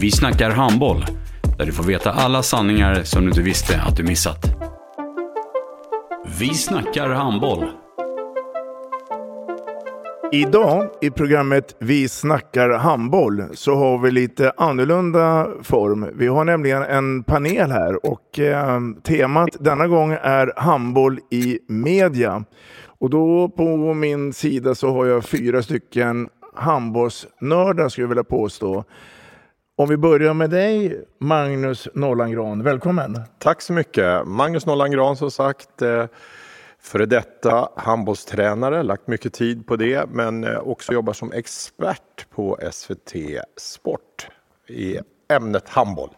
Vi 0.00 0.10
snackar 0.10 0.50
handboll, 0.50 1.04
där 1.58 1.66
du 1.66 1.72
får 1.72 1.84
veta 1.84 2.10
alla 2.10 2.42
sanningar 2.42 3.02
som 3.02 3.22
du 3.22 3.28
inte 3.28 3.42
visste 3.42 3.80
att 3.80 3.96
du 3.96 4.02
missat. 4.02 4.44
Vi 6.38 6.54
snackar 6.54 7.08
handboll. 7.08 7.64
Idag 10.32 10.88
i 11.00 11.10
programmet 11.10 11.76
Vi 11.78 12.08
snackar 12.08 12.70
handboll 12.70 13.44
så 13.52 13.74
har 13.74 13.98
vi 13.98 14.10
lite 14.10 14.52
annorlunda 14.56 15.48
form. 15.62 16.06
Vi 16.14 16.26
har 16.26 16.44
nämligen 16.44 16.82
en 16.82 17.24
panel 17.24 17.70
här 17.70 18.06
och 18.06 18.38
eh, 18.38 18.80
temat 19.04 19.48
denna 19.60 19.86
gång 19.86 20.12
är 20.22 20.52
handboll 20.56 21.18
i 21.30 21.58
media. 21.68 22.44
Och 23.00 23.10
då 23.10 23.48
på 23.48 23.94
min 23.94 24.32
sida 24.32 24.74
så 24.74 24.92
har 24.92 25.06
jag 25.06 25.24
fyra 25.24 25.62
stycken 25.62 26.28
handbollsnördar 26.54 27.88
skulle 27.88 28.02
jag 28.02 28.08
vilja 28.08 28.24
påstå. 28.24 28.84
Om 29.80 29.88
vi 29.88 29.96
börjar 29.96 30.34
med 30.34 30.50
dig, 30.50 31.04
Magnus 31.18 31.88
Nollangran. 31.94 32.62
Välkommen! 32.62 33.20
Tack 33.38 33.62
så 33.62 33.72
mycket! 33.72 34.26
Magnus 34.26 34.66
Nollangran 34.66 35.16
som 35.16 35.30
sagt. 35.30 35.82
Eh, 35.82 36.04
före 36.80 37.06
detta 37.06 37.68
handbollstränare, 37.76 38.82
lagt 38.82 39.08
mycket 39.08 39.32
tid 39.32 39.66
på 39.66 39.76
det, 39.76 40.08
men 40.10 40.44
eh, 40.44 40.58
också 40.58 40.92
jobbar 40.92 41.12
som 41.12 41.32
expert 41.32 42.30
på 42.30 42.58
SVT 42.72 43.12
Sport 43.56 44.28
i 44.68 44.98
ämnet 45.32 45.68
handboll. 45.68 46.10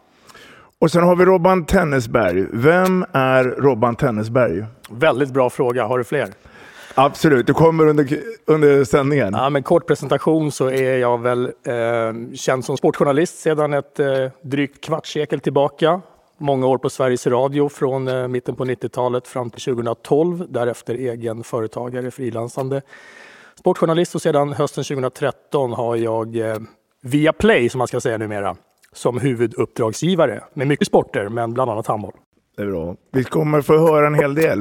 Och 0.79 0.91
sen 0.91 1.03
har 1.03 1.15
vi 1.15 1.25
Robban 1.25 1.65
Tennisberg. 1.65 2.45
Vem 2.51 3.05
är 3.11 3.43
Robban 3.43 3.95
Tennisberg? 3.95 4.65
Väldigt 4.89 5.33
bra 5.33 5.49
fråga. 5.49 5.85
Har 5.85 5.97
du 5.97 6.03
fler? 6.03 6.29
Absolut, 6.95 7.47
det 7.47 7.53
kommer 7.53 7.87
under, 7.87 8.19
under 8.45 8.83
sändningen. 8.83 9.33
Ja, 9.33 9.49
men 9.49 9.63
kort 9.63 9.87
presentation 9.87 10.51
så 10.51 10.69
är 10.69 10.97
jag 10.97 11.21
väl 11.21 11.45
eh, 11.45 12.33
känd 12.35 12.65
som 12.65 12.77
sportjournalist 12.77 13.39
sedan 13.39 13.73
ett 13.73 13.99
eh, 13.99 14.07
drygt 14.41 14.83
kvartssekel 14.83 15.39
tillbaka. 15.39 16.01
Många 16.37 16.67
år 16.67 16.77
på 16.77 16.89
Sveriges 16.89 17.27
Radio 17.27 17.69
från 17.69 18.07
eh, 18.07 18.27
mitten 18.27 18.55
på 18.55 18.65
90-talet 18.65 19.27
fram 19.27 19.49
till 19.49 19.61
2012. 19.61 20.45
Därefter 20.49 20.95
egen 20.95 21.43
företagare, 21.43 22.11
frilansande 22.11 22.81
sportjournalist 23.59 24.15
och 24.15 24.21
sedan 24.21 24.53
hösten 24.53 24.83
2013 24.83 25.73
har 25.73 25.95
jag 25.95 26.35
eh, 26.35 26.57
via 27.01 27.33
Play, 27.33 27.69
som 27.69 27.77
man 27.77 27.87
ska 27.87 28.01
säga 28.01 28.17
numera, 28.17 28.55
som 28.91 29.19
huvuduppdragsgivare 29.19 30.43
med 30.53 30.67
mycket 30.67 30.87
sporter, 30.87 31.29
men 31.29 31.53
bland 31.53 31.71
annat 31.71 31.87
handboll. 31.87 32.13
Det 32.57 32.63
är 32.63 32.67
bra. 32.67 32.95
Vi 33.11 33.23
kommer 33.23 33.61
få 33.61 33.77
höra 33.77 34.07
en 34.07 34.15
hel 34.15 34.35
del. 34.35 34.59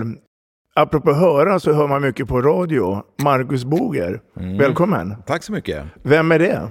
Apropå 0.74 1.12
höra 1.12 1.60
så 1.60 1.72
hör 1.72 1.88
man 1.88 2.02
mycket 2.02 2.28
på 2.28 2.42
radio. 2.42 3.02
Marcus 3.22 3.64
Boger, 3.64 4.20
mm. 4.36 4.58
välkommen. 4.58 5.14
Tack 5.26 5.42
så 5.42 5.52
mycket. 5.52 5.84
Vem 6.02 6.32
är 6.32 6.38
det? 6.38 6.70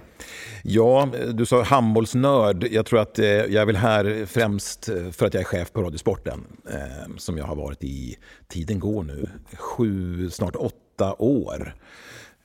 Ja, 0.63 1.09
du 1.33 1.45
sa 1.45 1.63
handbollsnörd. 1.63 2.67
Jag 2.71 2.85
tror 2.85 2.99
att 2.99 3.19
eh, 3.19 3.25
jag 3.25 3.53
är 3.53 3.65
väl 3.65 3.75
här 3.75 4.25
främst 4.25 4.85
för 5.11 5.25
att 5.25 5.33
jag 5.33 5.41
är 5.41 5.45
chef 5.45 5.73
på 5.73 5.81
Radiosporten. 5.81 6.43
Eh, 6.69 7.15
som 7.17 7.37
jag 7.37 7.45
har 7.45 7.55
varit 7.55 7.83
i, 7.83 8.17
tiden 8.47 8.79
går 8.79 9.03
nu, 9.03 9.29
sju, 9.57 10.29
snart 10.29 10.55
åtta 10.55 11.15
år. 11.19 11.75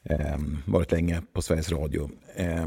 Eh, 0.05 0.39
varit 0.67 0.93
länge 0.93 1.23
på 1.33 1.43
Sveriges 1.43 1.73
Radio. 1.73 2.11
Eh, 2.35 2.67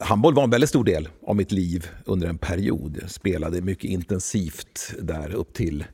handboll 0.00 0.34
var 0.34 0.44
en 0.44 0.50
väldigt 0.50 0.70
stor 0.70 0.84
del 0.84 1.08
av 1.26 1.36
mitt 1.36 1.52
liv 1.52 1.86
under 2.04 2.28
en 2.28 2.38
period. 2.38 2.98
Spelade 3.06 3.60
mycket 3.60 3.90
intensivt 3.90 4.94
där 5.00 5.34
upp 5.34 5.54
till 5.54 5.84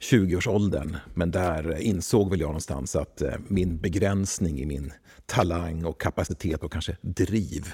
20-årsåldern. 0.00 0.96
Men 1.14 1.30
där 1.30 1.80
insåg 1.80 2.30
väl 2.30 2.40
jag 2.40 2.48
någonstans 2.48 2.96
att 2.96 3.22
eh, 3.22 3.34
min 3.48 3.78
begränsning 3.78 4.60
i 4.60 4.66
min 4.66 4.92
talang 5.26 5.84
och 5.84 6.00
kapacitet 6.00 6.62
och 6.62 6.72
kanske 6.72 6.96
driv. 7.00 7.66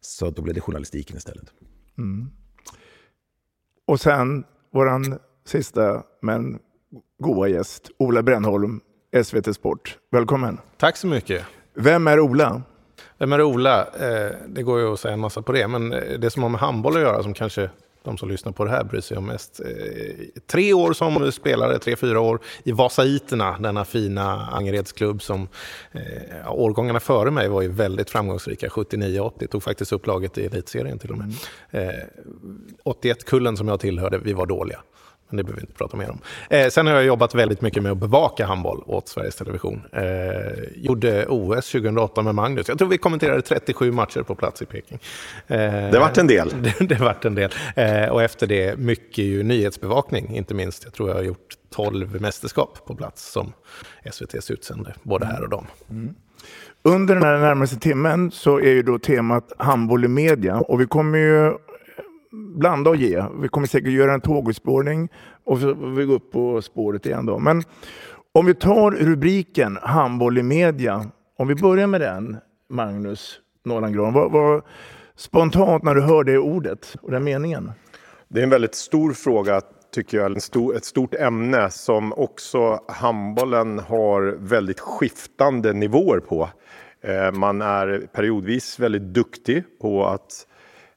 Så 0.00 0.30
då 0.30 0.42
blev 0.42 0.54
det 0.54 0.60
journalistiken 0.60 1.16
istället. 1.16 1.52
Mm. 1.98 2.30
Och 3.86 4.00
sen 4.00 4.44
våran 4.72 5.18
sista 5.44 6.02
men 6.22 6.58
goa 7.18 7.48
gäst, 7.48 7.90
Ola 7.98 8.22
Brännholm, 8.22 8.80
SVT 9.24 9.54
Sport. 9.54 9.98
Välkommen! 10.10 10.58
Tack 10.76 10.96
så 10.96 11.06
mycket! 11.06 11.44
Vem 11.74 12.06
är 12.06 12.20
Ola? 12.20 12.62
Vem 13.18 13.32
är 13.32 13.42
Ola? 13.42 13.80
Eh, 13.80 14.32
det 14.48 14.62
går 14.62 14.80
ju 14.80 14.92
att 14.92 15.00
säga 15.00 15.14
en 15.14 15.20
massa 15.20 15.42
på 15.42 15.52
det, 15.52 15.68
men 15.68 15.90
det 16.20 16.30
som 16.30 16.42
har 16.42 16.50
med 16.50 16.60
handboll 16.60 16.96
att 16.96 17.02
göra 17.02 17.22
som 17.22 17.34
kanske 17.34 17.70
de 18.06 18.18
som 18.18 18.28
lyssnar 18.28 18.52
på 18.52 18.64
det 18.64 18.70
här 18.70 18.84
bryr 18.84 19.00
sig 19.00 19.16
om 19.16 19.26
mest. 19.26 19.60
Eh, 19.60 20.26
tre 20.46 20.72
år 20.72 20.92
som 20.92 21.32
spelare, 21.32 21.78
tre, 21.78 21.96
fyra 21.96 22.20
år 22.20 22.40
i 22.64 22.72
Vasaiterna, 22.72 23.58
denna 23.58 23.84
fina 23.84 24.46
Angeredsklubb 24.46 25.22
som 25.22 25.48
eh, 25.92 26.52
årgångarna 26.52 27.00
före 27.00 27.30
mig 27.30 27.48
var 27.48 27.62
ju 27.62 27.68
väldigt 27.68 28.10
framgångsrika, 28.10 28.68
79-80, 28.68 29.46
tog 29.46 29.62
faktiskt 29.62 29.92
upp 29.92 30.06
laget 30.06 30.38
i 30.38 30.46
elitserien 30.46 30.98
till 30.98 31.10
och 31.10 31.18
med. 31.18 31.34
Mm. 31.70 31.88
Eh, 31.88 32.04
81-kullen 32.84 33.56
som 33.56 33.68
jag 33.68 33.80
tillhörde, 33.80 34.18
vi 34.18 34.32
var 34.32 34.46
dåliga. 34.46 34.80
Men 35.28 35.36
det 35.36 35.42
behöver 35.42 35.60
vi 35.60 35.64
inte 35.64 35.78
prata 35.78 35.96
mer 35.96 36.10
om. 36.10 36.18
Eh, 36.50 36.68
sen 36.68 36.86
har 36.86 36.94
jag 36.94 37.04
jobbat 37.04 37.34
väldigt 37.34 37.60
mycket 37.60 37.82
med 37.82 37.92
att 37.92 37.98
bevaka 37.98 38.46
handboll 38.46 38.82
åt 38.86 39.08
Sveriges 39.08 39.36
Television. 39.36 39.82
Eh, 39.92 40.02
gjorde 40.74 41.26
OS 41.26 41.70
2008 41.72 42.22
med 42.22 42.34
Magnus. 42.34 42.68
Jag 42.68 42.78
tror 42.78 42.88
vi 42.88 42.98
kommenterade 42.98 43.42
37 43.42 43.92
matcher 43.92 44.22
på 44.22 44.34
plats 44.34 44.62
i 44.62 44.66
Peking. 44.66 44.98
Eh, 45.46 45.58
det 45.90 45.98
vart 45.98 46.18
en 46.18 46.26
del. 46.26 46.52
det, 46.78 46.88
det 46.88 47.00
vart 47.00 47.24
en 47.24 47.34
del. 47.34 47.50
Eh, 47.76 48.08
och 48.08 48.22
efter 48.22 48.46
det 48.46 48.78
mycket 48.78 49.24
ju 49.24 49.42
nyhetsbevakning, 49.42 50.36
inte 50.36 50.54
minst. 50.54 50.84
Jag 50.84 50.92
tror 50.92 51.08
jag 51.08 51.16
har 51.16 51.22
gjort 51.22 51.54
12 51.74 52.20
mästerskap 52.20 52.78
på 52.86 52.94
plats 52.94 53.32
som 53.32 53.52
SVTs 54.04 54.50
utsände, 54.50 54.94
både 55.02 55.26
här 55.26 55.42
och 55.42 55.48
dem. 55.48 55.66
Mm. 55.90 56.14
Under 56.82 57.14
den 57.14 57.24
här 57.24 57.38
närmaste 57.38 57.76
timmen 57.76 58.30
så 58.30 58.58
är 58.58 58.70
ju 58.70 58.82
då 58.82 58.98
temat 58.98 59.52
handboll 59.58 60.04
i 60.04 60.08
media 60.08 60.56
och 60.56 60.80
vi 60.80 60.86
kommer 60.86 61.18
ju 61.18 61.52
blanda 62.56 62.90
och 62.90 62.96
ge. 62.96 63.24
Vi 63.40 63.48
kommer 63.48 63.66
säkert 63.66 63.90
göra 63.90 64.14
en 64.14 64.20
tågurspårning 64.20 65.08
och 65.44 65.58
så 65.58 65.74
vi 65.74 66.04
går 66.04 66.14
upp 66.14 66.32
på 66.32 66.62
spåret 66.62 67.06
igen 67.06 67.26
då. 67.26 67.38
Men 67.38 67.62
om 68.32 68.46
vi 68.46 68.54
tar 68.54 68.90
rubriken 68.90 69.78
handboll 69.82 70.38
i 70.38 70.42
media. 70.42 71.04
Om 71.38 71.48
vi 71.48 71.54
börjar 71.54 71.86
med 71.86 72.00
den, 72.00 72.36
Magnus 72.68 73.40
Norrlandgran. 73.64 74.12
Vad, 74.12 74.32
vad, 74.32 74.62
spontant 75.16 75.82
när 75.82 75.94
du 75.94 76.00
hör 76.00 76.24
det 76.24 76.38
ordet 76.38 76.96
och 77.02 77.10
den 77.10 77.24
meningen? 77.24 77.72
Det 78.28 78.40
är 78.40 78.44
en 78.44 78.50
väldigt 78.50 78.74
stor 78.74 79.12
fråga 79.12 79.60
tycker 79.92 80.18
jag, 80.18 80.36
ett 80.76 80.84
stort 80.84 81.14
ämne 81.14 81.70
som 81.70 82.12
också 82.12 82.80
handbollen 82.88 83.78
har 83.78 84.36
väldigt 84.38 84.80
skiftande 84.80 85.72
nivåer 85.72 86.20
på. 86.20 86.48
Eh, 87.00 87.32
man 87.32 87.62
är 87.62 88.06
periodvis 88.12 88.78
väldigt 88.78 89.02
duktig 89.02 89.64
på 89.80 90.06
att 90.06 90.46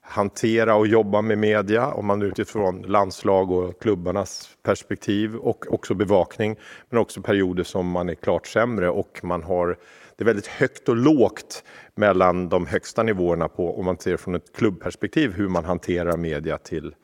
hantera 0.10 0.76
och 0.76 0.88
jobba 0.88 1.22
med 1.22 1.38
media 1.38 1.88
om 1.88 2.06
man 2.06 2.22
utifrån 2.22 2.82
landslag 2.82 3.52
och 3.52 3.82
klubbarnas 3.82 4.50
perspektiv 4.64 5.36
och 5.36 5.74
också 5.74 5.94
bevakning. 5.94 6.56
Men 6.90 7.00
också 7.00 7.22
perioder 7.22 7.64
som 7.64 7.90
man 7.90 8.10
är 8.10 8.16
klart 8.16 8.48
sämre 8.48 8.90
och 8.90 9.20
man 9.24 9.44
har 9.44 9.78
det 10.16 10.24
är 10.24 10.26
väldigt 10.26 10.48
högt 10.48 10.90
och 10.90 10.96
lågt 10.96 11.64
mellan 11.96 12.50
de 12.50 12.66
högsta 12.66 13.04
nivåerna 13.04 13.48
på, 13.48 13.80
om 13.80 13.86
man 13.86 13.98
ser 13.98 14.18
från 14.18 14.36
ett 14.36 14.56
klubbperspektiv, 14.56 15.34
hur 15.34 15.48
man 15.48 15.66
hanterar 15.66 16.18
media 16.18 16.58
till 16.58 16.96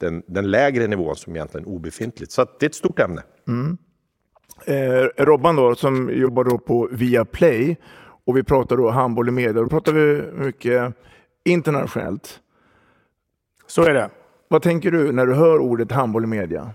den, 0.00 0.22
den 0.26 0.50
lägre 0.50 0.86
nivån 0.86 1.16
som 1.16 1.36
egentligen 1.36 1.66
är 1.66 1.70
obefintligt. 1.70 2.32
Så 2.32 2.46
det 2.58 2.66
är 2.66 2.68
ett 2.68 2.74
stort 2.74 2.98
ämne. 2.98 3.22
Mm. 3.48 3.78
Eh, 4.64 5.24
Robban 5.24 5.56
då, 5.56 5.74
som 5.74 6.10
jobbar 6.12 6.44
då 6.44 6.58
på 6.58 6.88
Viaplay 6.92 7.76
och 8.26 8.36
vi 8.36 8.42
pratar 8.42 8.76
då 8.76 8.90
handboll 8.90 9.28
i 9.28 9.32
media. 9.32 9.52
Då 9.52 9.68
pratar 9.68 9.92
vi 9.92 10.22
mycket 10.32 10.94
internationellt. 11.44 12.40
Så 13.70 13.82
är 13.82 13.94
det. 13.94 14.10
Vad 14.48 14.62
tänker 14.62 14.90
du 14.90 15.12
när 15.12 15.26
du 15.26 15.34
hör 15.34 15.58
ordet 15.58 15.92
handboll 15.92 16.24
i 16.24 16.26
media? 16.26 16.70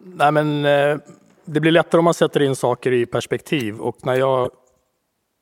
Nej, 0.00 0.32
men, 0.32 0.64
eh, 0.64 0.98
det 1.44 1.60
blir 1.60 1.72
lättare 1.72 1.98
om 1.98 2.04
man 2.04 2.14
sätter 2.14 2.42
in 2.42 2.56
saker 2.56 2.92
i 2.92 3.06
perspektiv 3.06 3.80
och 3.80 4.06
när 4.06 4.14
jag 4.14 4.50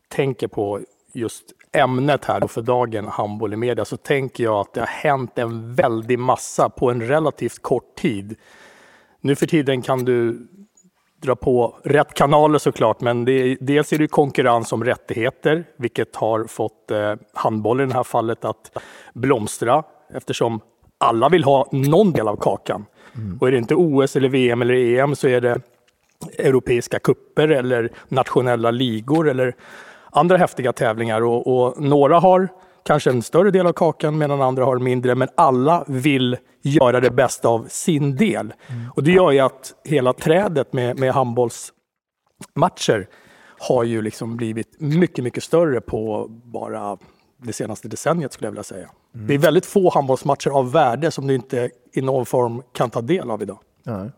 tänker 0.08 0.48
på 0.48 0.80
just 1.12 1.44
ämnet 1.72 2.24
här 2.24 2.40
då 2.40 2.48
för 2.48 2.62
dagen, 2.62 3.08
handboll 3.08 3.52
i 3.52 3.56
media, 3.56 3.84
så 3.84 3.96
tänker 3.96 4.44
jag 4.44 4.60
att 4.60 4.74
det 4.74 4.80
har 4.80 4.86
hänt 4.86 5.38
en 5.38 5.74
väldig 5.74 6.18
massa 6.18 6.68
på 6.68 6.90
en 6.90 7.02
relativt 7.02 7.62
kort 7.62 7.94
tid. 7.94 8.36
Nu 9.20 9.36
för 9.36 9.46
tiden 9.46 9.82
kan 9.82 10.04
du 10.04 10.48
dra 11.22 11.36
på 11.36 11.78
rätt 11.84 12.14
kanaler 12.14 12.58
såklart, 12.58 13.00
men 13.00 13.24
det 13.24 13.56
dels 13.60 13.92
är 13.92 13.98
det 13.98 14.08
konkurrens 14.08 14.72
om 14.72 14.84
rättigheter, 14.84 15.64
vilket 15.76 16.16
har 16.16 16.44
fått 16.44 16.90
eh, 16.90 17.14
handboll 17.34 17.80
i 17.80 17.86
det 17.86 17.94
här 17.94 18.02
fallet 18.02 18.44
att 18.44 18.78
blomstra 19.14 19.84
eftersom 20.14 20.60
alla 20.98 21.28
vill 21.28 21.44
ha 21.44 21.68
någon 21.72 22.12
del 22.12 22.28
av 22.28 22.36
kakan. 22.36 22.86
Mm. 23.14 23.38
Och 23.40 23.48
är 23.48 23.52
det 23.52 23.58
inte 23.58 23.74
OS, 23.74 24.16
eller 24.16 24.28
VM 24.28 24.62
eller 24.62 24.74
EM 24.74 25.16
så 25.16 25.28
är 25.28 25.40
det 25.40 25.60
europeiska 26.38 26.98
kupper 26.98 27.48
eller 27.48 27.92
nationella 28.08 28.70
ligor 28.70 29.28
eller 29.28 29.54
andra 30.10 30.36
häftiga 30.36 30.72
tävlingar. 30.72 31.22
Och, 31.22 31.46
och, 31.46 31.82
några 31.82 32.18
har 32.18 32.48
kanske 32.84 33.10
en 33.10 33.22
större 33.22 33.50
del 33.50 33.66
av 33.66 33.72
kakan 33.72 34.18
medan 34.18 34.42
andra 34.42 34.64
har 34.64 34.78
mindre, 34.78 35.14
men 35.14 35.28
alla 35.34 35.84
vill 35.88 36.36
göra 36.62 37.00
det 37.00 37.10
bästa 37.10 37.48
av 37.48 37.66
sin 37.68 38.16
del. 38.16 38.54
Mm. 38.66 38.90
Och 38.94 39.02
det 39.02 39.10
gör 39.12 39.30
ju 39.30 39.38
att 39.38 39.74
hela 39.84 40.12
trädet 40.12 40.72
med, 40.72 40.98
med 40.98 41.12
handbollsmatcher 41.12 43.08
har 43.58 43.84
ju 43.84 44.02
liksom 44.02 44.36
blivit 44.36 44.80
mycket, 44.80 45.24
mycket 45.24 45.42
större 45.42 45.80
på 45.80 46.26
bara 46.28 46.98
det 47.36 47.52
senaste 47.52 47.88
decenniet 47.88 48.32
skulle 48.32 48.46
jag 48.46 48.52
vilja 48.52 48.62
säga. 48.62 48.88
Mm. 49.14 49.26
Det 49.26 49.34
är 49.34 49.38
väldigt 49.38 49.66
få 49.66 49.90
handbollsmatcher 49.90 50.50
av 50.50 50.72
värde 50.72 51.10
som 51.10 51.26
du 51.26 51.34
inte 51.34 51.70
i 51.92 52.00
någon 52.00 52.26
form 52.26 52.62
kan 52.72 52.90
ta 52.90 53.00
del 53.00 53.30
av 53.30 53.42
idag. 53.42 53.58
Nej. 53.82 54.10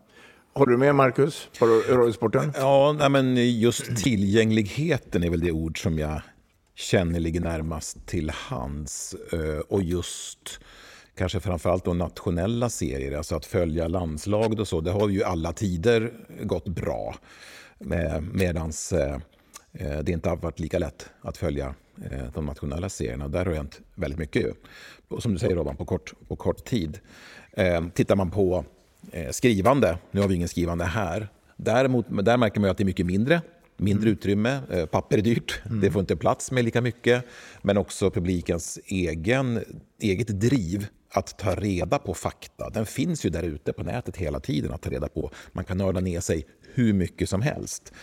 Håller 0.53 0.71
du 0.71 0.77
med 0.77 0.95
Marcus 0.95 1.49
på 1.59 1.65
Radiosporten? 1.65 2.53
Ja, 2.55 2.95
nej, 2.99 3.09
men 3.09 3.59
just 3.59 3.95
tillgängligheten 3.97 5.23
är 5.23 5.29
väl 5.29 5.39
det 5.39 5.51
ord 5.51 5.81
som 5.81 5.99
jag 5.99 6.21
känner 6.75 7.19
ligger 7.19 7.41
närmast 7.41 8.05
till 8.05 8.29
hands. 8.29 9.15
Eh, 9.33 9.59
och 9.69 9.83
just 9.83 10.59
kanske 11.17 11.39
framförallt 11.39 11.85
då 11.85 11.93
nationella 11.93 12.69
serier, 12.69 13.17
alltså 13.17 13.35
att 13.35 13.45
följa 13.45 13.87
landslag 13.87 14.59
och 14.59 14.67
så, 14.67 14.81
det 14.81 14.91
har 14.91 15.09
ju 15.09 15.23
alla 15.23 15.53
tider 15.53 16.13
gått 16.43 16.67
bra. 16.67 17.15
Medan 18.33 18.71
eh, 18.91 19.99
det 20.03 20.11
inte 20.11 20.29
har 20.29 20.37
varit 20.37 20.59
lika 20.59 20.79
lätt 20.79 21.09
att 21.21 21.37
följa 21.37 21.65
eh, 21.65 21.73
de 22.33 22.45
nationella 22.45 22.89
serierna. 22.89 23.27
Där 23.27 23.45
har 23.45 23.51
det 23.51 23.57
hänt 23.57 23.81
väldigt 23.95 24.19
mycket. 24.19 24.55
Som 25.19 25.33
du 25.33 25.39
säger 25.39 25.55
Robban, 25.55 25.75
på 25.77 25.85
kort, 25.85 26.13
på 26.27 26.35
kort 26.35 26.65
tid. 26.65 26.99
Tittar 27.93 28.15
man 28.15 28.31
på 28.31 28.65
skrivande, 29.31 29.97
nu 30.11 30.21
har 30.21 30.27
vi 30.27 30.35
ingen 30.35 30.47
skrivande 30.47 30.85
här, 30.85 31.27
Däremot, 31.57 32.05
där 32.25 32.37
märker 32.37 32.59
man 32.59 32.69
att 32.69 32.77
det 32.77 32.83
är 32.83 32.85
mycket 32.85 33.05
mindre 33.05 33.41
mindre 33.77 34.09
utrymme. 34.09 34.61
Eh, 34.71 34.85
papper 34.85 35.17
är 35.17 35.21
dyrt, 35.21 35.61
mm. 35.65 35.81
det 35.81 35.91
får 35.91 35.99
inte 35.99 36.15
plats 36.15 36.51
med 36.51 36.65
lika 36.65 36.81
mycket. 36.81 37.25
Men 37.61 37.77
också 37.77 38.11
publikens 38.11 38.79
egen, 38.85 39.63
eget 39.99 40.27
driv 40.27 40.87
att 41.09 41.37
ta 41.37 41.55
reda 41.55 41.99
på 41.99 42.13
fakta. 42.13 42.69
Den 42.69 42.85
finns 42.85 43.25
ju 43.25 43.29
där 43.29 43.43
ute 43.43 43.73
på 43.73 43.83
nätet 43.83 44.17
hela 44.17 44.39
tiden 44.39 44.73
att 44.73 44.81
ta 44.81 44.89
reda 44.89 45.07
på. 45.07 45.31
Man 45.51 45.65
kan 45.65 45.77
nörda 45.77 45.99
ner 45.99 46.19
sig 46.19 46.45
hur 46.73 46.93
mycket 46.93 47.29
som 47.29 47.41
helst. 47.41 47.93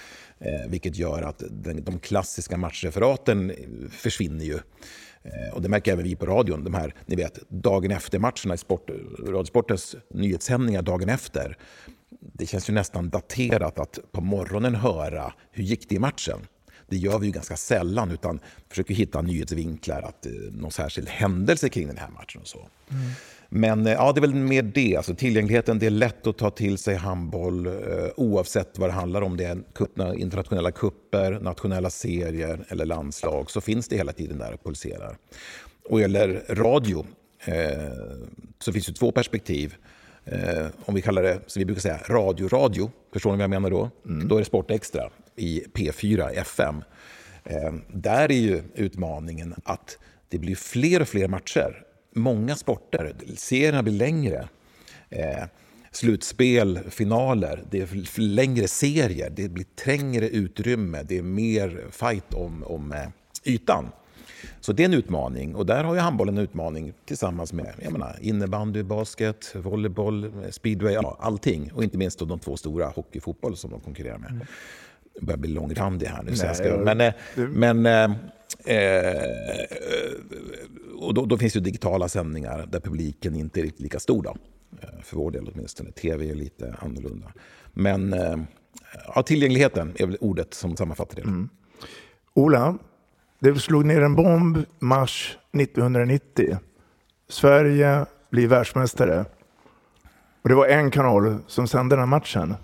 Eh, 0.44 0.70
vilket 0.70 0.96
gör 0.96 1.22
att 1.22 1.42
den, 1.50 1.84
de 1.84 1.98
klassiska 1.98 2.56
matchreferaten 2.56 3.52
försvinner 3.90 4.44
ju. 4.44 4.58
Eh, 5.22 5.54
och 5.54 5.62
det 5.62 5.68
märker 5.68 5.92
även 5.92 6.04
vi 6.04 6.16
på 6.16 6.26
radion. 6.26 6.64
De 6.64 6.74
här 6.74 6.94
ni 7.06 7.16
vet, 7.16 7.38
dagen 7.48 7.90
efter-matcherna 7.90 8.54
i 8.54 8.58
sport, 8.58 8.90
Radiosportens 9.28 9.96
nyhetssändningar 10.10 10.82
dagen 10.82 11.08
efter 11.08 11.56
det 12.20 12.46
känns 12.46 12.70
ju 12.70 12.72
nästan 12.72 13.10
daterat 13.10 13.78
att 13.78 13.98
på 14.12 14.20
morgonen 14.20 14.74
höra 14.74 15.32
hur 15.50 15.64
gick 15.64 15.88
det 15.88 15.94
i 15.94 15.98
matchen. 15.98 16.38
Det 16.88 16.96
gör 16.96 17.18
vi 17.18 17.26
ju 17.26 17.32
ganska 17.32 17.56
sällan, 17.56 18.10
utan 18.10 18.40
försöker 18.68 18.94
hitta 18.94 19.22
nyhetsvinklar, 19.22 20.02
att, 20.02 20.26
eh, 20.26 20.32
någon 20.32 20.72
särskild 20.72 21.08
händelse 21.08 21.68
kring 21.68 21.86
den 21.86 21.98
här 21.98 22.08
matchen. 22.08 22.40
och 22.40 22.48
så. 22.48 22.58
Mm. 22.90 23.10
Men 23.54 23.86
eh, 23.86 23.92
ja, 23.92 24.12
det 24.12 24.18
är 24.18 24.20
väl 24.20 24.34
mer 24.34 24.62
det. 24.62 24.96
Alltså, 24.96 25.14
tillgängligheten, 25.14 25.78
det 25.78 25.86
är 25.86 25.90
lätt 25.90 26.26
att 26.26 26.38
ta 26.38 26.50
till 26.50 26.78
sig 26.78 26.94
handboll 26.94 27.66
eh, 27.66 27.72
oavsett 28.16 28.78
vad 28.78 28.88
det 28.88 28.92
handlar 28.92 29.22
om. 29.22 29.36
Det 29.36 29.44
är 29.44 29.62
kupp, 29.74 29.98
internationella 29.98 30.70
kupper, 30.70 31.40
nationella 31.40 31.90
serier 31.90 32.64
eller 32.68 32.86
landslag. 32.86 33.50
Så 33.50 33.60
finns 33.60 33.88
det 33.88 33.96
hela 33.96 34.12
tiden 34.12 34.38
där 34.38 34.52
och 34.52 34.64
pulserar. 34.64 35.16
Och 35.88 36.00
gäller 36.00 36.44
radio 36.48 37.06
eh, 37.44 37.56
så 38.58 38.72
finns 38.72 38.86
det 38.86 38.92
två 38.92 39.12
perspektiv 39.12 39.74
eh, 40.24 40.66
om 40.84 40.94
vi 40.94 41.02
kallar 41.02 41.22
det, 41.22 41.40
som 41.46 41.60
vi 41.60 41.64
brukar 41.64 41.80
säga, 41.80 42.00
radio-radio. 42.06 42.90
Förstår 43.12 43.30
ni 43.30 43.36
vad 43.36 43.42
jag 43.42 43.50
menar 43.50 43.70
då? 43.70 43.90
Mm. 44.06 44.28
Då 44.28 44.34
är 44.34 44.38
det 44.38 44.44
Sport 44.44 44.70
Extra 44.70 45.10
i 45.36 45.64
P4 45.74 46.30
FM. 46.30 46.84
Eh, 47.44 47.72
där 47.88 48.32
är 48.32 48.40
ju 48.40 48.62
utmaningen 48.74 49.54
att 49.64 49.98
det 50.28 50.38
blir 50.38 50.56
fler 50.56 51.00
och 51.00 51.08
fler 51.08 51.28
matcher. 51.28 51.84
Många 52.14 52.56
sporter, 52.56 53.14
serierna 53.36 53.82
blir 53.82 53.92
längre. 53.92 54.48
Eh, 55.10 55.44
slutspel, 55.90 56.80
finaler, 56.90 57.64
det 57.70 57.80
är 57.80 58.20
längre 58.20 58.68
serier, 58.68 59.30
det 59.30 59.48
blir 59.48 59.66
trängre 59.84 60.28
utrymme, 60.28 61.02
det 61.02 61.18
är 61.18 61.22
mer 61.22 61.84
fight 61.90 62.34
om, 62.34 62.64
om 62.64 62.92
eh, 62.92 63.08
ytan. 63.44 63.88
Så 64.60 64.72
det 64.72 64.82
är 64.82 64.84
en 64.84 64.94
utmaning 64.94 65.54
och 65.54 65.66
där 65.66 65.84
har 65.84 65.94
ju 65.94 66.00
handbollen 66.00 66.38
en 66.38 66.44
utmaning 66.44 66.92
tillsammans 67.04 67.52
med 67.52 67.74
jag 67.82 67.92
menar, 67.92 68.16
innebandy, 68.20 68.82
basket, 68.82 69.54
volleyboll, 69.54 70.32
speedway, 70.50 70.92
ja, 70.94 71.16
allting. 71.20 71.72
Och 71.74 71.84
inte 71.84 71.98
minst 71.98 72.18
de 72.18 72.38
två 72.38 72.56
stora, 72.56 72.86
hockey 72.86 73.18
och 73.18 73.22
fotboll 73.22 73.56
som 73.56 73.70
de 73.70 73.80
konkurrerar 73.80 74.18
med. 74.18 74.30
Mm. 74.30 74.46
Jag 75.14 75.24
börjar 75.24 75.38
bli 75.38 75.50
långrandig 75.50 76.06
här 76.06 76.22
nu. 76.22 76.32
Nej, 76.42 76.54
ska, 76.54 76.76
men 76.76 77.00
eh, 77.00 77.12
men 77.34 77.86
eh, 77.86 78.04
eh, 78.64 79.22
och 80.98 81.14
då, 81.14 81.26
då, 81.26 81.38
finns 81.38 81.52
det 81.52 81.60
digitala 81.60 82.08
sändningar 82.08 82.68
där 82.70 82.80
publiken 82.80 83.36
inte 83.36 83.60
är 83.60 83.70
lika 83.76 83.98
stor. 83.98 84.22
Då. 84.22 84.36
Eh, 84.80 85.02
för 85.02 85.16
vår 85.16 85.30
del 85.30 85.50
åtminstone. 85.54 85.90
Tv 85.92 86.30
är 86.30 86.34
lite 86.34 86.74
annorlunda. 86.78 87.32
Men 87.72 88.12
eh, 88.12 88.36
ja, 89.14 89.22
tillgängligheten 89.22 89.92
är 89.98 90.06
väl 90.06 90.16
ordet 90.20 90.54
som 90.54 90.76
sammanfattar 90.76 91.16
det. 91.16 91.22
Mm. 91.22 91.48
Ola, 92.34 92.78
det 93.42 93.60
slog 93.60 93.84
ner 93.84 94.02
en 94.02 94.14
bomb 94.14 94.58
mars 94.78 95.38
1990. 95.58 96.58
Sverige 97.28 98.06
blir 98.30 98.46
världsmästare. 98.46 99.24
Och 100.42 100.48
det 100.48 100.54
var 100.54 100.66
en 100.66 100.90
kanal 100.90 101.38
som 101.46 101.68
sände 101.68 101.96
den 101.96 102.00
här 102.00 102.06
matchen. 102.06 102.54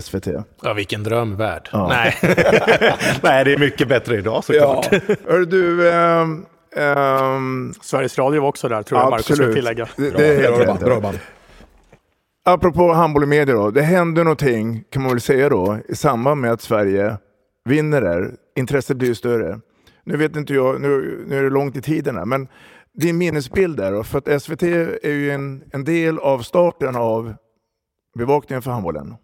SVT. 0.00 0.26
Ja, 0.62 0.72
vilken 0.72 1.02
drömvärld. 1.02 1.68
Ja. 1.72 1.88
Nej. 1.88 2.14
Nej, 3.22 3.44
det 3.44 3.52
är 3.52 3.58
mycket 3.58 3.88
bättre 3.88 4.16
idag 4.16 4.44
såklart. 4.44 4.88
Ja. 4.92 5.00
Hör 5.28 5.44
du, 5.44 5.90
um, 5.90 6.46
um, 6.76 7.74
Sveriges 7.82 8.18
Radio 8.18 8.42
var 8.42 8.48
också 8.48 8.68
där, 8.68 8.82
tror 8.82 9.00
jag 9.00 9.10
Marcus 9.10 9.26
skulle 9.36 9.54
tillägga. 9.54 9.88
Det, 9.96 10.10
det 10.10 10.26
är 10.26 10.42
helt 10.42 10.68
rätt. 10.68 10.80
Bra 10.80 11.00
band. 11.00 11.18
Apropå 12.44 12.92
handboll 12.92 13.22
och 13.22 13.28
media 13.28 13.54
då. 13.54 13.70
Det 13.70 13.82
hände 13.82 14.24
någonting, 14.24 14.84
kan 14.90 15.02
man 15.02 15.10
väl 15.12 15.20
säga 15.20 15.48
då, 15.48 15.78
i 15.88 15.94
samband 15.94 16.40
med 16.40 16.52
att 16.52 16.62
Sverige 16.62 17.16
vinner 17.64 18.00
där. 18.00 18.30
Intresset 18.56 18.96
blir 18.96 19.14
större 19.14 19.60
nu 20.08 20.16
vet 20.16 20.36
inte 20.36 20.54
jag, 20.54 20.80
nu, 20.80 21.24
nu 21.28 21.38
är 21.38 21.42
det 21.42 21.50
långt 21.50 21.76
i 21.76 21.82
tiden 21.82 22.16
här, 22.16 22.24
men 22.24 22.48
din 22.92 23.18
minnesbild 23.18 23.76
där 23.76 23.92
då? 23.92 24.04
För 24.04 24.18
att 24.18 24.42
SVT 24.42 24.62
är 24.62 25.10
ju 25.10 25.30
en, 25.30 25.62
en 25.72 25.84
del 25.84 26.18
av 26.18 26.38
starten 26.38 26.96
av 26.96 27.34
bevakningen 28.14 28.62
för 28.62 28.70
handbollen. 28.70 29.14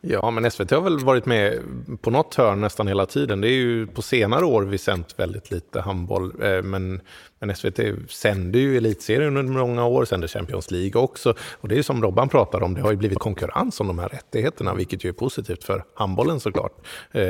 Ja, 0.00 0.30
men 0.30 0.50
SVT 0.50 0.70
har 0.70 0.80
väl 0.80 0.98
varit 0.98 1.26
med 1.26 1.58
på 2.00 2.10
något 2.10 2.34
hörn 2.34 2.60
nästan 2.60 2.88
hela 2.88 3.06
tiden. 3.06 3.40
Det 3.40 3.48
är 3.48 3.52
ju 3.52 3.86
på 3.86 4.02
senare 4.02 4.44
år 4.44 4.62
vi 4.62 4.78
sänt 4.78 5.14
väldigt 5.18 5.50
lite 5.50 5.80
handboll. 5.80 6.42
Eh, 6.42 6.62
men, 6.62 7.00
men 7.40 7.56
SVT 7.56 7.80
sände 8.08 8.58
ju 8.58 8.76
elitserien 8.76 9.36
under 9.36 9.52
många 9.52 9.86
år, 9.86 10.04
sände 10.04 10.28
Champions 10.28 10.70
League 10.70 11.02
också. 11.02 11.34
Och 11.52 11.68
det 11.68 11.78
är 11.78 11.82
som 11.82 12.02
Robban 12.02 12.28
pratar 12.28 12.62
om, 12.62 12.74
det 12.74 12.80
har 12.80 12.90
ju 12.90 12.96
blivit 12.96 13.18
konkurrens 13.18 13.80
om 13.80 13.86
de 13.86 13.98
här 13.98 14.08
rättigheterna, 14.08 14.74
vilket 14.74 15.04
ju 15.04 15.08
är 15.08 15.12
positivt 15.12 15.64
för 15.64 15.84
handbollen 15.94 16.40
såklart. 16.40 16.72
Eh, 17.10 17.22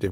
det, 0.00 0.10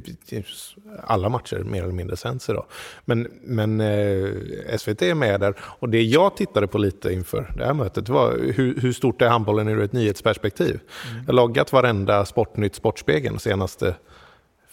alla 1.04 1.28
matcher 1.28 1.58
mer 1.58 1.82
eller 1.82 1.92
mindre 1.92 2.16
sänds 2.16 2.48
idag. 2.48 2.64
Men, 3.04 3.28
men 3.42 3.80
eh, 3.80 4.76
SVT 4.78 5.02
är 5.02 5.14
med 5.14 5.40
där. 5.40 5.54
Och 5.60 5.88
det 5.88 6.02
jag 6.02 6.36
tittade 6.36 6.66
på 6.66 6.78
lite 6.78 7.12
inför 7.12 7.52
det 7.56 7.64
här 7.64 7.74
mötet 7.74 8.08
var 8.08 8.38
hur, 8.54 8.80
hur 8.80 8.92
stort 8.92 9.22
är 9.22 9.28
handbollen 9.28 9.68
ur 9.68 9.82
ett 9.82 9.92
nyhetsperspektiv? 9.92 10.70
Mm. 10.70 11.18
Jag 11.18 11.26
har 11.26 11.32
loggat 11.32 11.72
varenda 11.72 12.24
Sportnytt 12.24 12.74
Sportspegeln 12.74 13.38
senaste 13.38 13.94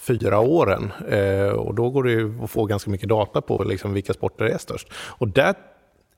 fyra 0.08 0.40
åren. 0.40 0.92
Eh, 1.10 1.50
och 1.50 1.76
då 1.76 1.90
går 1.90 2.04
det 2.04 2.12
ju 2.12 2.44
att 2.44 2.52
få 2.52 2.66
ganska 2.66 2.92
mycket 2.92 3.10
data 3.10 3.42
på 3.42 3.64
liksom 3.64 3.94
vilka 3.94 4.14
sporter 4.14 4.46
är 4.46 4.58
störst. 4.58 4.88
Och 4.94 5.28
där 5.28 5.56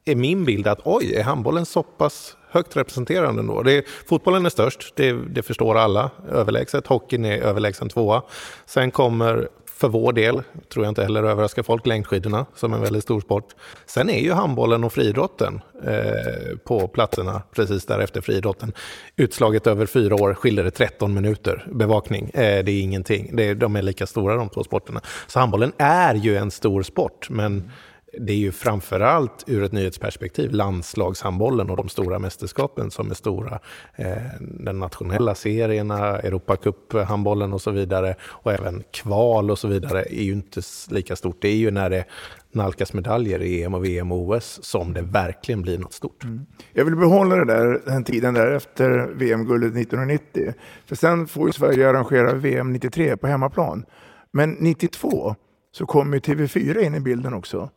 är 0.05 0.15
min 0.15 0.46
bild 0.46 0.67
att 0.67 0.79
oj, 0.84 1.15
är 1.15 1.24
handbollen 1.24 1.65
så 1.65 1.84
pass 1.84 2.38
högt 2.51 2.77
representerande? 2.77 3.41
ändå? 3.41 3.63
Det 3.63 3.74
är, 3.74 3.84
fotbollen 4.08 4.46
är 4.46 4.50
störst, 4.50 4.93
det, 4.96 5.13
det, 5.13 5.41
förstår 5.41 5.77
alla 5.77 6.12
överlägset. 6.31 6.88
Hockeyn 6.88 7.25
är 7.25 7.38
överlägsen 7.38 7.89
tvåa. 7.89 8.22
Sen 8.65 8.91
kommer 8.91 9.50
för 9.79 9.89
vår 9.89 10.13
del, 10.13 10.41
tror 10.74 10.86
jag 10.86 10.91
inte 10.91 11.03
heller 11.03 11.24
överraskar 11.24 11.63
folk, 11.63 11.86
längdskidorna 11.86 12.45
som 12.55 12.74
en 12.74 12.81
väldigt 12.81 13.03
stor 13.03 13.21
sport. 13.21 13.55
Sen 13.86 14.09
är 14.09 14.19
ju 14.19 14.31
handbollen 14.31 14.83
och 14.83 14.93
friidrotten 14.93 15.62
eh, 15.83 16.57
på 16.63 16.88
platserna 16.88 17.41
precis 17.55 17.86
därefter 17.86 18.21
friidrotten. 18.21 18.74
Utslaget 19.15 19.67
över 19.67 19.86
fyra 19.86 20.15
år 20.15 20.33
skiljer 20.33 20.63
det 20.63 20.71
13 20.71 21.13
minuter 21.13 21.67
bevakning. 21.71 22.29
Eh, 22.29 22.63
det 22.63 22.71
är 22.71 22.81
ingenting. 22.81 23.36
Det 23.36 23.43
är, 23.43 23.55
de 23.55 23.75
är 23.75 23.81
lika 23.81 24.07
stora 24.07 24.36
de 24.36 24.50
två 24.50 24.63
sporterna. 24.63 25.01
Så 25.27 25.39
handbollen 25.39 25.71
är 25.77 26.15
ju 26.15 26.38
en 26.38 26.51
stor 26.51 26.83
sport, 26.83 27.29
men 27.29 27.71
det 28.18 28.34
är 28.34 28.38
ju 28.38 28.51
framförallt 28.51 29.44
ur 29.48 29.63
ett 29.63 29.72
nyhetsperspektiv 29.72 30.51
landslagshandbollen 30.51 31.70
och 31.70 31.78
de 31.78 31.89
stora 31.89 32.20
mästerskapen 32.20 32.92
som 32.92 33.12
är 33.12 33.16
stora. 33.16 33.60
Eh, 33.96 34.18
den 34.39 34.80
nationella 34.80 35.36
serierna, 35.36 36.20
Europacup-handbollen 36.20 37.54
och 37.54 37.62
så 37.62 37.72
vidare 37.72 38.16
och 38.22 38.54
även 38.54 38.84
kval 38.92 39.51
och 39.51 39.60
så 39.60 39.68
vidare 39.68 40.01
är 40.01 40.24
ju 40.24 40.32
inte 40.32 40.62
lika 40.89 41.16
stort. 41.16 41.42
Det 41.42 41.48
är 41.48 41.56
ju 41.56 41.72
när 41.72 41.89
det 41.89 42.06
nalkas 42.51 42.94
medaljer 42.94 43.42
i 43.42 43.63
EM 43.63 43.74
och 43.74 43.86
VM 43.86 44.12
och 44.12 44.30
OS 44.30 44.60
som 44.63 44.94
det 44.94 45.01
verkligen 45.01 45.62
blir 45.62 45.78
något 45.78 45.94
stort. 45.94 46.24
Mm. 46.24 46.46
Jag 46.74 46.86
vill 46.86 46.96
behålla 46.96 47.36
det 47.36 47.46
där, 47.46 47.82
den 47.86 48.04
tiden 48.04 48.34
där 48.34 48.51
efter 48.51 48.89
VM-guldet 49.13 49.70
1990. 49.70 50.54
För 50.86 50.96
sen 50.96 51.28
får 51.28 51.48
ju 51.48 51.54
Sverige 51.54 51.89
arrangera 51.89 52.34
VM 52.34 52.74
93 52.74 53.18
på 53.18 53.28
hemmaplan. 53.28 53.86
Men 54.32 54.51
92 54.51 55.36
så 55.72 55.86
kommer 55.86 56.18
ju 56.18 56.20
TV4 56.20 56.80
in 56.80 56.96
i 56.96 57.00
bilden 57.00 57.34
också. 57.34 57.70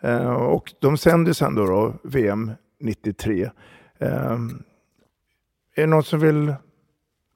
Eh, 0.00 0.32
och 0.32 0.74
de 0.78 0.98
sänder 0.98 1.32
sen 1.32 1.54
då, 1.54 1.66
då 1.66 1.94
VM 2.02 2.52
93. 2.80 3.50
Eh, 3.98 4.10
är 5.74 5.82
det 5.82 5.86
någon 5.86 6.04
som 6.04 6.20
vill 6.20 6.54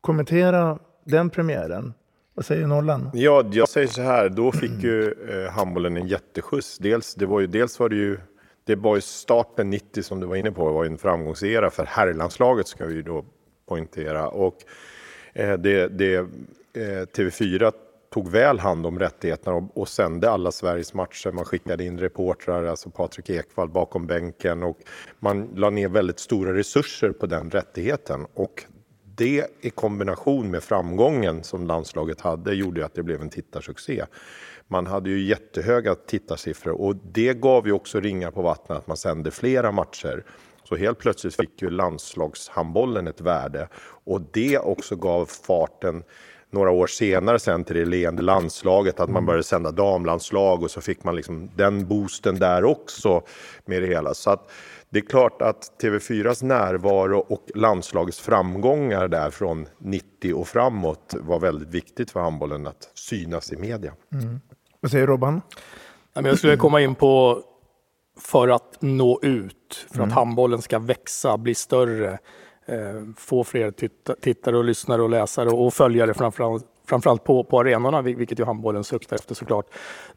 kommentera 0.01 0.79
den 1.05 1.31
premiären? 1.31 1.95
Vad 2.35 2.45
säger 2.45 2.67
Nollan? 2.67 3.11
Ja, 3.15 3.45
jag 3.53 3.69
säger 3.69 3.87
så 3.87 4.03
här, 4.03 4.29
då 4.29 4.53
fick 4.53 4.83
ju 4.83 5.15
eh, 5.29 5.53
handbollen 5.53 5.97
en 5.97 6.07
jätteskjuts. 6.07 6.79
Dels, 6.79 7.15
det 7.15 7.27
var 7.27 7.41
ju, 7.41 7.47
dels 7.47 7.79
var 7.79 7.89
det 7.89 7.97
ju 7.97 8.19
det 8.65 8.77
var 8.77 8.95
ju 8.95 9.01
starten 9.01 9.71
90 9.71 10.03
som 10.03 10.21
du 10.21 10.27
var 10.27 10.37
inne 10.37 10.53
på, 10.53 10.73
var 10.73 10.85
ju 10.85 10.91
en 10.91 10.99
framgångsera 10.99 11.71
för 11.71 11.85
herrlandslaget 11.85 12.69
ska 12.69 12.87
vi 12.87 13.03
då 13.03 13.25
poängtera. 13.69 14.29
Och 14.29 14.57
eh, 15.33 15.59
det, 15.59 15.89
det 15.89 16.17
eh, 16.17 17.07
TV4 17.17 17.73
tog 18.11 18.29
väl 18.29 18.59
hand 18.59 18.87
om 18.87 18.99
rättigheterna 18.99 19.57
och, 19.57 19.77
och 19.77 19.89
sände 19.89 20.31
alla 20.31 20.53
Sveriges 20.53 20.95
matcher. 20.95 21.33
Man 21.33 21.45
skickade 21.45 21.85
in 21.85 21.99
reportrar, 21.99 22.65
alltså 22.65 22.91
Patrik 22.91 23.31
Ekwall 23.31 23.69
bakom 23.69 24.07
bänken 24.07 24.63
och 24.63 24.79
man 25.19 25.49
la 25.55 25.71
ner 25.71 25.89
väldigt 25.89 26.19
stora 26.19 26.55
resurser 26.55 27.11
på 27.11 27.27
den 27.27 27.51
rättigheten. 27.51 28.27
Och 28.35 28.65
det 29.17 29.47
i 29.61 29.71
kombination 29.71 30.51
med 30.51 30.63
framgången 30.63 31.45
som 31.45 31.67
landslaget 31.67 32.21
hade 32.21 32.55
gjorde 32.55 32.85
att 32.85 32.95
det 32.95 33.03
blev 33.03 33.21
en 33.23 33.31
tittarsuccé. 33.31 34.05
Man 34.69 34.87
hade 34.87 35.11
ju 35.11 35.27
jättehöga 35.29 35.95
tittarsiffror 35.95 36.81
och 36.81 36.97
det 36.97 37.35
gav 37.35 37.67
ju 37.67 37.73
också 37.73 38.01
ringar 38.01 38.31
på 38.31 38.43
vattnet 38.43 38.79
att 38.79 38.87
man 38.87 38.97
sände 38.97 39.31
flera 39.31 39.73
matcher. 39.73 40.25
Så 40.65 40.77
helt 40.77 40.99
plötsligt 40.99 41.37
fick 41.37 41.63
ju 41.63 41.71
landslagshandbollen 41.71 43.07
ett 43.07 43.21
värde 43.21 43.69
och 44.05 44.21
det 44.33 44.59
också 44.59 44.97
gav 44.97 45.27
farten 45.27 46.05
några 46.51 46.71
år 46.71 46.87
senare 46.87 47.39
sen 47.39 47.65
till 47.65 47.77
det 47.77 47.85
leende 47.85 48.23
landslaget, 48.23 49.01
att 49.01 49.09
man 49.09 49.17
mm. 49.17 49.27
började 49.27 49.43
sända 49.43 49.71
damlandslag 49.71 50.63
och 50.63 50.71
så 50.71 50.81
fick 50.81 51.05
man 51.05 51.17
liksom 51.17 51.51
den 51.57 51.89
boosten 51.89 52.39
där 52.39 52.65
också 52.65 53.23
med 53.65 53.83
det 53.83 53.89
hela. 53.89 54.15
Så 54.15 54.31
att 54.31 54.51
det 54.91 54.99
är 54.99 55.03
klart 55.03 55.43
att 55.43 55.83
TV4s 55.83 56.45
närvaro 56.45 57.19
och 57.19 57.47
landslagets 57.55 58.21
framgångar 58.21 59.09
där 59.09 59.31
från 59.31 59.69
90 59.79 60.35
och 60.35 60.49
framåt 60.49 61.15
var 61.21 61.41
väldigt 61.41 61.69
viktigt 61.69 62.11
för 62.11 62.21
handbollen 62.21 62.67
att 62.67 62.91
synas 62.95 63.53
i 63.53 63.57
media. 63.57 63.93
Mm. 64.13 64.41
Vad 64.81 64.91
säger 64.91 65.07
Robban? 65.07 65.43
Jag 66.15 66.39
skulle 66.39 66.57
komma 66.57 66.81
in 66.81 66.95
på 66.95 67.43
för 68.19 68.49
att 68.49 68.77
nå 68.81 69.21
ut, 69.23 69.87
för 69.89 69.95
att 69.95 69.97
mm. 69.97 70.11
handbollen 70.11 70.63
ska 70.63 70.79
växa, 70.79 71.39
bli 71.39 71.55
större 71.55 72.19
få 73.17 73.45
fler 73.45 73.71
tittare 74.21 74.57
och 74.57 74.65
lyssnare 74.65 75.03
och 75.03 75.11
läsare 75.11 75.49
och 75.49 75.75
följare 75.75 76.15
framförallt, 76.15 76.65
framförallt 76.87 77.25
på, 77.25 77.45
på 77.45 77.61
arenorna, 77.61 78.03
vilket 78.03 78.41
ju 78.41 78.45
handbollen 78.45 78.85
suktar 78.85 79.17
efter 79.17 79.35
såklart. 79.35 79.67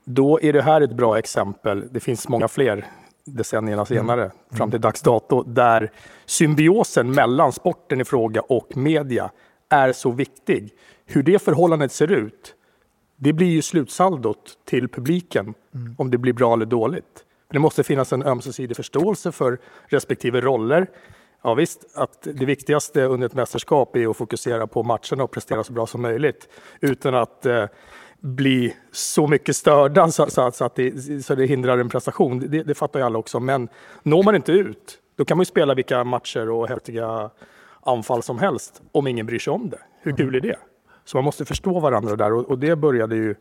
Då 0.03 0.39
är 0.41 0.53
det 0.53 0.61
här 0.61 0.81
ett 0.81 0.93
bra 0.93 1.17
exempel. 1.17 1.87
Det 1.91 1.99
finns 1.99 2.27
många 2.27 2.47
fler 2.47 2.85
decennierna 3.25 3.81
mm. 3.81 3.85
senare, 3.85 4.23
mm. 4.23 4.35
fram 4.51 4.71
till 4.71 4.81
dags 4.81 5.01
dato, 5.01 5.43
där 5.43 5.91
symbiosen 6.25 7.11
mellan 7.11 7.51
sporten 7.51 8.01
i 8.01 8.05
fråga 8.05 8.41
och 8.41 8.77
media 8.77 9.31
är 9.69 9.91
så 9.91 10.11
viktig. 10.11 10.71
Hur 11.05 11.23
det 11.23 11.41
förhållandet 11.41 11.91
ser 11.91 12.11
ut, 12.11 12.55
det 13.15 13.33
blir 13.33 13.47
ju 13.47 13.61
slutsaldot 13.61 14.57
till 14.65 14.87
publiken, 14.87 15.53
mm. 15.75 15.95
om 15.97 16.11
det 16.11 16.17
blir 16.17 16.33
bra 16.33 16.53
eller 16.53 16.65
dåligt. 16.65 17.25
Det 17.51 17.59
måste 17.59 17.83
finnas 17.83 18.13
en 18.13 18.23
ömsesidig 18.23 18.77
förståelse 18.77 19.31
för 19.31 19.59
respektive 19.87 20.41
roller. 20.41 20.87
Ja, 21.45 21.53
visst, 21.53 21.85
att 21.95 22.21
det 22.21 22.45
viktigaste 22.45 23.03
under 23.03 23.27
ett 23.27 23.33
mästerskap 23.33 23.95
är 23.95 24.09
att 24.09 24.17
fokusera 24.17 24.67
på 24.67 24.83
matcherna 24.83 25.23
och 25.23 25.31
prestera 25.31 25.63
så 25.63 25.73
bra 25.73 25.87
som 25.87 26.01
möjligt 26.01 26.49
utan 26.79 27.15
att 27.15 27.45
eh, 27.45 27.65
bli 28.19 28.75
så 28.91 29.27
mycket 29.27 29.55
störda 29.55 30.11
så, 30.11 30.29
så, 30.29 30.51
så, 30.51 30.65
att 30.65 30.75
det, 30.75 31.23
så 31.23 31.35
det 31.35 31.45
hindrar 31.45 31.77
en 31.77 31.89
prestation. 31.89 32.39
Det, 32.39 32.63
det 32.63 32.75
fattar 32.75 32.99
ju 32.99 33.05
alla 33.05 33.19
också. 33.19 33.39
Men 33.39 33.69
når 34.03 34.23
man 34.23 34.35
inte 34.35 34.51
ut, 34.51 34.99
då 35.15 35.25
kan 35.25 35.37
man 35.37 35.41
ju 35.41 35.45
spela 35.45 35.73
vilka 35.73 36.03
matcher 36.03 36.49
och 36.49 36.69
häftiga 36.69 37.29
anfall 37.81 38.23
som 38.23 38.39
helst 38.39 38.81
om 38.91 39.07
ingen 39.07 39.25
bryr 39.25 39.39
sig 39.39 39.53
om 39.53 39.69
det. 39.69 39.79
Hur 40.01 40.17
kul 40.17 40.35
är 40.35 40.41
det? 40.41 40.57
Så 41.05 41.17
man 41.17 41.23
måste 41.23 41.45
förstå 41.45 41.79
varandra 41.79 42.15
där 42.15 42.33
och, 42.33 42.49
och 42.49 42.59
det 42.59 42.75
började 42.75 43.15
ju 43.15 43.35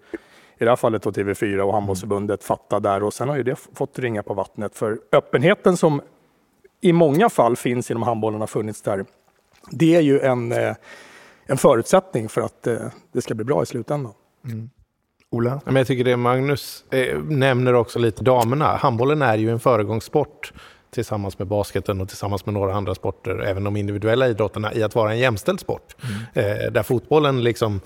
i 0.59 0.65
det 0.65 0.69
här 0.69 0.77
fallet 0.77 1.05
TV4 1.05 1.61
och 1.61 1.73
Handbollsförbundet 1.73 2.45
fatta 2.45 2.81
där 2.81 3.03
och 3.03 3.15
sen 3.15 3.29
har 3.29 3.37
ju 3.37 3.43
det 3.43 3.57
fått 3.75 3.99
ringa 3.99 4.23
på 4.23 4.35
vattnet 4.35 4.77
för 4.77 4.99
öppenheten 5.13 5.77
som 5.77 6.01
i 6.83 6.93
många 6.93 7.29
fall 7.29 7.57
finns 7.57 7.91
inom 7.91 8.03
handbollen 8.03 8.41
har 8.41 8.47
funnits 8.47 8.83
där. 8.83 9.05
Det 9.71 9.95
är 9.95 10.01
ju 10.01 10.21
en, 10.21 10.53
eh, 10.53 10.75
en 11.47 11.57
förutsättning 11.57 12.29
för 12.29 12.41
att 12.41 12.67
eh, 12.67 12.77
det 13.13 13.23
ska 13.23 13.35
bli 13.35 13.45
bra 13.45 13.63
i 13.63 13.67
slutändan. 13.67 14.13
Mm. 14.45 14.71
Ola? 15.31 15.61
Men 15.65 15.77
jag 15.77 15.87
tycker 15.87 16.05
det 16.05 16.17
Magnus 16.17 16.85
eh, 16.91 17.19
nämner 17.19 17.75
också 17.75 17.99
lite 17.99 18.25
damerna. 18.25 18.77
Handbollen 18.77 19.23
är 19.23 19.37
ju 19.37 19.51
en 19.51 19.61
föregångssport 19.61 20.53
tillsammans 20.91 21.39
med 21.39 21.49
basketen 21.49 22.01
och 22.01 22.09
tillsammans 22.09 22.47
med 22.47 22.55
några 22.55 22.75
andra 22.75 22.95
sporter, 22.95 23.39
även 23.39 23.65
de 23.65 23.77
individuella 23.77 24.29
idrotterna, 24.29 24.75
i 24.75 24.83
att 24.83 24.95
vara 24.95 25.13
en 25.13 25.19
jämställd 25.19 25.61
sport. 25.61 25.97
Mm. 26.35 26.63
Eh, 26.63 26.73
där 26.73 26.83
fotbollen 26.83 27.45
liksom 27.45 27.81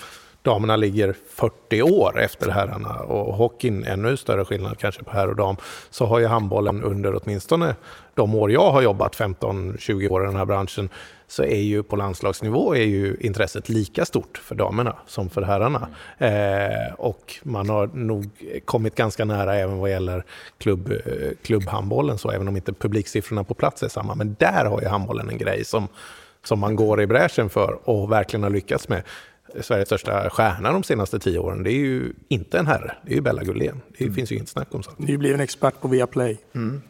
damerna 0.47 0.77
ligger 0.77 1.15
40 1.29 1.83
år 1.83 2.21
efter 2.21 2.51
herrarna 2.51 2.95
och 2.95 3.35
hockeyn 3.35 3.85
ännu 3.85 4.17
större 4.17 4.45
skillnad 4.45 4.79
kanske 4.79 5.05
på 5.05 5.11
herr 5.11 5.29
och 5.29 5.37
dam, 5.37 5.57
så 5.91 6.07
har 6.07 6.19
ju 6.19 6.27
handbollen 6.27 6.83
under 6.83 7.21
åtminstone 7.23 7.75
de 8.15 8.35
år 8.35 8.53
jag 8.53 8.71
har 8.71 8.83
jobbat, 8.83 9.17
15-20 9.17 10.09
år 10.09 10.23
i 10.23 10.27
den 10.27 10.37
här 10.37 10.45
branschen, 10.45 10.89
så 11.29 11.43
är 11.43 11.61
ju 11.61 11.83
på 11.83 11.97
landslagsnivå 11.97 12.75
är 12.75 12.85
ju 12.85 13.17
intresset 13.21 13.69
lika 13.69 14.05
stort 14.05 14.39
för 14.39 14.55
damerna 14.55 14.97
som 15.07 15.31
för 15.31 15.43
herrarna. 15.43 15.89
Eh, 16.19 16.95
och 16.99 17.35
man 17.43 17.69
har 17.69 17.87
nog 17.87 18.31
kommit 18.65 18.95
ganska 18.95 19.25
nära 19.25 19.57
även 19.57 19.79
vad 19.79 19.91
gäller 19.91 20.25
klubb, 20.59 20.91
eh, 20.91 21.31
klubbhandbollen, 21.43 22.19
så 22.19 22.31
även 22.31 22.49
om 22.49 22.57
inte 22.57 22.73
publiksiffrorna 22.73 23.45
på 23.45 23.55
plats 23.55 23.83
är 23.83 23.89
samma. 23.89 24.15
Men 24.15 24.37
där 24.39 24.65
har 24.65 24.81
ju 24.81 24.89
handbollen 24.89 25.29
en 25.29 25.39
grej 25.39 25.65
som, 25.65 25.89
som 26.45 26.59
man 26.59 26.77
går 26.77 27.01
i 27.01 27.07
bräschen 27.07 27.49
för 27.49 27.79
och 27.85 28.13
verkligen 28.13 28.43
har 28.43 28.51
lyckats 28.51 28.89
med. 28.89 29.03
Sveriges 29.61 29.89
största 29.89 30.31
stjärna 30.31 30.73
de 30.73 30.83
senaste 30.83 31.19
tio 31.19 31.39
åren, 31.39 31.63
det 31.63 31.71
är 31.71 31.79
ju 31.79 32.13
inte 32.29 32.59
en 32.59 32.67
herre, 32.67 32.97
det 33.05 33.11
är 33.11 33.15
ju 33.15 33.21
Bella 33.21 33.43
Gullén. 33.43 33.83
Det 33.99 34.05
mm. 34.05 34.15
finns 34.15 34.33
ju 34.33 34.37
inget 34.37 34.49
snack 34.49 34.75
om 34.75 34.83
saken. 34.83 35.07
Ni 35.07 35.19
blir 35.19 35.35
en 35.35 35.41
expert 35.41 35.81
på 35.81 35.89
Viaplay. 35.89 36.39
Mm. 36.55 36.83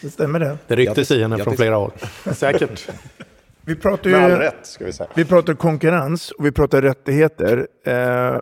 Det 0.00 0.10
stämmer 0.10 0.40
det. 0.40 0.58
Det 0.66 0.76
ryktes 0.76 1.10
i 1.10 1.22
henne 1.22 1.38
från 1.38 1.56
flera 1.56 1.74
håll. 1.74 1.92
Säkert. 2.32 2.88
Vi 3.64 3.76
pratar 3.76 4.10
ju, 4.10 4.16
Med 4.16 4.24
all 4.24 4.38
rätt, 4.38 4.66
ska 4.66 4.84
vi 4.84 4.92
säga. 4.92 5.08
Vi 5.14 5.24
pratar 5.24 5.54
konkurrens 5.54 6.30
och 6.30 6.46
vi 6.46 6.52
pratar 6.52 6.82
rättigheter. 6.82 7.68
Eh, 7.86 8.38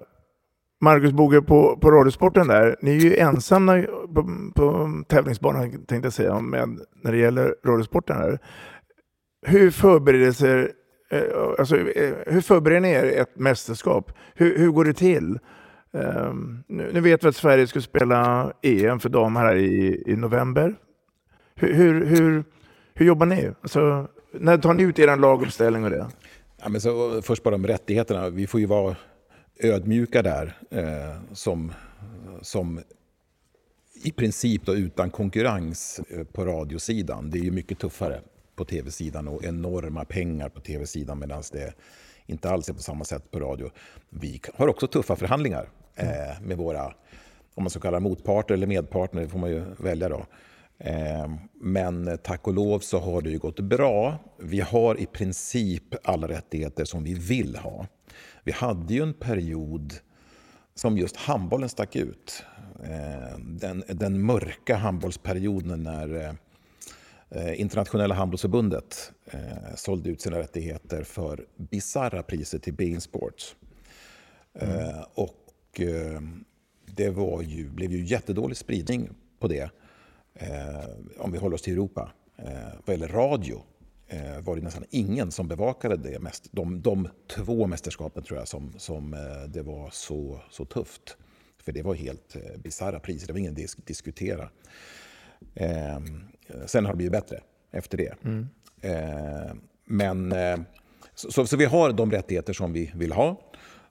Marcus 0.81 1.13
Boge 1.13 1.43
på, 1.43 1.77
på 1.77 1.91
Radiosporten 1.91 2.47
där, 2.47 2.77
ni 2.83 2.91
är 2.91 3.01
ju 3.01 3.17
ensamma 3.17 3.83
på, 4.15 4.51
på 4.55 4.91
tävlingsbanan 5.09 5.71
tänkte 5.71 6.07
jag 6.07 6.13
säga, 6.13 6.41
med, 6.41 6.81
när 7.03 7.13
det 7.13 7.19
gäller 7.19 7.55
Radiosporten 7.67 8.17
här. 8.17 8.39
Hur 9.47 9.71
förberedelser 9.71 10.59
Eh, 10.59 10.80
Eh, 11.11 11.23
alltså, 11.59 11.77
eh, 11.77 12.15
hur 12.27 12.41
förbereder 12.41 12.81
ni 12.81 12.91
er 12.91 13.05
ett 13.05 13.39
mästerskap? 13.39 14.13
Hur, 14.35 14.59
hur 14.59 14.71
går 14.71 14.85
det 14.85 14.93
till? 14.93 15.39
Um, 15.93 16.65
nu, 16.67 16.91
nu, 16.93 17.01
vet 17.01 17.25
vi 17.25 17.29
att 17.29 17.37
Sverige 17.37 17.67
ska 17.67 17.81
spela 17.81 18.53
EM 18.63 19.01
för 19.01 19.09
damer 19.09 19.41
här 19.41 19.57
i, 19.57 20.03
i 20.07 20.17
november. 20.17 20.75
Hur, 21.55 21.75
hur, 21.75 22.05
hur, 22.07 22.45
hur 22.95 23.07
jobbar 23.07 23.27
ni? 23.27 23.51
Alltså, 23.61 24.09
när 24.33 24.59
tar 24.59 24.75
ni 24.75 24.83
ut 24.83 24.99
er 24.99 25.17
laguppställning 25.17 25.85
och 25.85 25.91
det? 25.91 26.07
Ja, 26.63 26.69
men 26.69 26.81
så, 26.81 27.23
först 27.23 27.43
bara 27.43 27.55
om 27.55 27.67
rättigheterna. 27.67 28.29
Vi 28.29 28.47
får 28.47 28.61
ju 28.61 28.67
vara 28.67 28.97
ödmjuka 29.61 30.23
där 30.23 30.57
eh, 30.71 31.23
som, 31.33 31.73
som 32.43 32.81
i 34.05 34.13
princip 34.13 34.67
då 34.67 34.75
utan 34.75 35.11
konkurrens 35.11 36.01
eh, 36.09 36.25
på 36.25 36.45
radiosidan. 36.45 37.31
Det 37.31 37.39
är 37.39 37.43
ju 37.43 37.51
mycket 37.51 37.79
tuffare 37.79 38.21
på 38.61 38.65
tv-sidan 38.65 39.29
och 39.29 39.45
enorma 39.45 40.05
pengar 40.05 40.49
på 40.49 40.61
tv-sidan 40.61 41.19
medan 41.19 41.43
det 41.53 41.75
inte 42.27 42.51
alls 42.51 42.69
är 42.69 42.73
på 42.73 42.83
samma 42.83 43.05
sätt 43.05 43.31
på 43.31 43.41
radio. 43.41 43.71
Vi 44.11 44.41
har 44.55 44.69
också 44.69 44.87
tuffa 44.87 45.17
förhandlingar. 45.17 45.69
eh, 45.97 46.41
med 46.43 46.57
våra, 46.57 46.85
om 47.55 47.63
man 47.63 47.71
ska 47.71 47.81
kalla 47.81 48.01
motparter 48.01 48.55
eller 48.55 48.67
medpartner, 48.67 49.23
det 49.23 49.29
får 49.29 49.39
man 49.39 49.51
ju 49.51 49.65
välja 49.79 50.09
då. 50.09 50.27
Eh, 50.79 51.29
men 51.55 52.19
tack 52.23 52.47
och 52.47 52.55
lov 52.55 52.79
så 52.79 52.99
har 52.99 53.23
det 53.23 53.31
ju 53.31 53.39
gått 53.39 53.61
bra. 53.61 54.19
Vi 54.39 54.61
har 54.61 55.01
i 55.01 55.07
princip 55.07 55.95
alla 56.05 56.29
rättigheter 56.29 56.85
som 56.85 57.05
vi 57.05 57.15
vill 57.15 57.57
ha. 57.57 57.87
Vi 58.45 58.53
hade 58.53 58.95
ju 58.95 59.03
en 59.03 59.15
period 59.15 59.95
som 60.75 60.99
just 60.99 61.17
handbollen 61.17 61.69
stack 61.69 61.97
ut. 61.97 62.45
Eh, 62.85 63.39
den, 63.39 63.85
den 63.89 64.23
mörka 64.25 64.77
handbollsperioden 64.77 65.83
när 65.83 66.25
eh, 66.25 66.33
Eh, 67.31 67.61
Internationella 67.61 68.15
handbollsförbundet 68.15 69.13
eh, 69.27 69.75
sålde 69.77 70.11
ut 70.11 70.21
sina 70.21 70.39
rättigheter 70.39 71.05
för 71.05 71.47
bizarra 71.57 72.23
priser 72.23 72.59
till 72.59 72.75
Bein 72.75 73.01
Sports. 73.01 73.57
Mm. 74.55 75.05
Och 75.15 75.81
eh, 75.81 76.21
det 76.87 77.11
var 77.11 77.43
ju, 77.43 77.71
blev 77.71 77.93
ju 77.93 78.05
jättedålig 78.05 78.57
spridning 78.57 79.11
på 79.39 79.49
det. 79.49 79.71
Om 81.19 81.33
vi 81.33 81.39
håller 81.39 81.55
oss 81.55 81.63
till 81.63 81.73
Europa. 81.73 82.13
Vad 82.85 82.97
gäller 82.97 83.09
radio 83.09 83.63
var 84.43 84.57
det 84.57 84.63
nästan 84.63 84.85
ingen 84.91 85.31
som 85.31 85.49
bevakade 85.49 85.97
det 85.97 86.19
mest. 86.19 86.49
De, 86.51 86.83
de 86.83 87.09
två 87.27 87.67
mästerskapen 87.67 88.23
tror 88.23 88.39
jag 88.39 88.49
som, 88.49 88.73
som 88.79 89.17
det 89.49 89.63
var 89.63 89.91
så, 89.91 90.41
så 90.51 90.65
tufft. 90.65 91.17
För 91.63 91.73
det 91.73 91.83
var 91.83 91.95
helt 91.95 92.37
eh, 92.37 92.59
bisarra 92.59 93.01
priser, 93.01 93.27
det 93.27 93.33
var 93.33 93.41
ingen 93.41 93.55
disk 93.55 93.87
diskutera. 93.87 94.51
Eh, 96.55 96.67
sen 96.67 96.85
har 96.85 96.93
det 96.93 96.97
blivit 96.97 97.13
bättre 97.13 97.41
efter 97.73 97.99
det. 97.99 98.15
Mm. 98.25 98.49
Eh, 98.81 99.55
men, 99.85 100.33
eh, 100.33 100.57
så, 101.15 101.47
så, 101.47 101.57
vi 101.57 101.65
har 101.65 101.93
de 101.93 102.11
rättigheter 102.11 102.53
som 102.53 102.73
vi 102.73 102.93
vill 102.95 103.13
ha. 103.13 103.41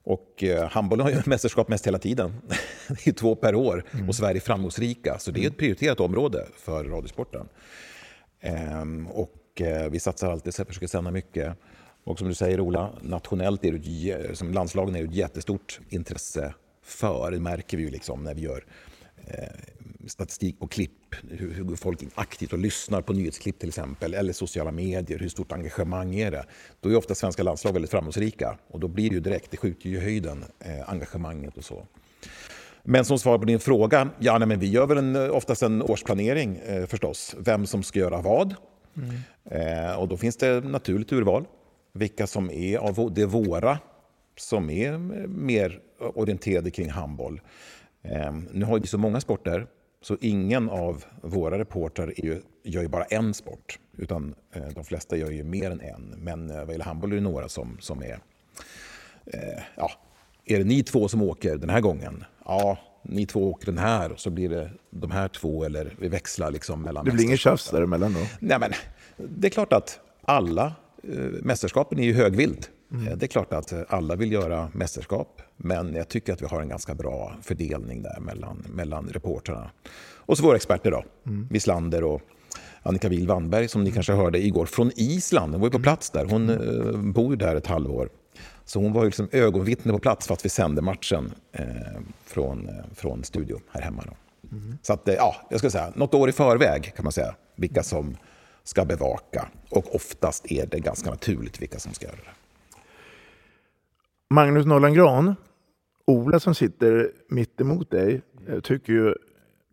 Och 0.03 0.43
eh, 0.43 0.69
handbollen 0.69 1.05
har 1.05 1.11
ju 1.11 1.21
mästerskap 1.25 1.67
mest 1.67 1.87
hela 1.87 1.99
tiden. 1.99 2.41
det 2.87 3.07
är 3.07 3.11
två 3.11 3.35
per 3.35 3.55
år 3.55 3.85
mm. 3.91 4.09
och 4.09 4.15
Sverige 4.15 4.37
är 4.37 4.41
framgångsrika. 4.41 5.19
Så 5.19 5.31
det 5.31 5.43
är 5.43 5.47
ett 5.47 5.57
prioriterat 5.57 5.99
område 5.99 6.47
för 6.55 6.83
radiosporten. 6.83 7.47
Eh, 8.39 8.83
och 9.09 9.61
eh, 9.61 9.89
vi 9.89 9.99
satsar 9.99 10.31
alltid, 10.31 10.53
försöker 10.53 10.87
sända 10.87 11.11
mycket. 11.11 11.57
Och 12.03 12.19
som 12.19 12.27
du 12.27 12.33
säger 12.33 12.59
Ola, 12.59 12.93
nationellt 13.01 13.65
är 13.65 13.71
det, 13.71 14.37
som 14.37 14.53
landslagen 14.53 14.95
är 14.95 14.99
det 14.99 15.09
ett 15.09 15.15
jättestort 15.15 15.79
intresse 15.89 16.53
för. 16.83 17.31
Det 17.31 17.39
märker 17.39 17.77
vi 17.77 17.83
ju 17.83 17.89
liksom 17.89 18.23
när 18.23 18.33
vi 18.33 18.41
gör 18.41 18.65
statistik 20.07 20.59
på 20.59 20.67
klipp, 20.67 21.15
hur, 21.29 21.75
folk 21.75 21.99
aktivt 22.15 22.53
och 22.53 22.59
lyssnar 22.59 23.01
på 23.01 23.13
nyhetsklipp 23.13 23.59
till 23.59 23.69
exempel, 23.69 24.13
eller 24.13 24.33
sociala 24.33 24.71
medier, 24.71 25.19
hur 25.19 25.29
stort 25.29 25.51
engagemang 25.51 26.15
är 26.15 26.31
det? 26.31 26.45
Då 26.79 26.89
är 26.89 26.95
ofta 26.95 27.15
svenska 27.15 27.43
landslag 27.43 27.73
väldigt 27.73 27.91
framgångsrika 27.91 28.57
och 28.67 28.79
då 28.79 28.87
blir 28.87 29.09
det 29.09 29.15
ju 29.15 29.21
direkt, 29.21 29.51
det 29.51 29.57
skjuter 29.57 29.89
ju 29.89 29.99
höjden, 29.99 30.45
eh, 30.59 30.89
engagemanget 30.89 31.57
och 31.57 31.63
så. 31.63 31.85
Men 32.83 33.05
som 33.05 33.19
svar 33.19 33.37
på 33.37 33.45
din 33.45 33.59
fråga, 33.59 34.09
ja 34.19 34.37
nej, 34.37 34.47
men 34.47 34.59
vi 34.59 34.69
gör 34.69 34.87
väl 34.87 34.97
en, 34.97 35.31
oftast 35.31 35.63
en 35.63 35.81
årsplanering 35.81 36.57
eh, 36.57 36.85
förstås, 36.85 37.35
vem 37.39 37.65
som 37.65 37.83
ska 37.83 37.99
göra 37.99 38.21
vad. 38.21 38.55
Mm. 38.97 39.89
Eh, 39.89 39.99
och 39.99 40.07
då 40.07 40.17
finns 40.17 40.37
det 40.37 40.61
naturligt 40.61 41.11
urval, 41.11 41.45
vilka 41.93 42.27
som 42.27 42.51
är 42.51 42.77
av 42.77 43.13
det 43.13 43.25
våra 43.25 43.79
som 44.37 44.69
är 44.69 44.97
mer 45.27 45.79
orienterade 45.99 46.71
kring 46.71 46.89
handboll. 46.89 47.41
Ehm, 48.03 48.47
nu 48.51 48.65
har 48.65 48.79
vi 48.79 48.87
så 48.87 48.97
många 48.97 49.21
sporter 49.21 49.67
så 50.01 50.17
ingen 50.21 50.69
av 50.69 51.03
våra 51.21 51.59
reportrar 51.59 52.13
ju, 52.17 52.41
gör 52.63 52.81
ju 52.81 52.87
bara 52.87 53.03
en 53.03 53.33
sport. 53.33 53.79
Utan 53.97 54.35
eh, 54.53 54.67
de 54.75 54.83
flesta 54.83 55.17
gör 55.17 55.31
ju 55.31 55.43
mer 55.43 55.71
än 55.71 55.81
en. 55.81 56.15
Men 56.17 56.49
eh, 56.49 56.57
vad 56.57 56.71
gäller 56.71 56.85
handboll 56.85 57.11
är 57.11 57.15
det 57.15 57.21
några 57.21 57.49
som, 57.49 57.77
som 57.79 58.03
är... 58.03 58.19
Eh, 59.25 59.63
ja, 59.75 59.91
är 60.45 60.57
det 60.57 60.63
ni 60.63 60.83
två 60.83 61.07
som 61.07 61.21
åker 61.21 61.57
den 61.57 61.69
här 61.69 61.81
gången? 61.81 62.23
Ja, 62.45 62.77
ni 63.03 63.25
två 63.25 63.51
åker 63.51 63.65
den 63.65 63.77
här 63.77 64.11
och 64.11 64.19
så 64.19 64.29
blir 64.29 64.49
det 64.49 64.71
de 64.89 65.11
här 65.11 65.27
två 65.27 65.63
eller 65.63 65.95
vi 65.99 66.07
växlar 66.07 66.51
liksom 66.51 66.81
mellan 66.81 67.05
Det 67.05 67.11
blir 67.11 67.25
inget 67.25 67.39
tjafs 67.39 67.69
däremellan 67.69 68.13
då? 68.13 68.19
Nej, 68.39 68.59
men 68.59 68.71
det 69.17 69.47
är 69.47 69.51
klart 69.51 69.73
att 69.73 69.99
alla 70.21 70.73
mästerskapen 71.41 71.99
är 71.99 72.03
ju 72.03 72.13
högvilt. 72.13 72.71
Mm. 72.91 73.07
Eh, 73.07 73.17
det 73.17 73.25
är 73.25 73.27
klart 73.27 73.53
att 73.53 73.73
alla 73.89 74.15
vill 74.15 74.31
göra 74.31 74.69
mästerskap, 74.73 75.41
men 75.57 75.93
jag 75.93 76.07
tycker 76.07 76.33
att 76.33 76.41
vi 76.41 76.45
har 76.45 76.61
en 76.61 76.69
ganska 76.69 76.95
bra 76.95 77.35
fördelning 77.41 78.01
där 78.01 78.19
mellan, 78.19 78.65
mellan 78.73 79.07
reportrarna. 79.07 79.71
Och 80.15 80.37
så 80.37 80.43
våra 80.43 80.55
experter 80.55 80.91
då, 80.91 81.03
mm. 81.25 81.47
Wislander 81.51 82.03
och 82.03 82.21
Annika 82.83 83.09
Wihl 83.09 83.27
Wannberg 83.27 83.67
som 83.67 83.83
ni 83.83 83.91
kanske 83.91 84.13
hörde 84.13 84.39
igår 84.45 84.65
från 84.65 84.91
Island. 84.95 85.51
Hon 85.51 85.61
var 85.61 85.67
ju 85.67 85.71
på 85.71 85.79
plats 85.79 86.09
där, 86.09 86.25
hon 86.25 86.49
mm. 86.49 86.89
Eh, 86.89 87.01
bor 87.13 87.35
där 87.35 87.55
ett 87.55 87.67
halvår. 87.67 88.09
Så 88.65 88.79
hon 88.79 88.93
var 88.93 89.05
liksom 89.05 89.29
ögonvittne 89.31 89.91
på 89.91 89.99
plats 89.99 90.27
för 90.27 90.33
att 90.33 90.45
vi 90.45 90.49
sände 90.49 90.81
matchen 90.81 91.33
eh, 91.51 91.65
från, 92.25 92.69
eh, 92.69 92.75
från 92.95 93.23
studio 93.23 93.59
här 93.71 93.81
hemma. 93.81 94.03
Mm. 94.51 94.77
Så 94.81 94.93
att, 94.93 95.01
ja, 95.05 95.35
jag 95.49 95.59
ska 95.59 95.69
säga, 95.69 95.93
något 95.95 96.13
år 96.13 96.29
i 96.29 96.31
förväg 96.31 96.93
kan 96.95 97.03
man 97.03 97.11
säga 97.11 97.35
vilka 97.55 97.83
som 97.83 98.17
ska 98.63 98.85
bevaka. 98.85 99.47
Och 99.69 99.95
oftast 99.95 100.51
är 100.51 100.65
det 100.65 100.79
ganska 100.79 101.09
naturligt 101.09 101.61
vilka 101.61 101.79
som 101.79 101.93
ska 101.93 102.05
göra 102.05 102.15
det. 102.15 102.38
Magnus 104.31 104.65
Norland 104.65 104.95
Gran, 104.95 105.35
Ola 106.05 106.39
som 106.39 106.55
sitter 106.55 107.11
mitt 107.27 107.61
emot 107.61 107.91
dig, 107.91 108.21
eh, 108.47 108.59
tycker 108.59 108.93
ju, 108.93 109.15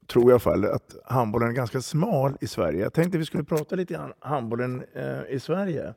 tror 0.07 0.25
jag 0.25 0.29
i 0.29 0.33
alla 0.33 0.39
fall, 0.39 0.65
att 0.65 0.97
handbollen 1.05 1.49
är 1.49 1.53
ganska 1.53 1.81
smal 1.81 2.37
i 2.41 2.47
Sverige. 2.47 2.83
Jag 2.83 2.93
tänkte 2.93 3.19
vi 3.19 3.25
skulle 3.25 3.45
prata 3.45 3.77
lite 3.77 3.95
grann 3.95 4.13
handbollen 4.19 4.85
eh, 4.95 5.35
i 5.35 5.41
Sverige. 5.41 5.95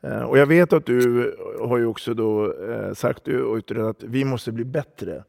Eh, 0.00 0.22
och 0.22 0.38
jag 0.38 0.46
vet 0.46 0.72
att 0.72 0.86
du 0.86 1.34
har 1.60 1.78
ju 1.78 1.86
också 1.86 2.14
då 2.14 2.54
eh, 2.62 2.92
sagt 2.92 3.28
och 3.28 3.58
yttrat 3.58 3.96
att 3.96 4.02
vi 4.02 4.24
måste 4.24 4.52
bli 4.52 4.64
bättre. 4.64 5.24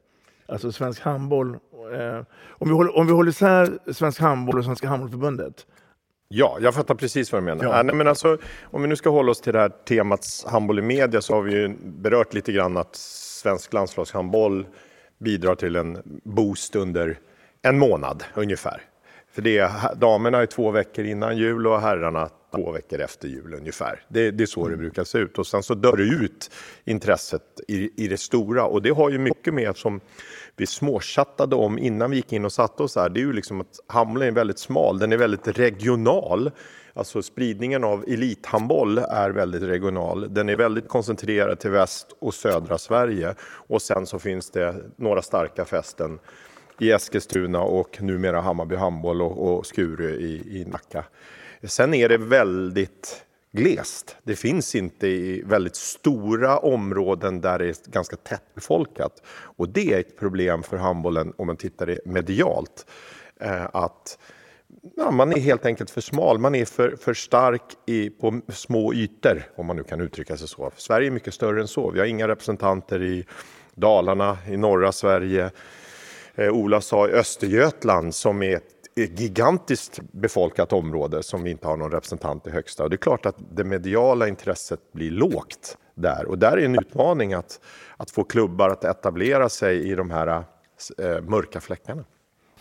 Alltså 0.46 0.72
svensk 0.72 1.02
handboll. 1.02 1.48
Eh, 1.94 2.22
om, 2.48 2.68
vi 2.68 2.74
håller, 2.74 2.96
om 2.96 3.06
vi 3.06 3.12
håller 3.12 3.30
isär 3.30 3.92
svensk 3.92 4.20
handboll 4.20 4.58
och 4.58 4.64
Svenska 4.64 4.88
handbollförbundet 4.88 5.66
Ja, 6.28 6.58
jag 6.60 6.74
fattar 6.74 6.94
precis 6.94 7.32
vad 7.32 7.42
du 7.42 7.44
menar. 7.44 7.64
Ja. 7.64 7.82
Nej, 7.82 7.94
men 7.94 8.08
alltså, 8.08 8.38
om 8.62 8.82
vi 8.82 8.88
nu 8.88 8.96
ska 8.96 9.10
hålla 9.10 9.30
oss 9.30 9.40
till 9.40 9.52
det 9.52 9.58
här 9.58 9.68
temat 9.68 10.26
handboll 10.46 10.78
i 10.78 10.82
media 10.82 11.20
så 11.20 11.34
har 11.34 11.42
vi 11.42 11.52
ju 11.52 11.76
berört 11.78 12.34
lite 12.34 12.52
grann 12.52 12.76
att 12.76 12.96
svensk 12.96 13.72
landslagshandboll 13.72 14.66
bidrar 15.18 15.54
till 15.54 15.76
en 15.76 16.20
boost 16.24 16.76
under 16.76 17.18
en 17.62 17.78
månad 17.78 18.24
ungefär. 18.34 18.82
För 19.32 19.42
det 19.42 19.58
är, 19.58 19.94
damerna 19.94 20.38
är 20.38 20.46
två 20.46 20.70
veckor 20.70 21.04
innan 21.04 21.36
jul 21.36 21.66
och 21.66 21.80
herrarna 21.80 22.30
två 22.54 22.72
veckor 22.72 23.00
efter 23.00 23.28
jul 23.28 23.54
ungefär. 23.54 24.00
Det, 24.08 24.30
det 24.30 24.44
är 24.44 24.46
så 24.46 24.60
mm. 24.60 24.70
det 24.70 24.76
brukar 24.76 25.04
se 25.04 25.18
ut. 25.18 25.38
Och 25.38 25.46
sen 25.46 25.62
så 25.62 25.74
dör 25.74 25.96
det 25.96 26.02
ut 26.02 26.50
intresset 26.84 27.42
i, 27.68 28.04
i 28.04 28.08
det 28.08 28.16
stora. 28.16 28.64
Och 28.64 28.82
det 28.82 28.90
har 28.90 29.10
ju 29.10 29.18
mycket 29.18 29.54
med 29.54 29.76
som 29.76 30.00
vi 30.56 30.66
småchattade 30.66 31.56
om 31.56 31.78
innan 31.78 32.10
vi 32.10 32.16
gick 32.16 32.32
in 32.32 32.44
och 32.44 32.52
satte 32.52 32.82
oss 32.82 32.96
här, 32.96 33.08
det 33.08 33.20
är 33.20 33.24
ju 33.24 33.32
liksom 33.32 33.60
att 33.60 33.80
handbollen 33.86 34.28
är 34.28 34.32
väldigt 34.32 34.58
smal, 34.58 34.98
den 34.98 35.12
är 35.12 35.16
väldigt 35.16 35.48
regional. 35.48 36.50
Alltså 36.94 37.22
spridningen 37.22 37.84
av 37.84 38.04
elithandboll 38.08 38.98
är 38.98 39.30
väldigt 39.30 39.62
regional. 39.62 40.34
Den 40.34 40.48
är 40.48 40.56
väldigt 40.56 40.88
koncentrerad 40.88 41.58
till 41.58 41.70
väst 41.70 42.16
och 42.18 42.34
södra 42.34 42.78
Sverige. 42.78 43.34
Och 43.40 43.82
sen 43.82 44.06
så 44.06 44.18
finns 44.18 44.50
det 44.50 44.74
några 44.96 45.22
starka 45.22 45.64
fästen 45.64 46.18
i 46.80 46.90
Eskilstuna 46.90 47.60
och 47.60 48.02
numera 48.02 48.40
Hammarby 48.40 48.76
handboll 48.76 49.22
och, 49.22 49.58
och 49.58 49.66
Skuru 49.66 50.14
i, 50.14 50.60
i 50.60 50.64
Nacka. 50.64 51.04
Sen 51.62 51.94
är 51.94 52.08
det 52.08 52.18
väldigt 52.18 53.26
glest. 53.52 54.16
Det 54.22 54.36
finns 54.36 54.74
inte 54.74 55.06
i 55.06 55.42
väldigt 55.42 55.76
stora 55.76 56.58
områden 56.58 57.40
där 57.40 57.58
det 57.58 57.66
är 57.66 57.90
ganska 57.90 58.16
tättbefolkat. 58.16 59.22
Och 59.28 59.68
det 59.68 59.92
är 59.92 60.00
ett 60.00 60.18
problem 60.18 60.62
för 60.62 60.76
handbollen 60.76 61.32
om 61.36 61.46
man 61.46 61.56
tittar 61.56 61.98
medialt. 62.04 62.86
Eh, 63.40 63.64
att 63.72 64.18
ja, 64.96 65.10
man 65.10 65.32
är 65.32 65.40
helt 65.40 65.66
enkelt 65.66 65.90
för 65.90 66.00
smal, 66.00 66.38
man 66.38 66.54
är 66.54 66.64
för, 66.64 66.96
för 66.96 67.14
stark 67.14 67.62
i, 67.86 68.10
på 68.10 68.40
små 68.48 68.94
ytor, 68.94 69.42
om 69.56 69.66
man 69.66 69.76
nu 69.76 69.82
kan 69.82 70.00
uttrycka 70.00 70.36
sig 70.36 70.48
så. 70.48 70.70
Sverige 70.76 71.08
är 71.08 71.10
mycket 71.10 71.34
större 71.34 71.60
än 71.60 71.68
så. 71.68 71.90
Vi 71.90 71.98
har 71.98 72.06
inga 72.06 72.28
representanter 72.28 73.02
i 73.02 73.26
Dalarna, 73.74 74.38
i 74.48 74.56
norra 74.56 74.92
Sverige. 74.92 75.50
Eh, 76.34 76.50
Ola 76.50 76.80
sa 76.80 77.08
Östergötland 77.08 78.14
som 78.14 78.42
är 78.42 78.56
ett 78.56 78.75
gigantiskt 79.04 80.00
befolkat 80.12 80.72
område 80.72 81.22
som 81.22 81.42
vi 81.42 81.50
inte 81.50 81.66
har 81.66 81.76
någon 81.76 81.90
representant 81.90 82.46
i 82.46 82.50
högsta. 82.50 82.84
Och 82.84 82.90
det 82.90 82.94
är 82.94 82.98
klart 82.98 83.26
att 83.26 83.36
det 83.52 83.64
mediala 83.64 84.28
intresset 84.28 84.92
blir 84.92 85.10
lågt 85.10 85.78
där. 85.94 86.26
Och 86.26 86.38
där 86.38 86.56
är 86.56 86.64
en 86.64 86.78
utmaning 86.78 87.32
att, 87.32 87.60
att 87.96 88.10
få 88.10 88.24
klubbar 88.24 88.70
att 88.70 88.84
etablera 88.84 89.48
sig 89.48 89.90
i 89.90 89.94
de 89.94 90.10
här 90.10 90.26
eh, 90.26 91.20
mörka 91.20 91.60
fläckarna. 91.60 92.04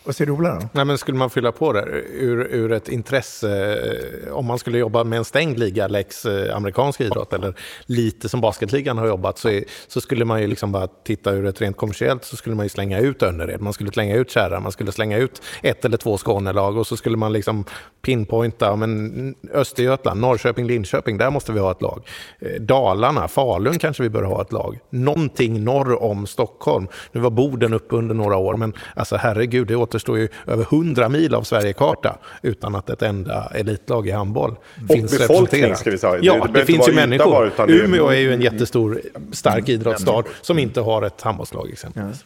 Vad 0.06 0.16
säger 0.16 0.26
du 0.26 0.32
Ola 0.32 0.56
då? 0.56 0.70
Nej, 0.72 0.86
men 0.86 0.98
skulle 0.98 1.18
man 1.18 1.30
fylla 1.30 1.52
på 1.52 1.74
där 1.74 1.88
ur, 2.14 2.48
ur 2.52 2.72
ett 2.72 2.90
intresse, 2.90 3.80
eh, 4.26 4.34
om 4.34 4.46
man 4.46 4.60
skulle 4.60 4.78
jobba 4.78 5.04
med 5.04 5.18
en 5.18 5.26
stängd 5.26 5.60
liga, 5.60 5.88
lex 5.88 6.26
eh, 6.26 6.56
amerikansk 6.56 7.02
idrott, 7.02 7.34
eller 7.34 7.54
lite 7.86 8.30
som 8.30 8.42
basketligan 8.42 8.98
har 8.98 9.08
jobbat, 9.08 9.38
så, 9.38 9.50
är, 9.50 9.64
så 9.88 10.02
skulle 10.02 10.26
man 10.26 10.42
ju 10.42 10.48
liksom 10.48 10.72
bara 10.72 10.88
titta 10.88 11.32
ur 11.32 11.46
ett 11.46 11.62
rent 11.62 11.78
kommersiellt, 11.78 12.24
så 12.24 12.38
skulle 12.38 12.56
man 12.56 12.66
ju 12.66 12.70
slänga 12.70 13.00
ut 13.00 13.24
Önnered, 13.24 13.62
man 13.62 13.74
skulle 13.74 13.92
slänga 13.92 14.16
ut 14.16 14.32
Kärra, 14.32 14.60
man 14.60 14.72
skulle 14.72 14.92
slänga 14.92 15.18
ut 15.18 15.42
ett 15.62 15.86
eller 15.86 15.98
två 15.98 16.18
Skånelag 16.18 16.78
och 16.78 16.88
så 16.88 16.98
skulle 16.98 17.18
man 17.18 17.34
liksom 17.34 17.66
pinpointa, 18.02 18.76
men 18.76 19.36
Östergötland, 19.54 20.22
Norrköping, 20.22 20.68
Linköping, 20.68 21.18
där 21.18 21.30
måste 21.30 21.52
vi 21.52 21.60
ha 21.60 21.72
ett 21.72 21.82
lag. 21.82 22.08
Eh, 22.40 22.62
Dalarna, 22.62 23.28
Falun 23.28 23.80
kanske 23.80 24.04
vi 24.04 24.10
bör 24.10 24.24
ha 24.24 24.42
ett 24.42 24.52
lag. 24.52 24.80
Någonting 24.90 25.64
norr 25.64 26.04
om 26.04 26.28
Stockholm. 26.28 26.88
Nu 27.12 27.22
var 27.22 27.30
Boden 27.30 27.74
uppe 27.74 27.96
under 27.96 28.16
några 28.16 28.38
år, 28.38 28.58
men 28.58 28.74
alltså 28.96 29.16
herregud, 29.16 29.68
det 29.68 29.76
återstår 29.96 30.18
ju 30.18 30.28
över 30.48 30.64
100 30.64 31.10
mil 31.10 31.34
av 31.36 31.44
Sverigekarta 31.44 32.18
utan 32.42 32.76
att 32.76 32.90
ett 32.90 33.02
enda 33.02 33.52
elitlag 33.56 34.08
i 34.08 34.12
handboll 34.12 34.52
Och 34.52 34.94
finns 34.96 35.12
befolkning, 35.18 35.62
representerat. 35.62 35.80
ska 35.80 35.92
vi 35.92 35.98
säga. 35.98 36.12
Det- 36.14 36.26
Ja, 36.26 36.34
det 36.34 36.40
det, 36.40 36.54
behöver 36.54 36.66
finns 36.74 36.88
ju 36.90 36.94
människor. 36.94 37.32
bara, 37.32 37.48
utan 37.48 37.68
det 37.68 37.74
är- 37.74 37.84
Umeå 37.84 38.08
är 38.08 38.16
ju 38.20 38.34
en 38.34 38.42
jättestor, 38.42 39.02
stark 39.32 39.70
idrottsstad 39.70 40.24
som 40.42 40.60
inte 40.60 40.82
har 40.82 41.02
ett 41.02 41.22
handbollslag 41.22 41.70
exempelvis. 41.72 42.26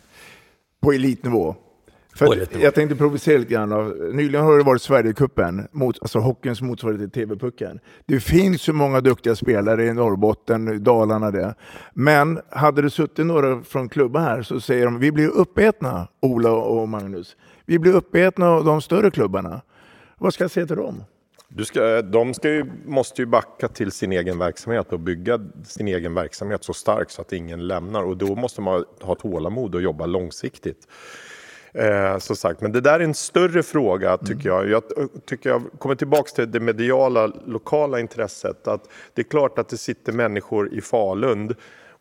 På 0.82 0.92
elitnivå. 0.92 1.56
För 2.16 2.48
jag 2.62 2.76
tänkte 2.76 2.96
provocera 2.96 3.38
lite 3.38 3.54
grann. 3.54 3.90
Nyligen 4.14 4.46
har 4.46 4.58
det 4.58 4.64
varit 4.64 4.82
Sverigecupen, 4.82 5.68
mot, 5.72 5.98
alltså 6.02 6.20
hockeyns 6.20 6.62
motsvarighet 6.62 7.14
till 7.14 7.22
TV-pucken. 7.22 7.80
Det 8.06 8.20
finns 8.20 8.70
ju 8.70 8.74
många 8.74 9.02
duktiga 9.02 9.36
spelare 9.36 9.86
i 9.86 9.94
Norrbotten, 9.94 10.84
Dalarna 10.84 11.32
det. 11.32 11.54
Men 11.94 12.40
hade 12.50 12.82
det 12.82 12.90
suttit 12.90 13.26
några 13.26 13.62
från 13.64 13.90
klubbar 13.90 14.22
här 14.22 14.42
så 14.42 14.60
säger 14.62 14.86
de 14.86 15.00
vi 15.00 15.12
blir 15.12 15.28
uppätna, 15.28 16.08
Ola 16.22 16.52
och 16.52 16.90
Magnus. 16.90 17.36
Vi 17.70 17.80
blir 17.80 17.94
uppätna 17.94 18.50
av 18.50 18.66
de 18.66 18.82
större 18.82 19.12
klubbarna. 19.12 19.62
Vad 20.18 20.34
ska 20.34 20.44
jag 20.44 20.52
säga 20.52 20.68
till 20.68 20.76
dem? 20.76 21.04
Du 21.48 21.66
ska, 21.66 22.02
de 22.02 22.34
ska 22.34 22.50
ju, 22.50 22.66
måste 22.86 23.22
ju 23.22 23.26
backa 23.26 23.68
till 23.68 23.92
sin 23.92 24.12
egen 24.12 24.38
verksamhet 24.38 24.94
och 24.94 25.00
bygga 25.00 25.40
sin 25.66 25.88
egen 25.88 26.14
verksamhet 26.14 26.64
så 26.64 26.74
stark 26.74 27.10
så 27.10 27.22
att 27.22 27.34
ingen 27.34 27.68
lämnar. 27.68 28.04
Och 28.04 28.18
då 28.18 28.36
måste 28.36 28.62
man 28.62 28.86
ha 29.02 29.16
tålamod 29.16 29.76
och 29.76 29.82
jobba 29.82 30.06
långsiktigt. 30.06 30.88
Eh, 31.74 32.18
som 32.18 32.36
sagt, 32.36 32.62
men 32.62 32.72
det 32.72 32.82
där 32.82 33.00
är 33.00 33.04
en 33.04 33.14
större 33.14 33.64
fråga 33.64 34.18
tycker 34.18 34.50
jag. 34.50 34.70
Jag 34.70 34.84
eh, 34.98 35.06
tycker 35.26 35.50
jag 35.50 35.64
kommer 35.80 35.96
tillbaks 35.96 36.34
till 36.34 36.52
det 36.52 36.60
mediala 36.60 37.28
lokala 37.46 38.00
intresset. 38.00 38.68
Att 38.68 38.90
det 39.14 39.22
är 39.22 39.30
klart 39.30 39.60
att 39.60 39.70
det 39.70 39.78
sitter 39.78 40.14
människor 40.14 40.74
i 40.74 40.82
Falun 40.82 41.56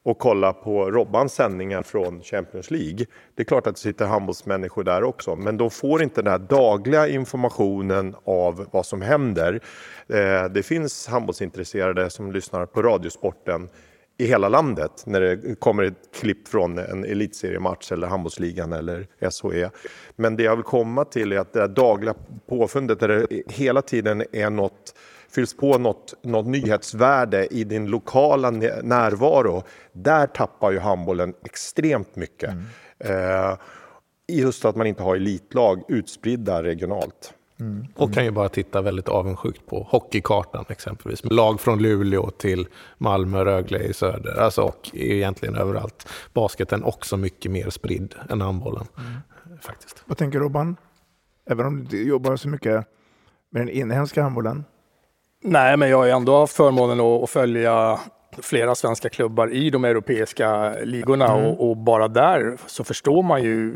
och 0.05 0.19
kolla 0.19 0.53
på 0.53 0.91
Robbans 0.91 1.33
sändningar 1.33 1.83
från 1.83 2.23
Champions 2.23 2.71
League. 2.71 3.07
Det 3.35 3.43
är 3.43 3.45
klart 3.45 3.67
att 3.67 3.75
det 3.75 3.81
sitter 3.81 4.07
handbollsmänniskor 4.07 4.85
där 4.85 5.05
också, 5.05 5.37
men 5.37 5.57
de 5.57 5.71
får 5.71 6.03
inte 6.03 6.23
den 6.23 6.33
här 6.33 6.39
dagliga 6.39 7.09
informationen 7.09 8.17
av 8.25 8.67
vad 8.73 8.87
som 8.87 9.03
händer. 9.03 9.61
Eh, 10.09 10.45
det 10.45 10.63
finns 10.63 11.07
handbollsintresserade 11.07 12.11
som 12.11 12.33
lyssnar 12.33 12.67
på 12.67 12.83
Radiosporten 12.83 13.69
i 14.21 14.27
hela 14.27 14.49
landet 14.49 15.03
när 15.07 15.21
det 15.21 15.61
kommer 15.61 15.83
ett 15.83 16.15
klipp 16.21 16.49
från 16.49 16.79
en 16.79 17.05
elitseriematch 17.05 17.93
eller 17.93 18.07
handbollsligan 18.07 18.73
eller 18.73 19.07
SHE. 19.21 19.71
Men 20.17 20.37
det 20.37 20.43
jag 20.43 20.57
vill 20.57 20.65
komma 20.65 21.05
till 21.05 21.33
är 21.33 21.39
att 21.39 21.53
det 21.53 21.67
dagliga 21.67 22.15
påfundet 22.49 23.01
där 23.01 23.09
det 23.09 23.27
hela 23.53 23.83
tiden 23.83 24.25
är 24.33 24.51
något 24.51 24.95
fylls 25.39 25.57
på 25.57 25.79
något, 25.79 26.15
något 26.23 26.47
nyhetsvärde 26.47 27.47
i 27.47 27.65
din 27.65 27.87
lokala 27.87 28.51
nä- 28.51 28.83
närvaro. 28.83 29.63
Där 29.93 30.27
tappar 30.27 30.71
ju 30.71 30.79
handbollen 30.79 31.35
extremt 31.45 32.17
mycket. 32.17 32.51
Eh, 32.99 33.57
just 34.29 34.65
att 34.65 34.77
man 34.77 34.87
inte 34.87 35.03
har 35.03 35.17
elitlag 35.17 35.83
utspridda 35.89 36.63
regionalt. 36.63 37.35
Och 37.95 38.15
kan 38.15 38.25
ju 38.25 38.31
bara 38.31 38.49
titta 38.49 38.81
väldigt 38.83 39.09
avundsjukt 39.09 39.67
på 39.67 39.83
hockeykartan 39.91 40.65
exempelvis. 40.69 41.25
Med 41.25 41.33
lag 41.33 41.61
från 41.61 41.83
Luleå 41.83 42.31
till 42.31 42.67
Malmö, 42.99 43.45
Rögle 43.45 43.79
i 43.79 43.93
söder. 43.93 44.41
Alltså 44.41 44.63
och 44.63 44.91
egentligen 44.93 45.57
överallt. 45.57 46.09
Basketen 46.35 46.85
också 46.85 47.17
mycket 47.17 47.53
mer 47.53 47.71
spridd 47.71 48.15
än 48.31 48.41
handbollen. 48.41 48.87
Faktiskt. 49.61 50.03
Vad 50.07 50.19
tänker 50.19 50.39
Robban? 50.39 50.77
Även 51.51 51.67
om 51.67 51.85
du 51.85 52.09
jobbar 52.09 52.37
så 52.37 52.49
mycket 52.49 52.87
med 53.51 53.63
den 53.63 53.69
inhemska 53.69 54.23
handbollen? 54.23 54.65
Nej, 55.45 55.77
men 55.77 55.89
jag 55.91 55.97
har 55.99 56.07
ändå 56.07 56.39
haft 56.41 56.57
förmånen 56.57 57.01
att, 57.01 57.31
följa 57.31 57.99
flera 58.43 58.75
svenska 58.75 59.09
klubbar 59.09 59.53
i 59.53 59.71
de 59.71 59.85
europeiska 59.85 60.75
ligorna 60.85 61.27
Mm. 61.33 61.45
och, 61.47 61.71
och 61.71 61.77
bara 61.77 62.09
där 62.09 62.57
så 62.67 62.85
förstår 62.85 63.23
man 63.23 63.43
ju 63.43 63.75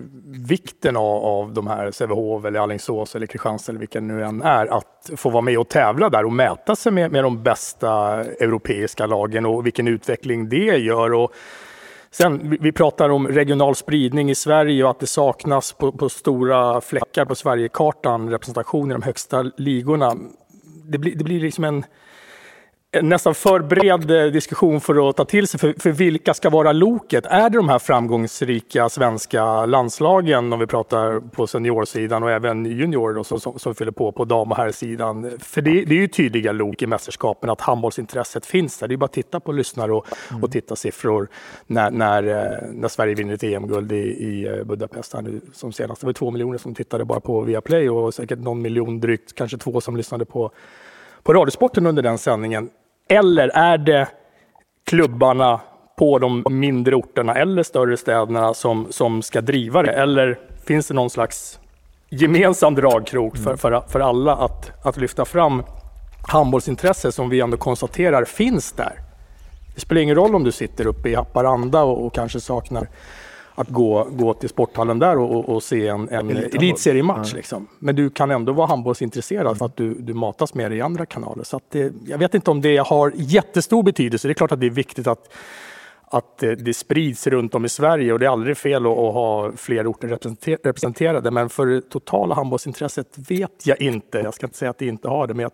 vikten 0.49 0.97
av, 0.97 1.25
av 1.25 1.53
de 1.53 1.67
här 1.67 1.91
Sävehof 1.91 2.45
eller 2.45 2.61
Alingsås 2.61 3.15
eller 3.17 3.27
Kristianstad 3.27 3.73
eller 3.73 3.81
vilka 3.81 4.01
det 4.01 4.07
nu 4.07 4.25
än 4.25 4.43
är 4.43 4.67
att 4.67 5.11
få 5.17 5.31
vara 5.31 5.41
med 5.43 5.59
och 5.59 5.69
tävla 5.69 6.09
där 6.11 6.25
och 6.25 6.33
mäta 6.33 6.77
sig 6.77 6.93
med, 6.93 7.13
med 7.13 7.25
de 7.25 7.43
bästa 7.43 7.91
europeiska 8.25 9.07
lagen 9.07 9.47
och 9.47 9.67
vilken 9.67 9.89
utveckling 9.89 10.49
det 10.49 10.57
gör. 10.79 11.13
Och 11.15 11.33
Sen, 12.11 12.51
vi- 12.51 12.59
vi 12.61 12.73
pratar 12.73 13.09
om 13.09 13.29
regional 13.29 13.75
spridning 13.75 14.31
i 14.31 14.35
Sverige 14.35 14.85
och 14.85 14.91
att 14.91 15.01
det 15.01 15.07
saknas 15.07 15.73
på, 15.73 15.93
på 15.93 16.09
stora 16.09 16.81
fläckar 16.81 17.25
på 17.25 17.35
Sverigekartan 17.35 18.31
representation 18.31 18.91
i 18.91 18.93
de 18.93 19.03
högsta 19.03 19.43
ligorna. 19.57 20.13
Det 20.85 20.99
blir, 20.99 21.17
det 21.17 21.25
blir 21.25 21.41
liksom 21.41 21.65
en, 21.65 21.75
en 21.75 21.85
nästan 23.01 23.35
för 23.35 23.61
bred 23.61 24.11
eh, 24.11 24.33
diskussion 24.33 24.81
för 24.81 25.09
att 25.09 25.17
ta 25.17 25.25
till 25.25 25.49
sig. 25.49 25.61
För, 25.61 25.75
för 25.79 25.91
vilka 25.91 26.35
ska 26.35 26.51
vara 26.51 26.73
loket? 26.73 27.27
Är 27.27 27.51
det 27.51 27.57
de 27.57 27.69
här 27.69 27.79
framgångsrika 27.79 28.89
svenska 28.89 29.67
landslagen 29.67 30.53
om 30.53 30.59
vi 30.59 30.67
pratar 30.67 31.21
på 31.21 31.47
seniorsidan 31.47 32.23
och 32.23 32.31
även 32.31 32.67
juniorer 32.67 33.15
då, 33.15 33.25
som, 33.25 33.41
som, 33.41 33.59
som 33.59 33.75
fyller 33.75 33.93
på 33.93 34.13
på 34.13 34.25
dam 34.25 34.51
och 34.51 34.57
herrsidan? 34.57 35.39
För 35.39 35.63
det, 35.63 35.71
det 35.71 35.95
är 35.95 35.99
ju 35.99 36.09
tydliga 36.09 36.53
lok 36.53 36.83
i 36.83 36.87
mästerskapen 36.87 37.51
att 37.51 37.61
handbollsintresset 37.61 38.47
finns 38.47 38.79
där. 38.79 38.89
Det 38.89 38.95
är 38.95 38.97
bara 38.97 39.05
att 39.05 39.13
titta 39.13 39.41
på 39.41 39.53
lyssnare 39.53 39.93
och, 39.93 40.07
och 40.43 40.53
titta 40.53 40.77
siffror 40.77 41.29
när, 41.67 41.91
när, 41.91 42.23
eh, 42.23 42.69
när 42.73 42.89
Sverige 42.89 43.15
vinner 43.15 43.35
ett 43.35 43.43
EM-guld 43.43 43.93
i, 43.93 43.97
i 43.97 44.47
eh, 44.47 44.65
Budapest 44.65 45.15
här 45.15 45.23
nu 45.23 45.41
som 45.53 45.73
senast. 45.73 46.01
Det 46.01 46.07
var 46.07 46.13
två 46.13 46.31
miljoner 46.31 46.59
som 46.59 46.75
tittade 46.75 47.05
bara 47.05 47.21
på 47.21 47.41
Viaplay 47.41 47.91
och 47.91 48.15
säkert 48.15 48.39
någon 48.39 48.63
miljon 48.63 49.01
drygt, 49.01 49.35
kanske 49.35 49.59
två 49.59 49.81
som 49.81 49.97
lyssnade 49.97 50.25
på 50.25 50.53
på 51.23 51.33
Radiosporten 51.33 51.87
under 51.87 52.03
den 52.03 52.19
sändningen? 52.19 52.71
Eller 53.09 53.49
är 53.49 53.79
det 53.79 54.09
klubbarna 54.87 55.61
på 55.99 56.19
de 56.19 56.45
mindre 56.51 56.95
orterna 56.95 57.35
eller 57.35 57.63
större 57.63 57.97
städerna 57.97 58.55
som, 58.55 58.87
som 58.91 59.23
ska 59.23 59.41
driva 59.41 59.83
det? 59.83 59.93
Eller 59.93 60.39
finns 60.67 60.89
det 60.89 60.95
någon 60.95 61.11
slags 61.11 61.59
gemensam 62.09 62.75
dragkrok 62.75 63.37
för, 63.37 63.57
för, 63.57 63.81
för 63.89 64.01
alla 64.01 64.37
att, 64.37 64.87
att 64.87 64.97
lyfta 64.97 65.25
fram 65.25 65.63
handbollsintresse 66.29 67.13
som 67.13 67.29
vi 67.29 67.41
ändå 67.41 67.57
konstaterar 67.57 68.25
finns 68.25 68.73
där? 68.73 68.93
Det 69.75 69.81
spelar 69.81 70.03
ingen 70.03 70.17
roll 70.17 70.35
om 70.35 70.45
du 70.45 70.53
sitter 70.53 70.87
uppe 70.87 71.09
i 71.09 71.15
Haparanda 71.15 71.83
och, 71.83 72.07
och 72.07 72.15
kanske 72.15 72.41
saknar 72.41 72.89
att 73.63 73.69
gå, 73.69 74.09
gå 74.11 74.35
till 74.35 74.49
sporthallen 74.49 74.99
där 74.99 75.19
och, 75.19 75.37
och, 75.37 75.49
och 75.49 75.63
se 75.63 75.89
en, 75.89 76.09
en 76.09 76.31
elitseriematch. 76.31 77.33
Ja. 77.33 77.37
Liksom. 77.37 77.67
Men 77.79 77.97
du 77.97 78.11
kan 78.11 78.31
ändå 78.31 78.53
vara 78.53 78.67
handbollsintresserad 78.67 79.59
för 79.59 79.67
att 79.67 79.77
du, 79.77 79.95
du 79.95 80.15
matas 80.15 80.55
med 80.55 80.71
det 80.71 80.77
i 80.77 80.81
andra 80.81 81.07
kanaler. 81.07 81.45
Så 81.45 81.57
att 81.57 81.71
det, 81.71 81.93
jag 82.07 82.19
vet 82.19 82.35
inte 82.35 82.51
om 82.51 82.61
det 82.61 82.77
har 82.77 83.13
jättestor 83.15 83.83
betydelse. 83.83 84.29
Det 84.29 84.33
är 84.33 84.35
klart 84.35 84.53
att 84.53 84.61
det 84.61 84.67
är 84.67 84.71
viktigt 84.71 85.07
att, 85.07 85.33
att 86.05 86.39
det, 86.39 86.55
det 86.55 86.75
sprids 86.75 87.27
runt 87.27 87.55
om 87.55 87.65
i 87.65 87.69
Sverige 87.69 88.13
och 88.13 88.19
det 88.19 88.27
är 88.27 88.31
aldrig 88.31 88.57
fel 88.57 88.87
att, 88.87 88.93
att 88.93 89.15
ha 89.15 89.53
fler 89.57 89.91
orter 89.93 90.09
representer- 90.09 90.59
representerade. 90.65 91.31
Men 91.31 91.49
för 91.49 91.67
det 91.67 91.81
totala 91.81 92.35
handbollsintresset 92.35 93.19
vet 93.29 93.67
jag 93.67 93.81
inte. 93.81 94.19
Jag 94.19 94.35
ska 94.35 94.47
inte 94.47 94.59
säga 94.59 94.71
att 94.71 94.79
det 94.79 94.87
inte 94.87 95.09
har 95.09 95.27
det, 95.27 95.35
men 95.35 95.43
jag 95.43 95.53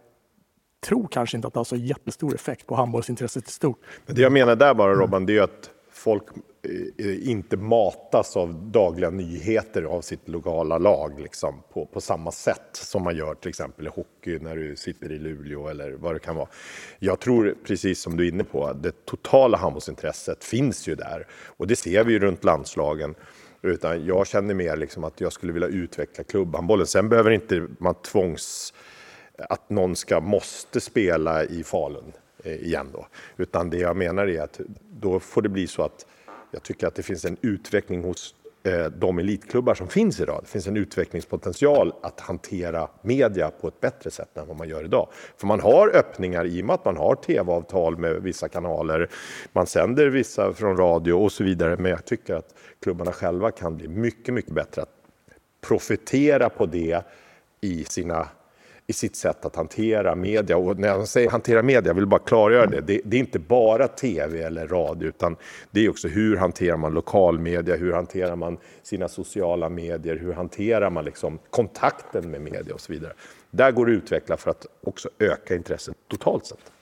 tror 0.86 1.08
kanske 1.10 1.36
inte 1.36 1.48
att 1.48 1.54
det 1.54 1.60
har 1.60 1.64
så 1.64 1.76
jättestor 1.76 2.34
effekt 2.34 2.66
på 2.66 2.74
handbollsintresset 2.74 3.48
i 3.48 3.50
stort. 3.50 3.80
Men 4.06 4.16
det 4.16 4.22
jag 4.22 4.32
menar 4.32 4.56
där 4.56 4.74
bara 4.74 4.94
Robban, 4.94 5.26
det 5.26 5.32
är 5.32 5.34
ju 5.34 5.40
att 5.40 5.70
folk 5.92 6.22
eh, 6.22 6.42
Eh, 6.62 7.06
eh, 7.06 7.28
inte 7.28 7.56
matas 7.56 8.36
av 8.36 8.54
dagliga 8.54 9.10
nyheter 9.10 9.82
av 9.82 10.00
sitt 10.00 10.28
lokala 10.28 10.78
lag 10.78 11.20
liksom, 11.20 11.62
på, 11.72 11.86
på 11.86 12.00
samma 12.00 12.30
sätt 12.32 12.70
som 12.72 13.02
man 13.02 13.16
gör 13.16 13.34
till 13.34 13.48
exempel 13.48 13.86
i 13.86 13.90
hockey 13.90 14.38
när 14.38 14.56
du 14.56 14.76
sitter 14.76 15.12
i 15.12 15.18
Luleå 15.18 15.68
eller 15.68 15.92
vad 15.92 16.14
det 16.14 16.18
kan 16.18 16.36
vara. 16.36 16.48
Jag 16.98 17.20
tror, 17.20 17.54
precis 17.66 18.00
som 18.00 18.16
du 18.16 18.24
är 18.24 18.28
inne 18.28 18.44
på, 18.44 18.72
det 18.72 19.04
totala 19.04 19.58
handbollsintresset 19.58 20.44
finns 20.44 20.88
ju 20.88 20.94
där 20.94 21.26
och 21.32 21.66
det 21.66 21.76
ser 21.76 22.04
vi 22.04 22.12
ju 22.12 22.18
runt 22.18 22.44
landslagen. 22.44 23.14
Utan 23.62 24.06
jag 24.06 24.26
känner 24.26 24.54
mer 24.54 24.76
liksom 24.76 25.04
att 25.04 25.20
jag 25.20 25.32
skulle 25.32 25.52
vilja 25.52 25.68
utveckla 25.68 26.24
klubbhandbollen. 26.24 26.86
Sen 26.86 27.08
behöver 27.08 27.30
inte 27.30 27.66
man 27.78 27.94
tvångs 27.94 28.74
att 29.38 29.70
någon 29.70 29.96
ska 29.96 30.20
måste 30.20 30.80
spela 30.80 31.44
i 31.44 31.64
Falun 31.64 32.12
eh, 32.44 32.52
igen 32.52 32.86
då. 32.92 33.06
Utan 33.36 33.70
det 33.70 33.78
jag 33.78 33.96
menar 33.96 34.26
är 34.26 34.42
att 34.42 34.60
då 34.90 35.20
får 35.20 35.42
det 35.42 35.48
bli 35.48 35.66
så 35.66 35.82
att 35.82 36.06
jag 36.50 36.62
tycker 36.62 36.86
att 36.86 36.94
det 36.94 37.02
finns 37.02 37.24
en 37.24 37.36
utveckling 37.40 38.04
hos 38.04 38.34
eh, 38.62 38.86
de 38.86 39.18
elitklubbar 39.18 39.74
som 39.74 39.88
finns 39.88 40.20
idag. 40.20 40.40
Det 40.42 40.48
finns 40.48 40.66
en 40.66 40.76
utvecklingspotential 40.76 41.94
att 42.02 42.20
hantera 42.20 42.88
media 43.02 43.50
på 43.50 43.68
ett 43.68 43.80
bättre 43.80 44.10
sätt 44.10 44.36
än 44.36 44.48
vad 44.48 44.56
man 44.56 44.68
gör 44.68 44.84
idag. 44.84 45.08
För 45.36 45.46
man 45.46 45.60
har 45.60 45.96
öppningar 45.96 46.44
i 46.44 46.62
och 46.62 46.66
med 46.66 46.74
att 46.74 46.84
man 46.84 46.96
har 46.96 47.14
tv-avtal 47.14 47.96
med 47.96 48.22
vissa 48.22 48.48
kanaler. 48.48 49.08
Man 49.52 49.66
sänder 49.66 50.06
vissa 50.06 50.52
från 50.52 50.76
radio 50.76 51.12
och 51.12 51.32
så 51.32 51.44
vidare. 51.44 51.76
Men 51.76 51.90
jag 51.90 52.04
tycker 52.04 52.34
att 52.34 52.54
klubbarna 52.82 53.12
själva 53.12 53.50
kan 53.50 53.76
bli 53.76 53.88
mycket, 53.88 54.34
mycket 54.34 54.52
bättre 54.52 54.82
att 54.82 54.92
profitera 55.60 56.48
på 56.48 56.66
det 56.66 57.02
i, 57.60 57.84
sina, 57.84 58.28
i 58.90 58.92
sitt 58.92 59.16
sätt 59.16 59.44
att 59.44 59.56
hantera 59.56 60.14
media. 60.14 60.56
Och 60.56 60.78
när 60.78 60.88
jag 60.88 61.08
säger 61.08 61.30
hantera 61.30 61.62
media, 61.62 61.90
jag 61.90 61.94
vill 61.94 62.06
bara 62.06 62.20
klargöra 62.20 62.66
det. 62.66 62.80
det. 62.80 63.00
Det 63.04 63.16
är 63.16 63.20
inte 63.20 63.38
bara 63.38 63.88
tv 63.88 64.42
eller 64.42 64.68
radio, 64.68 65.08
utan 65.08 65.36
det 65.70 65.84
är 65.84 65.90
också 65.90 66.08
hur 66.08 66.36
hanterar 66.36 66.76
man 66.76 66.94
lokalmedia, 66.94 67.76
hur 67.76 67.92
hanterar 67.92 68.36
man 68.36 68.58
sina 68.82 69.08
sociala 69.08 69.68
medier, 69.68 70.16
hur 70.16 70.32
hanterar 70.32 70.90
man 70.90 71.04
liksom 71.04 71.38
kontakten 71.50 72.30
med 72.30 72.40
media 72.40 72.74
och 72.74 72.80
så 72.80 72.92
vidare. 72.92 73.12
Där 73.50 73.72
går 73.72 73.86
det 73.86 73.92
att 73.92 73.96
utveckla 73.96 74.36
för 74.36 74.50
att 74.50 74.66
också 74.82 75.08
öka 75.18 75.54
intresset 75.54 75.96
totalt 76.08 76.46
sett. 76.46 76.72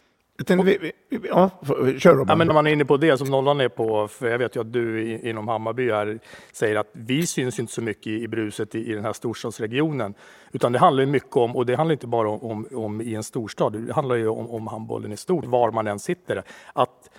Tänkte, 0.44 0.66
vi, 0.66 0.92
vi, 1.09 1.18
vi, 1.18 1.29
ja, 1.29 1.51
kör 1.99 2.14
Robban. 2.14 2.27
Ja, 2.29 2.37
men 2.37 2.46
när 2.46 2.55
man 2.55 2.66
är 2.66 2.70
inne 2.70 2.85
på 2.85 2.96
det 2.96 3.18
som 3.18 3.29
Nollan 3.29 3.61
är 3.61 3.68
på, 3.68 4.09
för 4.09 4.29
jag 4.29 4.38
vet 4.38 4.57
ju 4.57 4.61
att 4.61 4.72
du 4.72 5.12
inom 5.18 5.49
Hammarby 5.49 5.90
här 5.90 6.18
säger 6.53 6.77
att 6.77 6.90
vi 6.92 7.27
syns 7.27 7.59
inte 7.59 7.72
så 7.72 7.83
mycket 7.83 8.07
i, 8.07 8.22
i 8.22 8.29
bruset 8.29 8.75
i, 8.75 8.90
i 8.90 8.94
den 8.94 9.05
här 9.05 9.12
storstadsregionen. 9.12 10.14
Utan 10.53 10.72
det 10.72 10.79
handlar 10.79 11.01
ju 11.01 11.11
mycket 11.11 11.37
om, 11.37 11.57
och 11.57 11.66
det 11.66 11.77
handlar 11.77 11.92
inte 11.92 12.07
bara 12.07 12.31
om, 12.31 12.42
om, 12.42 12.66
om 12.85 13.01
i 13.01 13.14
en 13.14 13.22
storstad, 13.22 13.72
det 13.72 13.92
handlar 13.92 14.16
ju 14.16 14.29
om, 14.29 14.51
om 14.51 14.66
handbollen 14.66 15.12
i 15.12 15.16
stort, 15.16 15.44
var 15.44 15.70
man 15.70 15.87
än 15.87 15.99
sitter. 15.99 16.42
Att 16.72 17.11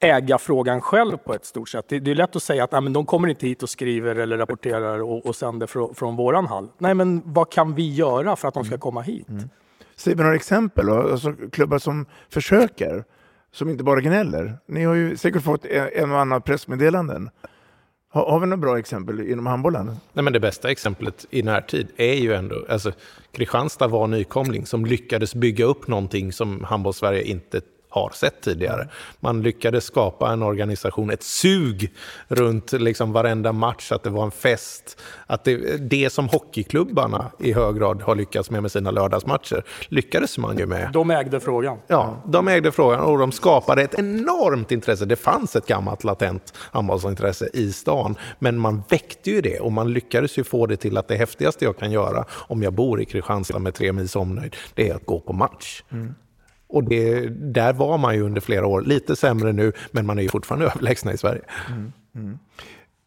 äga 0.00 0.38
frågan 0.38 0.80
själv 0.80 1.16
på 1.16 1.34
ett 1.34 1.44
stort 1.44 1.68
sätt. 1.68 1.84
Det, 1.88 1.98
det 1.98 2.10
är 2.10 2.14
lätt 2.14 2.36
att 2.36 2.42
säga 2.42 2.64
att 2.64 2.72
nej, 2.72 2.80
men 2.80 2.92
de 2.92 3.06
kommer 3.06 3.28
inte 3.28 3.46
hit 3.46 3.62
och 3.62 3.70
skriver 3.70 4.16
eller 4.16 4.38
rapporterar 4.38 5.02
och, 5.02 5.26
och 5.26 5.36
sänder 5.36 5.66
från, 5.66 5.94
från 5.94 6.16
våran 6.16 6.46
hall. 6.46 6.68
Nej, 6.78 6.94
men 6.94 7.22
vad 7.24 7.50
kan 7.50 7.74
vi 7.74 7.94
göra 7.94 8.36
för 8.36 8.48
att 8.48 8.54
de 8.54 8.64
ska 8.64 8.78
komma 8.78 9.00
hit? 9.00 9.28
Mm. 9.28 9.48
Säg 9.96 10.14
några 10.14 10.34
exempel. 10.34 10.88
Alltså, 10.88 11.34
klubbar 11.52 11.78
som 11.78 12.06
försöker, 12.28 13.04
som 13.52 13.70
inte 13.70 13.84
bara 13.84 14.00
gnäller. 14.00 14.58
Ni 14.66 14.84
har 14.84 14.94
ju 14.94 15.16
säkert 15.16 15.42
fått 15.42 15.64
en 15.64 16.12
och 16.12 16.20
annan 16.20 16.42
pressmeddelanden. 16.42 17.30
Har, 18.14 18.30
har 18.30 18.40
vi 18.40 18.46
några 18.46 18.60
bra 18.60 18.78
exempel 18.78 19.20
inom 19.20 19.46
handbollen? 19.46 19.86
Nej, 20.12 20.22
men 20.22 20.32
det 20.32 20.40
bästa 20.40 20.70
exemplet 20.70 21.26
i 21.30 21.42
närtid 21.42 21.88
är 21.96 22.14
ju 22.14 22.34
ändå, 22.34 22.64
alltså 22.68 22.92
Kristianstad 23.32 23.88
var 23.88 24.06
nykomling 24.06 24.66
som 24.66 24.86
lyckades 24.86 25.34
bygga 25.34 25.64
upp 25.64 25.88
någonting 25.88 26.32
som 26.32 26.64
handbollssverige 26.64 27.22
inte 27.22 27.60
har 27.94 28.10
sett 28.14 28.40
tidigare. 28.40 28.88
Man 29.20 29.42
lyckades 29.42 29.84
skapa 29.84 30.32
en 30.32 30.42
organisation, 30.42 31.10
ett 31.10 31.22
sug 31.22 31.92
runt 32.28 32.72
liksom 32.72 33.12
varenda 33.12 33.52
match, 33.52 33.92
att 33.92 34.02
det 34.02 34.10
var 34.10 34.24
en 34.24 34.30
fest. 34.30 35.00
Att 35.26 35.44
det, 35.44 35.76
det 35.90 36.10
som 36.10 36.28
hockeyklubbarna 36.28 37.30
i 37.38 37.52
hög 37.52 37.76
grad 37.76 38.02
har 38.02 38.14
lyckats 38.14 38.50
med 38.50 38.62
med 38.62 38.72
sina 38.72 38.90
lördagsmatcher, 38.90 39.64
lyckades 39.88 40.38
man 40.38 40.58
ju 40.58 40.66
med. 40.66 40.90
De 40.92 41.10
ägde 41.10 41.40
frågan. 41.40 41.78
Ja, 41.86 42.22
de 42.26 42.48
ägde 42.48 42.72
frågan 42.72 43.00
och 43.00 43.18
de 43.18 43.32
skapade 43.32 43.82
ett 43.82 43.98
enormt 43.98 44.72
intresse. 44.72 45.04
Det 45.04 45.16
fanns 45.16 45.56
ett 45.56 45.66
gammalt 45.66 46.04
latent 46.04 46.54
handbollsintresse 46.58 47.48
i 47.52 47.72
stan, 47.72 48.16
men 48.38 48.58
man 48.58 48.82
väckte 48.88 49.30
ju 49.30 49.40
det 49.40 49.60
och 49.60 49.72
man 49.72 49.92
lyckades 49.92 50.38
ju 50.38 50.44
få 50.44 50.66
det 50.66 50.76
till 50.76 50.96
att 50.96 51.08
det 51.08 51.16
häftigaste 51.16 51.64
jag 51.64 51.78
kan 51.78 51.92
göra 51.92 52.24
om 52.30 52.62
jag 52.62 52.72
bor 52.72 53.00
i 53.00 53.04
Kristianstad 53.04 53.58
med 53.58 53.74
tre 53.74 53.92
mils 53.92 54.16
omnöjd, 54.16 54.56
det 54.74 54.90
är 54.90 54.94
att 54.94 55.06
gå 55.06 55.20
på 55.20 55.32
match. 55.32 55.82
Mm. 55.92 56.14
Och 56.74 56.84
det, 56.84 57.28
där 57.28 57.72
var 57.72 57.98
man 57.98 58.14
ju 58.14 58.22
under 58.22 58.40
flera 58.40 58.66
år. 58.66 58.80
Lite 58.80 59.16
sämre 59.16 59.52
nu, 59.52 59.72
men 59.90 60.06
man 60.06 60.18
är 60.18 60.22
ju 60.22 60.28
fortfarande 60.28 60.66
överlägsna 60.74 61.12
i 61.12 61.16
Sverige. 61.16 61.42
Mm. 61.68 61.92
Mm. 62.14 62.38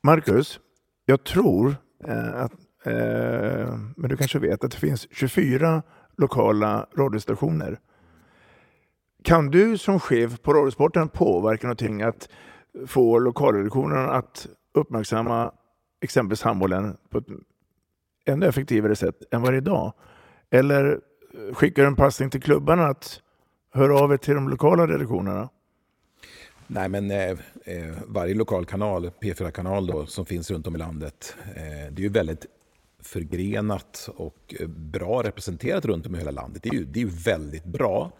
Marcus, 0.03 0.59
jag 1.05 1.23
tror 1.23 1.75
eh, 2.07 2.35
att, 2.35 2.51
eh, 2.83 3.77
men 3.95 4.09
du 4.09 4.17
kanske 4.17 4.39
vet 4.39 4.63
att 4.63 4.71
det 4.71 4.77
finns 4.77 5.07
24 5.11 5.81
lokala 6.17 6.87
radiostationer. 6.97 7.79
Kan 9.23 9.51
du 9.51 9.77
som 9.77 9.99
chef 9.99 10.41
på 10.41 10.53
Radiosporten 10.53 11.09
påverka 11.09 11.67
någonting 11.67 12.01
att 12.01 12.29
få 12.85 13.19
lokalredaktionerna 13.19 14.09
att 14.09 14.47
uppmärksamma 14.73 15.51
exempelvis 16.01 16.41
handbollen 16.41 16.97
på 17.09 17.17
ett 17.17 17.27
ännu 18.25 18.45
effektivare 18.45 18.95
sätt 18.95 19.23
än 19.31 19.41
vad 19.41 19.53
det 19.53 19.57
är 19.57 19.61
idag? 19.61 19.93
Eller 20.49 20.99
skickar 21.53 21.81
du 21.81 21.87
en 21.87 21.95
passning 21.95 22.29
till 22.29 22.41
klubbarna 22.41 22.87
att 22.87 23.21
höra 23.71 23.99
av 23.99 24.13
er 24.13 24.17
till 24.17 24.33
de 24.33 24.49
lokala 24.49 24.87
redaktionerna? 24.87 25.49
Nej, 26.67 26.89
men 26.89 27.11
eh, 27.11 27.29
eh 27.65 27.97
varje 28.07 28.33
lokal 28.33 28.65
kanal, 28.65 29.11
P4-kanal 29.21 29.87
då, 29.87 30.05
som 30.05 30.25
finns 30.25 30.51
runt 30.51 30.67
om 30.67 30.75
i 30.75 30.77
landet, 30.77 31.35
eh, 31.55 31.91
det 31.91 32.01
är 32.01 32.03
ju 32.03 32.09
väldigt 32.09 32.45
förgrenat 32.99 34.09
och 34.15 34.55
eh, 34.59 34.67
bra 34.67 35.23
representerat 35.23 35.85
runt 35.85 36.05
om 36.05 36.15
i 36.15 36.17
hela 36.17 36.31
landet. 36.31 36.63
Det 36.63 36.69
är 36.69 36.73
ju, 36.73 36.85
det 36.85 36.99
är 36.99 37.03
ju 37.03 37.09
väldigt 37.09 37.65
bra. 37.65 38.11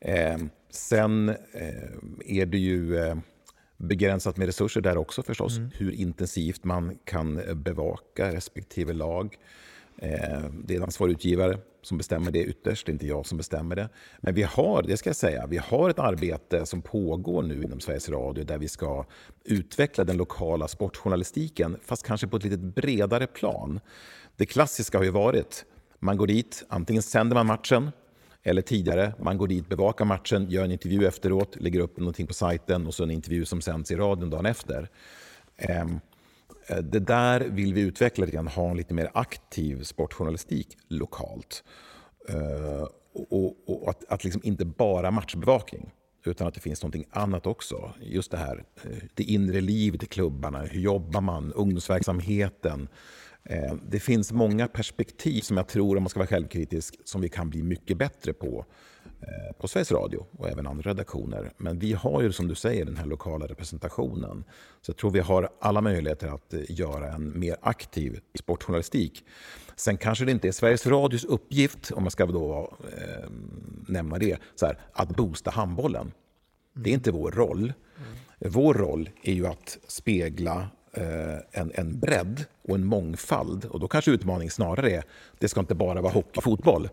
Eh, 0.00 0.38
sen 0.70 1.28
eh, 1.28 2.36
är 2.40 2.46
det 2.46 2.58
ju 2.58 3.14
begränsat 3.76 4.36
med 4.36 4.46
resurser 4.46 4.80
där 4.80 4.96
också 4.96 5.22
förstås. 5.22 5.58
Mm. 5.58 5.70
Hur 5.74 5.92
intensivt 5.92 6.64
man 6.64 6.98
kan 7.04 7.40
bevaka 7.54 8.32
respektive 8.32 8.92
lag. 8.92 9.36
Eh, 10.02 10.40
det 10.64 10.74
är 10.74 10.76
en 10.76 10.82
ansvarig 10.82 11.12
utgivare 11.12 11.58
som 11.82 11.98
bestämmer 11.98 12.30
det 12.30 12.44
ytterst, 12.44 12.86
det 12.86 12.90
är 12.90 12.92
inte 12.92 13.06
jag 13.06 13.26
som 13.26 13.38
bestämmer 13.38 13.76
det. 13.76 13.88
Men 14.18 14.34
vi 14.34 14.42
har, 14.42 14.82
det 14.82 14.96
ska 14.96 15.08
jag 15.08 15.16
säga, 15.16 15.46
vi 15.46 15.56
har 15.56 15.90
ett 15.90 15.98
arbete 15.98 16.66
som 16.66 16.82
pågår 16.82 17.42
nu 17.42 17.62
inom 17.62 17.80
Sveriges 17.80 18.08
Radio 18.08 18.44
där 18.44 18.58
vi 18.58 18.68
ska 18.68 19.04
utveckla 19.44 20.04
den 20.04 20.16
lokala 20.16 20.68
sportjournalistiken, 20.68 21.76
fast 21.84 22.06
kanske 22.06 22.26
på 22.26 22.36
ett 22.36 22.44
lite 22.44 22.58
bredare 22.58 23.26
plan. 23.26 23.80
Det 24.36 24.46
klassiska 24.46 24.98
har 24.98 25.04
ju 25.04 25.10
varit, 25.10 25.64
man 25.98 26.16
går 26.16 26.26
dit, 26.26 26.64
antingen 26.68 27.02
sänder 27.02 27.34
man 27.34 27.46
matchen, 27.46 27.90
eller 28.42 28.62
tidigare, 28.62 29.12
man 29.18 29.38
går 29.38 29.48
dit, 29.48 29.68
bevakar 29.68 30.04
matchen, 30.04 30.50
gör 30.50 30.64
en 30.64 30.72
intervju 30.72 31.06
efteråt, 31.06 31.56
lägger 31.60 31.80
upp 31.80 31.98
någonting 31.98 32.26
på 32.26 32.34
sajten 32.34 32.86
och 32.86 32.94
så 32.94 33.02
en 33.02 33.10
intervju 33.10 33.44
som 33.44 33.60
sänds 33.60 33.90
i 33.90 33.96
radion 33.96 34.30
dagen 34.30 34.46
efter. 34.46 34.88
Eh, 35.56 35.86
Eh, 36.68 36.78
det 36.78 37.00
där 37.00 37.40
vill 37.40 37.74
vi 37.74 37.80
utveckla 37.80 38.24
lite 38.24 38.34
grann, 38.34 38.48
ha 38.48 38.70
en 38.70 38.76
lite 38.76 38.94
mer 38.94 39.10
aktiv 39.14 39.82
sportjournalistik 39.82 40.78
lokalt. 40.88 41.64
Eh, 42.28 42.88
och, 43.30 43.56
och, 43.66 43.90
att, 43.90 44.04
att 44.08 44.24
liksom 44.24 44.40
inte 44.44 44.64
bara 44.64 45.10
matchbevakning, 45.10 45.90
utan 46.24 46.46
att 46.46 46.54
det 46.54 46.60
finns 46.60 46.82
något 46.82 46.94
annat 47.10 47.46
också. 47.46 47.92
Just 48.00 48.30
det 48.30 48.36
här, 48.36 48.64
eh, 48.84 48.90
det 49.14 49.22
inre 49.22 49.60
livet 49.60 50.02
i 50.02 50.06
klubbarna, 50.06 50.62
hur 50.62 50.80
jobbar 50.80 51.20
man, 51.20 51.52
ungdomsverksamheten. 51.52 52.88
Det 53.88 54.00
finns 54.00 54.32
många 54.32 54.68
perspektiv 54.68 55.40
som 55.40 55.56
jag 55.56 55.68
tror, 55.68 55.96
om 55.96 56.02
man 56.02 56.10
ska 56.10 56.20
vara 56.20 56.28
självkritisk, 56.28 56.94
som 57.04 57.20
vi 57.20 57.28
kan 57.28 57.50
bli 57.50 57.62
mycket 57.62 57.98
bättre 57.98 58.32
på 58.32 58.64
på 59.58 59.68
Sveriges 59.68 59.92
Radio 59.92 60.26
och 60.38 60.48
även 60.48 60.66
andra 60.66 60.90
redaktioner. 60.90 61.52
Men 61.56 61.78
vi 61.78 61.92
har 61.92 62.22
ju 62.22 62.32
som 62.32 62.48
du 62.48 62.54
säger 62.54 62.84
den 62.84 62.96
här 62.96 63.06
lokala 63.06 63.46
representationen. 63.46 64.44
Så 64.80 64.90
jag 64.90 64.96
tror 64.96 65.10
vi 65.10 65.20
har 65.20 65.50
alla 65.60 65.80
möjligheter 65.80 66.28
att 66.28 66.54
eh, 66.54 66.60
göra 66.68 67.12
en 67.12 67.38
mer 67.38 67.56
aktiv 67.60 68.20
sportjournalistik. 68.38 69.24
Sen 69.76 69.96
kanske 69.96 70.24
det 70.24 70.32
inte 70.32 70.48
är 70.48 70.52
Sveriges 70.52 70.86
Radios 70.86 71.24
uppgift, 71.24 71.90
om 71.90 72.02
man 72.02 72.10
ska 72.10 72.26
då 72.26 72.72
eh, 72.96 73.30
nämna 73.88 74.18
det, 74.18 74.38
så 74.54 74.66
här, 74.66 74.78
att 74.92 75.08
boosta 75.08 75.50
handbollen. 75.50 76.12
Det 76.74 76.90
är 76.90 76.94
inte 76.94 77.10
vår 77.10 77.30
roll. 77.30 77.72
Vår 78.38 78.74
roll 78.74 79.10
är 79.22 79.32
ju 79.32 79.46
att 79.46 79.78
spegla 79.88 80.68
eh, 80.92 81.60
en, 81.60 81.72
en 81.74 81.98
bredd 81.98 82.44
och 82.68 82.74
en 82.74 82.84
mångfald. 82.84 83.64
Och 83.64 83.80
då 83.80 83.88
kanske 83.88 84.10
utmaningen 84.10 84.50
snarare 84.50 84.90
är, 84.90 85.04
det 85.38 85.48
ska 85.48 85.60
inte 85.60 85.74
bara 85.74 86.00
vara 86.00 86.12
hockey 86.12 86.38
och 86.38 86.44
fotboll, 86.44 86.88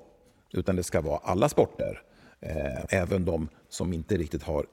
utan 0.54 0.76
det 0.76 0.84
ska 0.84 1.02
vara 1.02 1.18
alla 1.18 1.50
sporter. 1.50 2.02
Eh, 2.46 2.86
även 2.90 3.26
de 3.26 3.50
som 3.70 3.94
inte 3.94 4.18
riktigt 4.18 4.44
har 4.44 4.66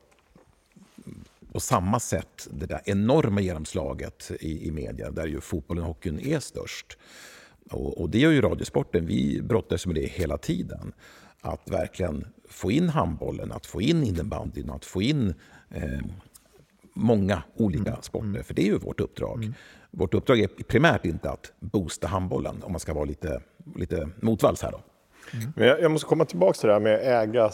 på 1.52 1.60
samma 1.60 2.00
sätt 2.00 2.48
det 2.50 2.66
där 2.66 2.80
enorma 2.84 3.40
genomslaget 3.40 4.30
i, 4.40 4.68
i 4.68 4.70
media, 4.70 5.10
där 5.10 5.26
ju 5.26 5.40
fotbollen 5.40 5.82
och 5.82 5.88
hockeyn 5.88 6.20
är 6.20 6.40
störst. 6.40 6.98
Och, 7.70 8.00
och 8.00 8.10
det 8.10 8.18
gör 8.18 8.30
ju 8.30 8.40
Radiosporten. 8.40 9.06
Vi 9.06 9.42
brottas 9.42 9.86
med 9.86 9.94
det 9.94 10.06
hela 10.06 10.38
tiden. 10.38 10.92
Att 11.40 11.70
verkligen 11.70 12.26
få 12.48 12.70
in 12.70 12.88
handbollen, 12.88 13.52
att 13.52 13.66
få 13.66 13.82
in 13.82 14.04
innebandyn, 14.04 14.70
att 14.70 14.84
få 14.84 15.02
in 15.02 15.34
eh, 15.70 16.00
många 16.94 17.42
olika 17.54 17.90
mm. 17.90 18.02
sporter. 18.02 18.28
Mm. 18.28 18.44
För 18.44 18.54
det 18.54 18.62
är 18.62 18.66
ju 18.66 18.78
vårt 18.78 19.00
uppdrag. 19.00 19.42
Mm. 19.42 19.54
Vårt 19.90 20.14
uppdrag 20.14 20.40
är 20.40 20.46
primärt 20.46 21.04
inte 21.04 21.30
att 21.30 21.52
boosta 21.60 22.06
handbollen, 22.06 22.62
om 22.62 22.72
man 22.72 22.80
ska 22.80 22.94
vara 22.94 23.04
lite, 23.04 23.42
lite 23.76 24.08
motvalls 24.20 24.62
här. 24.62 24.72
Då. 24.72 24.80
Mm. 25.30 25.52
Men 25.56 25.68
jag, 25.68 25.80
jag, 25.80 25.90
måste 25.90 26.06
komma 26.06 26.24
tillbaka 26.24 26.52
till 26.52 26.66
det 26.66 26.72
här 26.72 26.80
med 26.80 26.94
att 26.94 27.00
äga 27.00 27.50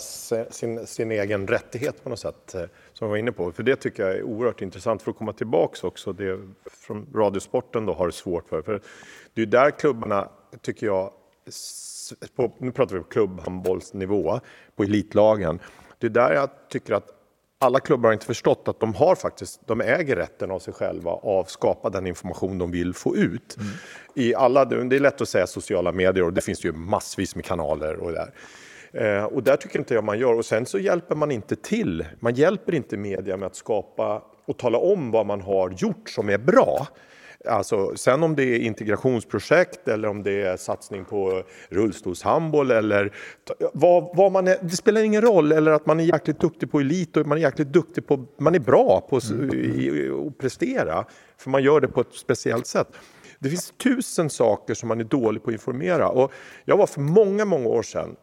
sin, 0.50 0.87
sin 0.87 1.11
egen 1.11 1.46
rättighet 1.46 2.04
på 2.04 2.09
något 2.09 2.18
sätt, 2.18 2.54
eh, 2.54 2.62
som 2.92 3.09
vi 3.09 3.11
var 3.11 3.16
inne 3.16 3.33
på. 3.33 3.52
För 3.52 3.62
det 3.62 3.76
tycker 3.76 4.02
jag 4.02 4.16
är 4.16 4.22
oerhört 4.22 4.62
intressant 4.62 5.02
för 5.02 5.11
att 5.11 5.16
komma 5.16 5.33
tillbaka 5.33 5.87
också, 5.87 6.12
det 6.12 6.40
från 6.70 7.07
radiosporten 7.14 7.87
då 7.87 7.92
har 7.92 8.07
det 8.07 8.12
svårt 8.12 8.48
för. 8.48 8.62
för 8.62 8.81
det 9.35 9.42
är 9.42 9.46
där 9.46 9.70
klubbarna, 9.70 10.28
tycker 10.62 10.87
jag, 10.87 11.11
på, 12.37 12.52
nu 12.59 12.72
pratar 12.72 12.96
vi 12.96 13.02
på 13.02 13.09
klubbhandbollsnivå, 13.09 14.40
på 14.76 14.83
elitlagen. 14.83 15.61
Det 15.98 16.07
är 16.07 16.11
där 16.11 16.33
jag 16.33 16.50
tycker 16.68 16.94
att 16.94 17.17
alla 17.61 17.81
klubbar 17.81 18.09
har 18.09 18.12
inte 18.12 18.27
förstått 18.27 18.68
att 18.68 18.81
de 18.81 18.94
har 18.94 19.14
faktiskt, 19.14 19.61
de 19.66 19.81
äger 19.81 20.16
rätten 20.16 20.51
av 20.51 20.59
sig 20.59 20.75
själva 20.75 21.12
att 21.12 21.51
skapa 21.51 21.90
den 21.90 22.07
information 22.07 22.59
de 22.59 22.71
vill 22.71 22.94
få 22.94 23.16
ut. 23.16 23.57
Mm. 23.57 23.68
I 24.14 24.35
alla, 24.35 24.64
det 24.64 24.97
är 24.97 25.01
lätt 25.01 25.21
att 25.21 25.29
säga 25.29 25.47
sociala 25.47 25.92
medier 25.92 26.25
och 26.25 26.33
det 26.33 26.40
finns 26.40 26.64
ju 26.64 26.73
massvis 26.73 27.37
med 27.37 27.44
kanaler 27.44 27.97
och 27.97 28.12
där. 28.12 28.33
Eh, 28.92 29.25
och 29.25 29.42
där 29.42 29.57
tycker 29.57 29.79
inte 29.79 29.94
jag 29.94 30.05
man 30.05 30.18
gör. 30.18 30.35
Och 30.35 30.44
sen 30.44 30.66
så 30.66 30.79
hjälper 30.79 31.14
man 31.14 31.31
inte 31.31 31.57
till. 31.57 32.07
Man 32.21 32.35
hjälper 32.35 32.75
inte 32.75 32.97
media 32.97 33.37
med 33.37 33.47
att 33.47 33.57
skapa 33.57 34.23
och 34.47 34.57
tala 34.57 34.79
om 34.79 35.11
vad 35.11 35.27
man 35.27 35.40
har 35.40 35.71
gjort 35.71 36.09
som 36.11 36.29
är 36.29 36.38
bra. 36.38 36.87
Alltså, 37.44 37.96
sen 37.96 38.22
om 38.22 38.37
det 38.37 38.44
är 38.44 38.59
integrationsprojekt 38.59 39.88
eller 39.88 40.09
om 40.09 40.22
det 40.22 40.42
är 40.42 40.57
satsning 40.57 41.05
på 41.05 41.42
rullstolshandboll 41.68 42.70
eller 42.70 43.12
vad, 43.72 44.16
vad 44.16 44.33
man 44.33 44.48
är, 44.48 44.59
det 44.62 44.77
spelar 44.77 45.01
ingen 45.01 45.22
roll. 45.22 45.53
Eller 45.53 45.72
att 45.72 45.87
man 45.87 46.01
är 46.01 46.05
jäkligt 46.05 46.40
duktig 46.40 46.70
på 46.70 46.81
elit 46.81 47.16
och 47.16 47.27
man 47.27 47.38
är 47.38 47.42
jäkligt 47.42 47.68
duktig 47.68 48.07
på, 48.07 48.27
man 48.38 48.55
är 48.55 48.59
bra 48.59 49.07
på 49.11 49.16
att 49.16 50.38
prestera. 50.38 51.05
För 51.37 51.51
man 51.51 51.62
gör 51.62 51.81
det 51.81 51.88
på 51.88 52.01
ett 52.01 52.14
speciellt 52.14 52.66
sätt. 52.66 52.88
Det 53.38 53.48
finns 53.48 53.72
tusen 53.83 54.31
saker 54.31 54.74
som 54.74 54.88
man 54.88 55.01
är 55.01 55.05
dålig 55.05 55.42
på 55.42 55.51
att 55.51 55.55
informera. 55.55 56.09
Och 56.09 56.33
jag 56.64 56.77
var 56.77 56.87
för 56.87 57.01
många, 57.01 57.44
många 57.44 57.68
år 57.68 57.83
sedan 57.83 58.16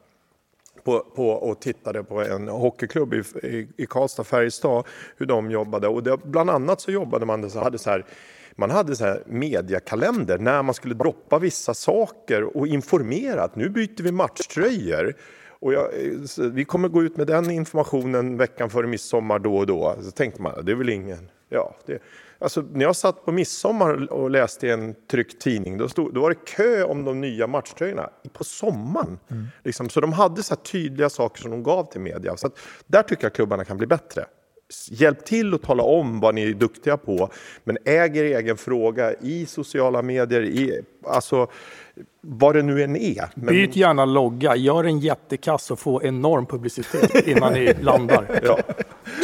på, 0.84 0.99
på, 0.99 1.30
och 1.30 1.62
tittade 1.62 2.04
på 2.04 2.21
en 2.21 2.47
hockeyklubb 2.47 3.13
i, 3.13 3.17
i, 3.43 3.67
i 3.78 3.86
Karlstad, 3.86 4.23
Färjestad, 4.23 4.86
hur 5.17 5.25
de 5.25 5.51
jobbade. 5.51 5.88
Och 5.88 6.04
det, 6.04 6.17
bland 6.17 6.49
annat 6.49 6.82
så 6.82 6.91
jobbade 6.91 7.25
man 7.25 7.49
så 7.49 7.60
hade 7.60 7.78
så 7.78 7.89
här 7.89 8.06
man 8.55 8.71
hade 8.71 8.95
så 8.95 9.05
här 9.05 9.23
mediakalender 9.25 10.37
när 10.37 10.63
man 10.63 10.73
skulle 10.73 10.95
droppa 10.95 11.39
vissa 11.39 11.73
saker 11.73 12.57
och 12.57 12.67
informera 12.67 13.43
att 13.43 13.55
nu 13.55 13.69
byter 13.69 14.03
vi 14.03 14.11
matchtröjor. 14.11 15.15
Och 15.59 15.73
jag, 15.73 15.89
vi 16.37 16.65
kommer 16.65 16.89
gå 16.89 17.03
ut 17.03 17.17
med 17.17 17.27
den 17.27 17.51
informationen 17.51 18.37
veckan 18.37 18.69
före 18.69 18.87
midsommar 18.87 19.39
då 19.39 19.57
och 19.57 19.67
då. 19.67 19.95
Så 20.01 20.11
tänkte 20.11 20.41
man, 20.41 20.65
det 20.65 20.71
är 20.71 20.75
väl 20.75 20.89
ingen... 20.89 21.29
Ja, 21.49 21.75
det, 21.85 22.01
alltså, 22.39 22.65
när 22.73 22.85
jag 22.85 22.95
satt 22.95 23.25
på 23.25 23.31
midsommar 23.31 24.13
och 24.13 24.29
läste 24.29 24.67
i 24.67 24.69
en 24.69 24.95
tryckt 25.11 25.41
tidning, 25.41 25.77
då, 25.77 25.89
stod, 25.89 26.13
då 26.13 26.21
var 26.21 26.29
det 26.29 26.45
kö 26.45 26.83
om 26.83 27.03
de 27.03 27.21
nya 27.21 27.47
matchtröjorna 27.47 28.09
på 28.33 28.43
sommaren. 28.43 29.19
Mm. 29.27 29.45
Liksom, 29.63 29.89
så 29.89 30.01
de 30.01 30.13
hade 30.13 30.43
så 30.43 30.55
tydliga 30.55 31.09
saker 31.09 31.41
som 31.41 31.51
de 31.51 31.63
gav 31.63 31.91
till 31.91 32.01
media. 32.01 32.37
Så 32.37 32.47
att, 32.47 32.59
där 32.87 33.03
tycker 33.03 33.23
jag 33.25 33.33
klubbarna 33.33 33.65
kan 33.65 33.77
bli 33.77 33.87
bättre 33.87 34.25
hjälp 34.89 35.25
till 35.25 35.54
att 35.54 35.62
tala 35.62 35.84
om 35.84 36.19
vad 36.19 36.36
ni 36.36 36.43
är 36.49 36.54
duktiga 36.54 36.97
på, 36.97 37.30
men 37.63 37.78
äger 37.86 38.23
egen 38.23 38.58
fråga 38.58 39.13
i 39.13 39.45
sociala 39.45 40.01
medier, 40.01 40.41
i, 40.41 40.82
alltså 41.08 41.47
vad 42.21 42.56
det 42.56 42.62
nu 42.62 42.84
än 42.84 42.95
är. 42.95 43.30
Men... 43.36 43.45
Byt 43.45 43.75
gärna 43.75 44.06
logga, 44.06 44.56
gör 44.56 44.84
en 44.84 44.99
jättekass 44.99 45.71
och 45.71 45.80
få 45.80 46.04
enorm 46.04 46.45
publicitet 46.45 47.28
innan 47.28 47.54
ni 47.54 47.73
landar. 47.82 48.39
Ja, 48.43 48.60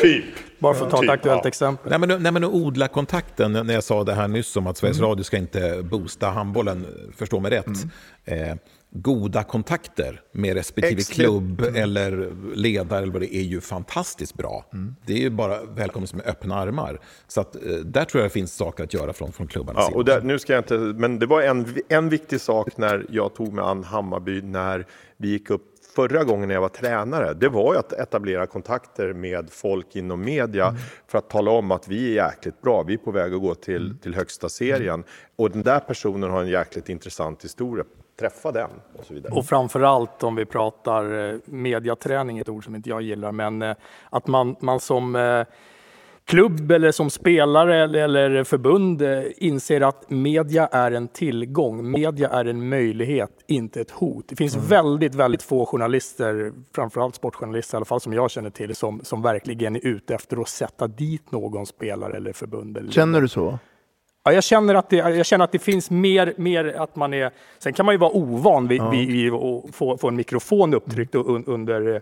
typ. 0.02 0.26
Bara 0.60 0.74
för 0.74 0.86
att 0.86 0.92
ta 0.92 0.98
typ, 0.98 1.10
ett 1.10 1.14
aktuellt 1.14 1.42
ja. 1.44 1.48
exempel. 1.48 1.90
Nej, 1.90 2.00
men, 2.00 2.24
nej, 2.24 2.32
men 2.32 2.44
odla 2.44 2.88
kontakten, 2.88 3.52
när 3.54 3.74
jag 3.74 3.84
sa 3.84 4.04
det 4.04 4.14
här 4.14 4.28
nyss 4.28 4.56
om 4.58 4.68
att 4.68 4.78
Sveriges 4.78 4.98
Mm. 4.98 5.10
Radio 5.10 5.24
ska 5.24 5.38
inte 5.38 5.84
boosta 5.84 6.30
handbollen, 6.30 6.88
förstå 7.18 7.40
mig 7.40 7.52
rätt. 7.52 7.68
Eh, 8.26 8.56
goda 8.94 9.44
kontakter 9.44 10.22
med 10.32 10.54
respektive 10.54 11.00
Exakt. 11.02 11.16
klubb 11.20 11.62
eller 11.76 12.32
ledare 12.56 13.02
eller 13.02 13.14
vad 13.14 13.22
det 13.22 13.36
är 13.36 13.42
ju 13.42 13.62
fantastiskt 13.62 14.34
bra. 14.34 14.66
Det 15.06 15.14
är 15.14 15.18
ju 15.18 15.30
bara 15.30 15.64
välkommet 15.64 16.14
med 16.14 16.26
öppna 16.28 16.56
armar. 16.56 17.00
Så 17.28 17.42
att, 17.42 17.56
eh, 17.56 17.62
där 17.72 18.06
tror 18.06 18.22
jag 18.22 18.30
det 18.30 18.34
finns 18.34 18.54
saker 18.56 18.84
att 18.84 18.94
göra 18.94 19.14
från, 19.14 19.32
från 19.32 19.48
klubbarnas 19.48 19.80
Ja, 19.84 19.88
sida. 19.88 19.98
och 19.98 20.06
där, 20.06 20.22
nu 20.22 20.40
ska 20.40 20.54
jag 20.54 20.60
inte, 20.60 20.78
men 20.78 21.20
det 21.20 21.26
var 21.26 21.42
en, 21.42 21.76
en 21.90 22.10
viktig 22.10 22.42
sak 22.42 22.78
när 22.78 23.06
jag 23.10 23.36
tog 23.36 23.54
mig 23.54 23.64
an 23.66 23.84
Hammarby 23.84 24.42
när 24.42 24.86
vi 25.18 25.30
gick 25.30 25.50
upp 25.50 25.64
förra 25.96 26.24
gången 26.24 26.48
när 26.48 26.56
jag 26.56 26.62
var 26.62 26.70
tränare. 26.70 27.34
Det 27.34 27.50
var 27.50 27.74
ju 27.74 27.80
att 27.80 27.94
etablera 27.94 28.46
kontakter 28.48 29.14
med 29.14 29.50
folk 29.52 29.96
inom 29.96 30.22
media 30.22 30.76
för 31.08 31.18
att 31.18 31.30
tala 31.30 31.52
om 31.52 31.72
att 31.72 31.88
vi 31.88 32.18
är 32.18 32.26
jäkligt 32.26 32.62
bra. 32.62 32.84
Vi 32.84 32.94
är 32.94 32.98
på 32.98 33.12
väg 33.12 33.34
att 33.34 33.42
gå 33.42 33.56
till, 33.56 33.98
till 34.02 34.16
högsta 34.16 34.50
serien 34.50 35.04
och 35.36 35.52
den 35.52 35.64
där 35.64 35.80
personen 35.80 36.30
har 36.30 36.42
en 36.42 36.48
jäkligt 36.50 36.90
intressant 36.90 37.44
historia. 37.46 37.86
Träffa 38.22 38.52
den 38.52 38.70
och 39.00 39.06
så 39.06 39.14
vidare. 39.14 39.34
Och 39.34 39.46
framförallt 39.46 40.24
om 40.24 40.36
vi 40.36 40.46
pratar 40.46 41.30
eh, 41.34 41.36
mediaträning, 41.46 42.40
ett 42.40 42.50
ord 42.50 42.66
som 42.66 42.76
inte 42.76 42.90
jag 42.90 43.02
gillar, 43.02 43.32
men 43.32 43.62
eh, 43.62 43.76
att 44.10 44.28
man, 44.28 44.56
man 44.60 44.80
som 44.80 45.16
eh, 45.16 45.44
klubb 46.26 46.72
eller 46.72 46.92
som 46.92 47.10
spelare 47.10 47.84
eller, 47.84 48.04
eller 48.04 48.44
förbund 48.44 49.02
inser 49.38 49.82
att 49.82 50.10
media 50.10 50.68
är 50.68 50.92
en 50.92 51.08
tillgång. 51.08 51.92
Media 51.92 52.30
är 52.30 52.46
en 52.46 52.70
möjlighet, 52.70 53.32
inte 53.48 53.82
ett 53.82 53.92
hot. 53.92 54.26
Det 54.28 54.36
finns 54.36 54.56
väldigt, 54.56 55.16
väldigt 55.16 55.44
få 55.44 55.66
journalister, 55.66 56.52
framförallt 56.76 57.16
sportjournalister 57.16 57.76
i 57.76 57.78
alla 57.78 57.86
fall 57.86 58.02
som 58.02 58.14
jag 58.14 58.32
känner 58.32 58.50
till, 58.50 58.76
som, 58.76 59.02
som 59.04 59.22
verkligen 59.22 59.76
är 59.76 59.86
ute 59.88 60.16
efter 60.16 60.42
att 60.42 60.50
sätta 60.50 60.88
dit 60.88 61.32
någon 61.32 61.66
spelare 61.66 62.18
eller 62.18 62.34
förbund. 62.34 62.78
Eller 62.78 62.92
Känner 62.92 63.22
du 63.22 63.28
så? 63.28 63.60
Ja, 64.24 64.32
jag, 64.32 64.44
känner 64.44 64.76
att 64.76 64.90
det, 64.90 64.96
jag 64.96 65.26
känner 65.26 65.46
att 65.46 65.52
det 65.52 65.60
finns 65.60 65.90
mer, 65.92 66.34
mer 66.38 66.66
att 66.66 66.96
man 66.96 67.14
är... 67.14 67.32
Sen 67.60 67.74
kan 67.74 67.86
man 67.86 67.96
ju 67.96 68.00
vara 68.00 68.12
ovan 68.12 68.68
vid, 68.68 68.82
Ja. 68.82 68.90
vid, 68.90 69.34
att 69.34 69.76
få, 69.76 69.98
få 69.98 70.08
en 70.08 70.16
mikrofon 70.16 70.74
upptryckt 70.74 71.16
un, 71.16 71.44
under, 71.48 72.02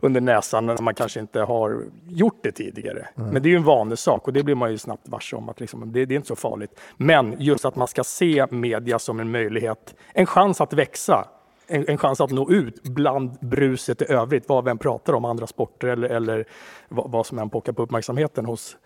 under 0.00 0.20
näsan 0.20 0.66
när 0.66 0.82
man 0.82 0.94
kanske 0.94 1.20
inte 1.20 1.40
har 1.40 1.82
gjort 2.08 2.38
det 2.42 2.52
tidigare. 2.52 3.08
Men 3.14 3.42
det 3.42 3.48
är 3.48 3.50
ju 3.50 3.56
en 3.56 3.64
vanesak 3.64 4.26
och 4.26 4.32
det 4.32 4.42
blir 4.42 4.54
man 4.54 4.70
ju 4.70 4.78
snabbt 4.78 5.08
varse 5.08 5.36
om 5.36 5.48
att 5.48 5.60
liksom, 5.60 5.92
det, 5.92 6.04
det 6.04 6.14
är 6.14 6.16
inte 6.16 6.28
så 6.28 6.36
farligt. 6.36 6.80
Men 6.96 7.36
just 7.38 7.64
att 7.64 7.76
man 7.76 7.88
ska 7.88 8.04
se 8.04 8.46
media 8.50 8.98
som 8.98 9.20
en 9.20 9.30
möjlighet, 9.30 9.94
en 10.12 10.26
chans 10.26 10.60
att 10.60 10.72
växa. 10.72 11.28
En, 11.66 11.88
en 11.88 11.98
chans 11.98 12.20
att 12.20 12.30
nå 12.30 12.50
ut 12.50 12.82
bland 12.82 13.38
bruset 13.40 14.02
i 14.02 14.04
övrigt, 14.12 14.48
vad 14.48 14.68
än 14.68 14.78
pratar 14.78 15.12
om, 15.12 15.24
andra 15.24 15.46
sporter 15.46 15.88
eller, 15.88 16.08
eller 16.08 16.44
vad, 16.88 17.10
vad 17.10 17.26
som 17.26 17.38
än 17.38 17.50
pockar 17.50 17.72
på 17.72 17.82
uppmärksamheten 17.82 18.46
hos 18.46 18.76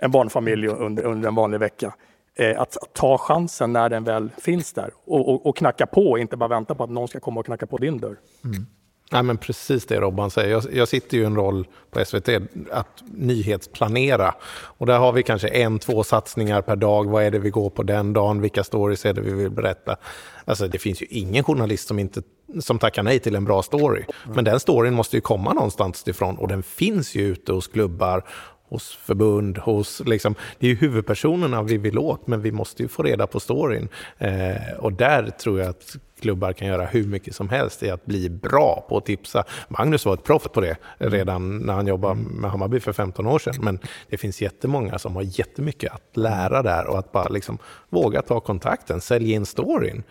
en 0.00 0.10
barnfamilj 0.10 0.68
under, 0.68 1.04
under 1.04 1.28
en 1.28 1.34
vanlig 1.34 1.60
vecka. 1.60 1.94
Eh, 2.34 2.60
att, 2.60 2.76
att 2.76 2.94
ta 2.94 3.18
chansen 3.18 3.72
när 3.72 3.88
den 3.88 4.04
väl 4.04 4.30
finns 4.38 4.72
där 4.72 4.90
och, 5.06 5.28
och, 5.28 5.46
och 5.46 5.56
knacka 5.56 5.86
på, 5.86 6.18
inte 6.18 6.36
bara 6.36 6.48
vänta 6.48 6.74
på 6.74 6.84
att 6.84 6.90
någon 6.90 7.08
ska 7.08 7.20
komma 7.20 7.40
och 7.40 7.46
knacka 7.46 7.66
på 7.66 7.76
din 7.76 7.98
dörr. 7.98 8.16
Nej, 9.12 9.22
men 9.22 9.38
precis 9.38 9.86
det 9.86 10.00
Robban 10.00 10.30
säger. 10.30 10.50
Jag, 10.50 10.64
jag 10.72 10.88
sitter 10.88 11.16
ju 11.16 11.22
i 11.22 11.26
en 11.26 11.36
roll 11.36 11.66
på 11.90 12.04
SVT 12.04 12.28
att 12.70 13.02
nyhetsplanera. 13.12 14.34
Och 14.50 14.86
där 14.86 14.98
har 14.98 15.12
vi 15.12 15.22
kanske 15.22 15.48
en, 15.48 15.78
två 15.78 16.04
satsningar 16.04 16.62
per 16.62 16.76
dag. 16.76 17.10
Vad 17.10 17.24
är 17.24 17.30
det 17.30 17.38
vi 17.38 17.50
går 17.50 17.70
på 17.70 17.82
den 17.82 18.12
dagen? 18.12 18.40
Vilka 18.40 18.64
stories 18.64 19.06
är 19.06 19.12
det 19.12 19.20
vi 19.20 19.32
vill 19.32 19.50
berätta? 19.50 19.96
Alltså, 20.44 20.68
det 20.68 20.78
finns 20.78 21.02
ju 21.02 21.06
ingen 21.10 21.44
journalist 21.44 21.88
som, 21.88 21.98
inte, 21.98 22.22
som 22.60 22.78
tackar 22.78 23.02
nej 23.02 23.18
till 23.18 23.34
en 23.34 23.44
bra 23.44 23.62
story. 23.62 24.04
Men 24.34 24.44
den 24.44 24.60
storyn 24.60 24.94
måste 24.94 25.16
ju 25.16 25.20
komma 25.20 25.52
någonstans 25.52 26.08
ifrån 26.08 26.38
och 26.38 26.48
den 26.48 26.62
finns 26.62 27.14
ju 27.14 27.22
ute 27.22 27.52
hos 27.52 27.68
klubbar 27.68 28.24
hos 28.70 28.92
förbund, 28.94 29.58
hos 29.58 30.02
liksom, 30.06 30.34
det 30.58 30.66
är 30.66 30.70
ju 30.70 30.76
huvudpersonerna 30.76 31.62
vi 31.62 31.76
vill 31.76 31.98
åt, 31.98 32.26
men 32.26 32.42
vi 32.42 32.52
måste 32.52 32.82
ju 32.82 32.88
få 32.88 33.02
reda 33.02 33.26
på 33.26 33.40
storyn. 33.40 33.88
Eh, 34.18 34.74
och 34.78 34.92
där 34.92 35.30
tror 35.30 35.60
jag 35.60 35.68
att 35.68 35.96
klubbar 36.20 36.52
kan 36.52 36.68
göra 36.68 36.84
hur 36.84 37.06
mycket 37.06 37.34
som 37.34 37.48
helst 37.48 37.82
i 37.82 37.90
att 37.90 38.06
bli 38.06 38.30
bra 38.30 38.86
på 38.88 38.96
att 38.96 39.06
tipsa. 39.06 39.44
Magnus 39.68 40.06
var 40.06 40.14
ett 40.14 40.24
proffs 40.24 40.48
på 40.48 40.60
det 40.60 40.76
redan 40.98 41.58
när 41.58 41.74
han 41.74 41.86
jobbade 41.86 42.14
med 42.14 42.50
Hammarby 42.50 42.80
för 42.80 42.92
15 42.92 43.26
år 43.26 43.38
sedan, 43.38 43.54
men 43.60 43.78
det 44.08 44.16
finns 44.16 44.42
jättemånga 44.42 44.98
som 44.98 45.16
har 45.16 45.22
jättemycket 45.22 45.92
att 45.92 46.16
lära 46.16 46.62
där 46.62 46.86
och 46.86 46.98
att 46.98 47.12
bara 47.12 47.28
liksom 47.28 47.58
våga 47.88 48.22
ta 48.22 48.40
kontakten, 48.40 49.00
sälja 49.00 49.36
in 49.36 49.46
storyn. 49.46 50.02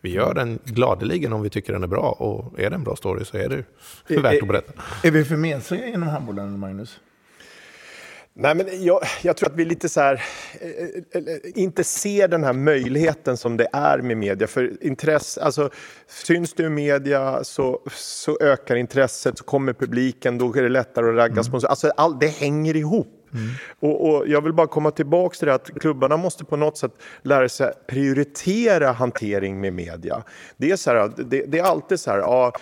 Vi 0.00 0.12
gör 0.12 0.34
den 0.34 0.58
gladeligen 0.64 1.32
om 1.32 1.42
vi 1.42 1.50
tycker 1.50 1.72
den 1.72 1.82
är 1.82 1.86
bra 1.86 2.16
och 2.18 2.60
är 2.60 2.70
det 2.70 2.76
en 2.76 2.84
bra 2.84 2.96
story 2.96 3.24
så 3.24 3.36
är 3.36 3.48
det 3.48 4.20
värt 4.22 4.42
att 4.42 4.48
berätta. 4.48 4.72
Är 5.02 5.10
vi 5.10 5.24
för 5.24 5.36
mesiga 5.36 5.86
inom 5.86 6.08
handbollen, 6.08 6.58
Magnus? 6.58 7.00
Nej, 8.38 8.54
men 8.54 8.84
jag, 8.84 9.00
jag 9.22 9.36
tror 9.36 9.50
att 9.50 9.56
vi 9.56 9.64
lite 9.64 9.88
så 9.88 10.00
här, 10.00 10.22
eh, 10.60 11.22
eh, 11.22 11.38
inte 11.54 11.84
ser 11.84 12.28
den 12.28 12.44
här 12.44 12.52
möjligheten 12.52 13.36
som 13.36 13.56
det 13.56 13.68
är 13.72 13.98
med 13.98 14.16
media. 14.16 14.46
För 14.46 14.84
intresse, 14.84 15.42
alltså, 15.42 15.70
syns 16.06 16.54
du 16.54 16.64
i 16.64 16.68
media 16.68 17.44
så, 17.44 17.80
så 17.92 18.38
ökar 18.40 18.76
intresset, 18.76 19.38
så 19.38 19.44
kommer 19.44 19.72
publiken, 19.72 20.38
då 20.38 20.52
är 20.56 20.62
det 20.62 20.68
lättare 20.68 21.08
att 21.08 21.16
ragga 21.16 21.42
sponsorer. 21.42 21.70
Alltså, 21.70 21.92
all, 21.96 22.18
det 22.18 22.26
hänger 22.26 22.76
ihop. 22.76 23.12
Och, 23.80 24.08
och 24.08 24.28
jag 24.28 24.40
vill 24.40 24.52
bara 24.52 24.66
komma 24.66 24.90
tillbaka 24.90 25.34
till 25.34 25.46
det 25.46 25.54
att 25.54 25.70
klubbarna 25.80 26.16
måste 26.16 26.44
på 26.44 26.56
något 26.56 26.78
sätt 26.78 26.92
lära 27.22 27.48
sig 27.48 27.72
prioritera 27.86 28.92
hantering 28.92 29.60
med 29.60 29.72
media. 29.72 30.22
Det 30.56 30.70
är, 30.70 30.76
så 30.76 30.90
här, 30.90 31.12
det, 31.16 31.44
det 31.46 31.58
är 31.58 31.62
alltid 31.62 32.00
så 32.00 32.10
här, 32.10 32.18
ja, 32.18 32.52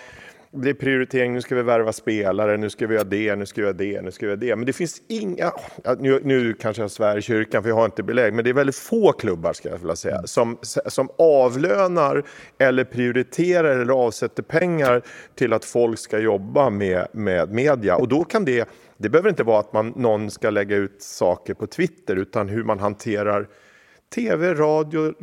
det 0.55 0.69
är 0.69 0.73
prioritering, 0.73 1.33
nu 1.33 1.41
ska 1.41 1.55
vi 1.55 1.61
värva 1.61 1.93
spelare, 1.93 2.57
nu 2.57 2.69
ska 2.69 2.87
vi 2.87 2.93
göra 2.93 3.03
det, 3.03 3.35
nu 3.35 3.45
ska 3.45 3.61
vi 3.61 3.65
göra 3.65 3.77
det, 3.77 4.01
nu 4.01 4.11
ska 4.11 4.25
vi 4.25 4.29
göra 4.29 4.39
det. 4.39 4.55
Men 4.55 4.65
det 4.65 4.73
finns 4.73 5.01
inga, 5.07 5.51
nu, 5.99 6.21
nu 6.23 6.53
kanske 6.53 6.81
jag 6.81 6.91
svär 6.91 7.17
i 7.17 7.21
kyrkan 7.21 7.63
för 7.63 7.69
jag 7.69 7.75
har 7.75 7.85
inte 7.85 8.03
belägg, 8.03 8.33
men 8.33 8.43
det 8.43 8.49
är 8.49 8.53
väldigt 8.53 8.75
få 8.75 9.11
klubbar 9.11 9.53
ska 9.53 9.69
jag 9.69 9.77
vilja 9.77 9.95
säga, 9.95 10.21
som, 10.25 10.57
som 10.61 11.09
avlönar 11.17 12.23
eller 12.57 12.83
prioriterar 12.83 13.79
eller 13.79 13.93
avsätter 13.93 14.43
pengar 14.43 15.01
till 15.35 15.53
att 15.53 15.65
folk 15.65 15.99
ska 15.99 16.19
jobba 16.19 16.69
med, 16.69 17.07
med 17.11 17.51
media. 17.51 17.95
Och 17.95 18.07
då 18.07 18.23
kan 18.23 18.45
det, 18.45 18.69
det 18.97 19.09
behöver 19.09 19.29
inte 19.29 19.43
vara 19.43 19.59
att 19.59 19.73
man, 19.73 19.93
någon 19.95 20.31
ska 20.31 20.49
lägga 20.49 20.75
ut 20.75 21.01
saker 21.01 21.53
på 21.53 21.67
Twitter, 21.67 22.15
utan 22.15 22.49
hur 22.49 22.63
man 22.63 22.79
hanterar 22.79 23.47
tv, 24.15 24.53
radio, 24.53 25.13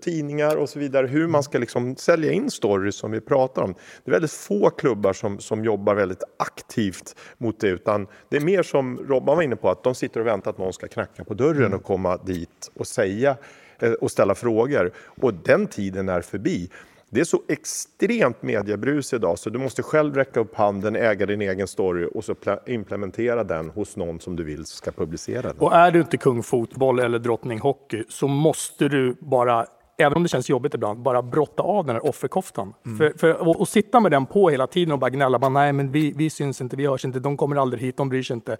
tidningar 0.00 0.56
och 0.56 0.68
så 0.68 0.78
vidare. 0.78 1.06
Hur 1.06 1.26
man 1.26 1.42
ska 1.42 1.58
liksom 1.58 1.96
sälja 1.96 2.32
in 2.32 2.50
stories 2.50 2.94
som 2.94 3.10
vi 3.10 3.20
pratar 3.20 3.62
om. 3.62 3.74
Det 4.04 4.10
är 4.10 4.12
väldigt 4.12 4.32
få 4.32 4.70
klubbar 4.70 5.12
som, 5.12 5.38
som 5.38 5.64
jobbar 5.64 5.94
väldigt 5.94 6.22
aktivt 6.38 7.16
mot 7.38 7.60
det. 7.60 7.68
Utan 7.68 8.06
det 8.28 8.36
är 8.36 8.40
mer 8.40 8.62
som 8.62 8.98
Robban 8.98 9.36
var 9.36 9.42
inne 9.42 9.56
på, 9.56 9.70
att 9.70 9.84
de 9.84 9.94
sitter 9.94 10.20
och 10.20 10.26
väntar 10.26 10.50
att 10.50 10.58
någon 10.58 10.72
ska 10.72 10.88
knacka 10.88 11.24
på 11.24 11.34
dörren 11.34 11.74
och 11.74 11.84
komma 11.84 12.16
dit 12.16 12.70
och 12.74 12.86
säga 12.86 13.36
eh, 13.78 13.92
och 13.92 14.10
ställa 14.10 14.34
frågor. 14.34 14.92
Och 14.96 15.34
den 15.34 15.66
tiden 15.66 16.08
är 16.08 16.20
förbi. 16.20 16.70
Det 17.14 17.20
är 17.20 17.24
så 17.24 17.42
extremt 17.48 18.42
mediebrus 18.42 19.12
idag 19.12 19.38
så 19.38 19.50
du 19.50 19.58
måste 19.58 19.82
själv 19.82 20.14
räcka 20.14 20.40
upp 20.40 20.54
handen, 20.54 20.96
äga 20.96 21.26
din 21.26 21.42
egen 21.42 21.68
story 21.68 22.08
och 22.14 22.24
så 22.24 22.34
implementera 22.66 23.44
den 23.44 23.70
hos 23.70 23.96
någon 23.96 24.20
som 24.20 24.36
du 24.36 24.44
vill 24.44 24.66
ska 24.66 24.90
publicera 24.90 25.42
den. 25.42 25.58
Och 25.58 25.74
är 25.74 25.90
du 25.90 26.00
inte 26.00 26.16
kung 26.16 26.42
fotboll 26.42 26.98
eller 26.98 27.18
drottning 27.18 27.60
hockey 27.60 28.04
så 28.08 28.28
måste 28.28 28.88
du 28.88 29.16
bara 29.20 29.66
även 29.98 30.16
om 30.16 30.22
det 30.22 30.28
känns 30.28 30.50
jobbigt 30.50 30.74
ibland, 30.74 31.02
bara 31.02 31.22
brotta 31.22 31.62
av 31.62 31.86
den 31.86 31.96
här 31.96 32.06
offerkoftan. 32.06 32.74
Mm. 32.86 32.98
För, 32.98 33.18
för, 33.18 33.48
och, 33.48 33.60
och, 33.60 33.68
sitta 33.68 34.00
med 34.00 34.10
den 34.10 34.26
på 34.26 34.50
hela 34.50 34.66
tiden 34.66 34.92
och 34.92 34.98
bara 34.98 35.10
gnälla, 35.10 35.38
bara, 35.38 35.48
nej 35.48 35.72
men 35.72 35.92
vi, 35.92 36.12
vi 36.16 36.30
syns 36.30 36.60
inte, 36.60 36.76
vi 36.76 36.86
hörs 36.86 37.04
inte, 37.04 37.20
de 37.20 37.36
kommer 37.36 37.56
aldrig 37.56 37.82
hit, 37.82 37.96
de 37.96 38.08
bryr 38.08 38.22
sig 38.22 38.34
inte. 38.34 38.56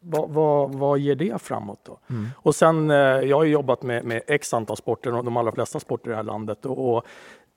Vad, 0.00 0.30
vad, 0.30 0.74
vad 0.74 0.98
ger 0.98 1.14
det 1.14 1.42
framåt 1.42 1.80
då? 1.84 1.98
Mm. 2.10 2.26
Och 2.36 2.54
sen, 2.54 2.90
eh, 2.90 2.96
jag 2.96 3.36
har 3.36 3.44
jobbat 3.44 3.82
med, 3.82 4.04
med 4.04 4.22
x 4.26 4.54
antal 4.54 4.76
sporter, 4.76 5.10
de 5.10 5.36
allra 5.36 5.52
flesta 5.52 5.80
sporter 5.80 6.10
i 6.10 6.10
det 6.10 6.16
här 6.16 6.22
landet. 6.22 6.66
Och, 6.66 6.96
och 6.96 7.04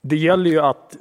det 0.02 0.16
gäller 0.16 0.50
ju 0.50 0.60
att 0.60 0.96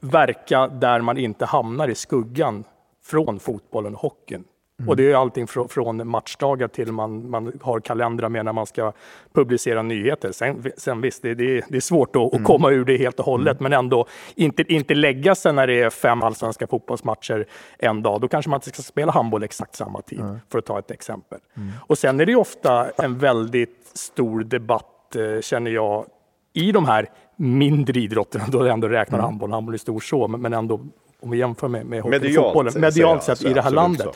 verka 0.00 0.68
där 0.68 1.00
man 1.00 1.18
inte 1.18 1.46
hamnar 1.46 1.88
i 1.88 1.94
skuggan 1.94 2.64
från 3.04 3.40
fotbollen 3.40 3.94
och 3.94 4.00
hockeyn. 4.00 4.44
Mm. 4.78 4.88
Och 4.88 4.96
det 4.96 5.12
är 5.12 5.14
allting 5.14 5.46
från, 5.46 5.68
från 5.68 6.08
matchdagar 6.08 6.68
till 6.68 6.92
man, 6.92 7.30
man 7.30 7.52
har 7.62 7.80
kalendrar 7.80 8.28
med 8.28 8.44
när 8.44 8.52
man 8.52 8.66
ska 8.66 8.92
publicera 9.32 9.82
nyheter. 9.82 10.32
Sen, 10.32 10.72
sen 10.76 11.00
visst, 11.00 11.22
det, 11.22 11.34
det, 11.34 11.64
det 11.68 11.76
är 11.76 11.80
svårt 11.80 12.16
att, 12.16 12.32
mm. 12.32 12.44
komma 12.44 12.70
ur 12.70 12.84
det 12.84 12.96
helt 12.96 13.18
och 13.18 13.24
hållet, 13.24 13.60
mm. 13.60 13.70
men 13.70 13.78
ändå 13.78 14.06
inte, 14.34 14.72
inte 14.72 14.94
lägga 14.94 15.34
sig 15.34 15.52
när 15.52 15.66
det 15.66 15.82
är 15.82 15.90
fem 15.90 16.22
allsvenska 16.22 16.66
fotbollsmatcher 16.66 17.46
en 17.78 18.02
dag. 18.02 18.20
Då 18.20 18.28
kanske 18.28 18.50
man 18.50 18.56
inte 18.56 18.68
ska 18.68 18.82
spela 18.82 19.12
handboll 19.12 19.42
exakt 19.42 19.76
samma 19.76 20.02
tid, 20.02 20.24
för 20.48 20.58
att 20.58 20.66
ta 20.66 20.78
ett 20.78 20.90
exempel. 20.90 21.38
Mm. 21.56 21.70
Och 21.80 21.98
sen 21.98 22.20
är 22.20 22.26
det 22.26 22.34
ofta 22.34 22.90
en 22.90 23.18
väldigt 23.18 23.90
stor 23.94 24.44
debatt, 24.44 25.16
eh, 25.16 25.40
känner 25.40 25.70
jag, 25.70 26.06
i 26.52 26.72
de 26.72 26.84
här 26.84 27.08
mindre 27.36 28.00
idrotterna, 28.00 28.44
då 28.48 28.62
ändå 28.62 28.88
räknar 28.88 29.18
mm. 29.18 29.24
handboll, 29.24 29.50
handboll 29.50 29.74
är 29.74 29.78
stor 29.78 30.00
så, 30.00 30.28
men 30.28 30.52
ändå 30.52 30.80
om 31.20 31.30
vi 31.30 31.38
jämför 31.38 31.68
med, 31.68 31.86
med 31.86 32.04
medialt, 32.04 32.76
medialt 32.76 33.22
sett 33.22 33.44
i 33.44 33.52
det 33.52 33.62
här 33.62 33.70
landet. 33.70 34.06
Så 34.06 34.12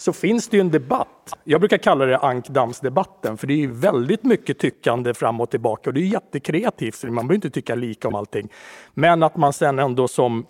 så 0.00 0.12
finns 0.12 0.48
det 0.48 0.56
ju 0.56 0.60
en 0.60 0.70
debatt. 0.70 1.36
Jag 1.44 1.60
brukar 1.60 1.78
kalla 1.78 2.06
det 2.06 2.18
ankdammsdebatten, 2.18 3.36
för 3.36 3.46
det 3.46 3.64
är 3.64 3.68
väldigt 3.68 4.24
mycket 4.24 4.58
tyckande 4.58 5.14
fram 5.14 5.40
och 5.40 5.50
tillbaka 5.50 5.90
och 5.90 5.94
det 5.94 6.00
är 6.00 6.04
jättekreativt, 6.04 7.04
man 7.04 7.14
behöver 7.14 7.34
inte 7.34 7.50
tycka 7.50 7.74
lika 7.74 8.08
om 8.08 8.14
allting. 8.14 8.48
Men 8.94 9.22
att 9.22 9.36
man 9.36 9.52
sen 9.52 9.78
ändå 9.78 10.08
som, 10.08 10.46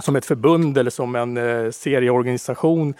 som 0.00 0.16
ett 0.16 0.26
förbund 0.26 0.78
eller 0.78 0.90
som 0.90 1.16
en 1.16 1.36
eh, 1.36 1.70
serieorganisation 1.70 2.94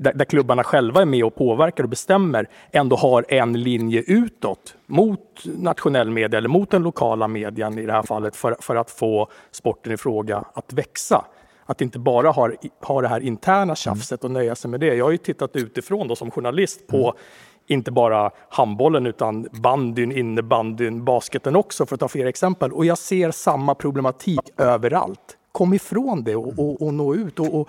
där, 0.00 0.12
där, 0.14 0.24
klubbarna 0.24 0.64
själva 0.64 1.00
är 1.00 1.04
med 1.04 1.24
och 1.24 1.34
påverkar 1.34 1.84
och 1.84 1.90
bestämmer, 1.90 2.48
ändå 2.70 2.96
har 2.96 3.24
en 3.28 3.62
linje 3.62 4.02
utåt 4.06 4.74
mot 4.86 5.44
nationell 5.44 6.10
media 6.10 6.38
eller 6.38 6.48
mot 6.48 6.70
den 6.70 6.82
lokala 6.82 7.28
medien 7.28 7.78
i 7.78 7.86
det 7.86 7.92
här 7.92 8.02
fallet 8.02 8.36
för, 8.36 8.56
för 8.60 8.76
att 8.76 8.90
få 8.90 9.28
sporten 9.50 9.92
i 9.92 9.96
fråga 9.96 10.44
att 10.54 10.72
växa 10.72 11.24
att 11.66 11.80
inte 11.80 11.98
bara 11.98 12.30
ha, 12.30 12.50
ha 12.80 13.00
det 13.00 13.08
här 13.08 13.20
interna 13.20 13.74
tjafset 13.74 14.24
och 14.24 14.30
nöja 14.30 14.54
sig 14.54 14.70
med 14.70 14.80
det. 14.80 14.94
Jag 14.94 15.04
har 15.04 15.12
ju 15.12 15.16
tittat 15.16 15.56
utifrån 15.56 16.08
då 16.08 16.16
som 16.16 16.30
journalist 16.30 16.86
på 16.86 17.14
inte 17.66 17.90
bara 17.90 18.30
handbollen 18.48 19.06
utan 19.06 19.48
bandyn, 19.52 20.12
innebandyn, 20.12 21.04
basketen 21.04 21.56
också 21.56 21.86
för 21.86 21.94
att 21.94 22.00
ta 22.00 22.08
fler 22.08 22.26
exempel. 22.26 22.72
Och 22.72 22.84
jag 22.84 22.98
ser 22.98 23.30
samma 23.30 23.74
problematik 23.74 24.40
överallt. 24.56 25.36
Kom 25.52 25.74
ifrån 25.74 26.24
det 26.24 26.36
och, 26.36 26.58
och, 26.58 26.82
och 26.82 26.94
nå 26.94 27.14
ut. 27.14 27.40
Och, 27.40 27.60
och, 27.60 27.68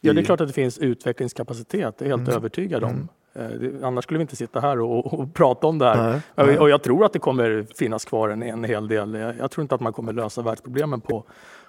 Ja, 0.00 0.12
det 0.12 0.20
är 0.20 0.24
klart 0.24 0.40
att 0.40 0.48
det 0.48 0.54
finns 0.54 0.78
utvecklingskapacitet, 0.78 1.98
det 1.98 2.04
är 2.04 2.08
jag 2.08 2.16
helt 2.18 2.28
mm. 2.28 2.38
övertygad 2.38 2.84
om. 2.84 2.90
Mm. 2.90 3.08
Eh, 3.34 3.86
annars 3.86 4.04
skulle 4.04 4.18
vi 4.18 4.22
inte 4.22 4.36
sitta 4.36 4.60
här 4.60 4.80
och, 4.80 5.14
och 5.14 5.34
prata 5.34 5.66
om 5.66 5.78
det 5.78 5.86
här. 5.86 6.20
Nej. 6.34 6.58
Och 6.58 6.70
jag 6.70 6.82
tror 6.82 7.04
att 7.04 7.12
det 7.12 7.18
kommer 7.18 7.66
finnas 7.74 8.04
kvar 8.04 8.28
en, 8.28 8.42
en 8.42 8.64
hel 8.64 8.88
del. 8.88 9.14
Jag, 9.38 9.50
tror 9.50 9.62
inte 9.62 9.74
att 9.74 9.80
man 9.80 9.92
kommer 9.92 10.12
lösa 10.12 10.42
världsproblemen 10.42 11.00
på, 11.00 11.24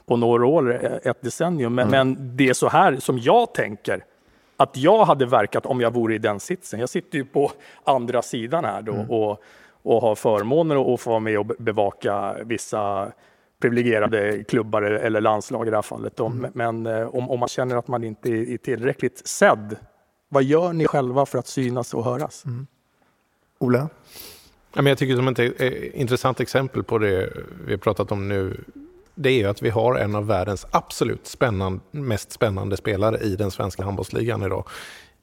på 0.06 0.18
några 0.18 0.46
år, 0.46 0.80
ett 1.04 1.22
decennium. 1.22 1.76
Men, 1.76 1.88
mm. 1.88 2.08
men 2.08 2.38
det 2.38 2.50
är 2.50 2.54
så 2.54 2.70
här 2.70 2.96
som 2.96 3.20
jag 3.20 3.54
tänker 3.54 4.04
att 4.58 4.78
jag 4.78 5.06
hade 5.06 5.26
verkat 5.26 5.66
om 5.66 5.82
jag 5.82 5.94
vore 5.94 6.16
i 6.16 6.18
den 6.18 6.40
sitsen. 6.40 6.80
Jag 6.80 6.90
sitter 6.90 7.18
ju 7.18 7.26
på 7.26 7.52
andra 7.84 8.22
sidan 8.22 8.66
här 8.66 8.82
då 8.82 8.94
mm. 8.94 9.10
och, 9.10 9.44
och 9.84 10.02
har 10.02 10.16
förmånen 10.16 10.78
att 10.78 11.02
få 11.02 11.10
vara 11.10 11.20
med 11.20 11.40
och 11.40 11.46
bevaka 11.46 12.36
vissa 12.44 13.12
privilegierade 13.62 14.44
klubbar 14.44 14.82
eller 14.82 15.22
landslag 15.22 15.68
i 15.68 15.70
det 15.70 15.78
här 15.78 15.82
fallet. 15.82 16.20
Mm. 16.20 16.52
Men 16.54 16.86
eh, 16.86 17.16
om, 17.16 17.30
om, 17.30 17.40
man 17.40 17.50
känner 17.50 17.76
att 17.76 17.88
man 17.88 18.04
inte 18.04 18.30
är 18.30 18.58
tillräckligt 18.58 19.28
sedd, 19.28 19.76
vad 20.30 20.44
gör 20.44 20.74
ni 20.74 20.88
själva 20.88 21.26
för 21.26 21.38
att 21.38 21.48
synas 21.48 21.94
och 21.94 22.04
höras? 22.04 22.46
Mm. 22.46 22.68
Ola? 23.58 23.90
Jag 24.74 24.98
tycker 24.98 25.16
som 25.16 25.28
ett 25.28 25.40
eh, 25.40 26.02
intressant 26.02 26.40
exempel 26.40 26.84
på 26.84 26.98
det 26.98 27.34
vi 27.66 27.72
har 27.74 27.78
pratat 27.78 28.12
om 28.12 28.28
nu 28.28 28.64
det 29.22 29.44
är 29.44 29.48
att 29.48 29.62
vi 29.62 29.70
har 29.70 29.96
en 29.96 30.16
av 30.16 30.28
världens 30.28 30.66
absolut 30.72 31.28
spännande, 31.28 31.80
mest 31.92 32.32
spännande 32.32 32.78
spelare 32.78 33.18
i 33.18 33.36
den 33.36 33.52
svenska 33.52 33.84
handbollsligan 33.84 34.44
idag. 34.44 34.66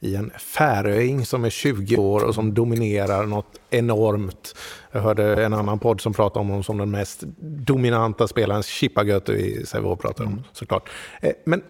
I 0.00 0.16
en 0.16 0.30
färöing 0.30 1.26
som 1.26 1.44
är 1.44 1.50
20 1.50 1.96
år 1.96 2.24
och 2.24 2.34
som 2.34 2.54
dominerar 2.54 3.26
något 3.26 3.60
enormt. 3.70 4.56
Jag 4.92 5.00
hörde 5.00 5.44
en 5.44 5.54
annan 5.54 5.78
podd 5.78 6.00
som 6.00 6.12
pratade 6.12 6.40
om 6.40 6.48
honom 6.48 6.62
som 6.62 6.78
den 6.78 6.90
mest 6.90 7.22
dominanta 7.40 8.28
spelaren, 8.28 8.62
Chippagötu 8.62 9.32
i 9.32 9.66
Sävehof 9.66 9.98
pratade 9.98 10.26
om 10.26 10.32
mm. 10.32 10.44
såklart. 10.52 10.88
Eh, 11.20 11.32
men 11.44 11.62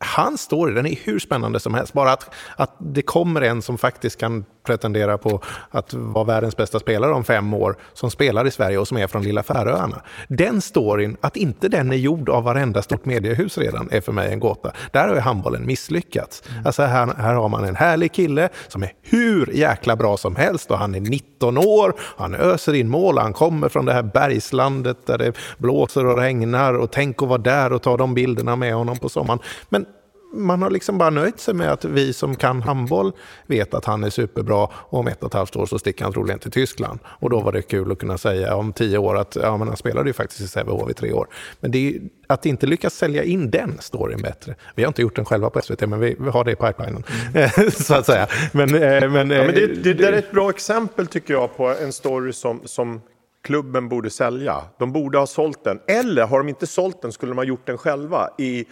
hans 0.00 0.40
story, 0.40 0.74
den 0.74 0.86
är 0.86 0.98
hur 1.04 1.18
spännande 1.18 1.60
som 1.60 1.74
helst. 1.74 1.92
Bara 1.92 2.12
att, 2.12 2.34
att 2.56 2.76
det 2.78 3.02
kommer 3.02 3.40
en 3.40 3.62
som 3.62 3.78
faktiskt 3.78 4.20
kan 4.20 4.44
pretendera 4.62 5.18
på 5.18 5.42
att 5.70 5.94
vara 5.94 6.24
världens 6.24 6.56
bästa 6.56 6.78
spelare 6.78 7.12
om 7.12 7.24
fem 7.24 7.54
år, 7.54 7.76
som 7.92 8.10
spelar 8.10 8.46
i 8.46 8.50
Sverige 8.50 8.78
och 8.78 8.88
som 8.88 8.96
är 8.96 9.06
från 9.06 9.22
lilla 9.22 9.42
Färöarna. 9.42 10.02
Den 10.28 10.60
storyn, 10.60 11.16
att 11.20 11.36
inte 11.36 11.68
den 11.68 11.92
är 11.92 11.96
gjord 11.96 12.28
av 12.28 12.44
varenda 12.44 12.82
stort 12.82 13.04
mediehus 13.04 13.58
redan, 13.58 13.88
är 13.90 14.00
för 14.00 14.12
mig 14.12 14.32
en 14.32 14.40
gåta. 14.40 14.72
Där 14.92 15.08
har 15.08 15.14
ju 15.14 15.20
handbollen 15.20 15.66
misslyckats. 15.66 16.42
Mm. 16.50 16.66
Alltså 16.66 16.82
här, 16.82 17.14
här 17.18 17.34
har 17.34 17.48
man 17.48 17.64
en 17.64 17.76
härlig 17.76 18.12
kille 18.12 18.48
som 18.68 18.82
är 18.82 18.92
hur 19.02 19.52
jäkla 19.52 19.96
bra 19.96 20.16
som 20.16 20.36
helst 20.36 20.70
och 20.70 20.78
han 20.78 20.94
är 20.94 21.00
19 21.00 21.58
år, 21.58 21.94
han 22.00 22.34
öser 22.34 22.74
in 22.74 22.88
mål, 22.88 23.18
han 23.18 23.32
kommer 23.32 23.68
från 23.68 23.84
det 23.84 23.92
här 23.92 24.02
bergslandet 24.02 25.06
där 25.06 25.18
det 25.18 25.32
blåser 25.58 26.06
och 26.06 26.18
regnar 26.18 26.74
och 26.74 26.90
tänk 26.90 27.22
att 27.22 27.28
vara 27.28 27.38
där 27.38 27.72
och 27.72 27.82
ta 27.82 27.96
de 27.96 28.14
bilderna 28.14 28.56
med 28.56 28.74
honom 28.74 28.98
på 28.98 29.08
sommaren. 29.08 29.38
Men 29.68 29.86
man 30.32 30.62
har 30.62 30.70
liksom 30.70 30.98
bara 30.98 31.10
nöjt 31.10 31.40
sig 31.40 31.54
med 31.54 31.72
att 31.72 31.84
vi 31.84 32.12
som 32.12 32.36
kan 32.36 32.62
handboll 32.62 33.12
vet 33.46 33.74
att 33.74 33.84
han 33.84 34.04
är 34.04 34.10
superbra 34.10 34.68
och 34.72 34.98
om 34.98 35.08
ett 35.08 35.22
och 35.22 35.26
ett 35.26 35.34
halvt 35.34 35.56
år 35.56 35.66
så 35.66 35.78
sticker 35.78 36.04
han 36.04 36.12
troligen 36.12 36.38
till 36.38 36.50
Tyskland. 36.50 36.98
Och 37.04 37.30
då 37.30 37.40
var 37.40 37.52
det 37.52 37.62
kul 37.62 37.92
att 37.92 37.98
kunna 37.98 38.18
säga 38.18 38.56
om 38.56 38.72
tio 38.72 38.98
år 38.98 39.16
att 39.16 39.36
ja, 39.42 39.56
men 39.56 39.68
han 39.68 39.76
spelade 39.76 40.08
ju 40.08 40.12
faktiskt 40.12 40.40
i 40.40 40.48
Sävehof 40.48 40.90
i 40.90 40.94
tre 40.94 41.12
år. 41.12 41.28
Men 41.60 41.70
det 41.70 41.88
är, 41.88 42.00
att 42.26 42.46
inte 42.46 42.66
lyckas 42.66 42.94
sälja 42.94 43.24
in 43.24 43.50
den 43.50 43.78
storyn 43.80 44.22
bättre. 44.22 44.54
Vi 44.74 44.82
har 44.82 44.88
inte 44.88 45.02
gjort 45.02 45.16
den 45.16 45.24
själva 45.24 45.50
på 45.50 45.62
SVT, 45.62 45.80
men 45.80 46.00
vi, 46.00 46.16
har 46.32 46.44
det 46.44 46.52
i 46.52 46.56
pipelinen. 46.56 47.04
Mm. 47.34 47.70
så 47.70 47.94
att 47.94 48.06
säga. 48.06 48.26
Men, 48.52 48.74
eh, 48.74 49.10
men, 49.10 49.30
ja, 49.30 49.44
men 49.44 49.54
det, 49.54 49.66
det, 49.66 49.94
det, 49.94 50.08
är 50.08 50.12
ett 50.12 50.30
bra 50.30 50.50
exempel 50.50 51.06
tycker 51.06 51.34
jag 51.34 51.56
på 51.56 51.68
en 51.68 51.92
story 51.92 52.32
som, 52.32 52.60
som 52.64 53.00
klubben 53.42 53.88
borde 53.88 54.10
sälja. 54.10 54.62
De 54.78 54.92
borde 54.92 55.18
ha 55.18 55.26
sålt 55.26 55.64
den. 55.64 55.80
Eller 55.86 56.26
har 56.26 56.38
de 56.38 56.48
inte 56.48 56.66
sålt 56.66 57.02
den 57.02 57.12
skulle 57.12 57.30
de 57.30 57.38
ha 57.38 57.44
gjort 57.44 57.66
den 57.66 57.78
själva 57.78 58.28
i 58.38 58.64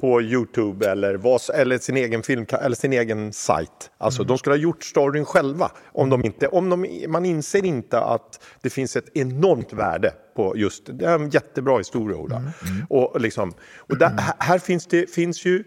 på 0.00 0.22
Youtube 0.22 0.90
eller, 0.90 1.14
vad, 1.14 1.40
eller 1.54 1.78
sin 1.78 1.96
egen 1.96 2.22
film 2.22 2.46
eller 2.60 2.76
sin 2.76 2.92
egen 2.92 3.32
sajt. 3.32 3.90
Alltså, 3.98 4.22
mm. 4.22 4.28
De 4.28 4.38
skulle 4.38 4.54
ha 4.54 4.60
gjort 4.60 4.84
storyn 4.84 5.24
själva. 5.24 5.70
Om 5.92 6.10
de 6.10 6.24
inte, 6.24 6.48
om 6.48 6.70
de, 6.70 7.04
man 7.08 7.24
inser 7.24 7.64
inte 7.64 8.00
att 8.00 8.44
det 8.62 8.70
finns 8.70 8.96
ett 8.96 9.16
enormt 9.16 9.72
värde 9.72 10.12
på 10.36 10.56
just... 10.56 10.82
Det 10.86 11.04
är 11.06 11.14
en 11.14 11.30
jättebra 11.30 11.78
historia, 11.78 12.16
Ola. 12.16 12.36
Mm. 12.36 12.50
Mm. 12.62 12.86
Och, 12.90 13.20
liksom, 13.20 13.52
och 13.78 13.98
där, 13.98 14.12
här 14.38 14.58
finns 14.58 14.86
det 14.86 15.10
finns 15.10 15.44
ju 15.44 15.64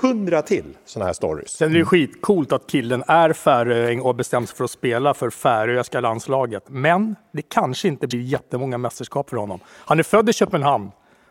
hundra 0.00 0.42
till 0.42 0.76
sådana 0.84 1.06
här 1.06 1.12
stories. 1.12 1.50
Sen 1.50 1.74
är 1.74 1.78
det 1.78 1.84
skitcoolt 1.84 2.52
att 2.52 2.66
killen 2.66 3.04
är 3.06 3.32
färöing 3.32 4.02
och 4.02 4.14
bestämt 4.14 4.48
sig 4.48 4.56
för 4.56 4.64
att 4.64 4.70
spela 4.70 5.14
för 5.14 5.30
färöiska 5.30 6.00
landslaget. 6.00 6.64
Men 6.68 7.16
det 7.32 7.42
kanske 7.42 7.88
inte 7.88 8.06
blir 8.06 8.20
jättemånga 8.20 8.78
mästerskap 8.78 9.30
för 9.30 9.36
honom. 9.36 9.60
Han 9.66 9.98
är 9.98 10.02
född 10.02 10.28
i 10.28 10.32
Köpenhamn. 10.32 10.90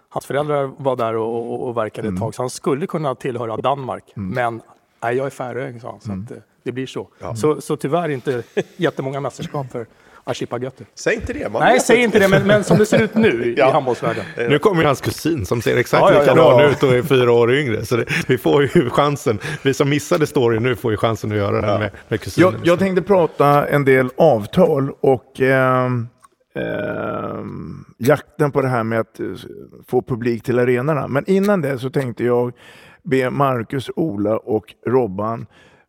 Hans 0.09 0.25
föräldrar 0.25 0.71
var 0.77 0.95
där 0.95 1.15
och, 1.15 1.53
och, 1.53 1.67
och 1.67 1.77
verkade 1.77 2.07
ett 2.07 2.09
mm. 2.09 2.21
tag, 2.21 2.35
så 2.35 2.41
han 2.41 2.49
skulle 2.49 2.87
kunna 2.87 3.15
tillhöra 3.15 3.57
Danmark. 3.57 4.03
Mm. 4.17 4.29
Men 4.29 4.61
nej, 5.03 5.17
jag 5.17 5.25
är 5.25 5.29
färöing, 5.29 5.81
sa 5.81 5.91
han. 5.91 6.01
Så 6.01 6.11
mm. 6.11 6.25
att, 6.25 6.31
eh, 6.31 6.37
det 6.63 6.71
blir 6.71 6.87
så. 6.87 7.07
Så, 7.35 7.61
så 7.61 7.77
tyvärr 7.77 8.09
inte 8.09 8.43
jättemånga 8.77 9.19
mästerskap 9.19 9.71
för 9.71 9.85
Ashipa 10.23 10.59
Götte. 10.59 10.83
Säg 10.95 11.15
inte 11.15 11.33
det. 11.33 11.49
Man 11.49 11.61
Nej, 11.61 11.79
säg 11.79 12.03
inte. 12.03 12.19
det, 12.19 12.27
men, 12.27 12.47
men 12.47 12.63
som 12.63 12.77
det 12.77 12.85
ser 12.85 13.01
ut 13.01 13.15
nu 13.15 13.43
i, 13.45 13.53
Ja. 13.57 13.69
i 13.69 13.71
handbollsvärlden. 13.71 14.25
Nu 14.37 14.59
kommer 14.59 14.81
ju 14.81 14.87
hans 14.87 15.01
kusin 15.01 15.45
som 15.45 15.61
ser 15.61 15.77
exakt 15.77 16.01
Ja, 16.01 16.09
ja, 16.09 16.13
ja. 16.13 16.21
likadan 16.21 16.59
Ja. 16.59 16.69
ut 16.69 16.83
och 16.83 16.93
är 16.93 17.01
fyra 17.01 17.31
år 17.31 17.53
yngre. 17.53 17.85
Så 17.85 17.95
det, 17.97 18.05
vi 18.27 18.37
får 18.37 18.63
ju 18.63 18.89
chansen. 18.89 19.39
Vi 19.61 19.73
som 19.73 19.89
missade 19.89 20.27
storyn 20.27 20.63
nu 20.63 20.75
får 20.75 20.91
ju 20.91 20.97
chansen 20.97 21.31
att 21.31 21.37
göra 21.37 21.61
det 21.61 21.79
med, 21.79 21.91
med 22.07 22.21
kusinen. 22.21 22.51
Jag, 22.51 22.67
jag 22.67 22.79
tänkte 22.79 23.01
prata 23.01 23.67
en 23.67 23.85
del 23.85 24.09
avtal 24.17 24.91
och 24.99 25.41
ehm, 25.41 26.07
eh, 26.53 27.43
jakten 27.97 28.51
på 28.51 28.61
det 28.61 28.67
här 28.67 28.83
med 28.83 28.99
att 28.99 29.19
eh, 29.19 29.27
få 29.87 30.01
publik 30.01 30.43
till 30.43 30.59
arenorna. 30.59 31.07
Men 31.07 31.29
innan 31.29 31.61
det 31.61 31.79
så 31.79 31.89
tänkte 31.89 32.23
jag 32.23 32.53
be 33.03 33.29
Marcus, 33.29 33.89
Ola 33.95 34.37
och 34.37 34.75
Robban, 34.85 35.45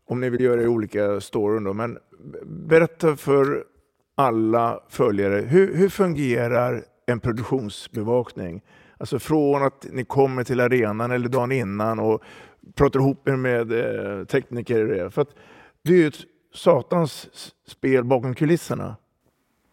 om 0.06 0.20
ni 0.20 0.30
vill 0.30 0.40
göra 0.40 0.62
i 0.62 0.66
olika 0.66 1.20
storyn 1.20 1.64
då, 1.64 1.72
men 1.72 1.98
berätta 2.44 3.16
för 3.16 3.64
alla 4.14 4.80
följare, 4.88 5.40
hur, 5.40 5.76
hur 5.76 5.88
fungerar 5.88 6.84
en 7.06 7.20
produktionsbevakning? 7.20 8.62
Alltså 8.98 9.18
från 9.18 9.62
att 9.62 9.86
ni 9.90 10.04
kommer 10.04 10.44
till 10.44 10.60
arenan 10.60 11.10
eller 11.10 11.28
dagen 11.28 11.52
innan 11.52 11.98
och 11.98 12.22
pratar 12.74 13.00
ihop 13.00 13.28
er 13.28 13.36
med 13.36 13.72
eh, 13.72 14.24
tekniker. 14.24 15.08
För 15.08 15.22
att 15.22 15.34
det 15.82 15.92
är 15.92 15.96
ju 15.96 16.06
ett 16.06 16.24
satans 16.54 17.28
spel 17.66 18.04
bakom 18.04 18.34
kulisserna. 18.34 18.96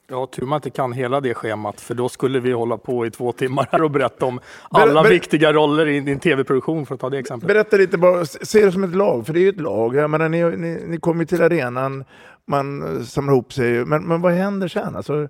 Ja, 0.09 0.27
tur 0.31 0.45
man 0.45 0.57
inte 0.57 0.69
kan 0.69 0.93
hela 0.93 1.21
det 1.21 1.33
schemat, 1.33 1.81
för 1.81 1.93
då 1.95 2.09
skulle 2.09 2.39
vi 2.39 2.51
hålla 2.51 2.77
på 2.77 3.05
i 3.05 3.11
två 3.11 3.31
timmar 3.31 3.67
här 3.71 3.83
och 3.83 3.91
berätta 3.91 4.25
om 4.25 4.39
alla 4.69 5.03
ber- 5.03 5.09
viktiga 5.09 5.53
roller 5.53 5.87
i 5.87 5.99
din 5.99 6.19
tv-produktion, 6.19 6.85
för 6.85 6.95
att 6.95 7.01
ta 7.01 7.09
det 7.09 7.17
exemplet. 7.17 7.47
Berätta 7.47 7.77
lite, 7.77 7.97
bara, 7.97 8.25
se 8.25 8.65
det 8.65 8.71
som 8.71 8.83
ett 8.83 8.95
lag, 8.95 9.25
för 9.25 9.33
det 9.33 9.39
är 9.39 9.41
ju 9.41 9.49
ett 9.49 9.61
lag. 9.61 9.95
Jag 9.95 10.09
menar, 10.09 10.29
ni, 10.29 10.43
ni, 10.57 10.83
ni 10.87 10.97
kommer 10.97 11.25
till 11.25 11.41
arenan, 11.41 12.03
man 12.47 12.97
eh, 12.97 13.01
samlar 13.03 13.33
ihop 13.33 13.53
sig, 13.53 13.85
men, 13.85 14.03
men 14.07 14.21
vad 14.21 14.31
händer 14.33 14.67
sen? 14.67 14.95
Alltså, 14.95 15.27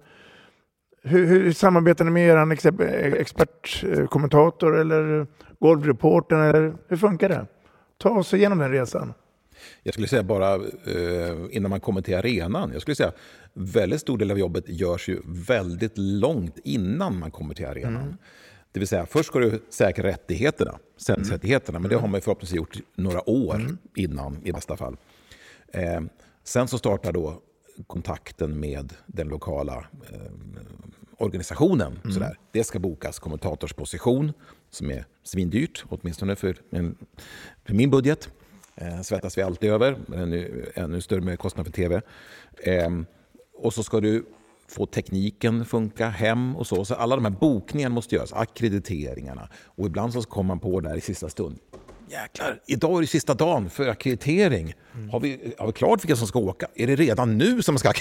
hur, 1.03 1.25
hur 1.25 1.51
samarbetar 1.51 2.05
ni 2.05 2.11
med 2.11 2.27
er 2.29 3.15
expertkommentator 3.15 4.77
eller 4.77 5.27
golvreportern? 5.59 6.41
Eller, 6.41 6.73
hur 6.87 6.97
funkar 6.97 7.29
det? 7.29 7.45
Ta 7.97 8.09
oss 8.09 8.33
igenom 8.33 8.57
den 8.57 8.71
resan. 8.71 9.13
Jag 9.83 9.93
skulle 9.93 10.07
säga 10.07 10.23
bara 10.23 10.55
eh, 10.55 11.37
innan 11.51 11.69
man 11.69 11.79
kommer 11.79 12.01
till 12.01 12.15
arenan. 12.15 12.71
Jag 12.73 12.81
skulle 12.81 12.95
säga 12.95 13.11
väldigt 13.53 14.01
stor 14.01 14.17
del 14.17 14.31
av 14.31 14.39
jobbet 14.39 14.69
görs 14.69 15.09
ju 15.09 15.21
väldigt 15.25 15.97
långt 15.97 16.57
innan 16.63 17.19
man 17.19 17.31
kommer 17.31 17.53
till 17.53 17.65
arenan. 17.65 18.17
Det 18.71 18.79
vill 18.79 18.87
säga 18.87 19.05
först 19.05 19.29
ska 19.29 19.39
du 19.39 19.63
säkra 19.69 20.07
rättigheterna, 20.07 20.79
sändningsrättigheterna, 20.97 21.79
men 21.79 21.89
det 21.89 21.95
har 21.95 22.07
man 22.07 22.21
förhoppningsvis 22.21 22.57
gjort 22.57 22.77
några 22.95 23.29
år 23.29 23.77
innan 23.95 24.41
i 24.43 24.51
bästa 24.51 24.77
fall. 24.77 24.97
Eh, 25.67 26.01
sen 26.43 26.67
så 26.67 26.77
startar 26.77 27.11
då 27.11 27.41
kontakten 27.87 28.59
med 28.59 28.93
den 29.05 29.27
lokala 29.27 29.85
eh, 30.11 30.31
organisationen. 31.17 31.99
Mm. 32.03 32.11
Sådär. 32.11 32.37
Det 32.51 32.63
ska 32.63 32.79
bokas 32.79 33.19
kommentatorsposition 33.19 34.33
som 34.69 34.91
är 34.91 35.05
svindyrt, 35.23 35.85
åtminstone 35.89 36.35
för, 36.35 36.57
en, 36.69 36.95
för 37.65 37.73
min 37.73 37.89
budget. 37.89 38.29
Eh, 38.77 39.01
svettas 39.01 39.37
vi 39.37 39.41
alltid 39.41 39.69
över, 39.71 39.97
men 40.05 40.19
ännu, 40.19 40.71
ännu 40.75 41.01
större 41.01 41.21
med 41.21 41.39
kostnad 41.39 41.65
för 41.65 41.73
tv. 41.73 42.01
Eh, 42.63 42.89
och 43.57 43.73
så 43.73 43.83
ska 43.83 43.99
du 43.99 44.25
få 44.69 44.85
tekniken 44.85 45.65
funka 45.65 46.09
hem 46.09 46.55
och 46.55 46.67
så. 46.67 46.85
Så 46.85 46.95
alla 46.95 47.15
de 47.15 47.25
här 47.25 47.31
bokningarna 47.31 47.95
måste 47.95 48.15
göras, 48.15 48.33
akkrediteringarna. 48.33 49.49
Och 49.65 49.85
ibland 49.85 50.13
så 50.13 50.21
kommer 50.21 50.47
man 50.47 50.59
på 50.59 50.79
där 50.79 50.95
i 50.95 51.01
sista 51.01 51.29
stund. 51.29 51.59
Jäklar, 52.09 52.61
idag 52.67 52.97
är 52.97 53.01
det 53.01 53.07
sista 53.07 53.33
dagen 53.33 53.69
för 53.69 53.87
akkreditering. 53.87 54.73
Har, 55.11 55.19
vi, 55.19 55.53
har 55.57 55.67
vi 55.67 55.73
klart 55.73 56.03
vilka 56.03 56.15
som 56.15 56.27
ska 56.27 56.39
åka? 56.39 56.67
Är 56.75 56.87
det 56.87 56.95
redan 56.95 57.37
nu 57.37 57.61
som 57.61 57.73
man 57.73 57.79
ska... 57.79 57.89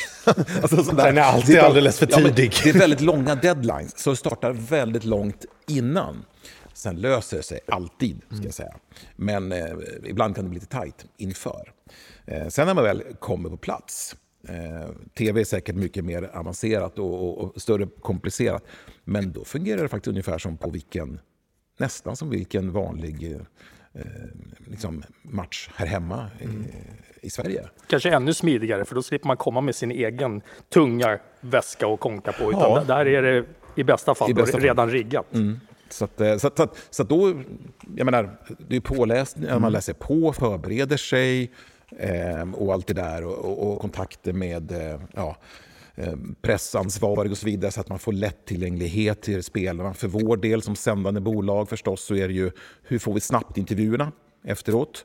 alltså, 0.62 0.84
sådär. 0.84 1.04
Den 1.04 1.18
är 1.18 1.22
alltid 1.22 1.58
alldeles 1.58 1.98
för 1.98 2.08
Ja, 2.10 2.16
tidig. 2.16 2.52
det 2.64 2.70
är 2.70 2.78
väldigt 2.78 3.00
långa 3.00 3.34
deadlines, 3.34 3.98
så 3.98 4.10
det 4.10 4.16
startar 4.16 4.52
väldigt 4.52 5.04
långt 5.04 5.44
innan. 5.68 6.24
Sen 6.76 6.96
löser 7.00 7.36
det 7.36 7.42
sig 7.42 7.60
alltid, 7.68 8.20
ska 8.30 8.44
jag 8.44 8.54
säga. 8.54 8.74
Men 9.16 9.52
eh, 9.52 9.66
ibland 10.04 10.34
kan 10.34 10.44
det 10.44 10.50
bli 10.50 10.60
lite 10.60 10.72
tajt 10.72 11.06
inför. 11.16 11.72
Eh, 12.26 12.48
sen 12.48 12.66
när 12.66 12.74
man 12.74 12.84
väl 12.84 13.02
kommer 13.18 13.48
på 13.50 13.56
plats, 13.56 14.16
eh, 14.48 14.90
tv 15.18 15.40
är 15.40 15.44
säkert 15.44 15.74
mycket 15.76 16.04
mer 16.04 16.22
avancerat 16.34 16.98
och, 16.98 17.14
och, 17.24 17.38
och 17.54 17.62
större 17.62 17.88
komplicerat, 18.00 18.64
men 19.04 19.32
då 19.32 19.44
fungerar 19.44 19.82
det 19.82 19.88
faktiskt 19.88 20.08
ungefär 20.08 20.38
som 20.38 20.56
på 20.56 20.70
vilken, 20.70 21.20
nästan 21.78 22.16
som 22.16 22.30
vilken 22.30 22.72
vanlig 22.72 23.32
eh, 23.32 24.02
liksom 24.66 25.02
match 25.22 25.70
här 25.74 25.86
hemma 25.86 26.30
i, 26.40 26.46
i 27.26 27.30
Sverige. 27.30 27.68
Kanske 27.86 28.10
ännu 28.14 28.34
smidigare, 28.34 28.84
för 28.84 28.94
då 28.94 29.02
slipper 29.02 29.26
man 29.26 29.36
komma 29.36 29.60
med 29.60 29.74
sin 29.74 29.90
egen 29.90 30.42
tunga 30.68 31.18
väska 31.40 31.86
och 31.86 32.00
konka 32.00 32.32
på. 32.32 32.50
Utan 32.50 32.60
Ja. 32.60 32.84
där 32.86 33.06
är 33.06 33.22
det 33.22 33.44
i 33.76 33.84
bästa 33.84 34.14
fall 34.14 34.30
I 34.30 34.34
bästa 34.34 34.52
fall. 34.52 34.60
redan 34.60 34.90
riggat. 34.90 35.34
Mm. 35.34 35.60
Så, 35.88 36.04
att, 36.04 36.20
eh, 36.20 36.36
så, 36.36 36.46
att, 36.46 36.56
så, 36.56 36.62
att, 36.62 36.76
så 36.90 37.02
att 37.02 37.08
då, 37.08 37.42
jag 37.96 38.04
menar, 38.04 38.38
det 38.68 38.76
är 38.76 38.80
påläsning, 38.80 39.60
man 39.60 39.72
läser 39.72 39.92
på, 39.92 40.32
förbereder 40.32 40.96
sig 40.96 41.50
eh, 41.98 42.54
och 42.54 42.72
allt 42.72 42.86
det 42.86 42.94
där 42.94 43.24
och, 43.24 43.38
och, 43.38 43.72
och 43.72 43.80
kontakter 43.80 44.32
med 44.32 44.72
eh, 44.72 45.00
ja, 45.14 45.36
eh, 45.94 46.14
pressansvarig 46.42 47.32
och 47.32 47.38
så 47.38 47.46
vidare 47.46 47.72
så 47.72 47.80
att 47.80 47.88
man 47.88 47.98
får 47.98 48.12
lättillgänglighet 48.12 49.22
till 49.22 49.42
spelarna. 49.42 49.94
För 49.94 50.08
vår 50.08 50.36
del 50.36 50.62
som 50.62 50.76
sändande 50.76 51.20
bolag 51.20 51.68
förstås 51.68 52.04
så 52.04 52.14
är 52.14 52.28
det 52.28 52.34
ju 52.34 52.50
hur 52.82 52.98
får 52.98 53.14
vi 53.14 53.20
snabbt 53.20 53.58
intervjuerna 53.58 54.12
efteråt? 54.44 55.04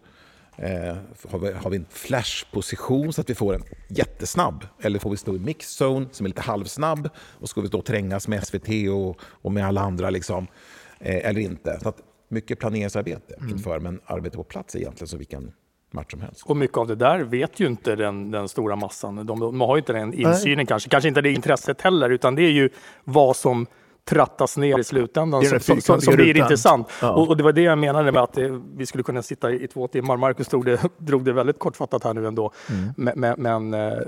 Eh, 0.57 0.95
har, 1.29 1.39
vi, 1.39 1.51
har 1.51 1.69
vi 1.69 1.77
en 1.77 1.85
flashposition 1.89 3.13
så 3.13 3.21
att 3.21 3.29
vi 3.29 3.35
får 3.35 3.55
en 3.55 3.63
jättesnabb? 3.87 4.65
Eller 4.81 4.99
får 4.99 5.09
vi 5.09 5.17
stå 5.17 5.35
i 5.35 5.39
mixzone 5.39 6.05
som 6.11 6.25
är 6.25 6.29
lite 6.29 6.41
halvsnabb 6.41 7.09
och 7.17 7.49
ska 7.49 7.61
vi 7.61 7.67
då 7.67 7.81
trängas 7.81 8.27
med 8.27 8.47
SVT 8.47 8.69
och, 8.91 9.21
och 9.21 9.51
med 9.51 9.65
alla 9.65 9.81
andra 9.81 10.09
liksom, 10.09 10.47
eh, 10.99 11.29
eller 11.29 11.41
inte? 11.41 11.79
Så 11.83 11.89
att 11.89 11.97
mycket 12.29 12.59
planeringsarbete 12.59 13.35
inför, 13.49 13.79
men 13.79 14.01
arbete 14.05 14.37
på 14.37 14.43
plats 14.43 14.75
är 14.75 14.79
egentligen 14.79 15.51
match 15.93 16.11
som 16.11 16.21
helst. 16.21 16.43
Och 16.45 16.57
mycket 16.57 16.77
av 16.77 16.87
det 16.87 16.95
där 16.95 17.19
vet 17.19 17.59
ju 17.59 17.67
inte 17.67 17.95
den, 17.95 18.31
den 18.31 18.49
stora 18.49 18.75
massan. 18.75 19.15
De, 19.15 19.39
de 19.39 19.61
har 19.61 19.75
ju 19.75 19.79
inte 19.79 19.93
den 19.93 20.13
insynen 20.13 20.65
kanske. 20.65 20.89
Kanske 20.89 21.07
inte 21.07 21.21
det 21.21 21.31
intresset 21.31 21.81
heller, 21.81 22.09
utan 22.09 22.35
det 22.35 22.41
är 22.41 22.51
ju 22.51 22.69
vad 23.03 23.35
som 23.35 23.67
trattas 24.05 24.57
ner 24.57 24.79
i 24.79 24.83
slutändan 24.83 25.45
som, 25.45 25.59
som, 25.59 25.81
som, 25.81 26.01
som 26.01 26.15
blir 26.15 26.37
intressant. 26.37 26.87
Ja. 27.01 27.11
Och, 27.11 27.27
och 27.27 27.37
det 27.37 27.43
var 27.43 27.51
det 27.51 27.61
jag 27.61 27.77
menade 27.77 28.11
med 28.11 28.21
att 28.21 28.33
det, 28.33 28.61
vi 28.75 28.85
skulle 28.85 29.03
kunna 29.03 29.21
sitta 29.21 29.51
i, 29.51 29.63
i 29.63 29.67
två 29.67 29.87
timmar. 29.87 30.17
Marcus 30.17 30.47
drog 30.47 30.65
det, 30.65 30.81
drog 30.97 31.25
det 31.25 31.33
väldigt 31.33 31.59
kortfattat 31.59 32.03
här 32.03 32.13
nu 32.13 32.27
ändå. 32.27 32.51
Mm. 32.69 33.15
Men, 33.15 33.35
men, 33.37 33.73
eh, 33.73 33.99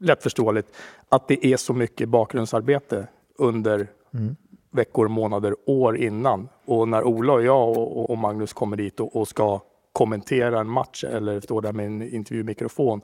lättförståeligt 0.00 0.68
att 1.08 1.28
det 1.28 1.46
är 1.46 1.56
så 1.56 1.72
mycket 1.72 2.08
bakgrundsarbete 2.08 3.06
under 3.38 3.86
Mm. 4.14 4.36
veckor, 4.70 5.08
månader, 5.08 5.54
år 5.66 5.96
innan. 5.96 6.48
Och 6.64 6.88
när 6.88 7.04
Ola 7.04 7.32
och 7.32 7.44
jag 7.44 7.68
och, 7.68 8.10
och 8.10 8.18
Magnus 8.18 8.52
kommer 8.52 8.76
dit 8.76 9.00
och, 9.00 9.16
och 9.16 9.28
ska 9.28 9.60
kommentera 9.92 10.60
en 10.60 10.68
match 10.68 11.04
eller 11.04 11.40
står 11.40 11.62
där 11.62 11.72
med 11.72 11.86
en 11.86 12.02
intervjumikrofon, 12.02 13.00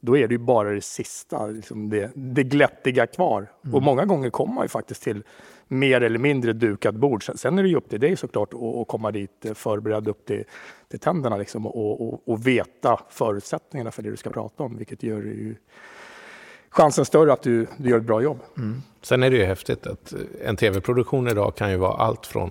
då 0.00 0.16
är 0.16 0.28
det 0.28 0.34
ju 0.34 0.38
bara 0.38 0.70
det 0.70 0.80
sista, 0.80 1.46
liksom 1.46 1.90
det, 1.90 2.10
det 2.14 2.42
glättiga 2.42 3.06
kvar. 3.06 3.52
Och 3.72 3.82
många 3.82 4.04
gånger 4.04 4.30
kommer 4.30 4.54
man 4.54 4.64
ju 4.64 4.68
faktiskt 4.68 5.02
till 5.02 5.22
mer 5.68 6.00
eller 6.00 6.18
mindre 6.18 6.52
dukat 6.52 6.94
bord. 6.94 7.26
Sen, 7.26 7.36
sen 7.36 7.58
är 7.58 7.62
det 7.62 7.68
ju 7.68 7.76
upp 7.76 7.90
till 7.90 8.00
dig 8.00 8.16
såklart 8.16 8.54
att, 8.54 8.88
komma 8.88 9.10
dit 9.10 9.44
eh, 9.44 9.54
förberedd 9.54 10.08
upp 10.08 10.26
till, 10.26 10.44
till 10.88 10.98
tänderna 10.98 11.36
liksom, 11.36 11.66
och, 11.66 12.08
och, 12.08 12.28
och 12.28 12.46
veta 12.46 13.00
förutsättningarna 13.10 13.90
för 13.90 14.02
det 14.02 14.10
du 14.10 14.16
ska 14.16 14.30
prata 14.30 14.62
om, 14.62 14.76
vilket 14.76 15.02
gör 15.02 15.22
ju 15.22 15.54
chansen 16.70 17.04
större 17.04 17.32
att 17.32 17.42
du, 17.42 17.66
du 17.76 17.90
gör 17.90 17.98
ett 17.98 18.04
bra 18.04 18.22
jobb. 18.22 18.38
Sen 19.02 19.22
är 19.22 19.30
det 19.30 19.36
ju 19.36 19.44
häftigt 19.44 19.86
att 19.86 20.14
en 20.44 20.56
tv-produktion 20.56 21.28
idag 21.28 21.56
kan 21.56 21.70
ju 21.70 21.76
vara 21.76 21.96
allt 21.96 22.26
från 22.26 22.50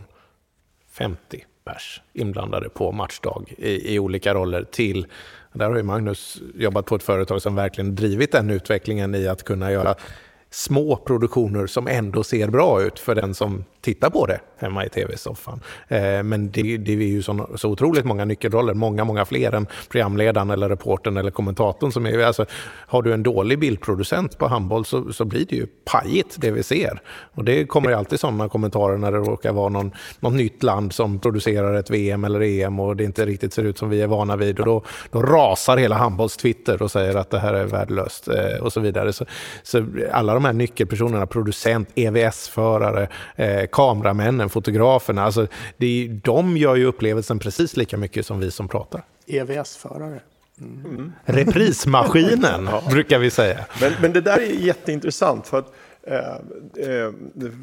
50 0.89 1.45
pers 1.65 2.01
inblandade 2.13 2.69
på 2.69 2.91
matchdag 2.91 3.53
i, 3.57 3.95
i 3.95 3.99
olika 3.99 4.33
roller 4.33 4.63
till, 4.63 5.05
där 5.53 5.69
har 5.69 5.75
ju 5.75 5.83
Magnus 5.83 6.41
jobbat 6.55 6.85
på 6.85 6.95
ett 6.95 7.03
företag 7.03 7.41
som 7.41 7.55
verkligen 7.55 7.95
drivit 7.95 8.31
den 8.31 8.49
utvecklingen 8.49 9.15
i 9.15 9.27
att 9.27 9.43
kunna 9.43 9.71
göra 9.71 9.95
små 10.55 10.95
produktioner 10.95 11.67
som 11.67 11.87
ändå 11.87 12.23
ser 12.23 12.47
bra 12.47 12.81
ut 12.81 12.99
för 12.99 13.15
den 13.15 13.33
som 13.33 13.65
tittar 13.81 14.09
på 14.09 14.25
det 14.25 14.39
hemma 14.57 14.85
i 14.85 14.89
tv-soffan. 14.89 15.59
Eh, 15.87 16.23
men 16.23 16.51
det, 16.51 16.77
det 16.77 16.91
är 16.91 16.97
ju 16.97 17.21
så, 17.21 17.49
så 17.55 17.69
otroligt 17.69 18.05
många 18.05 18.25
nyckelroller, 18.25 18.73
många, 18.73 19.03
många 19.03 19.25
fler 19.25 19.55
än 19.55 19.67
programledaren 19.89 20.49
eller 20.49 20.69
reportern 20.69 21.17
eller 21.17 21.31
kommentatorn. 21.31 21.91
Som 21.91 22.05
är, 22.05 22.19
alltså, 22.19 22.45
har 22.87 23.01
du 23.01 23.13
en 23.13 23.23
dålig 23.23 23.59
bildproducent 23.59 24.37
på 24.37 24.47
handboll 24.47 24.85
så, 24.85 25.13
så 25.13 25.25
blir 25.25 25.45
det 25.45 25.55
ju 25.55 25.67
pajigt 25.85 26.35
det 26.37 26.51
vi 26.51 26.63
ser. 26.63 27.01
Och 27.33 27.43
det 27.43 27.65
kommer 27.65 27.89
ju 27.89 27.95
alltid 27.95 28.19
sådana 28.19 28.49
kommentarer 28.49 28.97
när 28.97 29.11
det 29.11 29.17
råkar 29.17 29.53
vara 29.53 29.69
någon, 29.69 29.91
något 30.19 30.33
nytt 30.33 30.63
land 30.63 30.93
som 30.93 31.19
producerar 31.19 31.73
ett 31.73 31.89
VM 31.89 32.23
eller 32.23 32.41
EM 32.41 32.79
och 32.79 32.95
det 32.95 33.03
inte 33.03 33.25
riktigt 33.25 33.53
ser 33.53 33.63
ut 33.63 33.77
som 33.77 33.89
vi 33.89 34.01
är 34.01 34.07
vana 34.07 34.35
vid. 34.35 34.59
Och 34.59 34.65
då, 34.65 34.83
då 35.11 35.21
rasar 35.21 35.77
hela 35.77 35.95
handbolls-Twitter 35.95 36.81
och 36.81 36.91
säger 36.91 37.15
att 37.15 37.29
det 37.29 37.39
här 37.39 37.53
är 37.53 37.65
värdelöst 37.65 38.27
eh, 38.27 38.63
och 38.63 38.73
så 38.73 38.79
vidare. 38.79 39.13
Så, 39.13 39.25
så 39.63 39.85
alla 40.11 40.33
de 40.33 40.44
här 40.45 40.53
nyckelpersonerna, 40.53 41.25
producent, 41.25 41.89
EVS-förare, 41.95 43.07
eh, 43.35 43.65
kameramännen, 43.71 44.49
fotograferna, 44.49 45.23
alltså 45.23 45.47
det, 45.77 45.85
är- 46.05 46.09
de 46.23 46.57
gör 46.57 46.75
ju 46.75 46.85
upplevelsen 46.85 47.39
precis 47.39 47.77
lika 47.77 47.97
mycket 47.97 48.25
som 48.25 48.39
vi 48.39 48.51
som 48.51 48.67
pratar. 48.67 49.03
EVS-förare. 49.27 50.19
Mm. 50.61 51.11
Reprismaskinen, 51.25 52.69
brukar 52.89 53.19
vi 53.19 53.29
säga. 53.29 53.65
Men, 53.81 53.91
men 54.01 54.13
det 54.13 54.21
där 54.21 54.37
är 54.37 54.65
jätteintressant. 54.65 55.47
för 55.47 55.59
att 55.59 55.73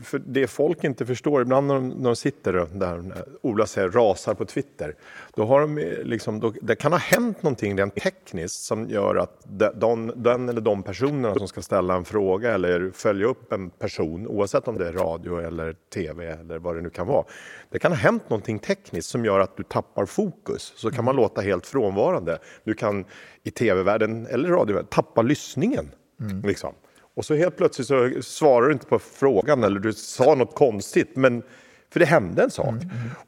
för 0.05 0.18
det 0.18 0.47
folk 0.47 0.84
inte 0.84 1.07
förstår, 1.07 1.43
ibland 1.43 1.66
när 1.66 1.74
de, 1.74 1.88
när 1.88 2.05
de 2.05 2.16
sitter 2.16 2.53
där, 2.72 3.12
Ola 3.43 3.66
säger 3.66 3.90
rasar 3.90 4.34
på 4.34 4.45
Twitter, 4.45 4.95
då 5.34 5.45
har 5.45 5.61
de 5.61 5.78
eh, 5.78 6.03
liksom, 6.03 6.40
då, 6.40 6.53
det 6.62 6.74
kan 6.74 6.93
ha 6.93 6.99
hänt 6.99 7.43
någonting 7.43 7.78
rent 7.78 7.95
tekniskt 7.95 8.64
som 8.64 8.88
gör 8.88 9.16
att 9.16 9.47
de, 9.74 10.12
den 10.16 10.49
eller 10.49 10.61
de 10.61 10.82
personerna 10.82 11.34
som 11.34 11.49
ska 11.49 11.62
ställa 11.62 11.95
en 11.95 12.05
fråga 12.05 12.55
eller 12.55 12.90
följa 12.90 13.26
upp 13.26 13.53
en 13.53 13.70
person, 13.70 14.26
oavsett 14.26 14.68
om 14.68 14.78
det 14.78 14.88
är 14.88 14.93
radio 14.93 15.40
eller 15.40 15.76
tv 15.95 16.26
eller 16.26 16.59
vad 16.59 16.76
det 16.76 16.82
nu 16.82 16.90
kan 16.90 17.07
vara. 17.07 17.24
Det 17.70 17.78
kan 17.78 17.93
ha 17.93 17.99
hänt 17.99 18.30
någonting 18.30 18.59
tekniskt 18.59 19.09
som 19.09 19.24
gör 19.24 19.40
att 19.40 19.57
du 19.57 19.62
tappar 19.62 20.07
fokus, 20.07 20.72
så 20.76 20.90
kan 20.90 21.05
man 21.05 21.16
låta 21.16 21.40
helt 21.40 21.66
frånvarande. 21.66 22.38
Du 22.64 22.74
kan 22.74 23.05
i 23.43 23.51
tv-världen 23.51 24.26
eller 24.26 24.49
radiovärlden 24.49 24.88
tappa 24.90 25.22
lyssningen. 25.22 25.90
Mm. 26.20 26.43
Liksom. 26.43 26.74
Och 27.15 27.25
så 27.25 27.35
helt 27.35 27.57
plötsligt 27.57 27.89
så 27.89 28.11
svarar 28.23 28.67
du 28.67 28.73
inte 28.73 28.87
på 28.87 28.99
frågan 28.99 29.65
eller 29.65 29.81
du 29.81 29.93
sa 29.93 30.35
något 30.35 30.55
konstigt. 30.55 31.17
Men, 31.17 31.43
för 31.91 32.01
det 32.01 32.07
hände 32.07 32.43
en 32.43 32.51
sak. 32.51 32.75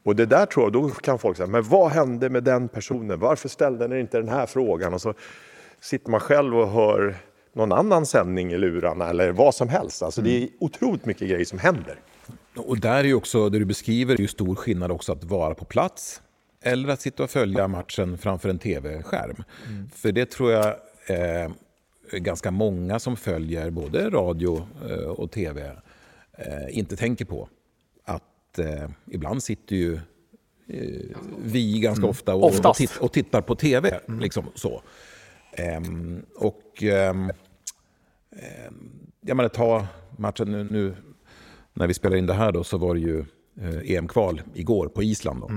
Och 0.03 0.15
det 0.15 0.25
där 0.25 0.45
tror 0.45 0.65
jag, 0.65 0.73
då 0.73 0.89
kan 0.89 1.19
folk 1.19 1.37
säga, 1.37 1.47
men 1.47 1.63
vad 1.63 1.91
hände 1.91 2.29
med 2.29 2.43
den 2.43 2.67
personen? 2.67 3.19
Varför 3.19 3.49
ställde 3.49 3.87
den 3.87 3.99
inte 3.99 4.17
den 4.17 4.29
här 4.29 4.45
frågan? 4.45 4.93
Och 4.93 5.01
så 5.01 5.13
sitter 5.81 6.11
man 6.11 6.19
själv 6.19 6.57
och 6.57 6.69
hör 6.69 7.15
någon 7.53 7.71
annan 7.71 8.05
sändning 8.05 8.51
i 8.51 8.57
lurarna 8.57 9.09
eller 9.09 9.31
vad 9.31 9.55
som 9.55 9.69
helst. 9.69 10.03
Alltså 10.03 10.21
det 10.21 10.43
är 10.43 10.49
otroligt 10.59 11.05
mycket 11.05 11.29
grejer 11.29 11.45
som 11.45 11.59
händer. 11.59 11.99
Och 12.55 12.79
där 12.79 12.95
är 12.95 13.03
ju 13.03 13.13
också, 13.13 13.49
det 13.49 13.59
du 13.59 13.65
beskriver, 13.65 14.13
är 14.13 14.19
ju 14.19 14.27
stor 14.27 14.55
skillnad 14.55 14.91
också 14.91 15.11
att 15.11 15.23
vara 15.23 15.55
på 15.55 15.65
plats 15.65 16.21
eller 16.63 16.89
att 16.89 17.01
sitta 17.01 17.23
och 17.23 17.29
följa 17.29 17.67
matchen 17.67 18.17
framför 18.17 18.49
en 18.49 18.59
tv-skärm. 18.59 19.43
För 19.95 20.11
det 20.11 20.31
tror 20.31 20.51
jag 20.51 20.65
eh, 21.07 21.51
ganska 22.11 22.51
många 22.51 22.99
som 22.99 23.17
följer 23.17 23.69
både 23.69 24.09
radio 24.09 24.67
eh, 24.89 25.09
och 25.09 25.31
tv 25.31 25.71
eh, 26.37 26.77
inte 26.77 26.95
tänker 26.95 27.25
på. 27.25 27.49
Att 28.03 28.59
eh, 28.59 28.89
ibland 29.11 29.43
sitter 29.43 29.75
ju 29.75 29.99
vi 31.43 31.79
ganska 31.79 32.01
Mm. 32.01 32.09
ofta 32.09 32.35
och, 32.35 32.65
och, 32.65 32.75
titt, 32.75 32.97
och 32.97 33.11
tittar 33.11 33.41
på 33.41 33.55
tv. 33.55 33.99
Liksom, 34.19 34.45
så. 34.55 34.81
Ehm, 35.53 36.25
och 36.35 36.83
ehm, 36.83 37.29
ehm, 38.31 39.05
jag 39.21 39.37
menar, 39.37 39.49
ta 39.49 39.87
matchen 40.17 40.51
nu, 40.51 40.63
nu 40.71 40.95
när 41.73 41.87
vi 41.87 41.93
spelar 41.93 42.17
in 42.17 42.25
det 42.25 42.33
här 42.33 42.51
då, 42.51 42.63
så 42.63 42.77
var 42.77 42.93
det 42.93 42.99
ju 42.99 43.25
EM-kval 43.83 44.41
igår 44.53 44.87
på 44.87 45.03
Island. 45.03 45.41
Då. 45.41 45.47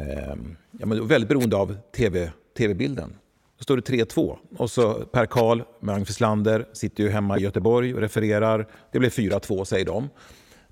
Ehm, 0.00 0.56
ja, 0.70 0.86
men 0.86 1.06
väldigt 1.06 1.28
beroende 1.28 1.56
av 1.56 1.76
TV, 1.96 2.30
tv-bilden. 2.58 3.14
Då 3.58 3.62
står 3.62 3.76
det 3.76 3.82
3-2 3.82 4.36
och 4.56 4.70
så 4.70 4.94
Per 4.94 5.26
Karl 5.26 5.62
med 5.80 5.94
Agnes 5.94 6.78
sitter 6.78 7.04
ju 7.04 7.10
hemma 7.10 7.38
i 7.38 7.42
Göteborg 7.42 7.94
och 7.94 8.00
refererar. 8.00 8.66
Det 8.92 8.98
blev 8.98 9.10
4-2 9.10 9.64
säger 9.64 9.84
de. 9.84 10.08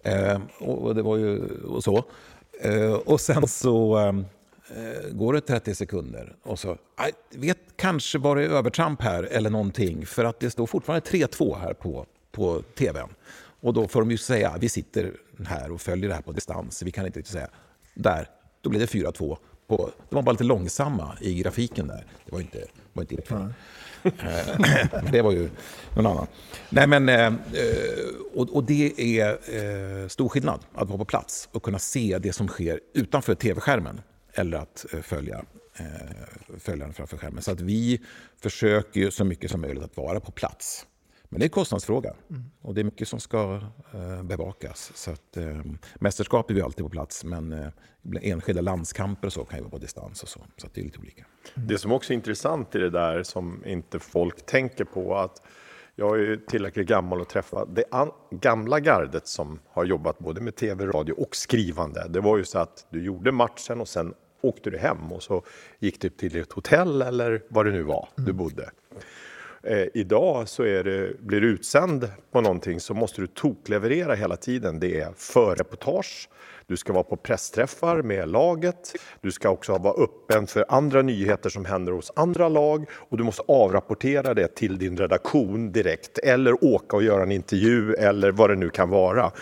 Eh, 0.03 0.41
och, 0.59 0.95
det 0.95 1.03
var 1.03 1.17
ju 1.17 1.47
och 1.63 1.85
så. 1.85 2.05
Eh, 2.61 2.93
och 2.93 3.21
sen 3.21 3.49
så 3.49 3.99
eh, 3.99 5.11
går 5.13 5.33
det 5.33 5.41
30 5.41 5.75
sekunder 5.75 6.37
och 6.43 6.59
så, 6.59 6.79
vet 7.31 7.59
kanske 7.77 8.19
var 8.19 8.37
det 8.37 8.45
övertramp 8.45 9.03
här 9.03 9.23
eller 9.23 9.51
någonting 9.51 10.07
för 10.07 10.25
att 10.25 10.41
det 10.41 10.51
står 10.51 10.67
fortfarande 10.67 11.07
3-2 11.07 11.59
här 11.59 11.75
på, 11.75 12.07
på 12.33 12.63
tvn. 12.79 13.09
Och 13.61 13.75
då 13.75 13.89
får 13.89 14.01
de 14.01 14.11
ju 14.11 14.19
säga, 14.19 14.57
vi 14.61 14.69
sitter 14.69 15.13
här 15.47 15.73
och 15.73 15.81
följer 15.81 16.09
det 16.09 16.15
här 16.15 16.23
på 16.23 16.33
distans, 16.33 16.83
vi 16.83 16.91
kan 16.91 17.07
inte 17.07 17.19
riktigt 17.19 17.33
säga, 17.33 17.49
där, 17.95 18.29
då 18.61 18.71
blir 18.71 18.81
det 18.81 18.87
4-2. 18.87 19.37
På, 19.67 19.91
de 20.09 20.15
var 20.15 20.23
bara 20.23 20.33
lite 20.33 20.45
långsamma 20.45 21.17
i 21.21 21.35
grafiken 21.35 21.87
där. 21.87 22.05
Det 22.25 22.33
var 22.33 22.41
inte, 22.41 22.65
var 22.93 23.03
inte 23.03 23.15
ert 23.15 23.29
fel. 23.29 23.53
Eh, 24.03 24.59
men 24.59 25.05
det 25.13 25.23
var 25.23 25.33
ju 25.33 25.51
någon 25.97 26.07
annan. 26.07 26.27
Nej, 26.71 26.87
men, 26.87 27.09
eh, 27.09 27.27
eh, 27.27 27.33
och, 28.35 28.57
och 28.57 28.65
det 28.65 29.19
är 29.19 29.29
eh, 29.31 30.09
stor 30.09 30.29
skillnad 30.29 30.61
att 30.75 30.89
vara 30.89 30.99
på 30.99 31.05
plats 31.05 31.49
och 31.53 31.63
kunna 31.63 31.79
se 31.79 32.19
det 32.19 32.33
som 32.33 32.49
sker 32.49 32.81
utanför 32.95 33.35
tv-skärmen 33.35 34.01
eller 34.35 34.59
att 34.59 34.87
eh, 34.93 35.01
följa, 35.01 35.45
eh, 35.77 35.85
följa 36.59 36.85
den 36.85 36.95
framför 36.95 37.17
skärmen. 37.17 37.43
Så 37.43 37.51
att 37.51 37.61
vi 37.61 38.01
försöker 38.43 39.11
så 39.11 39.25
mycket 39.25 39.51
som 39.51 39.61
möjligt 39.61 39.85
att 39.85 39.97
vara 39.97 40.21
på 40.21 40.33
plats. 40.33 40.87
Men 41.37 41.41
det 41.41 41.45
är 41.45 41.47
en 41.47 41.51
kostnadsfråga 41.51 42.15
och 42.63 42.75
det 42.75 42.81
är 42.81 42.85
mycket 42.85 43.09
som 43.09 43.21
ska 43.21 43.61
eh, 43.95 44.23
bevakas. 44.23 44.93
Så 44.95 45.11
att, 45.11 45.37
eh, 45.37 45.61
mästerskap 45.95 46.51
är 46.51 46.55
vi 46.55 46.63
alltid 46.63 46.85
på 46.85 46.91
plats 46.91 47.25
men 47.25 47.53
eh, 47.53 47.69
enskilda 48.23 48.63
landskamper 48.63 49.27
och 49.27 49.33
så 49.33 49.45
kan 49.45 49.59
ju 49.59 49.63
vara 49.63 49.71
på 49.71 49.79
distans 49.79 50.23
och 50.23 50.29
så. 50.29 50.41
Så 50.57 50.67
att 50.67 50.75
det 50.75 50.81
är 50.81 50.85
lite 50.85 50.99
olika. 50.99 51.25
Det 51.55 51.79
som 51.79 51.93
också 51.93 52.13
är 52.13 52.15
intressant 52.15 52.75
i 52.75 52.79
det 52.79 52.91
där 52.91 53.23
som 53.23 53.63
inte 53.67 53.99
folk 53.99 54.47
tänker 54.47 54.85
på 54.85 55.17
att 55.17 55.43
jag 55.95 56.17
är 56.17 56.21
ju 56.21 56.37
tillräckligt 56.37 56.89
gammal 56.89 57.21
att 57.21 57.29
träffa 57.29 57.65
det 57.65 57.85
gamla 58.31 58.81
gardet 58.81 59.29
som 59.29 59.59
har 59.69 59.85
jobbat 59.85 60.19
både 60.19 60.41
med 60.41 60.57
tv, 60.57 60.87
radio 60.87 61.13
och 61.13 61.37
skrivande. 61.37 62.07
Det 62.09 62.21
var 62.21 62.37
ju 62.37 62.45
så 62.45 62.59
att 62.59 62.87
du 62.91 63.05
gjorde 63.05 63.33
matchen 63.33 63.81
och 63.81 63.89
sen 63.89 64.15
åkte 64.41 64.71
du 64.71 64.79
hem 64.79 65.13
och 65.13 65.23
så 65.23 65.45
gick 65.79 66.01
du 66.01 66.09
till 66.09 66.37
ett 66.37 66.53
hotell 66.53 67.03
eller 67.03 67.43
vad 67.49 67.67
det 67.67 67.73
nu 67.73 67.83
var 67.83 68.09
du 68.17 68.33
bodde. 68.33 68.71
Eh, 69.63 69.87
idag 69.95 70.49
så 70.49 70.63
är 70.63 70.85
det, 70.85 71.21
blir 71.21 71.41
du 71.41 71.49
utsänd 71.49 72.11
på 72.33 72.41
någonting 72.41 72.81
så 72.81 72.95
måste 72.95 73.21
du 73.21 73.27
tokleverera 73.27 74.15
hela 74.15 74.37
tiden. 74.37 74.81
Det 74.81 75.01
är 75.01 75.13
förreportage, 75.17 76.29
du 76.67 76.77
ska 76.77 76.93
vara 76.93 77.05
på 77.05 77.17
pressträffar 77.17 78.03
med 78.03 78.29
laget, 78.29 78.93
du 79.21 79.33
ska 79.33 79.51
också 79.51 79.79
vara 79.79 80.03
öppen 80.03 80.47
för 80.47 80.65
andra 80.69 81.03
nyheter 81.03 81.51
som 81.51 81.65
händer 81.65 81.93
hos 81.93 82.13
andra 82.17 82.49
lag 82.49 82.85
och 82.91 83.17
du 83.17 83.25
måste 83.25 83.43
avrapportera 83.49 84.35
det 84.35 84.55
till 84.55 84.79
din 84.79 84.97
redaktion 84.97 85.73
direkt 85.73 86.19
eller 86.19 86.65
åka 86.65 86.97
och 86.97 87.03
göra 87.03 87.23
en 87.23 87.33
intervju 87.33 87.95
eller 87.95 88.33
vad 88.33 88.51
det 88.51 88.57
nu 88.57 88.71
kan 88.71 88.91
vara. 88.91 89.33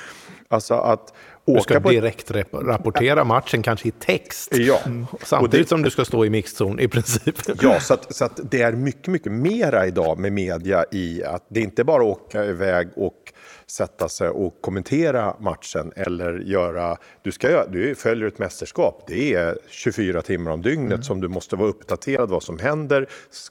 Alltså 0.49 0.75
att 0.75 1.15
du 1.47 1.61
ska 1.61 1.79
direkt 1.81 2.31
rapportera 2.53 3.25
matchen, 3.25 3.63
kanske 3.63 3.89
i 3.89 3.91
text. 3.91 4.57
Ja. 4.57 4.79
Samtidigt 5.23 5.33
Och 5.43 5.49
det- 5.49 5.69
som 5.69 5.83
du 5.83 5.91
ska 5.91 6.05
stå 6.05 6.25
i 6.25 6.31
mixzon 6.31 6.81
i 6.81 6.89
princip. 6.89 7.35
Ja, 7.63 7.81
så, 7.81 7.95
att, 7.95 8.15
så 8.15 8.25
att 8.25 8.41
det 8.51 8.63
är 8.63 8.73
mycket, 8.73 9.07
mycket 9.09 9.33
mera 9.33 9.87
idag 9.87 10.19
med 10.19 10.33
media 10.33 10.85
i 10.93 11.25
att 11.25 11.47
det 11.49 11.61
inte 11.61 11.85
bara 11.85 12.03
att 12.03 12.09
åka 12.09 12.45
iväg 12.45 12.89
och 12.97 13.33
sätta 13.67 14.09
sig 14.09 14.29
och 14.29 14.55
kommentera 14.61 15.37
matchen 15.41 15.93
eller 15.97 16.39
göra... 16.39 16.97
Du, 17.23 17.33
ska, 17.33 17.67
du 17.67 17.95
följer 17.95 18.29
ett 18.29 18.39
mästerskap. 18.39 19.05
Det 19.07 19.35
är 19.35 19.59
24 19.69 20.23
timmar 20.23 20.51
om 20.51 20.63
dygnet 20.63 21.05
som 21.05 21.21
du 21.21 21.29
måste 21.29 21.57
vara 21.57 21.69
uppdaterad 21.69 22.29
vad 22.31 22.43
som 22.43 22.59
händer, 22.59 23.07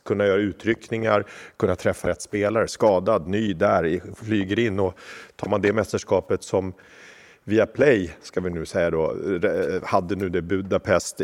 kunna 0.05 0.25
göra 0.27 0.37
utryckningar, 0.41 1.25
kunna 1.57 1.75
träffa 1.75 2.07
rätt 2.09 2.21
spelare, 2.21 2.67
skadad, 2.67 3.27
ny 3.27 3.53
där, 3.53 4.01
flyger 4.23 4.59
in 4.59 4.79
och 4.79 4.93
tar 5.35 5.49
man 5.49 5.61
det 5.61 5.73
mästerskapet 5.73 6.43
som 6.43 6.73
Via 7.45 7.65
Play, 7.65 8.11
ska 8.21 8.41
vi 8.41 8.49
nu 8.49 8.65
säga 8.65 8.91
då, 8.91 9.15
hade 9.83 10.15
nu 10.15 10.29
det 10.29 10.41
Budapest 10.41 11.21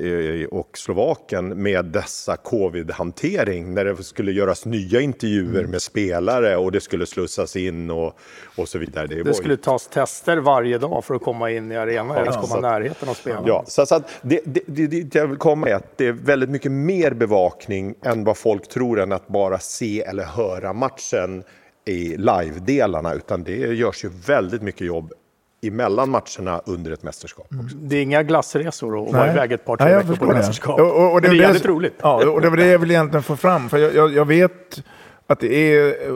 och 0.51 0.77
Slovakien 0.77 1.61
med 1.63 1.85
dessa 1.85 2.35
covid-hantering 2.35 3.73
när 3.73 3.85
det 3.85 4.03
skulle 4.03 4.31
göras 4.31 4.65
nya 4.65 5.01
intervjuer 5.01 5.65
med 5.67 5.81
spelare 5.81 6.57
och 6.57 6.71
det 6.71 6.81
skulle 6.81 7.05
slussas 7.05 7.55
in 7.55 7.89
och, 7.89 8.19
och 8.55 8.69
så 8.69 8.77
vidare. 8.77 9.07
Det 9.07 9.15
ju- 9.15 9.33
skulle 9.33 9.57
tas 9.57 9.87
tester 9.87 10.37
varje 10.37 10.77
dag 10.77 11.05
för 11.05 11.15
att 11.15 11.21
komma 11.21 11.51
in 11.51 11.71
i 11.71 11.77
arenan, 11.77 12.17
eller 12.17 12.25
Ja, 12.31 12.41
komma 12.41 12.55
att- 12.55 12.61
närheten 12.61 13.09
av 13.09 13.13
spelarna. 13.13 13.47
Ja, 13.47 13.63
så, 13.67 13.85
så 13.85 13.95
att 13.95 14.09
det, 14.21 14.41
det, 14.45 14.61
det, 14.67 14.87
det 14.87 15.15
jag 15.15 15.27
vill 15.27 15.37
komma 15.37 15.67
är 15.69 15.75
att 15.75 15.97
det 15.97 16.07
är 16.07 16.11
väldigt 16.11 16.49
mycket 16.49 16.71
mer 16.71 17.11
bevakning 17.11 17.95
än 18.03 18.23
vad 18.23 18.37
folk 18.37 18.67
tror 18.67 18.99
än 18.99 19.11
att 19.11 19.27
bara 19.27 19.59
se 19.59 20.01
eller 20.01 20.23
höra 20.23 20.73
matchen 20.73 21.43
i 21.85 22.17
live-delarna 22.17 23.13
utan 23.13 23.43
det 23.43 23.55
görs 23.55 24.03
ju 24.05 24.09
väldigt 24.27 24.61
mycket 24.61 24.87
jobb 24.87 25.13
emellan 25.61 26.09
matcherna 26.09 26.61
under 26.65 26.91
ett 26.91 27.03
mästerskap. 27.03 27.47
Också. 27.63 27.75
Det 27.77 27.95
är 27.97 28.01
inga 28.03 28.23
glassresor 28.23 28.95
och 28.95 29.13
vara 29.13 29.31
iväg 29.31 29.51
ett 29.51 29.65
par, 29.65 29.77
tre 29.77 29.85
Nej, 29.87 29.95
veckor 29.97 30.15
på 30.15 30.25
det. 30.25 30.33
mästerskap. 30.33 30.79
Och, 30.79 30.95
och, 30.95 31.05
och 31.05 31.13
Men 31.13 31.21
det 31.21 31.27
är 31.29 31.33
jävligt 31.33 31.65
roligt. 31.65 31.93
Ja, 32.01 32.29
och 32.29 32.41
det 32.41 32.49
var 32.49 32.57
det 32.57 32.67
jag 32.67 32.79
ville 32.79 32.93
egentligen 32.93 33.23
få 33.23 33.35
fram. 33.35 33.69
För 33.69 33.77
jag, 33.77 33.95
jag, 33.95 34.13
jag 34.13 34.25
vet 34.25 34.83
att 35.27 35.39
det 35.39 35.53
är 35.55 35.87
eh, 36.09 36.15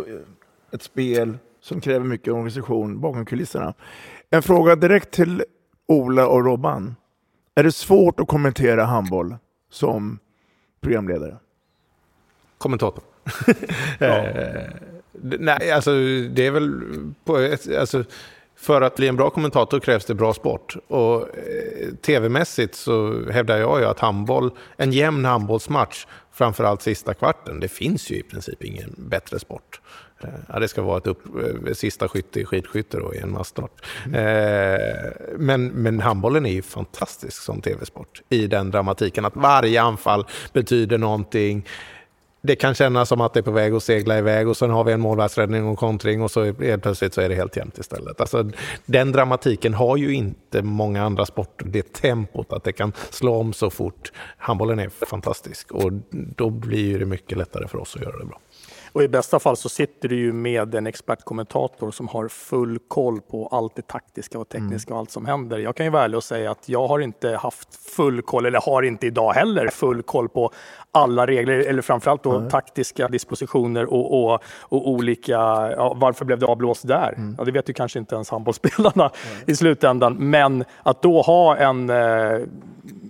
ett 0.71 0.83
spel 0.83 1.37
som 1.61 1.81
kräver 1.81 2.05
mycket 2.05 2.33
organisation 2.33 3.01
bakom 3.01 3.25
kulisserna. 3.25 3.73
En 4.29 4.41
fråga 4.43 4.75
direkt 4.75 5.11
till 5.11 5.43
Ola 5.87 6.27
och 6.27 6.45
Robban. 6.45 6.95
Är 7.55 7.63
det 7.63 7.71
svårt 7.71 8.19
att 8.19 8.27
kommentera 8.27 8.83
handboll 8.85 9.35
som 9.71 10.19
programledare? 10.81 11.37
Kommentator. 12.57 13.03
Eh, 13.99 14.63
d- 15.11 15.37
Nej, 15.39 15.71
alltså 15.71 15.91
det 16.29 16.47
är 16.47 16.51
väl 16.51 16.81
på 17.25 17.37
ett, 17.37 17.75
alltså, 17.75 18.03
för 18.63 18.81
att 18.81 18.95
bli 18.95 19.07
en 19.07 19.15
bra 19.15 19.29
kommentator 19.29 19.79
krävs 19.79 20.05
det 20.05 20.15
bra 20.15 20.33
sport. 20.33 20.75
Och 20.87 21.21
eh, 21.21 21.89
tv-mässigt 22.05 22.75
så 22.75 23.23
hävdar 23.31 23.57
jag 23.57 23.79
ju 23.79 23.85
att 23.85 23.99
handboll, 23.99 24.51
en 24.77 24.91
jämn 24.91 25.25
handbollsmatch, 25.25 26.05
framförallt 26.31 26.81
sista 26.81 27.13
kvarten, 27.13 27.59
det 27.59 27.67
finns 27.67 28.11
ju 28.11 28.15
i 28.15 28.23
princip 28.23 28.63
ingen 28.63 28.95
bättre 28.97 29.39
sport. 29.39 29.81
Eh, 30.23 30.29
Ja, 30.53 30.59
det 30.59 30.67
ska 30.67 30.81
vara 30.81 30.97
ett 30.97 31.07
upp, 31.07 31.25
eh, 31.67 31.73
sista 31.73 32.07
skytte 32.07 32.39
i 32.39 32.45
skidskytte 32.45 32.97
då, 32.97 33.13
i 33.13 33.17
en 33.17 33.31
massstart. 33.31 33.85
Eh, 34.05 35.11
men, 35.37 35.67
men 35.67 35.99
handbollen 35.99 36.45
är 36.45 36.51
ju 36.51 36.61
fantastisk 36.61 37.41
som 37.43 37.61
tv-sport 37.61 38.21
i 38.29 38.47
den 38.47 38.71
dramatiken 38.71 39.25
att 39.25 39.35
varje 39.35 39.81
anfall 39.81 40.25
betyder 40.53 40.97
någonting 40.97 41.65
det 42.45 42.55
kan 42.55 42.73
kännas 42.73 43.09
som 43.09 43.21
att 43.21 43.33
det 43.33 43.39
är 43.39 43.41
på 43.41 43.51
väg 43.51 43.73
att 43.73 43.83
segla 43.83 44.17
iväg 44.17 44.47
och 44.47 44.57
sen 44.57 44.69
har 44.69 44.83
vi 44.83 44.91
en 44.91 44.99
målvaktsräddning 44.99 45.67
och 45.67 45.79
kontring 45.79 46.21
och 46.21 46.31
så 46.31 46.43
helt 46.43 46.83
plötsligt 46.83 47.13
så 47.13 47.21
är 47.21 47.29
det 47.29 47.35
helt 47.35 47.57
jämnt 47.57 47.77
istället. 47.77 48.21
Alltså, 48.21 48.51
den 48.85 49.11
dramatiken 49.11 49.73
har 49.73 49.97
ju 49.97 50.13
inte 50.13 50.61
många 50.61 51.03
andra 51.03 51.25
sporter, 51.25 51.65
det 51.65 51.93
tempot, 51.93 52.53
att 52.53 52.63
det 52.63 52.71
kan 52.71 52.93
slå 53.09 53.35
om 53.35 53.53
så 53.53 53.69
fort. 53.69 54.11
Handbollen 54.37 54.79
är 54.79 54.89
fantastisk 54.89 55.71
och 55.71 55.91
då 56.11 56.49
blir 56.49 56.99
det 56.99 57.05
mycket 57.05 57.37
lättare 57.37 57.67
för 57.67 57.77
oss 57.77 57.95
att 57.95 58.01
göra 58.01 58.17
det 58.17 58.25
bra. 58.25 58.39
Och 58.93 59.03
i 59.03 59.07
bästa 59.07 59.39
fall 59.39 59.57
så 59.57 59.69
sitter 59.69 60.09
du 60.09 60.15
ju 60.15 60.33
med 60.33 60.75
en 60.75 60.87
expertkommentator 60.87 61.91
som 61.91 62.07
har 62.07 62.27
full 62.27 62.79
koll 62.87 63.21
på 63.21 63.47
allt 63.47 63.75
det 63.75 63.87
taktiska 63.87 64.39
och 64.39 64.49
tekniska 64.49 64.89
Mm. 64.89 64.93
och 64.95 64.99
allt 64.99 65.11
som 65.11 65.25
händer. 65.25 65.57
Jag 65.59 65.75
kan 65.75 65.85
ju 65.85 65.89
vara 65.89 66.03
ärlig 66.03 66.17
och 66.17 66.23
säga 66.23 66.51
att 66.51 66.69
jag 66.69 66.87
har 66.87 66.99
inte 66.99 67.29
haft 67.35 67.75
full 67.75 68.21
koll, 68.21 68.45
eller 68.45 68.59
har 68.59 68.83
inte 68.83 69.07
idag 69.07 69.33
heller 69.33 69.67
full 69.67 70.03
koll 70.03 70.29
på 70.29 70.51
alla 70.91 71.27
regler, 71.27 71.59
eller 71.59 71.81
framförallt 71.81 72.23
då 72.23 72.49
taktiska 72.49 73.07
dispositioner 73.07 73.93
och, 73.93 74.23
och, 74.33 74.43
och 74.59 74.89
olika, 74.89 75.31
ja, 75.77 75.93
varför 75.97 76.25
blev 76.25 76.39
det 76.39 76.45
avblåst 76.45 76.87
där? 76.87 77.13
Mm. 77.17 77.35
Ja, 77.37 77.43
det 77.43 77.51
vet 77.51 77.69
ju 77.69 77.73
kanske 77.73 77.99
inte 77.99 78.15
ens 78.15 78.29
handbollsspelarna 78.29 79.11
i 79.45 79.55
slutändan, 79.55 80.29
men 80.29 80.63
att 80.83 81.01
då 81.01 81.21
ha 81.21 81.57
en 81.57 81.89
eh, 81.89 82.39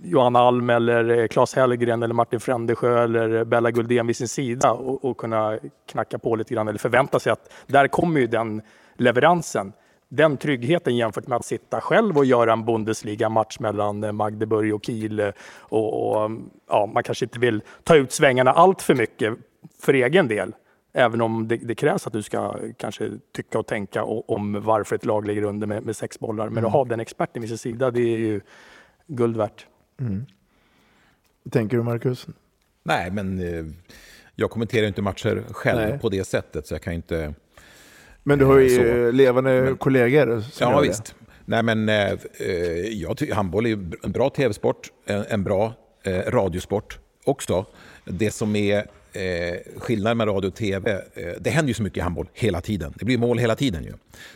Johanna 0.04 0.38
Alm 0.38 0.70
eller 0.70 1.18
eh, 1.18 1.26
Claes 1.26 1.54
Hellgren 1.54 2.02
eller 2.02 2.14
Martin 2.14 2.40
Frändesjö 2.40 3.04
eller 3.04 3.44
Bella 3.44 3.70
Guldén 3.70 4.06
vid 4.06 4.16
sin 4.16 4.28
sida 4.28 4.72
och, 4.72 5.04
och 5.04 5.16
kunna 5.16 5.58
knacka 5.86 6.18
på 6.18 6.36
lite 6.36 6.54
grann 6.54 6.68
eller 6.68 6.78
förvänta 6.78 7.20
sig 7.20 7.32
att 7.32 7.52
där 7.66 7.88
kommer 7.88 8.20
ju 8.20 8.26
den 8.26 8.62
leveransen. 8.96 9.72
Den 10.08 10.36
tryggheten 10.36 10.96
jämfört 10.96 11.26
med 11.26 11.36
att 11.36 11.44
sitta 11.44 11.80
själv 11.80 12.18
och 12.18 12.24
göra 12.24 12.52
en 12.52 12.64
Bundesliga-match 12.64 13.58
mellan 13.58 14.04
eh, 14.04 14.12
Magdeburg 14.12 14.74
och 14.74 14.84
Kiel 14.84 15.20
eh, 15.20 15.28
och, 15.58 16.22
och 16.24 16.30
ja, 16.68 16.86
man 16.94 17.02
kanske 17.02 17.24
inte 17.24 17.38
vill 17.38 17.62
ta 17.82 17.96
ut 17.96 18.12
svängarna 18.12 18.52
allt 18.52 18.82
för 18.82 18.94
mycket 18.94 19.34
för 19.80 19.94
egen 19.94 20.28
del. 20.28 20.54
Även 20.96 21.20
om 21.20 21.48
det, 21.48 21.56
det 21.56 21.74
krävs 21.74 22.06
att 22.06 22.12
du 22.12 22.22
ska 22.22 22.56
kanske 22.76 23.10
tycka 23.36 23.58
och 23.58 23.66
tänka 23.66 24.04
om 24.04 24.62
varför 24.62 24.96
ett 24.96 25.04
lag 25.04 25.26
ligger 25.26 25.42
under 25.42 25.66
med, 25.66 25.86
med 25.86 25.96
sex 25.96 26.20
bollar. 26.20 26.48
Men 26.48 26.58
Mm. 26.58 26.66
att 26.66 26.72
ha 26.72 26.84
den 26.84 27.00
experten 27.00 27.42
vid 27.42 27.48
sin 27.48 27.58
sida, 27.58 27.90
det 27.90 28.00
är 28.00 28.18
ju 28.18 28.40
guld 29.06 29.36
värt. 29.36 29.66
Mm. 30.00 30.26
Tänker 31.50 31.76
du 31.76 31.82
Marcus? 31.82 32.26
Nej, 32.82 33.10
men 33.10 33.38
eh, 33.38 33.64
jag 34.34 34.50
kommenterar 34.50 34.86
inte 34.86 35.02
matcher 35.02 35.44
själv 35.50 35.88
Nej. 35.90 35.98
på 35.98 36.08
det 36.08 36.24
sättet, 36.24 36.66
så 36.66 36.74
jag 36.74 36.82
kan 36.82 36.92
inte... 36.92 37.34
Men 38.22 38.38
du 38.38 38.44
har 38.44 38.58
ju 38.58 38.68
Så. 38.68 38.82
eh, 38.82 39.12
levande 39.12 39.76
kollegor 39.78 40.40
som 40.40 40.72
Ja, 40.72 40.80
visst. 40.80 41.14
Nej, 41.44 41.62
men 41.62 41.88
eh, 41.88 42.18
jag 42.92 43.16
tycker 43.16 43.34
handboll 43.34 43.66
är 43.66 43.78
en 44.02 44.12
bra 44.12 44.30
tv-sport, 44.30 44.92
en, 45.06 45.44
bra 45.44 45.74
radiosport 46.26 46.98
också. 47.24 47.66
Det 48.04 48.30
som 48.30 48.56
är 48.56 48.76
eh, 49.12 49.56
skillnaden 49.76 50.18
med 50.18 50.28
radio 50.28 50.48
och 50.48 50.54
tv, 50.54 51.02
det 51.40 51.50
händer 51.50 51.68
ju 51.68 51.74
så 51.74 51.82
mycket 51.82 51.96
i 51.96 52.00
handboll 52.00 52.28
hela 52.32 52.60
tiden. 52.60 52.92
Det 52.98 53.04
blir 53.04 53.18
mål 53.18 53.38
hela 53.38 53.54
tiden 53.54 53.84
ju. 53.84 53.92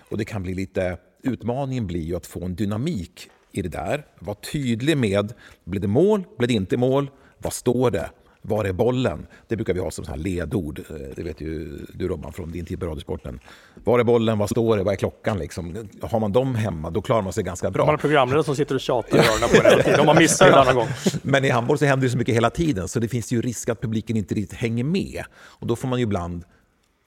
Och 0.09 0.19
det 0.19 0.25
kan 0.25 0.43
bli 0.43 0.55
lite, 0.55 0.97
utmaningen 1.23 1.87
blir 1.87 2.03
ju 2.03 2.17
att 2.17 2.27
få 2.27 2.45
en 2.45 2.55
dynamik 2.55 3.31
i 3.59 3.63
det 3.63 3.69
där. 3.69 4.07
Var 4.19 4.35
tydlig 4.35 4.97
med, 4.99 5.33
blir 5.65 5.81
det 5.81 5.89
mål, 5.89 6.25
blir 6.39 6.49
det 6.49 6.55
inte 6.55 6.77
mål, 6.77 7.11
vad 7.39 7.53
står 7.53 7.91
det? 7.91 8.11
Var 8.43 8.65
är 8.65 8.73
bollen? 8.73 9.27
Det 9.49 9.57
brukar 9.57 9.75
vi 9.75 9.81
ha 9.81 9.91
som 9.91 10.05
så 10.05 10.11
här 10.11 10.19
ledord. 10.19 10.81
Eh, 10.91 10.97
Det 11.17 11.23
vet 11.23 11.41
ju 11.41 11.79
du 11.95 12.09
Robban 12.09 12.33
från 12.33 12.51
din 12.53 12.65
tid 12.67 12.81
på 12.81 12.87
Radiosporten. 12.87 13.41
Var 13.85 13.99
är 13.99 14.05
bollen? 14.05 14.39
Vad 14.39 14.51
står 14.51 14.77
det? 14.77 14.83
Vad 14.83 14.93
är 14.93 14.97
klockan? 14.97 15.39
Liksom. 15.39 15.89
Har 16.03 16.21
man 16.21 16.33
dem 16.33 16.55
hemma, 16.55 16.91
då 16.91 17.03
klarar 17.03 17.23
man 17.23 17.33
sig 17.33 17.45
ganska 17.45 17.71
bra. 17.71 17.85
Man 17.87 17.93
har 17.93 17.99
programledare 17.99 18.45
som 18.45 18.57
sitter 18.57 18.75
och 18.75 18.81
tjatar 18.81 19.17
i 19.17 19.21
öronen 19.21 19.49
på 19.49 19.57
en 19.69 19.85
hela. 19.85 19.97
De 19.97 20.09
har 20.09 20.15
missat 20.15 20.49
en 20.49 20.55
annan 20.55 20.75
gång. 20.75 20.89
Men 21.23 21.45
i 21.45 21.49
handboll 21.51 21.79
så 21.79 21.85
händer 21.85 22.07
det 22.07 22.11
så 22.11 22.19
mycket 22.19 22.35
hela 22.35 22.51
tiden 22.51 22.89
så 22.89 23.01
det 23.01 23.09
finns 23.09 23.33
ju 23.33 23.43
risk 23.43 23.69
att 23.69 23.81
publiken 23.81 24.17
inte 24.17 24.35
riktigt 24.35 24.59
hänger 24.59 24.85
med. 24.85 25.25
Och 25.35 25.67
då 25.67 25.77
får 25.77 25.89
man 25.89 25.99
ju 25.99 26.03
ibland 26.03 26.45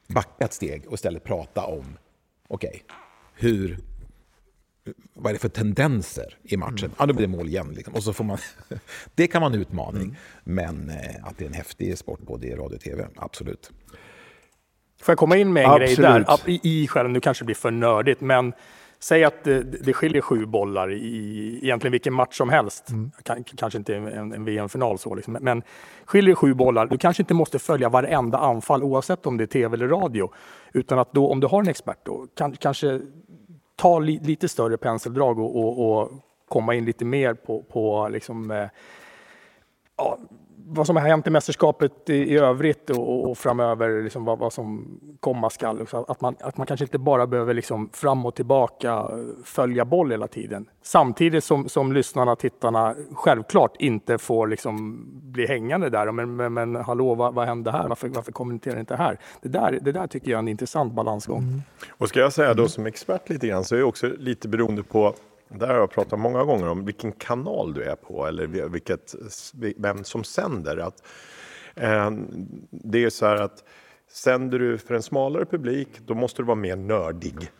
backa 0.08 0.46
ett 0.46 0.54
steg 0.54 0.84
och 0.88 0.94
istället 0.94 1.24
prata 1.24 1.66
om, 1.66 1.98
okej, 2.48 2.84
hur, 3.36 3.78
vad 5.14 5.30
är 5.30 5.34
det 5.34 5.40
för 5.40 5.50
tendenser 5.50 6.38
i 6.44 6.58
matchen? 6.58 6.92
Ja, 6.98 7.06
då 7.06 7.14
blir 7.14 7.28
det 7.28 7.38
mål 7.38 7.48
igen. 7.48 7.74
Liksom. 7.76 7.94
Och 7.94 8.04
så 8.04 8.14
får 8.14 8.24
man, 8.24 8.38
det 9.16 9.28
kan 9.28 9.42
vara 9.42 9.54
en 9.54 9.60
utmaning. 9.60 10.18
Men 10.44 10.90
eh, 10.90 11.26
att 11.26 11.38
det 11.38 11.44
är 11.44 11.48
en 11.48 11.54
häftig 11.54 11.98
sport 11.98 12.20
både 12.20 12.48
i 12.48 12.56
radio 12.56 12.76
och 12.76 12.82
tv, 12.82 13.08
absolut. 13.16 13.72
Får 15.02 15.12
jag 15.12 15.20
komma 15.20 15.38
in 15.38 15.54
med 15.54 15.64
en 15.64 15.70
Absolut. 15.70 15.98
grej 15.98 16.24
där? 16.28 16.50
I, 16.50 16.84
i 16.84 16.88
själva, 16.88 17.12
nu 17.12 17.20
kanske 17.20 17.44
det 17.44 17.46
blir 17.46 17.56
för 17.56 17.72
nördigt, 17.72 18.22
men 18.22 18.54
säg 19.00 19.24
att 19.24 19.44
det, 19.44 19.64
det 19.64 19.94
skiljer 19.94 20.22
sju 20.22 20.46
bollar 20.46 20.92
i 20.92 21.60
egentligen 21.64 21.92
vilken 21.92 22.14
match 22.14 22.38
som 22.38 22.50
helst. 22.50 22.88
Kan, 23.24 23.44
kanske 23.44 23.78
inte 23.78 23.96
en, 23.96 24.34
en 24.34 24.46
VM-final 24.46 25.00
så, 25.00 25.16
liksom. 25.16 25.38
men 25.42 25.64
skiljer 26.06 26.36
sju 26.36 26.54
bollar, 26.54 26.88
du 26.88 26.98
kanske 26.98 27.24
inte 27.24 27.34
måste 27.34 27.60
följa 27.60 27.90
varenda 27.90 28.38
anfall 28.38 28.84
oavsett 28.84 29.26
om 29.26 29.38
det 29.38 29.44
är 29.44 29.48
tv 29.48 29.76
eller 29.76 29.88
radio. 29.88 30.34
Utan 30.74 31.00
att 31.00 31.14
då, 31.14 31.32
om 31.32 31.40
du 31.40 31.48
har 31.48 31.62
en 31.62 31.68
expert, 31.68 32.00
då, 32.04 32.28
kan, 32.38 32.54
kanske 32.54 33.02
ta 33.82 34.00
li, 34.00 34.20
lite 34.20 34.50
större 34.50 34.78
penseldrag 34.78 35.40
och, 35.40 35.56
och, 35.56 36.02
och 36.02 36.12
komma 36.48 36.76
in 36.76 36.86
lite 36.86 37.06
mer 37.06 37.34
på, 37.34 37.64
på 37.64 38.10
liksom, 38.12 38.52
eh, 38.52 38.70
ja, 39.98 40.18
vad 40.66 40.88
som 40.88 40.96
har 40.96 41.04
hänt 41.04 41.28
i 41.28 41.30
mästerskapet 41.30 42.10
i, 42.10 42.14
i 42.14 42.38
övrigt 42.38 42.90
och, 42.90 43.30
och, 43.30 43.38
framöver, 43.38 44.04
liksom 44.04 44.26
vad, 44.26 44.40
vad 44.40 44.54
som 44.54 45.00
komma 45.20 45.50
skall. 45.50 45.88
Att 46.08 46.22
man, 46.22 46.36
att 46.40 46.58
man 46.58 46.68
kanske 46.68 46.86
inte 46.86 46.98
bara 46.98 47.28
behöver 47.28 47.54
liksom 47.54 47.90
fram 47.94 48.26
och 48.26 48.36
tillbaka 48.36 49.08
följa 49.44 49.86
boll 49.86 50.12
hela 50.12 50.28
tiden. 50.28 50.70
Samtidigt 50.82 51.44
som, 51.44 51.70
som 51.70 51.94
lyssnarna, 51.94 52.36
tittarna 52.36 52.96
självklart 53.14 53.76
inte 53.80 54.18
får 54.18 54.48
liksom 54.48 55.06
bli 55.32 55.48
hängande 55.48 55.90
där. 55.90 56.12
Men, 56.12 56.36
men, 56.36 56.54
men 56.54 56.76
hallå, 56.76 57.16
vad, 57.16 57.34
vad 57.34 57.48
hände 57.48 57.72
här? 57.72 57.88
Varför, 57.88 58.08
varför 58.08 58.32
kommenterar 58.32 58.76
ni 58.76 58.80
inte 58.80 58.96
här? 58.96 59.18
Det 59.42 59.50
där, 59.50 59.80
det 59.82 59.92
där 59.92 60.08
tycker 60.08 60.32
jag 60.32 60.38
är 60.38 60.42
en 60.42 60.48
intressant 60.48 60.94
balansgång. 60.94 61.44
Mm. 61.44 61.62
Och 61.90 62.10
ska 62.10 62.20
jag 62.20 62.34
säga 62.34 62.54
då 62.54 62.68
som 62.68 62.86
expert 62.86 63.30
lite 63.30 63.48
grann 63.48 63.64
så 63.64 63.76
är 63.76 63.80
det 63.80 63.86
också 63.86 64.08
lite 64.08 64.48
beroende 64.48 64.84
på 64.84 65.14
där 65.60 65.68
har 65.68 65.76
jag 65.76 65.92
pratat 65.92 66.20
många 66.20 66.44
gånger 66.44 66.68
om 66.68 66.86
vilken 66.86 67.12
kanal 67.12 67.74
du 67.74 67.84
är 67.84 67.96
på 67.96 68.26
eller 68.28 68.48
vilket, 68.48 69.16
vem 69.78 70.04
som 70.04 70.24
sänder. 70.24 70.78
Att, 70.78 71.04
eh, 71.76 72.12
det 72.70 73.04
är 73.04 73.10
så 73.10 73.26
här 73.26 73.36
att 73.36 73.64
sänder 74.12 74.60
du 74.60 74.78
för 74.78 74.94
en 74.96 75.04
smalare 75.04 75.46
publik 75.46 75.88
då 76.06 76.14
måste 76.14 76.42
du 76.42 76.46
vara 76.46 76.56
mer 76.56 76.76
nördig. 76.76 77.52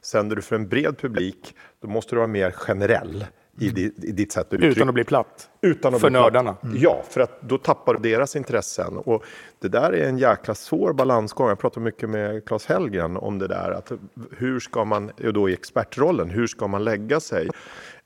Sänder 0.00 0.36
du 0.36 0.42
för 0.42 0.56
en 0.56 0.68
bred 0.68 0.98
publik 0.98 1.54
då 1.80 1.88
måste 1.88 2.14
du 2.14 2.16
vara 2.16 2.26
mer 2.26 2.50
generell 2.50 3.26
i, 3.58 3.68
di, 3.70 3.92
i 4.02 4.12
ditt 4.12 4.32
sätt 4.32 4.46
att 4.46 4.52
uttrycka 4.52 4.72
Utan 4.72 4.88
att 4.88 4.94
bli 4.94 5.04
platt. 5.04 5.48
Utan 5.60 5.94
att 5.94 6.00
För 6.00 6.10
bli 6.10 6.18
platt. 6.18 6.32
nördarna. 6.32 6.56
Ja, 6.74 7.02
för 7.10 7.20
att 7.20 7.42
då 7.42 7.58
tappar 7.58 7.94
du 7.94 8.10
deras 8.10 8.36
intressen. 8.36 8.96
Och 8.96 9.24
det 9.60 9.68
där 9.68 9.92
är 9.92 10.08
en 10.08 10.18
jäkla 10.18 10.54
svår 10.54 10.92
balansgång. 10.92 11.48
Jag 11.48 11.58
pratar 11.58 11.80
mycket 11.80 12.10
med 12.10 12.44
Claes 12.44 12.66
Hellgren 12.66 13.16
om 13.16 13.38
det 13.38 13.46
där. 13.48 13.70
Att 13.70 13.92
hur 14.38 14.60
ska 14.60 14.84
man, 14.84 15.10
då 15.34 15.48
i 15.48 15.52
expertrollen, 15.52 16.30
hur 16.30 16.46
ska 16.46 16.66
man 16.66 16.84
lägga 16.84 17.20
sig? 17.20 17.48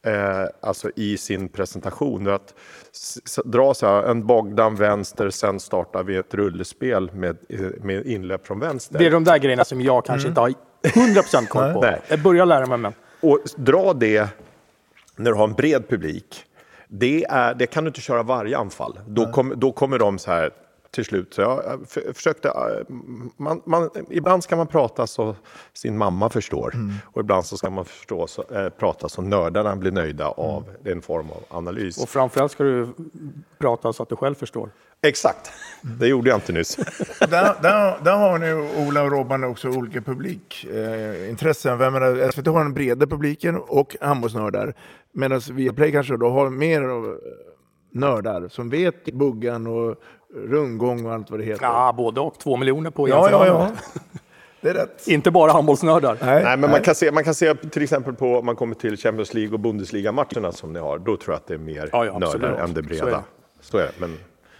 Eh, 0.07 0.44
alltså 0.61 0.90
i 0.96 1.16
sin 1.16 1.48
presentation. 1.48 2.28
Att 2.28 2.55
dra 3.44 3.74
så 3.74 3.86
här, 3.86 4.03
en 4.03 4.26
Bogdan 4.26 4.76
vänster, 4.76 5.30
sen 5.30 5.61
startar 5.61 6.03
vi 6.03 6.16
ett 6.16 6.34
rullespel 6.34 7.11
med, 7.14 7.36
eh, 7.48 7.61
med 7.82 8.07
inlägg 8.07 8.40
från 8.44 8.61
vänster. 8.61 8.98
Det 8.98 9.07
är 9.07 9.11
de 9.11 9.24
där 9.24 9.38
grejerna 9.38 9.64
som 9.64 9.80
jag 9.80 10.05
kanske 10.05 10.28
inte 10.28 10.40
har 10.40 10.53
100% 10.82 11.46
koll 11.48 11.72
på. 11.72 11.80
Nej. 11.80 12.01
Jag 12.09 12.22
börjar 12.22 12.46
lära 12.46 12.66
mig, 12.66 12.78
men 12.78 12.92
Och 13.20 13.38
dra 13.57 13.92
det 13.92 14.28
när 15.22 15.30
du 15.30 15.36
har 15.36 15.44
en 15.48 15.54
bred 15.54 15.88
publik. 15.88 16.44
Det, 16.88 17.24
är, 17.24 17.54
det 17.54 17.66
kan 17.66 17.84
du 17.84 17.88
inte 17.88 18.00
köra 18.00 18.22
varje 18.22 18.58
anfall. 18.58 19.00
Då, 19.06 19.32
kom, 19.32 19.52
då 19.56 19.72
kommer 19.72 19.98
de 19.98 20.18
så 20.18 20.30
här 20.30 20.50
till 20.90 21.04
slut. 21.04 21.34
Så 21.34 21.40
jag 21.40 21.62
jag 21.64 21.88
för- 21.88 22.12
försökte, 22.12 22.48
eh, 22.48 22.94
man, 23.36 23.62
man, 23.66 23.90
ibland 24.10 24.44
ska 24.44 24.56
man 24.56 24.66
prata 24.66 25.06
så 25.06 25.36
sin 25.72 25.98
mamma 25.98 26.30
förstår. 26.30 26.74
Och 27.12 27.20
ibland 27.20 27.44
så 27.46 27.56
ska 27.56 27.70
man 27.70 27.84
förstå 27.84 28.26
så, 28.26 28.44
eh, 28.54 28.68
prata 28.68 29.08
så 29.08 29.22
nördarna 29.22 29.76
blir 29.76 29.92
nöjda 29.92 30.28
av 30.28 30.64
en 30.84 31.02
form 31.02 31.30
av 31.30 31.56
analys. 31.58 32.02
Och 32.02 32.08
framförallt 32.08 32.52
ska 32.52 32.64
du 32.64 32.88
prata 33.58 33.92
så 33.92 34.02
att 34.02 34.08
du 34.08 34.16
själv 34.16 34.34
förstår. 34.34 34.70
Exakt, 35.03 35.53
det 35.82 36.07
gjorde 36.07 36.30
jag 36.30 36.36
inte 36.36 36.53
nyss. 36.53 36.76
där, 37.18 37.62
där, 37.62 38.05
där 38.05 38.16
har 38.16 38.38
ni 38.38 38.53
Ola 38.88 39.03
och 39.03 39.11
Robban 39.11 39.44
också 39.44 39.68
olika 39.68 40.01
publikintressen. 40.01 41.80
Eh? 41.80 42.30
SVT 42.30 42.46
har 42.46 42.62
den 42.62 42.74
breda 42.74 43.07
publiken 43.07 43.57
och 43.57 43.96
handbollsnördar. 44.01 44.74
Medan 45.12 45.40
Viaplay 45.53 45.92
kanske 45.92 46.16
då 46.16 46.30
har 46.30 46.51
mer 46.51 46.82
av 46.82 47.05
eh, 47.05 47.11
nördar 47.92 48.48
som 48.48 48.70
vet 48.70 49.05
buggan 49.05 49.66
och 49.66 49.96
rundgång 50.48 51.07
och 51.07 51.12
allt 51.12 51.30
vad 51.30 51.40
det 51.40 51.44
heter. 51.44 51.64
Ja, 51.64 51.92
både 51.96 52.20
och. 52.20 52.38
Två 52.38 52.57
miljoner 52.57 52.90
på 52.90 53.09
Ja, 53.09 53.28
ja, 53.30 53.46
ja. 53.46 53.70
Det 54.62 54.68
är 54.68 54.74
rätt. 54.74 55.09
Inte 55.09 55.30
bara 55.30 55.53
handbollsnördar. 55.53 56.18
Nej, 56.22 56.57
men 56.57 56.70
man 56.70 56.80
kan, 56.82 56.94
se, 56.94 57.12
man 57.12 57.24
kan 57.24 57.34
se 57.34 57.55
till 57.55 57.82
exempel 57.82 58.14
på 58.14 58.38
om 58.38 58.46
man 58.46 58.57
kommer 58.57 58.74
till 58.74 58.96
Champions 58.96 59.34
League 59.34 59.53
och 59.55 59.61
Bundesliga-matcherna 59.61 60.53
som 60.53 60.72
ni 60.72 60.78
har. 60.78 60.98
Då 60.98 61.16
tror 61.16 61.20
jag 61.26 61.34
att 61.36 61.46
det 61.46 61.55
är 61.55 61.59
mer 61.59 61.88
Ja, 61.92 62.05
ja, 62.05 62.16
absolut. 62.22 62.42
nördar 62.42 62.64
än 62.64 62.74
det 62.74 62.74
Så 62.74 62.80
är 62.80 62.82
breda. 62.82 63.07
det. 63.16 63.22
Så 63.61 63.78
är 63.78 63.82
det. 63.82 63.92
Men 63.98 64.16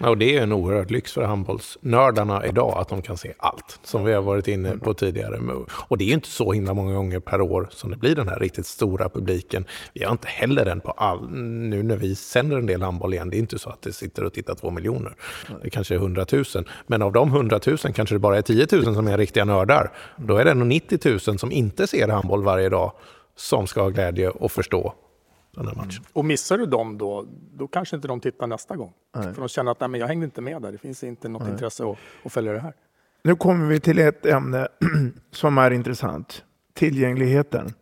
och 0.09 0.19
det 0.19 0.37
är 0.37 0.43
en 0.43 0.53
oerhörd 0.53 0.91
lyx 0.91 1.13
för 1.13 1.23
handbollsnördarna 1.23 2.47
idag 2.47 2.79
att 2.79 2.89
de 2.89 3.03
kan 3.03 3.17
se 3.17 3.33
allt, 3.39 3.81
som 3.83 4.05
vi 4.05 4.13
har 4.13 4.23
varit 4.23 4.49
inne 4.49 4.77
på 4.77 4.95
tidigare. 4.95 5.41
Och 5.71 5.99
det 5.99 6.05
är 6.05 6.15
inte 6.15 6.29
så 6.29 6.53
himla 6.53 6.75
många 6.75 6.95
gånger 6.95 7.21
per 7.21 7.41
år 7.41 7.69
som 7.71 7.91
det 7.91 7.97
blir 7.97 8.17
den 8.17 8.29
här 8.29 8.39
riktigt 8.39 8.67
stora 8.67 9.09
publiken. 9.09 9.65
Vi 9.95 10.05
har 10.05 10.13
inte 10.13 10.29
heller 10.29 10.65
den 10.65 10.81
på 10.81 10.91
all... 10.91 11.31
Nu 11.31 11.83
när 11.83 11.97
vi 11.97 12.15
sänder 12.15 12.57
en 12.57 12.67
del 12.67 12.83
handboll 12.83 13.15
igen, 13.15 13.31
det 13.31 13.37
är 13.37 13.39
inte 13.39 13.59
så 13.59 13.71
att 13.71 13.83
det 13.83 13.93
sitter 13.93 14.25
och 14.25 14.33
tittar 14.33 14.55
två 14.55 14.71
miljoner. 14.71 15.15
Det 15.63 15.71
kanske 15.71 15.95
är 15.95 15.99
hundratusen. 15.99 16.65
Men 16.87 17.03
av 17.03 17.13
de 17.13 17.31
hundratusen 17.31 17.93
kanske 17.93 18.15
det 18.15 18.19
bara 18.19 18.39
är 18.39 18.43
10 18.43 18.67
000 18.73 18.95
som 18.95 19.09
är 19.09 19.19
riktiga 19.19 19.45
nördar. 19.45 19.93
Då 20.17 20.37
är 20.37 20.45
det 20.45 20.55
nog 20.55 20.67
90 20.67 20.99
000 21.29 21.39
som 21.39 21.53
inte 21.53 21.87
ser 21.87 22.09
handboll 22.09 22.43
varje 22.43 22.69
dag 22.69 22.93
som 23.37 23.67
ska 23.67 23.83
ha 23.83 23.89
glädje 23.89 24.29
och 24.29 24.53
förstå 24.53 24.95
den 25.51 25.67
här 25.67 25.75
matchen. 25.75 26.05
Och 26.13 26.25
missar 26.25 26.59
du 26.59 26.67
dem 26.67 26.99
då, 26.99 27.27
då 27.53 27.69
kanske 27.69 27.97
inte 27.97 28.09
de 28.09 28.21
tittar 28.21 28.47
nästa 28.47 28.77
gång. 28.77 28.93
Nej. 29.17 29.35
För 29.35 29.41
de 29.41 29.49
känner 29.49 29.73
att 29.73 29.81
nej, 29.81 29.89
men 29.89 30.01
jag 30.01 30.07
hängde 30.07 30.25
inte 30.25 30.41
med 30.41 30.63
där, 30.63 30.73
det 30.73 30.79
finns 30.79 31.05
inte 31.05 31.29
något 31.29 31.43
Nej. 31.43 31.53
intresse 31.53 31.85
att, 31.85 31.99
att 32.25 32.33
följa 32.33 32.53
det 32.53 32.61
här. 32.61 32.75
Nu 33.23 33.37
kommer 33.37 33.67
vi 33.67 33.81
till 33.81 33.99
ett 33.99 34.27
ämne 34.27 34.69
som 35.31 35.59
är 35.59 35.71
intressant. 35.71 36.45
Tillgängligheten. 36.75 37.73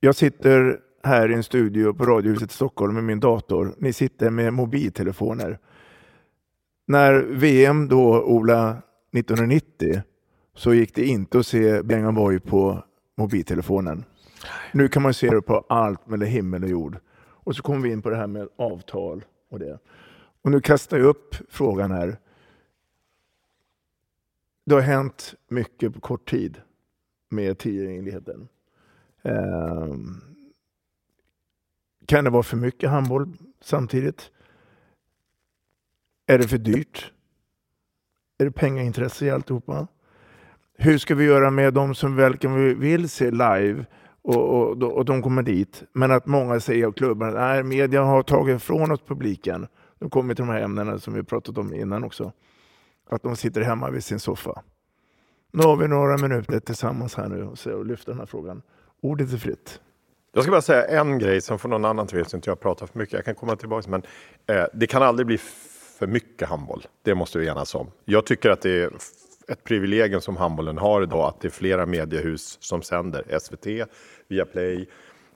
Jag 0.00 0.14
sitter 0.14 0.80
här 1.02 1.30
i 1.30 1.34
en 1.34 1.42
studio 1.42 1.92
på 1.92 2.04
Radiohuset 2.04 2.50
i 2.50 2.54
Stockholm 2.54 2.94
med 2.94 3.04
min 3.04 3.20
dator. 3.20 3.74
Ni 3.78 3.92
sitter 3.92 4.30
med 4.30 4.52
mobiltelefoner. 4.52 5.58
När 6.86 7.20
VM 7.20 7.88
då, 7.88 8.22
Ola, 8.22 8.82
1990 9.12 10.02
så 10.54 10.74
gick 10.74 10.94
det 10.94 11.04
inte 11.04 11.38
att 11.38 11.46
se 11.46 11.82
Bengan 11.82 12.14
Boy 12.14 12.40
på 12.40 12.84
mobiltelefonen. 13.16 14.04
Nu 14.72 14.88
kan 14.88 15.02
man 15.02 15.14
se 15.14 15.30
det 15.30 15.42
på 15.42 15.64
allt 15.68 16.06
mellan 16.06 16.28
himmel 16.28 16.62
och 16.62 16.70
jord. 16.70 16.98
Och 17.14 17.56
så 17.56 17.62
kommer 17.62 17.80
vi 17.80 17.92
in 17.92 18.02
på 18.02 18.10
det 18.10 18.16
här 18.16 18.26
med 18.26 18.48
avtal 18.56 19.24
och 19.50 19.58
det. 19.58 19.78
Och 20.42 20.50
nu 20.50 20.60
kastar 20.60 20.98
jag 20.98 21.06
upp 21.06 21.36
frågan 21.48 21.90
här. 21.90 22.18
Det 24.64 24.74
har 24.74 24.82
hänt 24.82 25.34
mycket 25.48 25.94
på 25.94 26.00
kort 26.00 26.30
tid 26.30 26.60
med 27.28 27.58
tillgängligheten. 27.58 28.48
Ehm, 29.22 30.20
kan 32.06 32.24
det 32.24 32.30
vara 32.30 32.42
för 32.42 32.56
mycket 32.56 32.90
handboll 32.90 33.36
samtidigt? 33.60 34.30
Är 36.26 36.38
det 36.38 36.48
för 36.48 36.58
dyrt? 36.58 37.12
Är 38.38 38.44
det 38.44 38.52
pengaintresse 38.52 39.26
i 39.26 39.30
alltihopa? 39.30 39.86
Hur 40.74 40.98
ska 40.98 41.14
vi 41.14 41.24
göra 41.24 41.50
med 41.50 41.74
de 41.74 41.94
som 41.94 42.16
verkligen 42.16 42.80
vill 42.80 43.08
se 43.08 43.30
live 43.30 43.84
och, 44.22 44.60
och, 44.60 44.82
och 44.82 45.04
de 45.04 45.22
kommer 45.22 45.42
dit, 45.42 45.82
men 45.92 46.10
att 46.10 46.26
många 46.26 46.60
säger 46.60 46.86
av 46.86 46.92
klubbarna 46.92 47.52
att 47.52 47.66
media 47.66 48.02
har 48.02 48.22
tagit 48.22 48.56
ifrån 48.56 48.92
oss 48.92 49.00
publiken. 49.06 49.66
Nu 49.98 50.08
kommer 50.08 50.28
vi 50.28 50.34
till 50.34 50.44
de 50.44 50.52
här 50.52 50.60
ämnena 50.60 50.98
som 50.98 51.14
vi 51.14 51.22
pratat 51.22 51.58
om 51.58 51.74
innan 51.74 52.04
också. 52.04 52.32
Att 53.10 53.22
de 53.22 53.36
sitter 53.36 53.60
hemma 53.60 53.90
vid 53.90 54.04
sin 54.04 54.20
soffa. 54.20 54.62
Nu 55.52 55.62
har 55.62 55.76
vi 55.76 55.88
några 55.88 56.16
minuter 56.16 56.60
tillsammans 56.60 57.14
här 57.14 57.28
nu 57.28 57.42
och 57.42 57.66
och 57.66 57.86
lyfter 57.86 58.12
den 58.12 58.18
här 58.18 58.26
frågan. 58.26 58.62
Ordet 59.00 59.32
är 59.32 59.36
fritt. 59.36 59.80
Jag 60.32 60.44
ska 60.44 60.50
bara 60.50 60.62
säga 60.62 61.00
en 61.00 61.18
grej 61.18 61.40
som 61.40 61.58
får 61.58 61.68
någon 61.68 61.84
annan 61.84 62.06
vet 62.12 62.30
så 62.30 62.36
inte 62.36 62.50
jag 62.50 62.60
pratar 62.60 62.86
för 62.86 62.98
mycket. 62.98 63.12
Jag 63.12 63.24
kan 63.24 63.34
komma 63.34 63.56
tillbaka, 63.56 63.90
men 63.90 64.02
eh, 64.46 64.66
det 64.74 64.86
kan 64.86 65.02
aldrig 65.02 65.26
bli 65.26 65.38
för 65.98 66.06
mycket 66.06 66.48
handboll. 66.48 66.86
Det 67.02 67.14
måste 67.14 67.38
vi 67.38 67.48
enas 67.48 67.74
om. 67.74 67.90
Jag 68.04 68.26
tycker 68.26 68.50
att 68.50 68.60
det 68.60 68.70
är 68.70 68.90
ett 69.48 69.64
privilegium 69.64 70.20
som 70.20 70.36
handbollen 70.36 70.78
har 70.78 71.02
idag 71.02 71.28
att 71.28 71.40
det 71.40 71.48
är 71.48 71.50
flera 71.50 71.86
mediehus 71.86 72.56
som 72.60 72.82
sänder. 72.82 73.38
SVT, 73.40 73.66
Viaplay, 74.28 74.88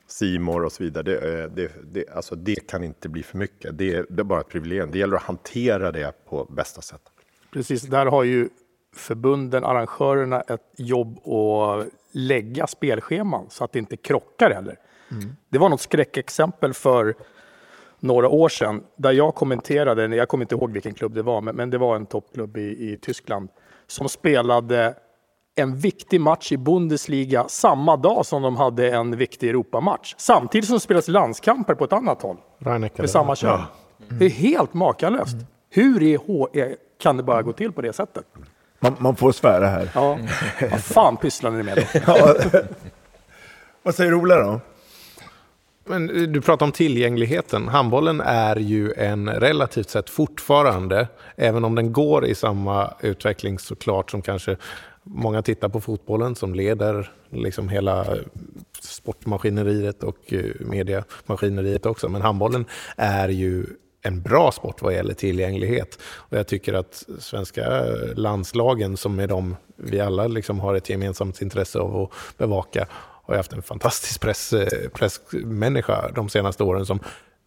Simor 0.07 0.65
och 0.65 0.73
så 0.73 0.83
vidare. 0.83 1.03
Det, 1.03 1.43
eh, 1.43 1.51
det, 1.51 1.73
det, 1.93 2.09
alltså 2.11 2.35
det 2.35 2.67
kan 2.69 2.85
inte 2.85 3.09
bli 3.09 3.23
för 3.23 3.39
mycket. 3.39 3.79
Det, 3.79 3.95
är- 3.95 4.07
det 4.09 4.23
är 4.23 4.25
bara 4.25 4.41
ett 4.41 4.49
privilegium. 4.49 4.91
Det 4.91 4.99
gäller 4.99 5.17
att 5.17 5.23
hantera 5.23 5.93
det 5.93 6.13
på 6.29 6.45
bästa 6.45 6.81
sätt. 6.81 7.01
Precis, 7.53 7.83
där 7.83 8.07
har 8.07 8.23
ju 8.25 8.49
förbunden, 8.97 9.65
arrangörerna, 9.65 10.41
ett 10.41 10.63
jobb 10.77 11.19
att 11.29 11.87
lägga 12.13 12.67
spelscheman 12.67 13.47
så 13.51 13.65
att 13.65 13.73
det 13.73 13.79
inte 13.79 13.97
krockar 13.97 14.51
heller. 14.51 14.77
Det 15.49 15.59
var 15.59 15.69
något 15.69 15.81
skräckexempel 15.81 16.75
för 16.75 17.15
några 18.01 18.29
år 18.29 18.49
sedan 18.49 18.83
där 18.97 19.13
jag 19.13 19.35
kommenterade, 19.35 20.17
jag 20.17 20.29
kommer 20.29 20.45
inte 20.45 20.55
ihåg 20.55 20.73
vilken 20.73 20.95
klubb 20.95 21.15
det 21.15 21.23
var, 21.23 21.41
men, 21.41 21.57
men 21.57 21.71
det 21.71 21.79
var 21.79 21.97
en 21.97 22.07
toppklubb 22.07 22.57
i, 22.57 22.61
i 22.93 22.99
Tyskland 23.03 23.49
som 23.87 24.09
spelade 24.09 24.95
en 25.59 25.77
viktig 25.77 26.21
match 26.21 26.53
i 26.53 26.57
Bundesliga 26.57 27.45
samma 27.49 27.97
dag 27.97 28.27
som 28.27 28.43
de 28.43 28.57
hade 28.57 28.91
en 28.91 29.17
viktig 29.17 29.49
Europamatch. 29.49 30.15
Samtidigt 30.19 30.67
som 30.67 30.75
det 30.77 30.81
spelas 30.81 31.09
landskamper 31.09 31.75
på 31.75 31.85
ett 31.85 31.93
annat 31.93 32.23
håll 32.23 32.37
Rhein-Neckar. 32.59 33.03
med 33.03 33.11
samma 33.11 33.37
kön. 33.37 33.61
Det 34.09 34.25
är 34.25 34.31
helt 34.31 34.75
makalöst. 34.75 35.37
Hur 35.71 36.03
i 36.03 36.17
HE 36.27 36.77
kan 37.03 37.17
det 37.17 37.23
bara 37.23 37.43
gå 37.43 37.53
till 37.53 37.73
på 37.73 37.83
det 37.83 37.93
sättet? 37.93 38.25
Man, 38.81 38.97
man 38.99 39.17
får 39.17 39.33
svära 39.33 39.67
här. 39.67 39.91
Ja, 39.95 40.19
vad 40.71 40.81
fan 40.85 41.17
pysslar 41.17 41.51
ni 41.51 41.63
med 41.63 41.77
då? 41.77 42.01
Ja. 42.07 42.35
Vad 43.83 43.95
säger 43.95 44.15
Ola 44.15 44.35
då? 44.37 44.61
Men 45.87 46.11
eh, 46.11 46.23
du 46.23 46.41
pratar 46.41 46.67
om 46.67 46.73
tillgängligheten. 46.73 47.69
Handbollen 47.69 48.21
är 48.21 48.57
ju 48.57 48.93
en 48.93 49.29
relativt 49.29 49.91
sett 49.91 50.11
fortfarande, 50.11 51.09
även 51.37 51.65
om 51.65 51.75
den 51.75 51.93
går 51.93 52.27
i 52.27 52.35
samma 52.35 52.95
utveckling 53.01 53.59
såklart 53.59 54.11
som 54.11 54.23
kanske 54.23 54.57
många 55.03 55.43
tittar 55.43 55.69
på 55.69 55.81
fotbollen 55.81 56.35
som 56.35 56.55
leder 56.55 57.13
liksom 57.31 57.69
hela 57.69 58.01
eh, 58.01 58.23
sportmaskineriet 58.81 60.03
och 60.03 60.17
eh, 60.33 60.39
mediemaskineriet 60.39 60.67
mediamaskineriet 60.69 61.87
också. 61.87 62.09
Men 62.09 62.23
handbollen 62.23 62.65
är 62.97 63.29
ju 63.29 63.67
en 64.03 64.23
bra 64.23 64.53
sport 64.53 64.83
vad 64.83 64.95
gäller 64.95 65.15
tillgänglighet. 65.15 65.99
Och 66.03 66.39
jag 66.39 66.47
tycker 66.47 66.75
att 66.75 67.05
svenska 67.19 67.85
landslagen, 68.15 68.97
som 68.97 69.19
är 69.19 69.27
de 69.27 69.57
vi 69.77 70.01
alla 70.01 70.27
liksom 70.27 70.61
har 70.61 70.75
ett 70.75 70.91
gemensamt 70.91 71.43
intresse 71.43 71.79
av 71.79 72.03
att 72.03 72.39
bevaka, 72.39 72.87
har 73.27 73.35
ju 73.35 73.37
haft 73.37 73.53
en 73.53 73.63
fantastisk 73.63 74.21
press, 74.21 74.53
eh, 74.53 74.89
pressmänniska 74.89 76.11
de 76.15 76.29
senaste 76.29 76.65
åren 76.65 76.87
som 76.87 77.01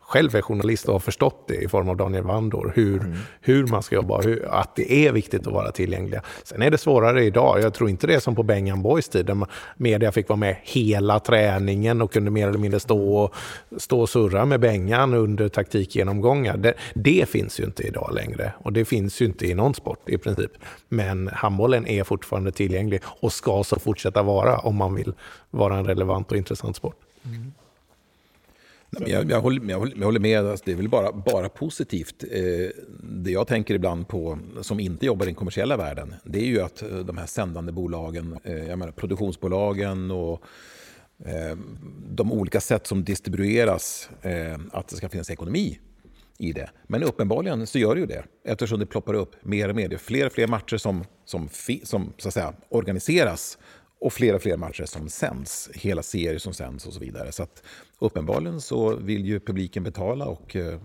själv 0.10 0.36
är 0.36 0.42
journalist 0.42 0.88
och 0.88 0.94
har 0.94 1.00
förstått 1.00 1.48
det 1.48 1.56
i 1.56 1.68
form 1.68 1.90
av 1.90 1.98
Daniel 1.98 2.24
Wandor, 2.24 2.72
hur, 2.76 3.16
hur 3.42 3.68
man 3.68 3.84
ska 3.84 3.96
jobba, 3.96 4.22
hur, 4.22 4.48
att 4.50 4.76
det 4.76 4.94
är 4.94 5.12
viktigt 5.12 5.48
att 5.48 5.54
vara 5.54 5.72
tillgängliga. 5.72 6.22
Sen 6.44 6.62
är 6.62 6.72
det 6.72 6.78
svårare 6.78 7.24
idag. 7.24 7.62
Jag 7.62 7.74
tror 7.74 7.90
inte 7.90 8.08
det 8.08 8.16
är 8.16 8.20
som 8.20 8.36
på 8.36 8.44
Bengan 8.44 8.82
Boys 8.82 9.10
tid, 9.10 9.26
där 9.26 9.48
media 9.78 10.12
fick 10.12 10.30
vara 10.30 10.38
med 10.38 10.56
hela 10.64 11.20
träningen 11.20 12.02
och 12.02 12.14
kunde 12.14 12.32
mer 12.32 12.48
eller 12.48 12.60
mindre 12.60 12.80
stå 12.80 13.16
och, 13.18 13.36
stå 13.78 14.02
och 14.02 14.10
surra 14.10 14.46
med 14.46 14.60
Bengan 14.60 15.14
under 15.14 15.50
taktikgenomgångar. 15.50 16.58
Det, 16.58 16.74
det 16.94 17.30
finns 17.30 17.60
ju 17.60 17.64
inte 17.64 17.84
idag 17.84 18.12
längre 18.14 18.54
och 18.58 18.74
det 18.74 18.86
finns 18.86 19.22
ju 19.22 19.26
inte 19.26 19.46
i 19.46 19.56
någon 19.56 19.74
sport 19.74 20.10
i 20.10 20.18
princip. 20.18 20.52
Men 20.88 21.28
handbollen 21.34 21.88
är 21.88 22.04
fortfarande 22.04 22.52
tillgänglig 22.52 23.02
och 23.06 23.34
ska 23.34 23.64
så 23.64 23.80
fortsätta 23.80 24.24
vara 24.24 24.58
om 24.58 24.76
man 24.76 24.96
vill 24.96 25.14
vara 25.50 25.78
en 25.78 25.86
relevant 25.86 26.32
och 26.32 26.38
intressant 26.38 26.76
sport. 26.76 26.96
Nej, 28.92 29.02
men 29.02 29.12
Jag, 29.12 29.32
jag, 29.32 29.42
håller, 29.42 29.70
jag, 29.70 29.80
håller, 29.80 29.98
jag 29.98 30.06
håller 30.06 30.20
med, 30.20 30.46
alltså, 30.46 30.66
det 30.66 30.72
är 30.72 30.76
väl 30.76 30.90
bara, 30.90 31.12
bara 31.12 31.50
positivt. 31.50 32.24
Eh, 32.32 32.70
det 33.04 33.32
jag 33.32 33.48
tänker 33.48 33.74
ibland 33.74 34.08
på, 34.08 34.40
som 34.62 34.80
inte 34.80 35.06
jobbar 35.06 35.26
i 35.26 35.28
den 35.28 35.36
kommersiella 35.36 35.78
världen, 35.78 36.16
det 36.24 36.40
är 36.40 36.46
ju 36.46 36.62
att 36.62 36.82
eh, 36.82 36.98
de 36.98 37.18
här 37.18 37.26
sändande 37.26 37.72
bolagen, 37.72 38.38
eh, 38.44 38.68
jag 38.68 38.80
menar 38.80 38.92
produktionsbolagen 38.92 40.12
och 40.12 40.44
eh, 41.26 41.58
de 42.10 42.32
olika 42.32 42.62
sätt 42.62 42.88
som 42.88 43.04
distribueras, 43.04 44.10
eh, 44.22 44.60
att 44.72 44.88
det 44.88 44.96
ska 44.96 45.10
finnas 45.10 45.30
ekonomi 45.30 45.80
i 46.38 46.54
det. 46.54 46.70
Men 46.88 47.04
uppenbarligen 47.04 47.68
så 47.68 47.80
gör 47.80 47.96
det 47.96 48.02
ju 48.02 48.08
det, 48.08 48.24
eftersom 48.46 48.80
det 48.80 48.86
ploppar 48.86 49.14
upp 49.14 49.36
mer 49.42 49.70
och 49.70 49.76
mer. 49.76 49.90
Det 49.90 49.96
är 49.96 49.98
fler 49.98 50.26
och 50.26 50.32
fler 50.32 50.48
matcher 50.48 50.78
som, 50.78 51.04
som, 51.26 51.50
fi, 51.50 51.82
som 51.84 52.14
så 52.18 52.28
att 52.28 52.34
säga, 52.34 52.54
organiseras 52.70 53.58
och 54.00 54.14
fler 54.14 54.36
och 54.36 54.42
fler 54.42 54.58
matcher 54.58 54.86
som 54.86 55.10
sänds, 55.10 55.70
hela 55.74 56.04
serier 56.04 56.38
som 56.38 56.54
sänds 56.54 56.86
och 56.86 56.94
så 56.94 57.00
vidare. 57.00 57.32
Så 57.32 57.44
att 57.44 57.64
uppenbarligen 58.00 58.62
så 58.62 58.96
vill 58.96 59.26
ju 59.26 59.40
publiken 59.40 59.84
betala 59.84 60.26
och 60.26 60.56
eh, 60.56 60.80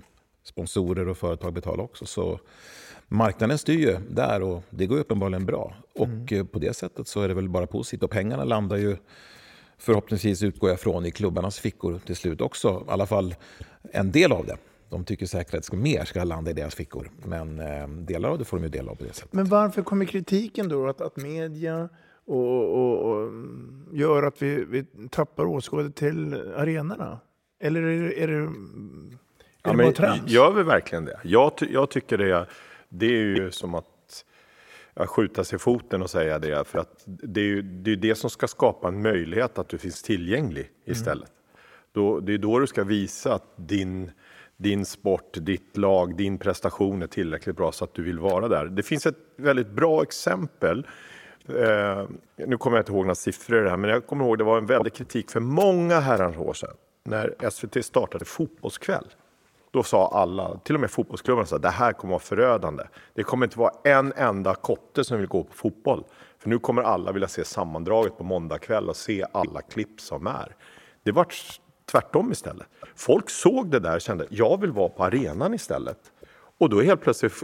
sponsorer 0.44 1.08
och 1.08 1.18
företag 1.18 1.52
betala 1.52 1.82
också. 1.82 2.06
Så 2.06 2.40
marknaden 3.08 3.58
styr 3.58 3.78
ju 3.78 3.96
där 4.10 4.42
och 4.42 4.62
det 4.70 4.86
går 4.86 4.98
uppenbarligen 4.98 5.46
bra. 5.46 5.74
Och 5.94 6.32
eh, 6.32 6.44
på 6.44 6.58
det 6.58 6.76
sättet 6.76 7.08
så 7.08 7.20
är 7.20 7.28
det 7.28 7.34
väl 7.34 7.48
bara 7.48 7.66
positivt. 7.66 8.02
Och 8.02 8.10
pengarna 8.10 8.44
landar 8.44 8.76
ju 8.76 8.96
förhoppningsvis, 9.78 10.42
utgår 10.42 10.70
jag 10.70 10.80
från, 10.80 11.06
i 11.06 11.10
klubbarnas 11.10 11.58
fickor 11.58 12.00
till 12.06 12.16
slut 12.16 12.40
också. 12.40 12.84
I 12.88 12.90
alla 12.90 13.06
fall 13.06 13.34
en 13.92 14.12
del 14.12 14.32
av 14.32 14.46
det. 14.46 14.56
De 14.90 15.04
tycker 15.04 15.26
säkert 15.26 15.54
att 15.54 15.72
mer 15.72 16.04
ska 16.04 16.24
landa 16.24 16.50
i 16.50 16.54
deras 16.54 16.74
fickor. 16.74 17.10
Men 17.24 17.60
eh, 17.60 17.88
delar 17.88 18.28
av 18.28 18.38
det 18.38 18.44
får 18.44 18.56
de 18.56 18.62
ju 18.62 18.68
del 18.68 18.88
av 18.88 18.94
på 18.94 19.04
det 19.04 19.12
sättet. 19.12 19.32
Men 19.32 19.44
varför 19.44 19.82
kommer 19.82 20.04
kritiken 20.04 20.68
då? 20.68 20.88
Att, 20.88 21.00
att 21.00 21.16
media 21.16 21.88
och, 22.26 22.74
och, 22.74 23.10
och 23.12 23.30
gör 23.92 24.22
att 24.22 24.42
vi, 24.42 24.64
vi 24.64 24.84
tappar 25.10 25.44
åskådare 25.44 25.90
till 25.90 26.34
arenorna? 26.56 27.18
Eller 27.60 27.82
är 27.82 28.02
det, 28.02 28.22
är 28.22 28.28
det, 28.28 28.34
är 28.34 28.48
Ja, 29.62 29.70
det 29.72 29.76
bara 29.76 29.92
trams? 29.92 30.30
gör 30.30 30.52
vi 30.52 30.62
verkligen 30.62 31.04
det? 31.04 31.20
Jag, 31.22 31.56
ty- 31.56 31.72
jag 31.72 31.90
tycker 31.90 32.18
det, 32.18 32.46
det 32.88 33.06
är 33.06 33.10
ju 33.36 33.50
som 33.50 33.74
att 33.74 34.24
ja, 34.94 35.06
skjuta 35.06 35.44
sig 35.44 35.56
i 35.56 35.58
foten 35.58 36.02
och 36.02 36.10
säga 36.10 36.38
det. 36.38 36.68
För 36.68 36.78
att 36.78 37.02
det 37.06 37.40
är 37.40 37.44
ju 37.44 37.62
det, 37.62 37.92
är 37.92 37.96
det 37.96 38.14
som 38.14 38.30
ska 38.30 38.46
skapa 38.48 38.88
en 38.88 39.02
möjlighet 39.02 39.58
att 39.58 39.68
du 39.68 39.78
finns 39.78 40.02
tillgänglig 40.02 40.70
istället. 40.84 41.30
Då, 41.92 42.20
det 42.20 42.34
är 42.34 42.38
då 42.38 42.58
du 42.58 42.66
ska 42.66 42.84
visa 42.84 43.34
att 43.34 43.52
din, 43.56 44.10
din 44.56 44.84
sport, 44.84 45.32
ditt 45.40 45.76
lag, 45.76 46.16
din 46.16 46.38
prestation 46.38 47.02
är 47.02 47.06
tillräckligt 47.06 47.56
bra 47.56 47.72
så 47.72 47.84
att 47.84 47.94
du 47.94 48.02
vill 48.02 48.18
vara 48.18 48.48
där. 48.48 48.66
Det 48.66 48.82
finns 48.82 49.06
ett 49.06 49.18
väldigt 49.36 49.70
bra 49.70 50.02
exempel. 50.02 50.86
Eh, 51.48 52.04
nu 52.36 52.56
kommer 52.56 52.76
jag 52.76 52.82
inte 52.82 52.92
ihåg 52.92 53.04
några 53.04 53.14
siffror 53.14 53.66
här, 53.66 53.76
men 53.76 53.90
jag 53.90 54.06
kommer 54.06 54.24
ihåg 54.24 54.38
det 54.38 54.44
var 54.44 54.58
en 54.58 54.66
väldig 54.66 54.94
kritik 54.94 55.30
för 55.30 55.40
många 55.40 56.00
herrans 56.00 56.36
år 56.36 56.52
sedan 56.52 56.74
när 57.04 57.50
SVT 57.50 57.84
startade 57.84 58.24
Fotbollskväll. 58.24 59.06
Då 59.70 59.82
sa 59.82 60.08
alla, 60.08 60.58
till 60.58 60.74
och 60.74 60.80
med 60.80 60.90
fotbollsklubbarna, 60.90 61.46
att 61.52 61.62
det 61.62 61.70
här 61.70 61.92
kommer 61.92 62.14
att 62.14 62.30
vara 62.30 62.38
förödande. 62.38 62.84
Det 63.14 63.22
kommer 63.22 63.46
inte 63.46 63.58
vara 63.58 63.72
en 63.84 64.12
enda 64.16 64.54
kotte 64.54 65.04
som 65.04 65.18
vill 65.18 65.26
gå 65.26 65.44
på 65.44 65.54
fotboll. 65.54 66.04
För 66.38 66.48
nu 66.48 66.58
kommer 66.58 66.82
alla 66.82 67.12
vilja 67.12 67.28
se 67.28 67.44
sammandraget 67.44 68.18
på 68.18 68.24
måndag 68.24 68.58
kväll 68.58 68.88
och 68.88 68.96
se 68.96 69.24
alla 69.32 69.60
klipp 69.60 70.00
som 70.00 70.26
är. 70.26 70.56
Det 71.02 71.12
var 71.12 71.26
tvärtom 71.90 72.32
istället. 72.32 72.66
Folk 72.94 73.30
såg 73.30 73.70
det 73.70 73.78
där 73.78 73.94
och 73.94 74.00
kände, 74.00 74.26
jag 74.30 74.60
vill 74.60 74.72
vara 74.72 74.88
på 74.88 75.04
arenan 75.04 75.54
istället. 75.54 75.98
Och 76.58 76.70
då 76.70 76.80
helt 76.80 77.00
plötsligt 77.00 77.42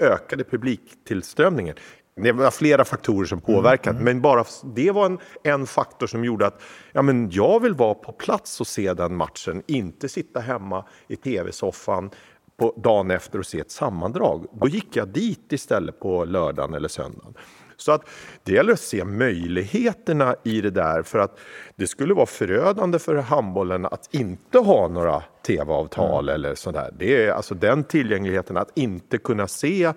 ökade 0.00 0.44
publiktillströmningen. 0.44 1.76
Det 2.22 2.32
var 2.32 2.50
flera 2.50 2.84
faktorer 2.84 3.26
som 3.26 3.40
påverkade, 3.40 3.96
mm. 3.96 4.04
men 4.04 4.20
bara 4.20 4.44
det 4.74 4.90
var 4.90 5.06
en, 5.06 5.18
en 5.42 5.66
faktor 5.66 6.06
som 6.06 6.24
gjorde 6.24 6.46
att 6.46 6.62
ja, 6.92 7.02
men 7.02 7.30
jag 7.30 7.60
vill 7.60 7.74
vara 7.74 7.94
på 7.94 8.12
plats 8.12 8.60
och 8.60 8.66
se 8.66 8.94
den 8.94 9.16
matchen, 9.16 9.62
inte 9.66 10.08
sitta 10.08 10.40
hemma 10.40 10.84
i 11.08 11.16
tv-soffan 11.16 12.10
på 12.56 12.74
dagen 12.76 13.10
efter 13.10 13.38
och 13.38 13.46
se 13.46 13.60
ett 13.60 13.70
sammandrag. 13.70 14.46
Då 14.52 14.68
gick 14.68 14.96
jag 14.96 15.08
dit 15.08 15.52
istället 15.52 16.00
på 16.00 16.24
lördagen 16.24 16.74
eller 16.74 16.88
söndagen. 16.88 17.34
Så 17.76 17.92
att 17.92 18.08
det 18.42 18.52
gäller 18.52 18.72
att 18.72 18.80
se 18.80 19.04
möjligheterna 19.04 20.36
i 20.44 20.60
det 20.60 20.70
där 20.70 21.02
för 21.02 21.18
att 21.18 21.38
det 21.76 21.86
skulle 21.86 22.14
vara 22.14 22.26
förödande 22.26 22.98
för 22.98 23.14
handbollen 23.16 23.86
att 23.86 24.14
inte 24.14 24.58
ha 24.58 24.88
några 24.88 25.22
tv-avtal 25.46 26.28
mm. 26.28 26.34
eller 26.34 26.54
sådär. 26.54 26.94
Det 26.98 27.24
är 27.24 27.32
alltså 27.32 27.54
den 27.54 27.84
tillgängligheten 27.84 28.56
att 28.56 28.78
inte 28.78 29.18
kunna 29.18 29.46
se 29.46 29.92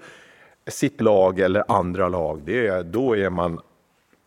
sitt 0.68 1.02
lag 1.02 1.40
eller 1.40 1.64
andra 1.68 2.10
lag, 2.10 2.42
det 2.46 2.68
är, 2.68 2.84
då 2.84 3.18
är 3.18 3.30
man 3.30 3.60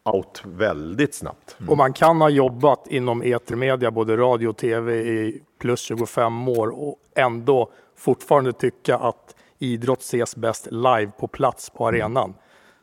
out 0.05 0.43
väldigt 0.45 1.15
snabbt. 1.15 1.57
Mm. 1.59 1.71
Och 1.71 1.77
man 1.77 1.93
kan 1.93 2.21
ha 2.21 2.29
jobbat 2.29 2.87
inom 2.87 3.23
etermedia, 3.23 3.91
både 3.91 4.17
radio 4.17 4.49
och 4.49 4.57
tv, 4.57 4.95
i 4.95 5.43
plus 5.59 5.81
25 5.81 6.49
år 6.49 6.69
och 6.69 6.97
ändå 7.15 7.71
fortfarande 7.97 8.53
tycka 8.53 8.97
att 8.97 9.35
idrott 9.59 10.01
ses 10.01 10.37
bäst 10.37 10.69
live 10.71 11.11
på 11.19 11.29
plats 11.29 11.71
på 11.71 11.89
mm. 11.89 12.01
arenan. 12.01 12.35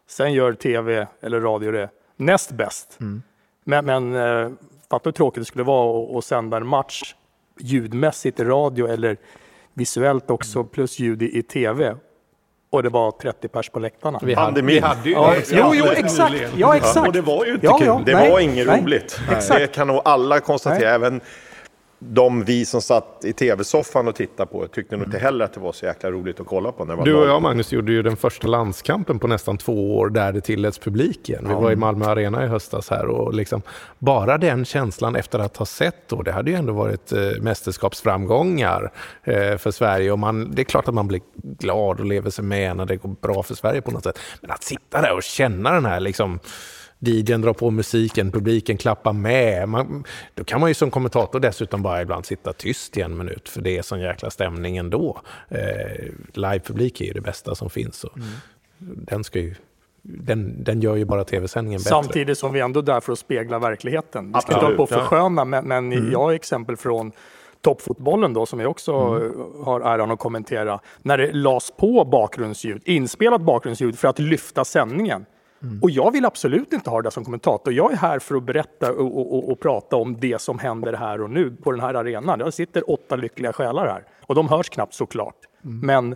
Sen 0.08 0.34
gör 0.34 0.54
tv 0.54 1.08
eller 1.22 1.42
radio 1.42 1.72
det 1.72 1.90
näst 2.16 2.52
bäst. 2.52 2.98
Mm. 3.00 3.24
Men, 3.64 3.86
men 3.86 4.16
eh, 4.16 4.52
fatta 4.90 5.08
hur 5.08 5.12
tråkigt 5.12 5.42
det 5.42 5.46
skulle 5.46 5.64
vara 5.64 6.04
att, 6.04 6.16
att 6.16 6.26
sända 6.26 6.58
en 6.58 6.68
match 6.68 7.16
ljudmässigt 7.60 8.40
i 8.40 8.44
radio 8.44 8.88
eller 8.88 9.18
visuellt 9.74 10.30
också 10.30 10.60
mm. 10.60 10.70
plus 10.70 11.00
ljud 11.00 11.22
i, 11.22 11.38
i 11.38 11.44
tv 11.44 11.96
och 12.74 12.84
det 12.84 12.90
var 12.90 13.12
30 13.12 13.48
pers 13.48 13.70
på 13.70 13.80
läktarna. 13.80 14.20
Vi 14.24 14.34
hade, 14.34 14.62
vi 14.62 14.80
hade 14.80 15.10
ju 15.10 15.12
ja. 15.12 15.34
Jo, 15.52 15.72
jo, 15.76 15.86
exakt. 15.86 16.36
Ja, 16.58 16.76
exakt. 16.76 17.08
Och 17.08 17.14
det 17.14 17.22
var 17.22 17.46
ju 17.46 17.54
inte 17.54 17.66
ja, 17.66 17.78
kul. 17.78 17.88
Ja, 17.88 18.02
det 18.06 18.14
nej, 18.14 18.32
var 18.32 18.40
inget 18.40 18.68
nej, 18.68 18.82
roligt. 18.82 19.20
Exakt. 19.32 19.60
Det 19.60 19.68
kan 19.68 19.88
nog 19.88 20.02
alla 20.06 20.40
konstatera. 20.40 20.80
Nej. 20.80 20.96
Även 20.96 21.22
de 22.10 22.44
vi 22.44 22.66
som 22.66 22.82
satt 22.82 23.26
i 23.26 23.34
tv-soffan 23.34 24.08
och 24.08 24.16
tittade 24.16 24.52
på 24.52 24.68
tyckte 24.68 24.98
nog 24.98 25.08
inte 25.08 25.18
heller 25.18 25.46
att 25.46 25.54
det 25.54 25.60
var 25.60 25.72
så 25.72 25.86
jäkla 25.86 26.12
roligt 26.12 26.40
att 26.40 26.48
kolla 26.48 26.72
på. 26.72 26.86
När 26.86 27.06
du 27.06 27.14
och 27.14 27.28
jag 27.28 27.42
Magnus 27.42 27.72
gjorde 27.72 27.92
ju 27.92 28.02
den 28.02 28.18
första 28.18 28.48
landskampen 28.48 29.20
på 29.20 29.28
nästan 29.28 29.58
två 29.58 29.98
år 29.98 30.10
där 30.10 30.34
det 30.34 30.42
tilläts 30.42 30.78
publik 30.78 31.30
igen. 31.30 31.46
Vi 31.48 31.54
var 31.54 31.72
i 31.72 31.76
Malmö 31.76 32.06
Arena 32.06 32.46
i 32.46 32.48
höstas 32.48 32.90
här 32.90 33.06
och 33.06 33.34
liksom 33.34 33.62
bara 34.00 34.38
den 34.38 34.66
känslan 34.66 35.16
efter 35.16 35.40
att 35.40 35.58
ha 35.58 35.66
sett 35.66 36.08
då, 36.08 36.22
det 36.22 36.32
hade 36.32 36.52
ju 36.52 36.58
ändå 36.58 36.74
varit 36.74 37.12
eh, 37.12 37.20
mästerskapsframgångar 37.42 38.92
eh, 39.24 39.58
för 39.58 39.72
Sverige 39.72 40.12
och 40.12 40.20
man, 40.20 40.52
det 40.52 40.62
är 40.62 40.64
klart 40.64 40.88
att 40.88 40.94
man 40.94 41.08
blir 41.08 41.22
glad 41.44 42.00
och 42.00 42.06
lever 42.06 42.30
sig 42.30 42.46
med 42.46 42.78
när 42.78 42.86
det 42.86 42.96
går 42.96 43.16
bra 43.22 43.44
för 43.44 43.56
Sverige 43.56 43.82
på 43.82 43.92
något 43.92 44.04
sätt. 44.04 44.20
Men 44.42 44.52
att 44.52 44.64
sitta 44.64 45.02
där 45.02 45.14
och 45.16 45.24
känna 45.24 45.72
den 45.72 45.86
här 45.86 46.00
liksom 46.00 46.40
DJn 47.08 47.42
drar 47.42 47.54
på 47.54 47.72
musiken, 47.72 48.32
publiken 48.32 48.78
klappar 48.78 49.14
med. 49.14 49.70
Man, 49.70 50.04
då 50.34 50.44
kan 50.44 50.60
man 50.60 50.70
ju 50.70 50.74
som 50.74 50.92
kommentator 50.92 51.40
dessutom 51.40 51.82
bara 51.82 52.02
ibland 52.02 52.26
sitta 52.26 52.54
tyst 52.54 52.98
i 52.98 53.02
en 53.02 53.18
minut, 53.18 53.50
för 53.50 53.62
det 53.62 53.78
är 53.78 53.82
sån 53.82 54.00
jäkla 54.00 54.30
stämning 54.30 54.78
ändå. 54.78 55.22
Eh, 55.50 55.58
Livepublik 56.34 57.02
är 57.02 57.06
ju 57.06 57.14
det 57.14 57.22
bästa 57.22 57.56
som 57.56 57.70
finns. 57.70 58.04
Och 58.04 58.18
mm. 58.18 58.30
den, 58.78 59.24
ska 59.24 59.40
ju, 59.40 59.56
den, 60.02 60.64
den 60.64 60.82
gör 60.82 60.96
ju 60.96 61.06
bara 61.06 61.24
tv-sändningen 61.24 61.80
bättre. 61.80 61.90
Samtidigt 61.90 62.38
som 62.38 62.54
vi 62.54 62.60
ändå 62.60 62.80
är 62.80 62.84
där 62.84 63.00
för 63.00 63.14
att 63.14 63.20
spegla 63.20 63.60
verkligheten. 63.60 64.34
Vi 64.36 64.42
ska 64.42 64.54
inte 64.54 64.76
på 64.76 64.84
att 64.84 64.90
försköna, 64.90 65.46
men, 65.46 65.68
men 65.68 65.94
mm. 65.94 66.12
jag 66.12 66.20
har 66.20 66.34
exempel 66.34 66.78
från 66.78 67.12
toppfotbollen 67.62 68.34
då, 68.34 68.46
som 68.46 68.60
jag 68.60 68.72
också 68.72 68.94
mm. 68.94 69.32
har 69.64 69.82
äran 69.82 70.12
att 70.12 70.20
kommentera, 70.20 70.80
när 71.02 71.18
det 71.18 71.32
lades 71.32 71.72
på 71.72 72.06
bakgrundsljud, 72.06 72.82
inspelat 72.86 73.42
bakgrundsljud 73.42 74.00
för 74.00 74.08
att 74.08 74.20
lyfta 74.20 74.66
sändningen. 74.66 75.26
Mm. 75.64 75.80
Och 75.82 75.90
jag 75.90 76.12
vill 76.12 76.26
absolut 76.26 76.74
inte 76.74 76.90
ha 76.90 77.02
det 77.02 77.12
som 77.12 77.26
kommentator. 77.26 77.74
Jag 77.74 77.92
är 77.92 77.98
här 77.98 78.20
för 78.20 78.36
att 78.36 78.44
berätta 78.44 78.92
och, 78.92 79.18
och, 79.18 79.34
och, 79.34 79.52
och, 79.52 79.60
prata 79.60 79.96
om 79.96 80.20
det 80.20 80.42
som 80.42 80.60
händer 80.60 80.94
här 80.94 81.22
och 81.22 81.30
nu 81.30 81.52
på 81.52 81.72
den 81.72 81.80
här 81.80 81.94
arenan. 81.94 82.40
Det 82.40 82.52
sitter 82.52 82.92
åtta 82.92 83.16
lyckliga 83.16 83.54
själar 83.54 83.88
här 83.88 84.04
och 84.22 84.36
de 84.36 84.50
hörs 84.50 84.70
knappt 84.70 84.94
såklart. 84.94 85.38
Mm. 85.66 85.80
Men 85.80 86.16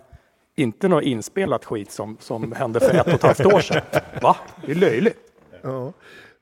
inte 0.56 0.88
något 0.88 1.04
inspelat 1.04 1.66
skit 1.66 1.92
som, 1.92 2.18
som 2.20 2.52
hände 2.52 2.80
för 2.80 2.96
ett 2.96 3.08
och 3.08 3.14
ett 3.14 3.24
halvt 3.24 3.46
år 3.46 3.60
sedan. 3.60 3.82
Va? 4.22 4.38
Det 4.66 4.72
är 4.72 4.76
löjligt. 4.76 5.20
Ja. 5.62 5.94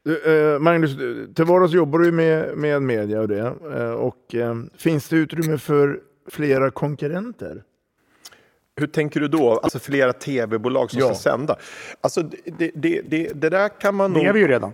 Du, 0.03 0.53
eh, 0.53 0.59
Magnus, 0.59 0.97
till 1.35 1.45
vardags 1.45 1.73
jobbar 1.73 1.99
du 1.99 2.11
med, 2.11 2.57
med 2.57 2.81
media 2.81 3.21
och 3.21 3.27
det. 3.27 3.53
Eh, 3.75 3.91
och, 3.91 4.35
eh, 4.35 4.55
finns 4.77 5.09
det 5.09 5.15
utrymme 5.15 5.57
för 5.57 5.99
flera 6.31 6.71
konkurrenter? 6.71 7.63
Hur 8.77 8.87
tänker 8.87 9.19
du 9.19 9.27
då? 9.27 9.59
Alltså 9.59 9.79
flera 9.79 10.13
tv-bolag 10.13 10.91
som 10.91 10.99
ja. 10.99 11.05
ska 11.05 11.15
sända? 11.15 11.55
Alltså 12.01 12.21
det, 12.21 12.71
det, 12.75 13.01
det, 13.01 13.31
det 13.33 13.49
där 13.49 13.69
kan 13.79 13.95
man 13.95 14.13
nog... 14.13 14.23
Det 14.23 14.29
är 14.29 14.33
vi 14.33 14.39
ju 14.39 14.47
redan. 14.47 14.73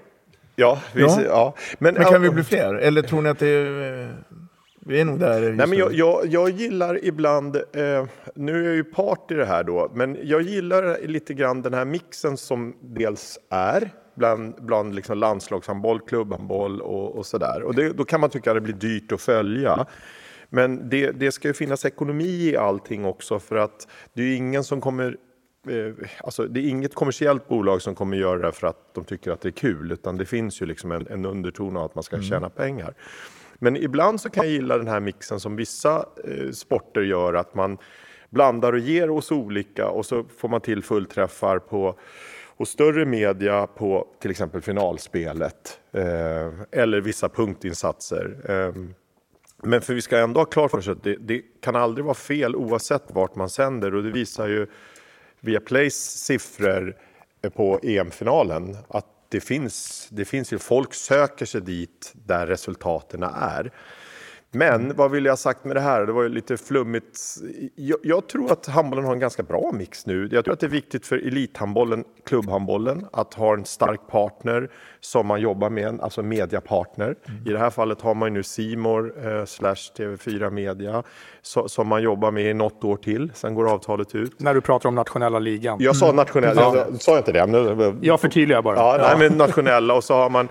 Ja, 0.55 0.81
vi, 0.93 1.01
ja. 1.01 1.21
ja. 1.25 1.55
Men, 1.79 1.93
men, 1.93 2.03
kan 2.03 2.21
vi 2.21 2.29
bli 2.29 2.43
fler? 2.43 2.73
Eller 2.73 3.01
tror 3.01 3.21
ni 3.21 3.29
att 3.29 3.39
det 3.39 3.47
är... 3.47 4.15
Vi 4.85 5.01
är 5.01 5.05
nog 5.05 5.19
där. 5.19 5.41
Nej, 5.41 5.67
men 5.67 5.77
jag, 5.77 5.93
jag, 5.93 6.25
jag 6.25 6.49
gillar 6.49 7.05
ibland, 7.05 7.55
eh, 7.55 8.05
nu 8.35 8.59
är 8.59 8.65
jag 8.65 8.75
ju 8.75 8.83
part 8.83 9.31
i 9.31 9.33
det 9.33 9.45
här 9.45 9.63
då, 9.63 9.91
men 9.93 10.17
jag 10.23 10.41
gillar 10.41 11.07
lite 11.07 11.33
grann 11.33 11.61
den 11.61 11.73
här 11.73 11.85
mixen 11.85 12.37
som 12.37 12.75
dels 12.81 13.39
är 13.49 13.89
bland, 14.15 14.55
bland 14.59 14.95
liksom 14.95 15.17
landslagshandboll, 15.17 15.99
klubbhandboll 15.99 16.81
och, 16.81 17.15
och 17.15 17.25
sådär. 17.25 17.63
Och 17.63 17.75
det, 17.75 17.89
då 17.89 18.05
kan 18.05 18.19
man 18.19 18.29
tycka 18.29 18.51
att 18.51 18.57
det 18.57 18.61
blir 18.61 18.73
dyrt 18.73 19.11
att 19.11 19.21
följa. 19.21 19.85
Men 20.53 20.89
det, 20.89 21.11
det 21.11 21.31
ska 21.31 21.47
ju 21.47 21.53
finnas 21.53 21.85
ekonomi 21.85 22.49
i 22.49 22.57
allting 22.57 23.05
också 23.05 23.39
för 23.39 23.55
att 23.55 23.87
det 24.13 24.21
är 24.21 24.35
ingen 24.35 24.63
som 24.63 24.81
kommer 24.81 25.17
eh, 25.67 26.07
Alltså, 26.23 26.47
det 26.47 26.59
är 26.59 26.69
inget 26.69 26.95
kommersiellt 26.95 27.47
bolag 27.47 27.81
som 27.81 27.95
kommer 27.95 28.17
göra 28.17 28.45
det 28.45 28.51
för 28.51 28.67
att 28.67 28.93
de 28.93 29.03
tycker 29.03 29.31
att 29.31 29.41
det 29.41 29.49
är 29.49 29.51
kul, 29.51 29.91
utan 29.91 30.17
det 30.17 30.25
finns 30.25 30.61
ju 30.61 30.65
liksom 30.65 30.91
en, 30.91 31.07
en 31.07 31.25
underton 31.25 31.77
av 31.77 31.85
att 31.85 31.95
man 31.95 32.03
ska 32.03 32.15
mm. 32.15 32.27
tjäna 32.27 32.49
pengar. 32.49 32.93
Men 33.55 33.77
ibland 33.77 34.21
så 34.21 34.29
kan 34.29 34.43
jag 34.43 34.53
gilla 34.53 34.77
den 34.77 34.87
här 34.87 34.99
mixen 34.99 35.39
som 35.39 35.55
vissa 35.55 36.05
eh, 36.27 36.51
sporter 36.51 37.01
gör, 37.01 37.33
att 37.33 37.55
man 37.55 37.77
blandar 38.29 38.73
och 38.73 38.79
ger 38.79 39.09
oss 39.09 39.31
olika 39.31 39.89
och 39.89 40.05
så 40.05 40.23
får 40.37 40.49
man 40.49 40.61
till 40.61 40.83
fullträffar 40.83 41.59
på 41.59 41.99
och 42.57 42.67
större 42.67 43.05
media 43.05 43.67
på 43.67 44.07
till 44.21 44.31
exempel 44.31 44.61
finalspelet 44.61 45.79
eh, 45.93 46.81
eller 46.81 47.01
vissa 47.01 47.29
punktinsatser. 47.29 48.37
Eh, 48.49 48.73
men 49.63 49.81
för 49.81 49.93
vi 49.93 50.01
ska 50.01 50.17
ändå 50.17 50.39
ha 50.39 50.45
klart 50.45 50.71
för 50.71 50.77
oss 50.77 50.87
att 50.87 51.03
det, 51.03 51.15
det, 51.15 51.41
kan 51.61 51.75
aldrig 51.75 52.05
vara 52.05 52.15
fel 52.15 52.55
oavsett 52.55 53.03
vart 53.07 53.35
man 53.35 53.49
sänder 53.49 53.95
och 53.95 54.03
det 54.03 54.11
visar 54.11 54.47
ju 54.47 54.67
Viaplays 55.39 56.23
siffror 56.25 56.97
på 57.55 57.79
EM-finalen 57.83 58.77
att 58.87 59.05
det 59.29 59.41
finns, 59.41 60.07
det 60.11 60.25
finns 60.25 60.53
ju 60.53 60.59
folk 60.59 60.93
söker 60.93 61.45
sig 61.45 61.61
dit 61.61 62.11
där 62.13 62.47
resultaten 62.47 63.23
är. 63.23 63.71
Men 64.53 64.95
vad 64.95 65.11
vill 65.11 65.25
jag 65.25 65.31
ha 65.31 65.37
sagt 65.37 65.65
med 65.65 65.75
det 65.75 65.79
här? 65.79 66.05
Det 66.05 66.11
var 66.11 66.23
ju 66.23 66.29
lite 66.29 66.57
flummigt. 66.57 67.19
Jag, 67.75 67.97
jag, 68.03 68.27
tror 68.27 68.51
att 68.51 68.67
handbollen 68.67 69.05
har 69.05 69.13
en 69.13 69.19
ganska 69.19 69.43
bra 69.43 69.71
mix 69.73 70.05
nu. 70.05 70.29
Jag 70.31 70.45
tror 70.45 70.53
att 70.53 70.59
det 70.59 70.65
är 70.65 70.69
viktigt 70.69 71.05
för 71.05 71.27
elithandbollen, 71.27 72.03
klubbhandbollen, 72.25 73.05
att 73.13 73.33
ha 73.33 73.53
en 73.53 73.65
stark 73.65 73.99
partner 74.09 74.69
som 74.99 75.27
man 75.27 75.41
jobbar 75.41 75.69
med, 75.69 76.01
alltså 76.01 76.23
mediapartner. 76.23 77.15
Mm. 77.27 77.47
I 77.47 77.49
det 77.49 77.59
här 77.59 77.69
fallet 77.69 78.01
har 78.01 78.15
man 78.15 78.33
nu 78.33 78.43
Simor 78.43 79.13
eh, 79.27 79.45
slash 79.45 79.75
TV4 79.97 80.49
Media 80.49 81.03
so, 81.41 81.67
som 81.67 81.87
man 81.87 82.01
jobbar 82.01 82.31
med 82.31 82.45
i 82.45 82.53
något 82.53 82.83
år 82.83 82.97
till. 82.97 83.31
Sen 83.33 83.55
går 83.55 83.71
avtalet 83.71 84.15
ut. 84.15 84.39
När 84.39 84.53
du 84.53 84.61
pratar 84.61 84.89
om 84.89 84.95
nationella 84.95 85.39
ligan. 85.39 85.77
Jag 85.81 85.95
sa 85.95 86.11
nationella, 86.11 86.65
mm. 86.65 86.77
jag, 86.77 87.01
sa 87.01 87.11
jag 87.11 87.19
inte 87.19 87.31
det? 87.31 87.95
Jag 88.01 88.21
förtydligar 88.21 88.61
bara. 88.61 88.75
Ja, 88.75 88.97
ja. 88.97 89.07
Nej, 89.07 89.29
men 89.29 89.37
nationella 89.37 89.93
och 89.93 90.03
så 90.03 90.13
har 90.13 90.29
man 90.29 90.49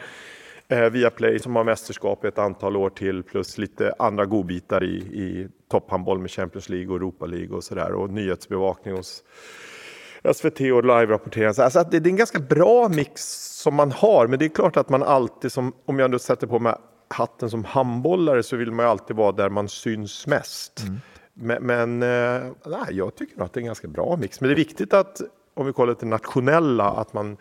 eh, 0.71 0.91
Viaplay 0.91 1.39
som 1.39 1.57
har 1.57 1.64
mästerskap 1.64 2.25
ett 2.25 2.39
antal 2.39 2.77
år 2.77 2.91
till 2.91 3.23
plus 3.23 3.59
lite 3.59 3.95
andra 3.99 4.27
godbitar 4.27 4.85
i, 4.85 4.97
i 4.97 5.49
topphandboll 5.71 6.18
med 6.18 6.31
Champions 6.31 6.68
League 6.68 6.89
och 6.89 6.97
Europa 6.97 7.27
League 7.27 7.57
och 7.57 7.64
sådär 7.64 7.93
och 7.93 8.11
nyhetsbevakning 8.11 8.95
hos 8.95 9.23
SVT 10.35 10.61
och 10.61 10.85
live-rapportering. 10.85 11.47
Alltså 11.59 11.85
det, 11.91 12.01
det 12.01 12.09
är 12.09 12.11
en 12.11 12.16
ganska 12.16 12.39
bra 12.39 12.89
mix 12.89 13.23
som 13.62 13.75
man 13.75 13.93
har, 13.93 14.27
men 14.27 14.39
det 14.39 14.45
är 14.45 14.49
klart 14.49 14.77
att 14.77 14.89
man 14.89 15.03
alltid 15.03 15.53
som, 15.53 15.73
om 15.85 15.99
jag 15.99 16.05
ändå 16.05 16.18
sätter 16.18 16.47
på 16.47 16.59
mig 16.59 16.75
hatten 17.09 17.51
som 17.51 17.64
handbollare 17.64 18.43
så 18.43 18.57
vill 18.57 18.73
man 18.73 18.87
ju 18.87 18.91
alltid 18.91 19.16
vara 19.16 19.33
där 19.33 19.49
man 19.49 19.68
syns 19.68 20.27
mest. 20.27 20.83
Mm. 20.83 21.01
Men, 21.35 21.62
men 21.62 22.03
eh, 22.03 22.53
nej, 22.66 22.89
jag 22.91 23.14
tycker 23.14 23.39
nog 23.39 23.47
att 23.47 23.53
det 23.53 23.59
är 23.59 23.62
en 23.62 23.66
ganska 23.66 23.89
bra 23.89 24.16
mix. 24.21 24.41
Men 24.41 24.49
det 24.49 24.55
är 24.55 24.57
viktigt 24.57 24.95
att, 24.95 25.21
om 25.55 25.66
vi 25.66 25.73
kollar 25.73 25.95
till 25.95 26.09
nationella, 26.09 26.91
att 26.91 27.12
man 27.12 27.37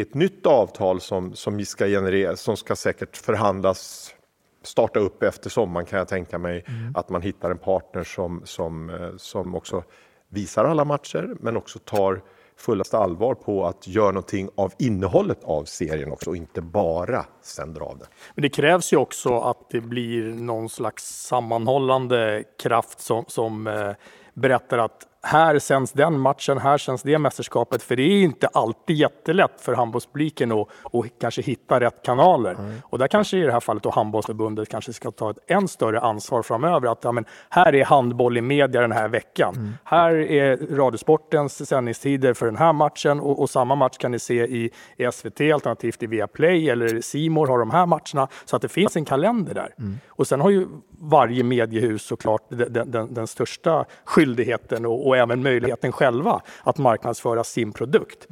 ett 0.00 0.14
nytt 0.14 0.46
avtal 0.46 1.00
som, 1.00 1.34
som 1.34 1.64
ska 1.64 1.86
generera, 1.86 2.36
som 2.36 2.56
ska 2.56 2.76
säkert 2.76 3.16
förhandlas 3.16 4.14
starta 4.62 5.00
upp 5.00 5.22
efter 5.22 5.50
sommaren 5.50 5.86
kan 5.86 5.98
jag 5.98 6.08
tänka 6.08 6.38
mig 6.38 6.64
Mm. 6.66 6.92
att 6.96 7.08
man 7.08 7.22
hittar 7.22 7.50
en 7.50 7.58
partner 7.58 8.04
som, 8.04 8.42
som, 8.44 8.90
eh, 8.90 9.16
som 9.16 9.54
också 9.54 9.82
visar 10.28 10.64
alla 10.64 10.84
matcher 10.84 11.36
men 11.40 11.56
också 11.56 11.78
tar 11.78 12.22
fullaste 12.56 12.98
allvar 12.98 13.34
på 13.34 13.66
att 13.66 13.88
göra 13.88 14.06
någonting 14.10 14.48
av 14.54 14.72
innehållet 14.78 15.44
av 15.44 15.64
serien 15.64 16.12
också 16.12 16.30
och 16.30 16.36
inte 16.36 16.60
bara 16.60 17.26
sänder 17.42 17.80
av 17.80 17.98
det. 17.98 18.06
Men 18.34 18.42
det 18.42 18.48
krävs 18.48 18.92
ju 18.92 18.96
också 18.96 19.38
att 19.40 19.70
det 19.70 19.80
blir 19.80 20.24
någon 20.24 20.68
slags 20.68 21.26
sammanhållande 21.26 22.44
kraft 22.62 23.00
som, 23.00 23.24
som 23.28 23.66
eh, 23.66 23.90
berättar 24.34 24.78
att 24.78 25.06
här 25.24 25.58
sänds 25.58 25.92
den 25.92 26.20
matchen, 26.20 26.58
här 26.58 26.78
sänds 26.78 27.02
det 27.02 27.18
mästerskapet. 27.18 27.82
För 27.82 27.96
det 27.96 28.02
är 28.02 28.22
inte 28.22 28.46
alltid 28.46 28.96
jättelätt 28.96 29.60
för 29.60 29.74
handbollspubliken 29.74 30.52
att, 30.52 30.68
att 30.92 31.04
kanske 31.20 31.42
hitta 31.42 31.80
rätt 31.80 32.02
kanaler. 32.02 32.56
Och 32.82 32.98
där 32.98 33.08
kanske 33.08 33.36
i 33.38 33.40
det 33.40 33.52
här 33.52 33.60
fallet 33.60 33.82
då 33.82 33.90
handbollsförbundet 33.90 34.68
kanske 34.68 34.92
ska 34.92 35.10
ta 35.10 35.30
ett 35.30 35.38
än 35.46 35.68
större 35.68 36.00
ansvar 36.00 36.42
framöver. 36.42 36.92
Att 36.92 37.04
ja, 37.04 37.12
men 37.12 37.24
här 37.48 37.74
är 37.74 37.84
handboll 37.84 38.38
i 38.38 38.40
media 38.40 38.80
den 38.80 38.92
här 38.92 39.08
veckan. 39.08 39.54
Här 39.84 40.14
är 40.14 40.76
Radiosportens 40.76 41.68
sändningstider 41.68 42.34
för 42.34 42.46
den 42.46 42.56
här 42.56 42.72
matchen 42.72 43.20
och, 43.20 43.40
och 43.40 43.50
samma 43.50 43.74
match 43.74 43.96
kan 43.98 44.10
ni 44.10 44.18
se 44.18 44.34
i, 44.34 44.70
i 44.96 45.12
SVT 45.12 45.40
alternativt 45.40 46.02
i 46.02 46.06
Viaplay 46.06 46.70
eller 46.70 47.00
Simor 47.00 47.46
har 47.46 47.58
de 47.58 47.70
här 47.70 47.86
matcherna. 47.86 48.28
Så 48.44 48.56
att 48.56 48.62
det 48.62 48.68
finns 48.68 48.96
en 48.96 49.04
kalender 49.04 49.54
där. 49.54 49.74
Och 50.08 50.26
sen 50.26 50.40
har 50.40 50.50
ju 50.50 50.66
varje 51.00 51.44
mediehus 51.44 52.02
såklart 52.02 52.42
den, 52.48 52.72
den, 52.72 52.90
den, 52.90 53.14
den 53.14 53.26
största 53.26 53.84
skyldigheten 54.04 54.86
och, 54.86 55.06
och 55.06 55.13
även 55.16 55.42
möjligheten 55.42 55.92
själva 55.92 56.40
att 56.62 56.78
marknadsföra 56.78 57.44
sin 57.44 57.72
produkt. 57.72 58.28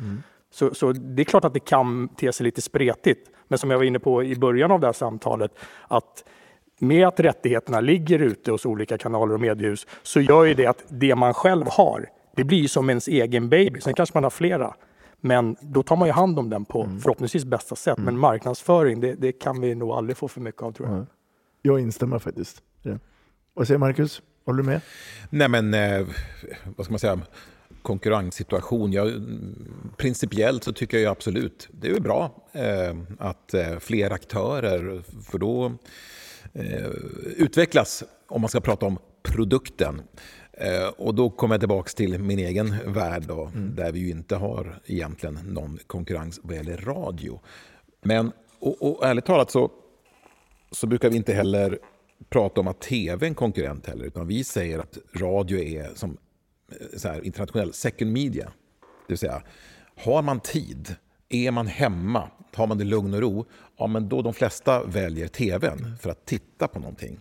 Så, 0.51 0.75
så 0.75 0.93
det 0.93 1.23
är 1.23 1.25
klart 1.25 1.45
att 1.45 1.55
det 1.55 1.61
kan 1.61 2.09
te 2.09 2.33
sig 2.33 2.45
lite 2.45 2.63
spretigt. 2.63 3.31
Men 3.49 3.59
som 3.59 3.71
jag 3.71 3.79
var 3.79 3.85
inne 3.85 3.99
på 3.99 4.25
i 4.25 4.37
början 4.37 4.71
av 4.71 4.81
det 4.81 4.87
här 4.87 4.93
samtalet, 4.93 5.51
att 5.89 6.25
med 6.79 7.07
att 7.07 7.21
rättigheterna 7.21 7.81
ligger 7.81 8.19
ute 8.19 8.51
hos 8.51 8.67
olika 8.67 8.99
kanaler 8.99 9.35
och 9.35 9.41
mediehus 9.41 9.87
så 10.03 10.21
gör 10.21 10.45
ju 10.45 10.55
det 10.55 10.67
att 10.67 10.85
det 10.89 11.15
man 11.15 11.35
själv 11.35 11.67
har, 11.71 12.09
det 12.37 12.45
blir 12.45 12.69
som 12.69 12.89
ens 12.89 13.09
egen 13.09 13.49
baby. 13.49 13.81
Sen 13.81 13.95
kanske 13.95 14.17
man 14.17 14.23
har 14.23 14.31
flera. 14.31 14.75
Men 15.21 15.57
då 15.61 15.83
tar 15.83 15.97
man 15.97 16.09
ju 16.09 16.13
hand 16.13 16.39
om 16.39 16.51
den 16.51 16.65
på 16.65 16.89
förhoppningsvis 17.03 17.45
bästa 17.45 17.77
sätt. 17.77 17.99
Men 17.99 18.19
marknadsföring, 18.19 19.01
det, 19.01 19.15
det 19.15 19.33
kan 19.33 19.61
vi 19.61 19.75
nog 19.75 19.91
aldrig 19.91 20.17
få 20.17 20.29
för 20.29 20.41
mycket 20.41 20.63
av 20.63 20.73
tror 20.73 20.89
jag. 20.89 21.07
Jag 21.63 21.81
instämmer 21.81 22.19
faktiskt. 22.19 22.63
det. 22.83 22.99
Vad 23.55 23.67
säger 23.67 23.79
Marcus? 23.79 24.23
Håller 24.45 24.63
du 24.63 24.69
med? 24.69 24.81
Nej 25.31 25.49
men, 25.49 25.75
eh, 25.75 26.07
vad 26.77 26.87
ska 26.87 26.93
man 26.93 26.99
säga, 26.99 27.21
konkurrenssituation. 27.83 28.93
Jag, 28.93 29.13
principiellt 29.97 30.65
så 30.65 30.73
tycker 30.73 30.99
jag 30.99 31.11
absolut 31.11 31.69
det 31.71 31.89
är 31.89 32.01
bra 32.01 32.49
eh, 32.53 32.97
att 33.19 33.55
eh, 33.55 33.79
fler 33.79 34.11
aktörer, 34.11 35.03
för 35.31 35.39
då 35.39 35.73
eh, 36.53 36.87
utvecklas, 37.37 38.05
om 38.29 38.41
man 38.41 38.51
ska 38.51 38.61
prata 38.61 38.87
om 38.87 38.99
produkten. 39.23 40.03
Eh, 40.53 40.89
och 40.89 41.15
då 41.15 41.31
kommer 41.31 41.55
jag 41.55 41.61
tillbaka 41.61 41.89
till 41.89 42.19
min 42.19 42.39
egen 42.39 42.93
värld 42.93 43.23
då, 43.27 43.51
där 43.55 43.93
vi 43.93 43.99
ju 43.99 44.11
inte 44.11 44.37
har 44.37 44.81
egentligen 44.87 45.35
någon 45.35 45.79
konkurrens 45.87 46.41
vad 46.43 46.57
gäller 46.57 46.77
radio. 46.77 47.41
Men 48.03 48.33
och, 48.59 48.83
och 48.83 49.07
ärligt 49.07 49.27
talat 49.27 49.51
så, 49.51 49.71
så 50.71 50.87
brukar 50.87 51.11
vi 51.11 51.17
inte 51.17 51.33
heller 51.33 51.79
prata 52.31 52.61
om 52.61 52.69
att 52.69 52.81
tv 52.81 53.27
är 53.27 53.29
en 53.29 53.35
konkurrent 53.35 53.87
heller, 53.87 54.05
utan 54.05 54.27
vi 54.27 54.45
säger 54.45 54.79
att 54.79 54.99
radio 55.15 55.59
är 55.59 55.91
som 55.95 56.17
eh, 56.71 56.99
så 56.99 57.09
här, 57.09 57.27
internationell 57.27 57.73
second 57.73 58.13
media. 58.13 58.45
Det 58.81 59.13
vill 59.13 59.19
säga, 59.19 59.43
har 59.97 60.23
man 60.23 60.41
tid, 60.41 60.95
är 61.29 61.51
man 61.51 61.67
hemma, 61.67 62.31
har 62.55 62.67
man 62.67 62.79
det 62.79 62.85
lugn 62.85 63.15
och 63.15 63.21
ro, 63.21 63.45
ja 63.79 63.87
men 63.87 64.09
då 64.09 64.23
de 64.23 64.35
flesta 64.35 64.85
väljer 64.85 65.29
tvn 65.29 65.97
för 66.01 66.11
att 66.11 66.27
titta 66.27 66.69
på 66.69 66.79
någonting. 66.81 67.21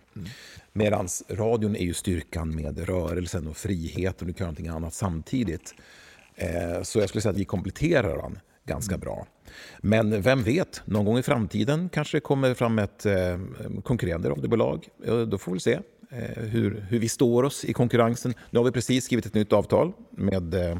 Medan 0.72 1.08
radion 1.28 1.76
är 1.76 1.84
ju 1.84 1.94
styrkan 1.94 2.54
med 2.54 2.88
rörelsen 2.88 3.46
och 3.46 3.56
friheten, 3.56 4.28
du 4.28 4.34
kan 4.34 4.44
göra 4.44 4.50
någonting 4.50 4.68
annat 4.68 4.94
samtidigt. 4.94 5.74
Eh, 6.34 6.82
Så 6.82 6.98
jag 6.98 7.08
skulle 7.08 7.22
säga 7.22 7.30
att 7.30 7.38
vi 7.38 7.44
kompletterar 7.44 8.16
varandra 8.16 8.40
ganska 8.64 8.98
bra. 8.98 9.26
Men 9.78 10.22
vem 10.22 10.42
vet, 10.42 10.82
någon 10.84 11.04
gång 11.04 11.18
i 11.18 11.22
framtiden 11.22 11.88
kanske 11.88 12.16
det 12.16 12.20
kommer 12.20 12.54
fram 12.54 12.78
ett 12.78 13.06
eh, 13.06 13.38
konkurrerande 13.84 14.28
radiobolag. 14.28 14.88
Då 15.28 15.38
får 15.38 15.52
vi 15.52 15.60
se 15.60 15.78
eh, 16.10 16.42
hur, 16.42 16.86
hur 16.88 16.98
vi 16.98 17.08
står 17.08 17.42
oss 17.42 17.64
i 17.64 17.72
konkurrensen. 17.72 18.34
Nu 18.50 18.58
har 18.58 18.64
vi 18.64 18.72
precis 18.72 19.04
skrivit 19.04 19.26
ett 19.26 19.34
nytt 19.34 19.52
avtal 19.52 19.92
med, 20.10 20.54
eh, 20.54 20.78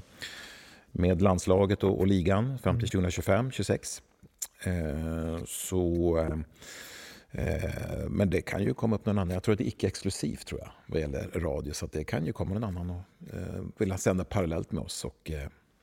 med 0.93 1.23
landslaget 1.23 1.85
och, 1.85 1.99
och 2.01 2.07
ligan 2.07 2.59
fram 2.59 2.79
till 2.81 2.89
2025-26. 2.89 4.01
Eh, 4.65 5.45
Så... 5.47 6.19
eh, 6.19 6.37
Eh, 7.35 8.09
Men 8.09 8.31
det 8.31 8.41
kan 8.41 8.63
ju 8.63 8.75
komma 8.75 8.97
upp 8.97 9.07
någon 9.07 9.19
annan. 9.19 9.35
Jag 9.35 9.43
tror 9.43 9.53
att 9.53 9.59
det 9.59 9.65
är 9.65 9.69
icke-exklusivt 9.69 10.47
tror 10.47 10.61
jag, 10.61 10.71
vad 10.87 11.01
gäller 11.01 11.31
radio. 11.35 11.73
Så 11.73 11.87
det 11.93 12.05
kan 12.05 12.27
ju 12.27 12.33
komma 12.33 12.55
någon 12.55 12.65
annan 12.65 12.91
och 12.91 13.03
vilja 13.79 13.99
sända 13.99 14.25
parallellt 14.25 14.73
med 14.73 14.83
oss. 14.83 15.05
Och 15.05 15.31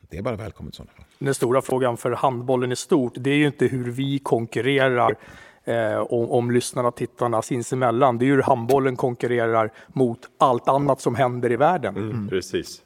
det 0.10 0.18
är 0.18 0.22
bara 0.22 0.36
välkommet 0.36 0.74
i 0.74 0.78
sådana 0.78 0.92
fall. 0.92 1.06
Den 1.20 1.34
stora 1.34 1.62
frågan 1.62 1.98
för 1.98 2.12
handbollen 2.12 2.72
i 2.72 2.76
stort, 2.76 3.14
det 3.16 3.30
är 3.30 3.36
ju 3.36 3.46
inte 3.46 3.66
hur 3.66 3.92
vi 3.92 4.20
konkurrerar 4.20 5.16
eh, 5.64 5.98
om, 6.00 6.32
om 6.32 6.52
lyssnarna 6.52 6.88
och 6.88 6.96
tittarna 6.96 7.42
sinsemellan. 7.42 8.18
Det 8.18 8.26
är 8.26 8.28
ju 8.28 8.36
hur 8.36 8.42
handbollen 8.42 8.96
konkurrerar 8.96 9.72
mot 9.88 10.20
allt 10.38 10.68
annat 10.68 11.02
som 11.02 11.16
händer 11.16 11.52
i 11.52 11.56
världen. 11.56 12.28
Precis. 12.30 12.82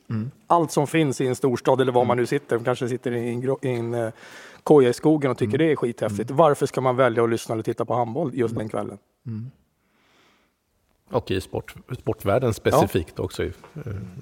Allt 0.48 0.72
som 0.72 0.88
finns 0.88 1.22
i 1.22 1.28
en 1.28 1.36
storstad 1.36 1.82
eller 1.82 1.92
var 1.92 2.06
man 2.06 2.18
nu 2.18 2.26
sitter, 2.26 2.58
de 2.58 2.64
kanske 2.64 2.90
sitter 2.90 3.12
i 3.12 3.34
en, 3.34 3.58
i 3.62 3.70
en 3.70 3.94
eh, 3.94 4.10
koja 4.64 4.90
i 4.90 4.94
skogen 4.94 5.32
och 5.32 5.38
tycker 5.38 5.58
det 5.58 5.72
är 5.72 5.76
skithäftigt. 5.76 6.32
Varför 6.32 6.66
ska 6.66 6.82
man 6.82 6.96
välja 6.96 7.24
att 7.24 7.30
lyssna 7.30 7.54
eller 7.54 7.64
titta 7.64 7.86
på 7.86 7.94
handboll 7.94 8.32
just 8.34 8.56
den 8.56 8.70
kvällen? 8.70 8.98
Och 11.10 11.32
i 11.32 11.42
sport, 11.42 11.76
sportvärlden 12.00 12.54
specifikt 12.54 13.20
också. 13.20 13.44
Eh, 13.44 13.52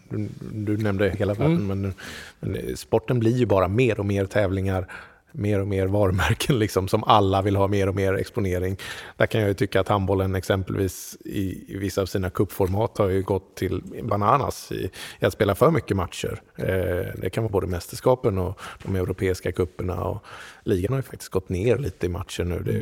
Du, 0.10 0.30
du 0.52 0.78
nämnde 0.78 1.10
hela 1.10 1.34
världen, 1.34 1.56
Mm. 1.72 1.82
men, 1.82 1.94
men 2.40 2.78
sporten 2.78 3.20
blir 3.20 3.38
ju 3.38 3.46
bara 3.46 3.68
mer 3.68 4.00
och 4.00 4.06
mer 4.06 4.26
tävlingar, 4.26 4.88
mer 5.34 5.60
och 5.60 5.68
mer 5.68 5.88
varumärken 5.88 6.60
liksom, 6.60 6.88
som 6.88 7.04
alla 7.04 7.42
vill 7.42 7.56
ha 7.56 7.68
mer 7.68 7.90
och 7.90 7.96
mer 7.96 8.14
exponering. 8.14 8.78
Där 9.18 9.26
kan 9.26 9.42
jag 9.42 9.48
ju 9.48 9.54
tycka 9.54 9.80
att 9.80 9.88
handbollen 9.88 10.36
exempelvis 10.36 11.18
i, 11.26 11.74
i 11.74 11.78
vissa 11.78 12.02
av 12.02 12.06
sina 12.06 12.30
kuppformat 12.30 12.98
har 12.98 13.10
ju 13.10 13.22
gått 13.24 13.56
till 13.56 13.82
bananas 14.04 14.72
i, 14.72 14.90
i 15.20 15.26
att 15.26 15.34
spela 15.34 15.56
för 15.56 15.72
mycket 15.72 15.98
matcher. 15.98 16.42
Eh, 16.56 16.66
det 17.22 17.30
kan 17.34 17.44
vara 17.44 17.52
både 17.52 17.68
mästerskapen 17.68 18.38
och 18.38 18.60
de 18.84 18.96
europeiska 18.96 19.52
kupperna 19.52 20.04
och 20.04 20.24
ligan 20.64 20.92
har 20.94 20.98
ju 21.00 21.04
faktiskt 21.04 21.32
gått 21.32 21.50
ner 21.50 21.78
lite 21.78 22.06
i 22.06 22.10
matcher 22.10 22.44
nu. 22.44 22.60
Det, 22.60 22.78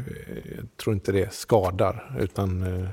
jag 0.58 0.78
tror 0.84 0.94
inte 0.94 1.12
det 1.12 1.34
skadar, 1.34 2.16
utan 2.20 2.64
eh, 2.84 2.90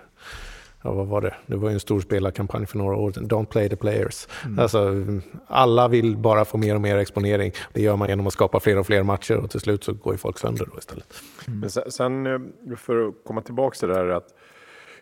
ja, 0.82 0.92
vad 0.92 1.06
var 1.06 1.20
det? 1.20 1.34
Det 1.46 1.56
var 1.56 1.68
ju 1.68 1.74
en 1.74 1.80
stor 1.80 2.00
spelarkampanj 2.00 2.66
för 2.66 2.78
några 2.78 2.96
år 2.96 3.12
sedan. 3.12 3.28
Don't 3.28 3.46
play 3.46 3.68
the 3.68 3.76
players. 3.76 4.28
Mm. 4.44 4.58
Alltså, 4.58 4.94
alla 5.46 5.88
vill 5.88 6.16
bara 6.16 6.44
få 6.44 6.58
mer 6.58 6.74
och 6.74 6.80
mer 6.80 6.96
exponering. 6.96 7.52
Det 7.72 7.82
gör 7.82 7.96
man 7.96 8.08
genom 8.08 8.26
att 8.26 8.32
skapa 8.32 8.60
fler 8.60 8.78
och 8.78 8.86
fler 8.86 9.02
matcher 9.02 9.36
och 9.36 9.50
till 9.50 9.60
slut 9.60 9.84
så 9.84 9.92
går 9.92 10.14
ju 10.14 10.18
folk 10.18 10.38
sönder 10.38 10.66
då 10.72 10.78
istället. 10.78 11.14
Men 11.46 11.70
sen, 11.70 12.26
eh, 12.26 12.38
för 12.76 13.08
att 13.08 13.14
komma 13.24 13.40
tillbaka 13.42 13.76
till 13.78 13.88
det 13.88 13.94
här 13.94 14.08
att 14.08 14.34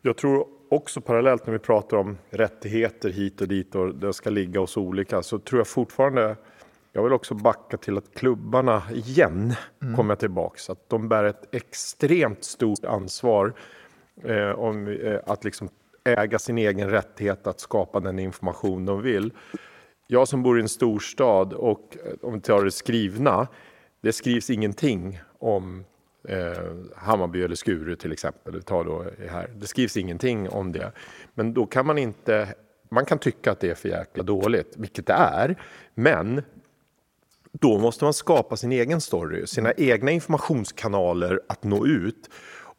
jag 0.02 0.16
tror 0.16 0.46
också 0.70 1.00
parallellt 1.00 1.46
när 1.46 1.52
vi 1.52 1.58
pratar 1.58 1.96
om 1.96 2.18
rättigheter 2.30 3.10
hit 3.10 3.40
och 3.40 3.48
dit 3.48 3.74
och 3.74 3.94
det 3.94 4.12
ska 4.12 4.30
ligga 4.30 4.60
hos 4.60 4.76
olika 4.76 5.22
så 5.22 5.38
tror 5.38 5.60
jag 5.60 5.66
fortfarande 5.66 6.36
jag 6.92 7.02
vill 7.02 7.12
också 7.12 7.34
backa 7.34 7.76
till 7.76 7.98
att 7.98 8.14
klubbarna 8.14 8.82
igen 8.92 9.54
Mm. 9.82 9.96
kommer 9.96 10.16
tillbaks. 10.16 10.70
Att 10.70 10.88
de 10.88 11.08
bär 11.08 11.24
ett 11.24 11.54
extremt 11.54 12.44
stort 12.44 12.84
ansvar 12.84 13.54
eh, 14.22 14.50
om 14.50 14.88
eh, 14.88 15.18
att 15.26 15.44
liksom 15.44 15.68
äga 16.04 16.38
sin 16.38 16.58
egen 16.58 16.90
rättighet 16.90 17.46
att 17.46 17.60
skapa 17.60 18.00
den 18.00 18.18
information 18.18 18.86
de 18.86 19.02
vill. 19.02 19.32
Jag 20.06 20.28
som 20.28 20.42
bor 20.42 20.58
i 20.58 20.62
en 20.62 20.68
storstad 20.68 21.52
och 21.52 21.96
eh, 22.04 22.12
om 22.22 22.34
vi 22.34 22.40
tar 22.40 22.64
det 22.64 22.70
skrivna, 22.70 23.48
det 24.00 24.12
skrivs 24.12 24.50
ingenting 24.50 25.20
om 25.38 25.84
eh, 26.28 26.52
Hammarby 26.96 27.42
eller 27.42 27.56
Skuru 27.56 27.96
till 27.96 28.12
exempel. 28.12 28.62
Ta 28.62 28.84
då 28.84 29.04
här. 29.30 29.50
Det 29.56 29.66
skrivs 29.66 29.96
ingenting 29.96 30.48
om 30.48 30.72
det. 30.72 30.92
Men 31.34 31.54
då 31.54 31.66
kan 31.66 31.86
man 31.86 31.98
inte, 31.98 32.48
man 32.88 33.04
kan 33.04 33.18
tycka 33.18 33.52
att 33.52 33.60
det 33.60 33.70
är 33.70 33.74
för 33.74 33.88
jäkla 33.88 34.22
dåligt, 34.22 34.74
vilket 34.76 35.06
det 35.06 35.12
är. 35.12 35.56
Men 35.94 36.42
då 37.52 37.78
måste 37.78 38.04
man 38.04 38.14
skapa 38.14 38.56
sin 38.56 38.72
egen 38.72 39.00
story, 39.00 39.46
sina 39.46 39.72
egna 39.72 40.10
informationskanaler 40.10 41.40
att 41.48 41.64
nå 41.64 41.86
ut. 41.86 42.30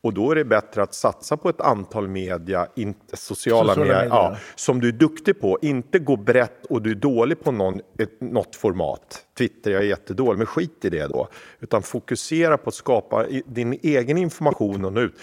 Och 0.06 0.14
då 0.14 0.32
är 0.32 0.36
det 0.36 0.46
bättre 0.46 0.84
att 0.84 0.94
satsa 0.94 1.38
på 1.38 1.50
ett 1.50 1.62
antal 1.62 2.08
media, 2.08 2.68
inte 2.76 3.18
sociala, 3.18 3.74
Sociala 3.74 3.94
medier. 3.94 4.10
Ja, 4.10 4.38
som 4.56 4.82
du 4.82 4.88
är 4.88 4.92
duktig 4.92 5.42
på. 5.42 5.60
Inte 5.62 6.00
gå 6.00 6.16
brett 6.16 6.66
och 6.66 6.82
du 6.82 6.92
är 6.92 6.96
dålig 6.96 7.44
på 7.44 7.52
någon, 7.52 7.82
ett, 8.00 8.22
något 8.22 8.56
format. 8.56 9.26
Twitter, 9.38 9.72
jag 9.72 9.82
är 9.82 9.86
jättedålig, 9.86 10.38
men 10.38 10.48
skit 10.48 10.86
i 10.86 10.90
det 10.90 11.08
då. 11.08 11.28
Utan 11.60 11.82
fokusera 11.82 12.58
på 12.58 12.70
att 12.70 12.74
skapa 12.74 13.26
din 13.46 13.80
egen 13.84 14.18
information 14.18 14.86
och 14.86 14.94
nå 14.94 15.02
ut. 15.02 15.14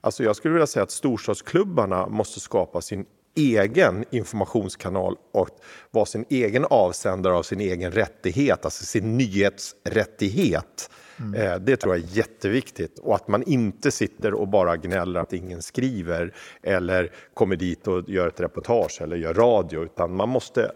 Alltså 0.00 0.24
jag 0.24 0.36
skulle 0.36 0.54
vilja 0.54 0.66
säga 0.66 0.82
att 0.82 0.90
storstadsklubbarna 0.90 2.08
måste 2.08 2.40
skapa 2.40 2.80
sin 2.80 3.06
egen 3.34 4.04
informationskanal 4.10 5.16
och 5.32 5.48
vara 5.90 6.06
sin 6.06 6.24
egen 6.28 6.66
avsändare 6.70 7.34
av 7.34 7.42
sin 7.42 7.60
egen 7.60 7.92
rättighet, 7.92 8.64
alltså 8.64 8.84
sin 8.84 9.18
nyhetsrättighet. 9.18 10.90
Mm. 11.18 11.40
Eh, 11.40 11.58
Det 11.58 11.76
tror 11.76 11.96
jag 11.96 12.04
är 12.04 12.16
jätteviktigt. 12.16 12.98
Och 12.98 13.14
att 13.14 13.28
man 13.28 13.42
inte 13.42 13.90
sitter 13.90 14.34
och 14.34 14.48
bara 14.48 14.76
gnäller 14.76 15.20
att 15.20 15.32
ingen 15.32 15.62
skriver 15.62 16.34
eller 16.62 17.12
kommer 17.34 17.56
dit 17.56 17.88
och 17.88 18.08
gör 18.08 18.28
ett 18.28 18.40
reportage 18.40 19.02
eller 19.02 19.16
gör 19.16 19.34
radio, 19.34 19.84
utan 19.84 20.16
man 20.16 20.28
måste 20.28 20.72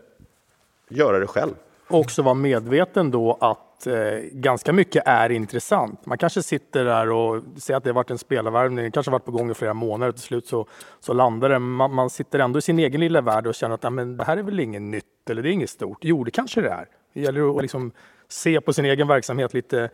göra 0.89 1.19
det 1.19 1.27
själv. 1.27 1.55
också 1.89 2.23
vara 2.23 2.35
medveten 2.35 3.11
då 3.11 3.39
att 3.41 3.66
eh, 3.87 4.19
ganska 4.33 4.73
mycket 4.73 5.03
är 5.07 5.31
intressant. 5.31 6.07
Man 6.07 6.19
kanske 6.19 6.43
sitter 6.43 6.85
där 6.85 7.11
och 7.11 7.43
säger 7.57 7.77
att 7.79 7.85
det 7.85 7.91
har 7.91 7.95
varit 7.95 8.11
en 8.11 8.19
spelarvärvning, 8.19 8.85
det 8.85 8.91
kanske 8.91 9.11
har 9.11 9.19
varit 9.19 9.25
på 9.25 9.33
gång 9.33 9.51
i 9.51 9.55
flera 9.55 9.75
månader 9.75 10.13
till 10.13 10.23
slut 10.23 10.47
så, 10.47 10.67
så 11.01 11.13
landar 11.13 11.49
det. 11.49 11.59
Man, 11.59 11.95
man 11.95 12.11
sitter 12.11 12.39
ändå 12.39 12.59
i 12.59 12.63
sin 12.63 12.79
egen 12.79 13.01
lilla 13.01 13.21
värld 13.21 13.47
och 13.47 13.55
känner 13.55 13.75
att 13.75 13.85
ja, 13.85 13.91
men 13.91 14.17
det 14.17 14.25
här 14.25 14.37
är 14.37 14.43
väl 14.43 14.61
inget 14.61 14.83
nytt 14.83 15.31
eller 15.31 15.43
det 15.43 15.49
är 15.49 15.53
inget 15.53 15.71
stort. 15.71 15.99
Jo, 16.01 16.25
det 16.25 16.31
kanske 16.31 16.61
det 16.61 16.71
är. 16.71 16.89
Det 17.13 17.21
gäller 17.21 17.57
att 17.57 17.63
liksom 17.63 17.93
se 18.29 18.61
på 18.61 18.73
sin 18.73 18.85
egen 18.85 19.09
verksamhet 19.09 19.55
lite 19.55 19.91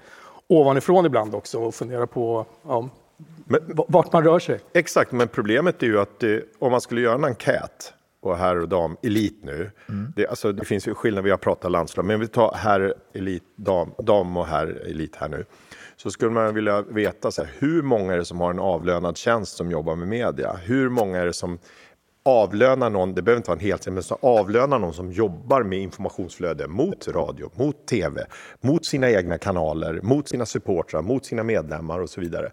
ovanifrån 0.47 1.07
ibland 1.07 1.35
också 1.35 1.59
och 1.59 1.75
fundera 1.75 2.07
på 2.07 2.47
ja, 2.67 2.89
vart 3.89 4.13
man 4.13 4.25
rör 4.25 4.39
sig. 4.39 4.61
Exakt, 4.73 5.13
men 5.13 5.29
problemet 5.29 5.83
är 5.83 5.87
ju 5.87 6.01
att 6.01 6.23
eh, 6.23 6.37
om 6.59 6.71
man 6.71 6.81
skulle 6.81 7.01
göra 7.01 7.15
en 7.15 7.25
enkät 7.25 7.95
på 8.23 8.35
herr 8.35 8.61
och 8.61 8.69
dam 8.69 8.97
elit 9.03 9.39
nu. 9.43 9.71
Det, 10.17 10.27
alltså, 10.27 10.53
det 10.53 10.65
finns 10.65 10.89
ju 10.89 10.95
skillnad, 10.95 11.25
vi 11.25 11.31
har 11.31 11.39
pratat 11.39 11.71
landslag, 11.71 12.05
men 12.05 12.21
vi 12.21 12.29
tar 12.29 12.55
herr 12.55 12.95
elit, 13.15 13.43
dam, 13.57 13.93
dam 13.99 14.37
och 14.37 14.47
herr 14.47 14.87
elit 14.87 15.17
här 15.17 15.29
nu. 15.29 15.45
Så 15.97 16.11
skulle 16.11 16.31
man 16.31 16.55
vilja 16.55 16.83
veta 16.83 17.31
så 17.31 17.43
här, 17.43 17.51
hur 17.59 17.83
många 17.83 18.13
är 18.13 18.19
det 18.19 18.25
som 18.25 18.41
har 18.41 18.51
en 18.51 18.59
avlönad 18.59 19.17
tjänst 19.17 19.57
som 19.57 19.71
jobbar 19.71 19.97
med 19.97 20.09
media? 20.09 20.53
Hur 20.53 20.89
många 20.89 21.19
är 21.19 21.27
det 21.27 21.33
som 21.33 21.59
avlönar 22.25 22.91
någon, 22.91 23.15
det 23.15 23.23
behöver 23.23 23.37
inte 23.39 23.51
vara 23.51 23.59
en 23.59 23.67
heltid, 23.67 23.93
men 23.93 24.03
som 24.03 24.17
avlönar 24.21 24.79
någon 24.79 24.95
som 24.95 25.13
jobbar 25.13 25.63
med 25.63 25.79
informationsflöde 25.79 26.69
mot 26.69 27.09
radio, 27.09 27.51
mot 27.55 27.87
tv, 27.87 28.27
mot 28.61 28.87
sina 28.87 29.11
egna 29.11 29.39
kanaler, 29.39 30.01
mot 30.03 30.29
sina 30.29 30.47
supportrar, 30.47 31.03
mot 31.03 31.25
sina 31.25 31.43
medlemmar 31.43 32.01
och 32.01 32.11
så 32.11 32.21
vidare. 32.21 32.51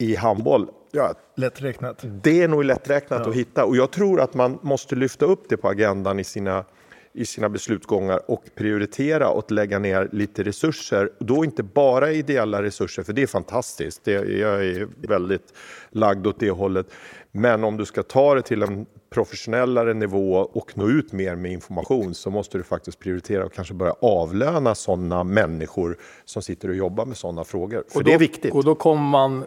I 0.00 0.14
handboll, 0.16 0.68
ja, 0.92 1.14
Lätt 1.36 1.62
räknat. 1.62 2.04
det 2.22 2.42
är 2.42 2.48
nog 2.48 2.64
lätträknat 2.64 3.20
Ja. 3.24 3.30
att 3.30 3.36
hitta 3.36 3.64
och 3.64 3.76
jag 3.76 3.90
tror 3.90 4.20
att 4.20 4.34
man 4.34 4.58
måste 4.62 4.94
lyfta 4.96 5.24
upp 5.26 5.48
det 5.48 5.56
på 5.56 5.68
agendan 5.68 6.20
i 6.20 6.24
sina, 6.24 6.64
i 7.12 7.24
sina 7.24 7.48
beslutsgångar 7.48 8.30
och 8.30 8.44
prioritera 8.54 9.28
och 9.28 9.52
lägga 9.52 9.78
ner 9.78 10.08
lite 10.12 10.42
resurser. 10.42 11.10
Då 11.18 11.44
inte 11.44 11.62
bara 11.62 12.12
ideella 12.12 12.62
resurser, 12.62 13.02
för 13.02 13.12
det 13.12 13.22
är 13.22 13.26
fantastiskt. 13.26 14.04
Det, 14.04 14.12
jag 14.12 14.64
är 14.66 14.88
väldigt 15.08 15.54
lagd 15.90 16.26
åt 16.26 16.40
det 16.40 16.50
hållet. 16.50 16.86
Men 17.32 17.64
om 17.64 17.76
du 17.76 17.84
ska 17.84 18.02
ta 18.02 18.34
det 18.34 18.42
till 18.42 18.62
en 18.62 18.86
professionellare 19.14 19.94
nivå 19.94 20.32
och 20.36 20.72
nå 20.78 20.88
ut 20.88 21.12
mer 21.12 21.36
med 21.36 21.52
information 21.52 22.14
så 22.14 22.30
måste 22.30 22.58
du 22.58 22.64
faktiskt 22.64 22.98
prioritera 22.98 23.44
och 23.44 23.52
kanske 23.52 23.74
börja 23.74 23.94
avlöna 24.00 24.74
sådana 24.74 25.24
människor 25.24 25.98
som 26.24 26.42
sitter 26.42 26.68
och 26.68 26.74
jobbar 26.74 27.06
med 27.06 27.16
sådana 27.16 27.44
frågor. 27.44 27.84
För 27.88 27.98
Och 27.98 28.04
det 28.04 28.10
då, 28.10 28.14
är 28.14 28.18
viktigt. 28.18 28.54
Och 28.54 28.64
då 28.64 28.74
kommer 28.74 29.02
man 29.10 29.44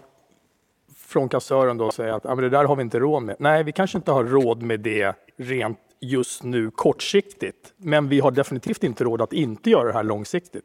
från 1.14 1.30
kassören 1.30 1.77
då 1.77 1.85
och 1.85 1.94
säger 1.94 2.14
att 2.14 2.23
ja, 2.23 2.35
men 2.35 2.44
det 2.44 2.49
där 2.49 2.65
har 2.65 2.76
vi 2.76 2.81
inte 2.81 2.99
råd 2.99 3.23
med. 3.23 3.35
Nej, 3.40 3.64
vi 3.64 3.72
kanske 3.72 3.98
inte 3.98 4.11
har 4.11 4.23
råd 4.23 4.61
med 4.61 4.80
det 4.80 5.15
rent 5.38 5.80
just 6.02 6.44
nu 6.44 6.72
kortsiktigt. 6.72 7.73
Men 7.77 8.10
vi 8.10 8.19
har 8.19 8.31
definitivt 8.31 8.84
inte 8.84 9.03
råd 9.03 9.22
att 9.22 9.34
inte 9.34 9.69
göra 9.69 9.88
det 9.88 9.94
här 9.94 10.03
långsiktigt. 10.03 10.64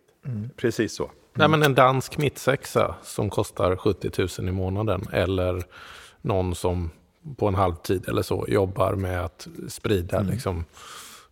Precis 0.56 0.92
så. 0.94 1.10
Nej, 1.34 1.48
men 1.48 1.62
en 1.62 1.74
dansk 1.74 2.18
mittsexa 2.18 2.94
som 3.02 3.30
kostar 3.30 3.76
70 3.76 4.10
000 4.40 4.48
i 4.48 4.52
månaden 4.52 5.04
eller 5.12 5.62
någon 6.20 6.54
som 6.54 6.90
på 7.36 7.48
en 7.48 7.54
halvtid 7.54 8.08
eller 8.08 8.22
så 8.22 8.44
jobbar 8.48 8.94
med 8.94 9.24
att 9.24 9.48
sprida 9.68 10.16
Mm. 10.16 10.30
liksom, 10.30 10.64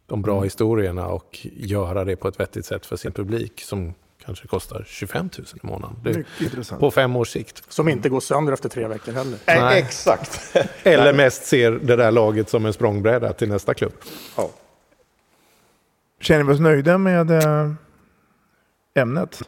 de 0.06 0.22
bra 0.22 0.40
historierna 0.42 1.06
och 1.06 1.46
göra 1.52 2.04
det 2.04 2.16
på 2.16 2.28
ett 2.28 2.40
vettigt 2.40 2.66
sätt 2.66 2.86
för 2.86 2.96
sin 2.96 3.12
publik 3.12 3.60
som 3.60 3.94
kanske 4.26 4.48
kostar 4.48 4.84
25 4.86 5.30
000 5.38 5.46
i 5.62 5.66
månaden. 5.66 5.96
Det, 6.02 6.16
Mycket 6.16 6.40
intressant. 6.40 6.80
på 6.80 6.90
fem 6.90 7.16
års 7.16 7.28
sikt. 7.28 7.62
Som 7.68 7.88
inte 7.88 8.08
går 8.08 8.20
sönder 8.20 8.52
efter 8.52 8.68
tre 8.68 8.86
veckor 8.86 9.12
heller. 9.12 9.38
Nej. 9.46 9.78
Exakt. 9.78 10.56
Eller 10.82 11.12
mest 11.12 11.44
ser 11.44 11.70
det 11.70 11.96
där 11.96 12.10
laget 12.10 12.48
som 12.48 12.66
en 12.66 12.72
språngbräda 12.72 13.32
till 13.32 13.48
nästa 13.48 13.74
klubb. 13.74 13.92
Ja. 14.36 14.50
Känner 16.20 16.44
vi 16.44 16.52
oss 16.52 16.60
nöjda 16.60 16.98
med 16.98 17.30
eh, 17.30 17.70
ämnet? 18.94 19.42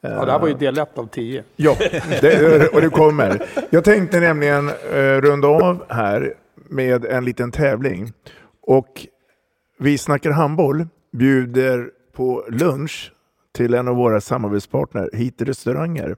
Ja, 0.00 0.24
det 0.24 0.32
här 0.32 0.38
var 0.38 0.48
ju 0.48 0.54
del 0.54 0.78
ett 0.78 0.98
av 0.98 1.06
tio. 1.06 1.44
Ja, 1.56 1.76
det, 2.20 2.68
och 2.68 2.80
det 2.80 2.88
kommer. 2.88 3.46
Jag 3.70 3.84
tänkte 3.84 4.20
nämligen 4.20 4.68
eh, 4.68 5.20
runda 5.20 5.48
av 5.48 5.84
här 5.88 6.34
med 6.54 7.04
en 7.04 7.24
liten 7.24 7.52
tävling. 7.52 8.12
Och 8.62 9.06
vi 9.78 9.98
snackar 9.98 10.30
handboll 10.30 10.86
bjuder 11.12 11.90
på 12.12 12.44
lunch 12.48 13.12
till 13.56 13.74
en 13.74 13.88
av 13.88 13.96
våra 13.96 14.20
samarbetspartner, 14.20 15.10
Hit 15.12 15.42
restauranger. 15.42 16.16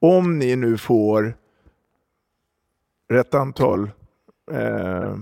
Om 0.00 0.38
ni 0.38 0.56
nu 0.56 0.78
får 0.78 1.34
rätt 3.08 3.34
antal 3.34 3.90
eh, 4.50 5.12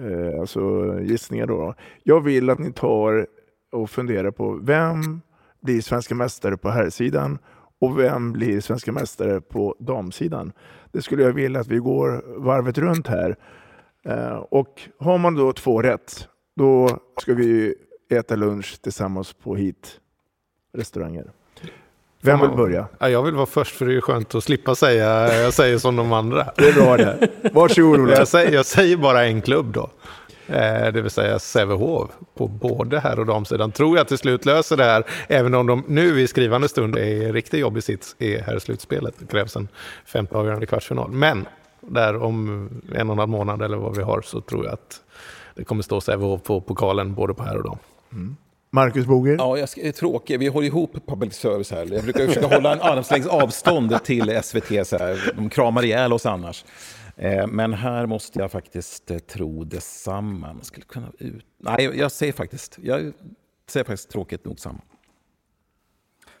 eh, 0.00 0.40
alltså 0.40 0.60
gissningar 1.00 1.46
då. 1.46 1.74
Jag 2.02 2.20
vill 2.20 2.50
att 2.50 2.58
ni 2.58 2.72
tar 2.72 3.26
och 3.72 3.90
funderar 3.90 4.30
på 4.30 4.52
vem 4.62 5.20
blir 5.60 5.80
svenska 5.80 6.14
mästare 6.14 6.56
på 6.56 6.70
herrsidan 6.70 7.38
och 7.80 7.98
vem 7.98 8.32
blir 8.32 8.60
svenska 8.60 8.92
mästare 8.92 9.40
på 9.40 9.76
damsidan. 9.78 10.52
Det 10.92 11.02
skulle 11.02 11.22
jag 11.22 11.32
vilja 11.32 11.60
att 11.60 11.68
vi 11.68 11.78
går 11.78 12.24
varvet 12.40 12.78
runt 12.78 13.06
här. 13.06 13.36
Eh, 14.04 14.36
och 14.36 14.80
har 14.98 15.18
man 15.18 15.34
då 15.34 15.52
två 15.52 15.82
rätt, 15.82 16.28
då 16.56 16.98
ska 17.20 17.34
vi 17.34 17.74
äta 18.10 18.36
lunch 18.36 18.82
tillsammans 18.82 19.32
på 19.32 19.56
hit 19.56 19.99
restauranger. 20.72 21.24
Vem 22.22 22.40
vill 22.40 22.50
börja? 22.50 22.86
Ja, 22.98 23.08
jag 23.08 23.22
vill 23.22 23.34
vara 23.34 23.46
först 23.46 23.76
för 23.76 23.86
det 23.86 23.96
är 23.96 24.00
skönt 24.00 24.34
att 24.34 24.44
slippa 24.44 24.74
säga 24.74 25.34
jag 25.42 25.54
säger 25.54 25.78
som 25.78 25.96
de 25.96 26.12
andra. 26.12 26.46
Det 26.56 26.68
är 26.68 26.72
bra 26.72 26.96
det. 26.96 27.28
Varsågod 27.52 28.00
Ola. 28.00 28.16
Jag 28.16 28.28
säger, 28.28 28.52
jag 28.52 28.66
säger 28.66 28.96
bara 28.96 29.24
en 29.24 29.42
klubb 29.42 29.72
då. 29.72 29.90
Eh, 30.46 30.92
det 30.92 31.02
vill 31.02 31.10
säga 31.10 31.38
Sävehof 31.38 32.10
på 32.34 32.48
både 32.48 33.00
här 33.00 33.18
och 33.18 33.26
damsidan. 33.26 33.72
Tror 33.72 33.96
jag 33.96 34.08
till 34.08 34.18
slut 34.18 34.44
löser 34.44 34.76
det 34.76 34.84
här, 34.84 35.04
även 35.28 35.54
om 35.54 35.66
de 35.66 35.84
nu 35.88 36.20
i 36.20 36.28
skrivande 36.28 36.68
stund 36.68 36.96
är 36.96 37.04
i 37.04 37.32
riktigt 37.32 37.60
jobbig 37.60 37.82
sits 37.82 38.16
i 38.18 38.36
här 38.36 38.58
slutspelet. 38.58 39.14
Det 39.18 39.26
krävs 39.26 39.56
en 39.56 39.68
femte 40.04 40.36
avgörande 40.36 40.66
kvartsfinal. 40.66 41.10
Men 41.10 41.46
där 41.80 42.22
om 42.22 42.68
en 42.94 43.08
och 43.08 43.12
en 43.12 43.18
halv 43.18 43.30
månad 43.30 43.62
eller 43.62 43.76
vad 43.76 43.96
vi 43.96 44.02
har 44.02 44.22
så 44.22 44.40
tror 44.40 44.64
jag 44.64 44.74
att 44.74 45.00
det 45.54 45.64
kommer 45.64 45.82
stå 45.82 46.00
Sävehof 46.00 46.42
på 46.42 46.60
pokalen 46.60 47.14
både 47.14 47.34
på 47.34 47.42
här 47.42 47.56
och 47.56 47.64
dam. 47.64 47.78
Marcus 48.70 49.06
Boger? 49.06 49.36
Ja, 49.38 49.58
jag 49.58 49.78
är 49.78 49.92
tråkig. 49.92 50.38
Vi 50.38 50.46
håller 50.46 50.66
ihop 50.66 51.06
public 51.06 51.34
service 51.34 51.70
här. 51.70 51.86
Jag 51.92 52.04
brukar 52.04 52.26
försöka 52.26 52.46
hålla 52.54 52.72
en 52.72 52.80
armslängds 52.80 53.26
avstånd 53.26 54.04
till 54.04 54.40
SVT. 54.42 54.86
Så 54.86 54.98
här. 54.98 55.32
De 55.36 55.50
kramar 55.50 55.84
ihjäl 55.84 56.12
oss 56.12 56.26
annars. 56.26 56.64
Eh, 57.16 57.46
Men 57.46 57.74
här 57.74 58.06
måste 58.06 58.38
jag 58.38 58.50
faktiskt 58.52 59.10
eh, 59.10 59.18
tro 59.18 59.64
detsamma. 59.64 60.52
Man 60.52 60.64
skulle 60.64 60.86
kunna 60.86 61.12
ut... 61.18 61.44
Nej, 61.58 61.84
jag 61.98 62.12
säger 62.12 62.32
faktiskt, 62.32 62.78
jag 62.82 63.12
säger 63.70 63.84
faktiskt 63.84 64.10
tråkigt 64.10 64.44
nog 64.44 64.60
samma. 64.60 64.80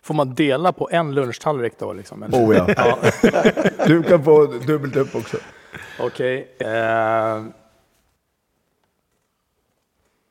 Får 0.02 0.14
man 0.14 0.34
dela 0.34 0.72
på 0.72 0.88
en 0.92 1.14
lunchtallrik 1.14 1.72
då? 1.78 1.92
Liksom? 1.92 2.22
Oh 2.32 2.56
ja. 2.56 2.66
Du 3.86 4.02
kan 4.02 4.24
få 4.24 4.46
dubbelt 4.46 4.96
upp 4.96 5.14
också. 5.14 5.36
Okej. 6.00 6.56
eh, 6.58 7.44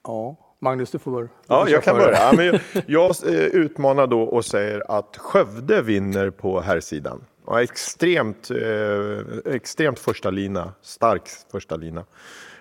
Ja, 0.04 0.36
Magnus, 0.60 0.92
du 0.92 1.00
får 1.00 1.12
börja. 1.12 1.30
Ja, 1.48 1.70
jag 1.70 1.84
kan 1.84 1.98
börja. 1.98 2.18
Ja, 2.18 2.34
men 2.36 2.46
jag, 2.46 2.60
jag 2.88 3.16
eh, 3.26 3.34
utmanar 3.34 4.08
då 4.08 4.22
och 4.22 4.46
säger 4.46 4.98
att 4.98 5.18
Skövde 5.18 5.82
vinner 5.82 6.30
på 6.30 6.62
herrsidan. 6.62 7.26
Ja, 7.48 7.64
extremt, 7.64 8.52
eh, 8.52 9.54
extremt 9.54 10.00
första 10.00 10.30
lina, 10.30 10.74
stark 10.82 11.30
första 11.52 11.76
lina. 11.76 12.06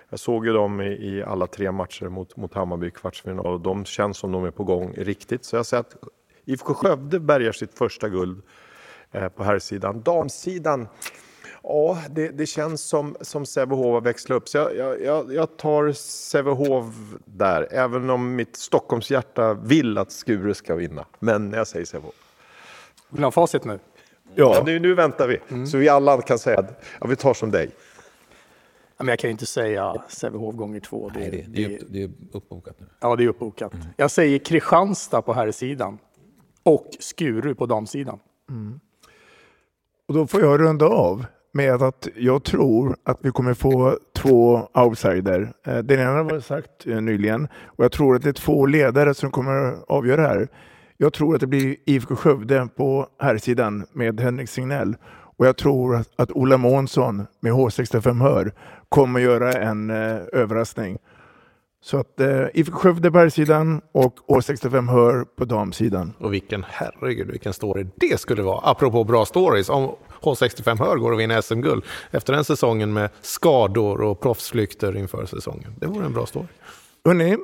Jag 0.09 0.19
såg 0.19 0.45
ju 0.45 0.53
dem 0.53 0.81
i, 0.81 0.85
i 0.85 1.23
alla 1.23 1.47
tre 1.47 1.71
matcher 1.71 2.05
mot, 2.05 2.37
mot 2.37 2.53
Hammarby 2.53 2.87
i 2.87 2.91
kvartsfinal 2.91 3.45
och 3.45 3.59
de 3.59 3.85
känns 3.85 4.17
som 4.17 4.31
de 4.31 4.45
är 4.45 4.51
på 4.51 4.63
gång 4.63 4.93
riktigt. 4.97 5.45
Så 5.45 5.55
jag 5.55 5.65
säger 5.65 5.81
att 5.81 5.95
IFK 6.45 6.73
Skövde 6.73 7.19
bärgar 7.19 7.51
sitt 7.51 7.77
första 7.77 8.09
guld 8.09 8.41
eh, 9.11 9.29
på 9.29 9.43
herrsidan. 9.43 10.01
Damsidan, 10.01 10.87
ja, 11.63 11.97
det, 12.09 12.27
det 12.27 12.45
känns 12.45 12.81
som, 12.81 13.15
som 13.21 13.45
Sävehof 13.45 13.85
har 13.85 14.01
växlat 14.01 14.35
upp. 14.35 14.49
Så 14.49 14.57
jag, 14.57 15.01
jag, 15.01 15.33
jag, 15.33 15.57
tar 15.57 15.91
Sävehof 15.91 16.85
där, 17.25 17.67
även 17.71 18.09
om 18.09 18.35
mitt 18.35 18.55
Stockholmshjärta 18.55 19.53
vill 19.53 19.97
att 19.97 20.11
Skure 20.11 20.53
ska 20.53 20.75
vinna. 20.75 21.05
Men 21.19 21.53
jag 21.53 21.67
säger 21.67 21.85
Sävehof. 21.85 22.13
Vill 23.09 23.19
ni 23.19 23.23
ha 23.23 23.31
facit 23.31 23.65
nu? 23.65 23.79
Ja, 24.35 24.63
nu, 24.65 24.79
nu 24.79 24.93
väntar 24.93 25.27
vi. 25.27 25.65
Så 25.67 25.77
vi 25.77 25.89
alla 25.89 26.21
kan 26.21 26.39
säga 26.39 26.59
att 26.59 26.83
ja, 27.01 27.07
vi 27.07 27.15
tar 27.15 27.33
som 27.33 27.51
dig. 27.51 27.69
Men 28.97 29.07
jag 29.07 29.19
kan 29.19 29.27
ju 29.27 29.31
inte 29.31 29.45
säga 29.45 30.03
Sävehof 30.07 30.55
gånger 30.55 30.79
två. 30.79 31.09
Det, 31.09 31.19
Nej, 31.19 31.29
det, 31.31 31.45
det, 31.47 31.75
är, 31.75 31.81
det 31.89 32.03
är 32.03 32.11
uppbokat 32.31 32.79
nu. 32.79 32.85
Ja, 32.99 33.15
det 33.15 33.23
är 33.23 33.27
uppbokat. 33.27 33.73
Jag 33.97 34.11
säger 34.11 34.39
Kristianstad 34.39 35.21
på 35.21 35.33
herrsidan 35.33 35.97
och 36.63 36.87
Skuru 36.99 37.55
på 37.55 37.65
damsidan. 37.65 38.19
Och 40.07 40.13
då 40.13 40.27
får 40.27 40.41
jag 40.41 40.61
runda 40.61 40.85
av 40.85 41.25
med 41.51 41.81
att 41.81 42.07
jag 42.15 42.43
tror 42.43 42.95
att 43.03 43.19
vi 43.21 43.31
kommer 43.31 43.53
få 43.53 43.97
två 44.17 44.69
outsider. 44.73 45.53
Eh, 45.65 45.77
den 45.77 45.99
ena 45.99 46.23
var 46.23 46.39
sagt 46.39 46.87
eh, 46.87 47.01
nyligen 47.01 47.47
och 47.65 47.83
jag 47.83 47.91
tror 47.91 48.15
att 48.15 48.21
det 48.21 48.29
är 48.29 48.33
två 48.33 48.65
ledare 48.65 49.13
som 49.13 49.31
kommer 49.31 49.75
avgöra 49.87 50.21
det 50.21 50.27
här. 50.27 50.47
Jag 50.97 51.13
tror 51.13 51.35
att 51.35 51.41
det 51.41 51.47
blir 51.47 51.75
IFK 51.85 52.15
Skövde 52.15 52.67
på 52.75 53.07
här 53.19 53.37
sidan 53.37 53.85
med 53.93 54.19
Henrik 54.19 54.49
Signell 54.49 54.95
och 55.37 55.47
jag 55.47 55.57
tror 55.57 55.95
att, 55.95 56.09
att 56.15 56.31
Ola 56.31 56.57
Månsson 56.57 57.27
med 57.39 57.53
H65 57.53 58.21
Hör 58.21 58.51
kommer 58.89 59.19
göra 59.19 59.53
en 59.53 59.89
eh, 59.89 60.17
överraskning. 60.33 60.97
Så 61.81 61.97
att 61.97 62.19
eh, 62.19 62.45
IFK 62.53 62.71
Skövde 62.77 63.11
på 63.11 63.17
herrsidan 63.17 63.81
sidan 63.81 63.81
och 63.91 64.15
H65 64.27 64.91
Hör 64.91 65.23
på 65.23 65.45
damsidan. 65.45 66.13
Och 66.19 66.33
vilken, 66.33 66.65
herregud, 66.67 67.27
vilken 67.27 67.53
story 67.53 67.87
det 67.95 68.19
skulle 68.19 68.41
vara. 68.41 68.59
Apropå 68.63 69.03
bra 69.03 69.25
stories, 69.25 69.69
om 69.69 69.95
H65 70.21 70.77
Hör 70.79 70.97
går 70.97 71.11
och 71.11 71.19
vinner 71.19 71.41
SM-guld 71.41 71.83
efter 72.11 72.33
den 72.33 72.43
säsongen 72.43 72.93
med 72.93 73.09
skador 73.21 74.01
och 74.01 74.21
proffsflykter 74.21 74.97
inför 74.97 75.25
säsongen. 75.25 75.75
Det 75.79 75.87
vore 75.87 76.05
en 76.05 76.13
bra 76.13 76.25
story. 76.25 76.47
Hörrni, 77.05 77.37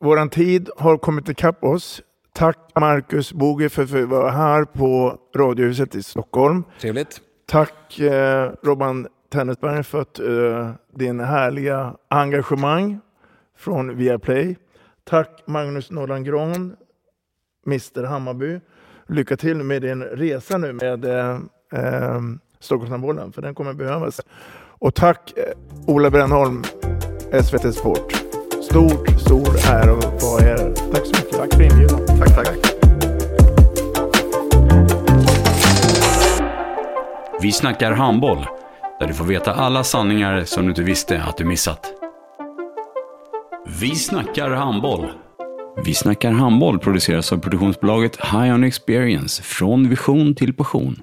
våran 0.00 0.30
tid 0.30 0.70
har 0.76 0.98
kommit 0.98 1.28
ikapp 1.28 1.64
oss. 1.64 2.02
Tack 2.32 2.58
Marcus 2.80 3.32
Boge 3.32 3.68
för 3.68 3.82
att 3.82 3.90
vi 3.90 4.04
var 4.04 4.30
här 4.30 4.64
på 4.64 5.18
Radiohuset 5.36 5.94
i 5.94 6.02
Stockholm. 6.02 6.64
Trevligt. 6.80 7.20
Tack 7.46 8.00
eh, 8.00 8.50
Robban 8.62 9.06
Tennisberg 9.32 9.82
för 9.82 10.00
att, 10.00 10.18
eh, 10.18 10.70
din 10.94 11.20
härliga 11.20 11.96
engagemang 12.08 13.00
från 13.58 13.96
Viaplay. 13.96 14.56
Tack 15.04 15.42
Magnus 15.46 15.90
Norland 15.90 16.26
Gran, 16.26 16.76
Mr 17.66 18.04
Hammarby. 18.04 18.60
Lycka 19.06 19.36
till 19.36 19.56
med 19.56 19.82
din 19.82 20.02
resa 20.02 20.58
nu 20.58 20.72
med 20.72 21.04
eh, 21.04 21.38
eh, 21.72 22.20
Stockholmshandbollen, 22.60 23.32
för 23.32 23.42
den 23.42 23.54
kommer 23.54 23.72
behövas. 23.72 24.20
Och 24.78 24.94
tack 24.94 25.32
eh, 25.36 25.42
Ola 25.86 26.10
Brännholm, 26.10 26.64
SVT 27.42 27.74
Sport. 27.74 28.12
Stort, 28.62 29.20
stor 29.20 29.48
ära 29.68 29.92
att 29.92 30.22
vara 30.22 30.42
här. 30.42 30.72
Tack 30.92 31.06
så 31.06 31.12
mycket. 31.16 31.32
Tack 31.32 31.54
för 31.54 31.62
inbjudan. 31.62 32.06
Tack, 32.06 32.34
tack. 32.34 32.58
Vi 37.42 37.52
snackar 37.52 37.92
handboll, 37.92 38.46
där 39.00 39.06
du 39.06 39.14
får 39.14 39.24
veta 39.24 39.54
alla 39.54 39.84
sanningar 39.84 40.44
som 40.44 40.62
du 40.62 40.68
inte 40.68 40.82
visste 40.82 41.22
att 41.22 41.36
du 41.36 41.44
missat. 41.44 41.86
Vi 43.80 43.94
snackar 43.94 44.50
handboll. 44.50 45.06
Vi 45.84 45.94
snackar 45.94 46.30
handboll 46.30 46.78
produceras 46.78 47.32
av 47.32 47.38
produktionsbolaget 47.38 48.16
High 48.16 48.54
On 48.54 48.64
Experience, 48.64 49.42
från 49.42 49.88
vision 49.88 50.34
till 50.34 50.54
passion. 50.54 51.02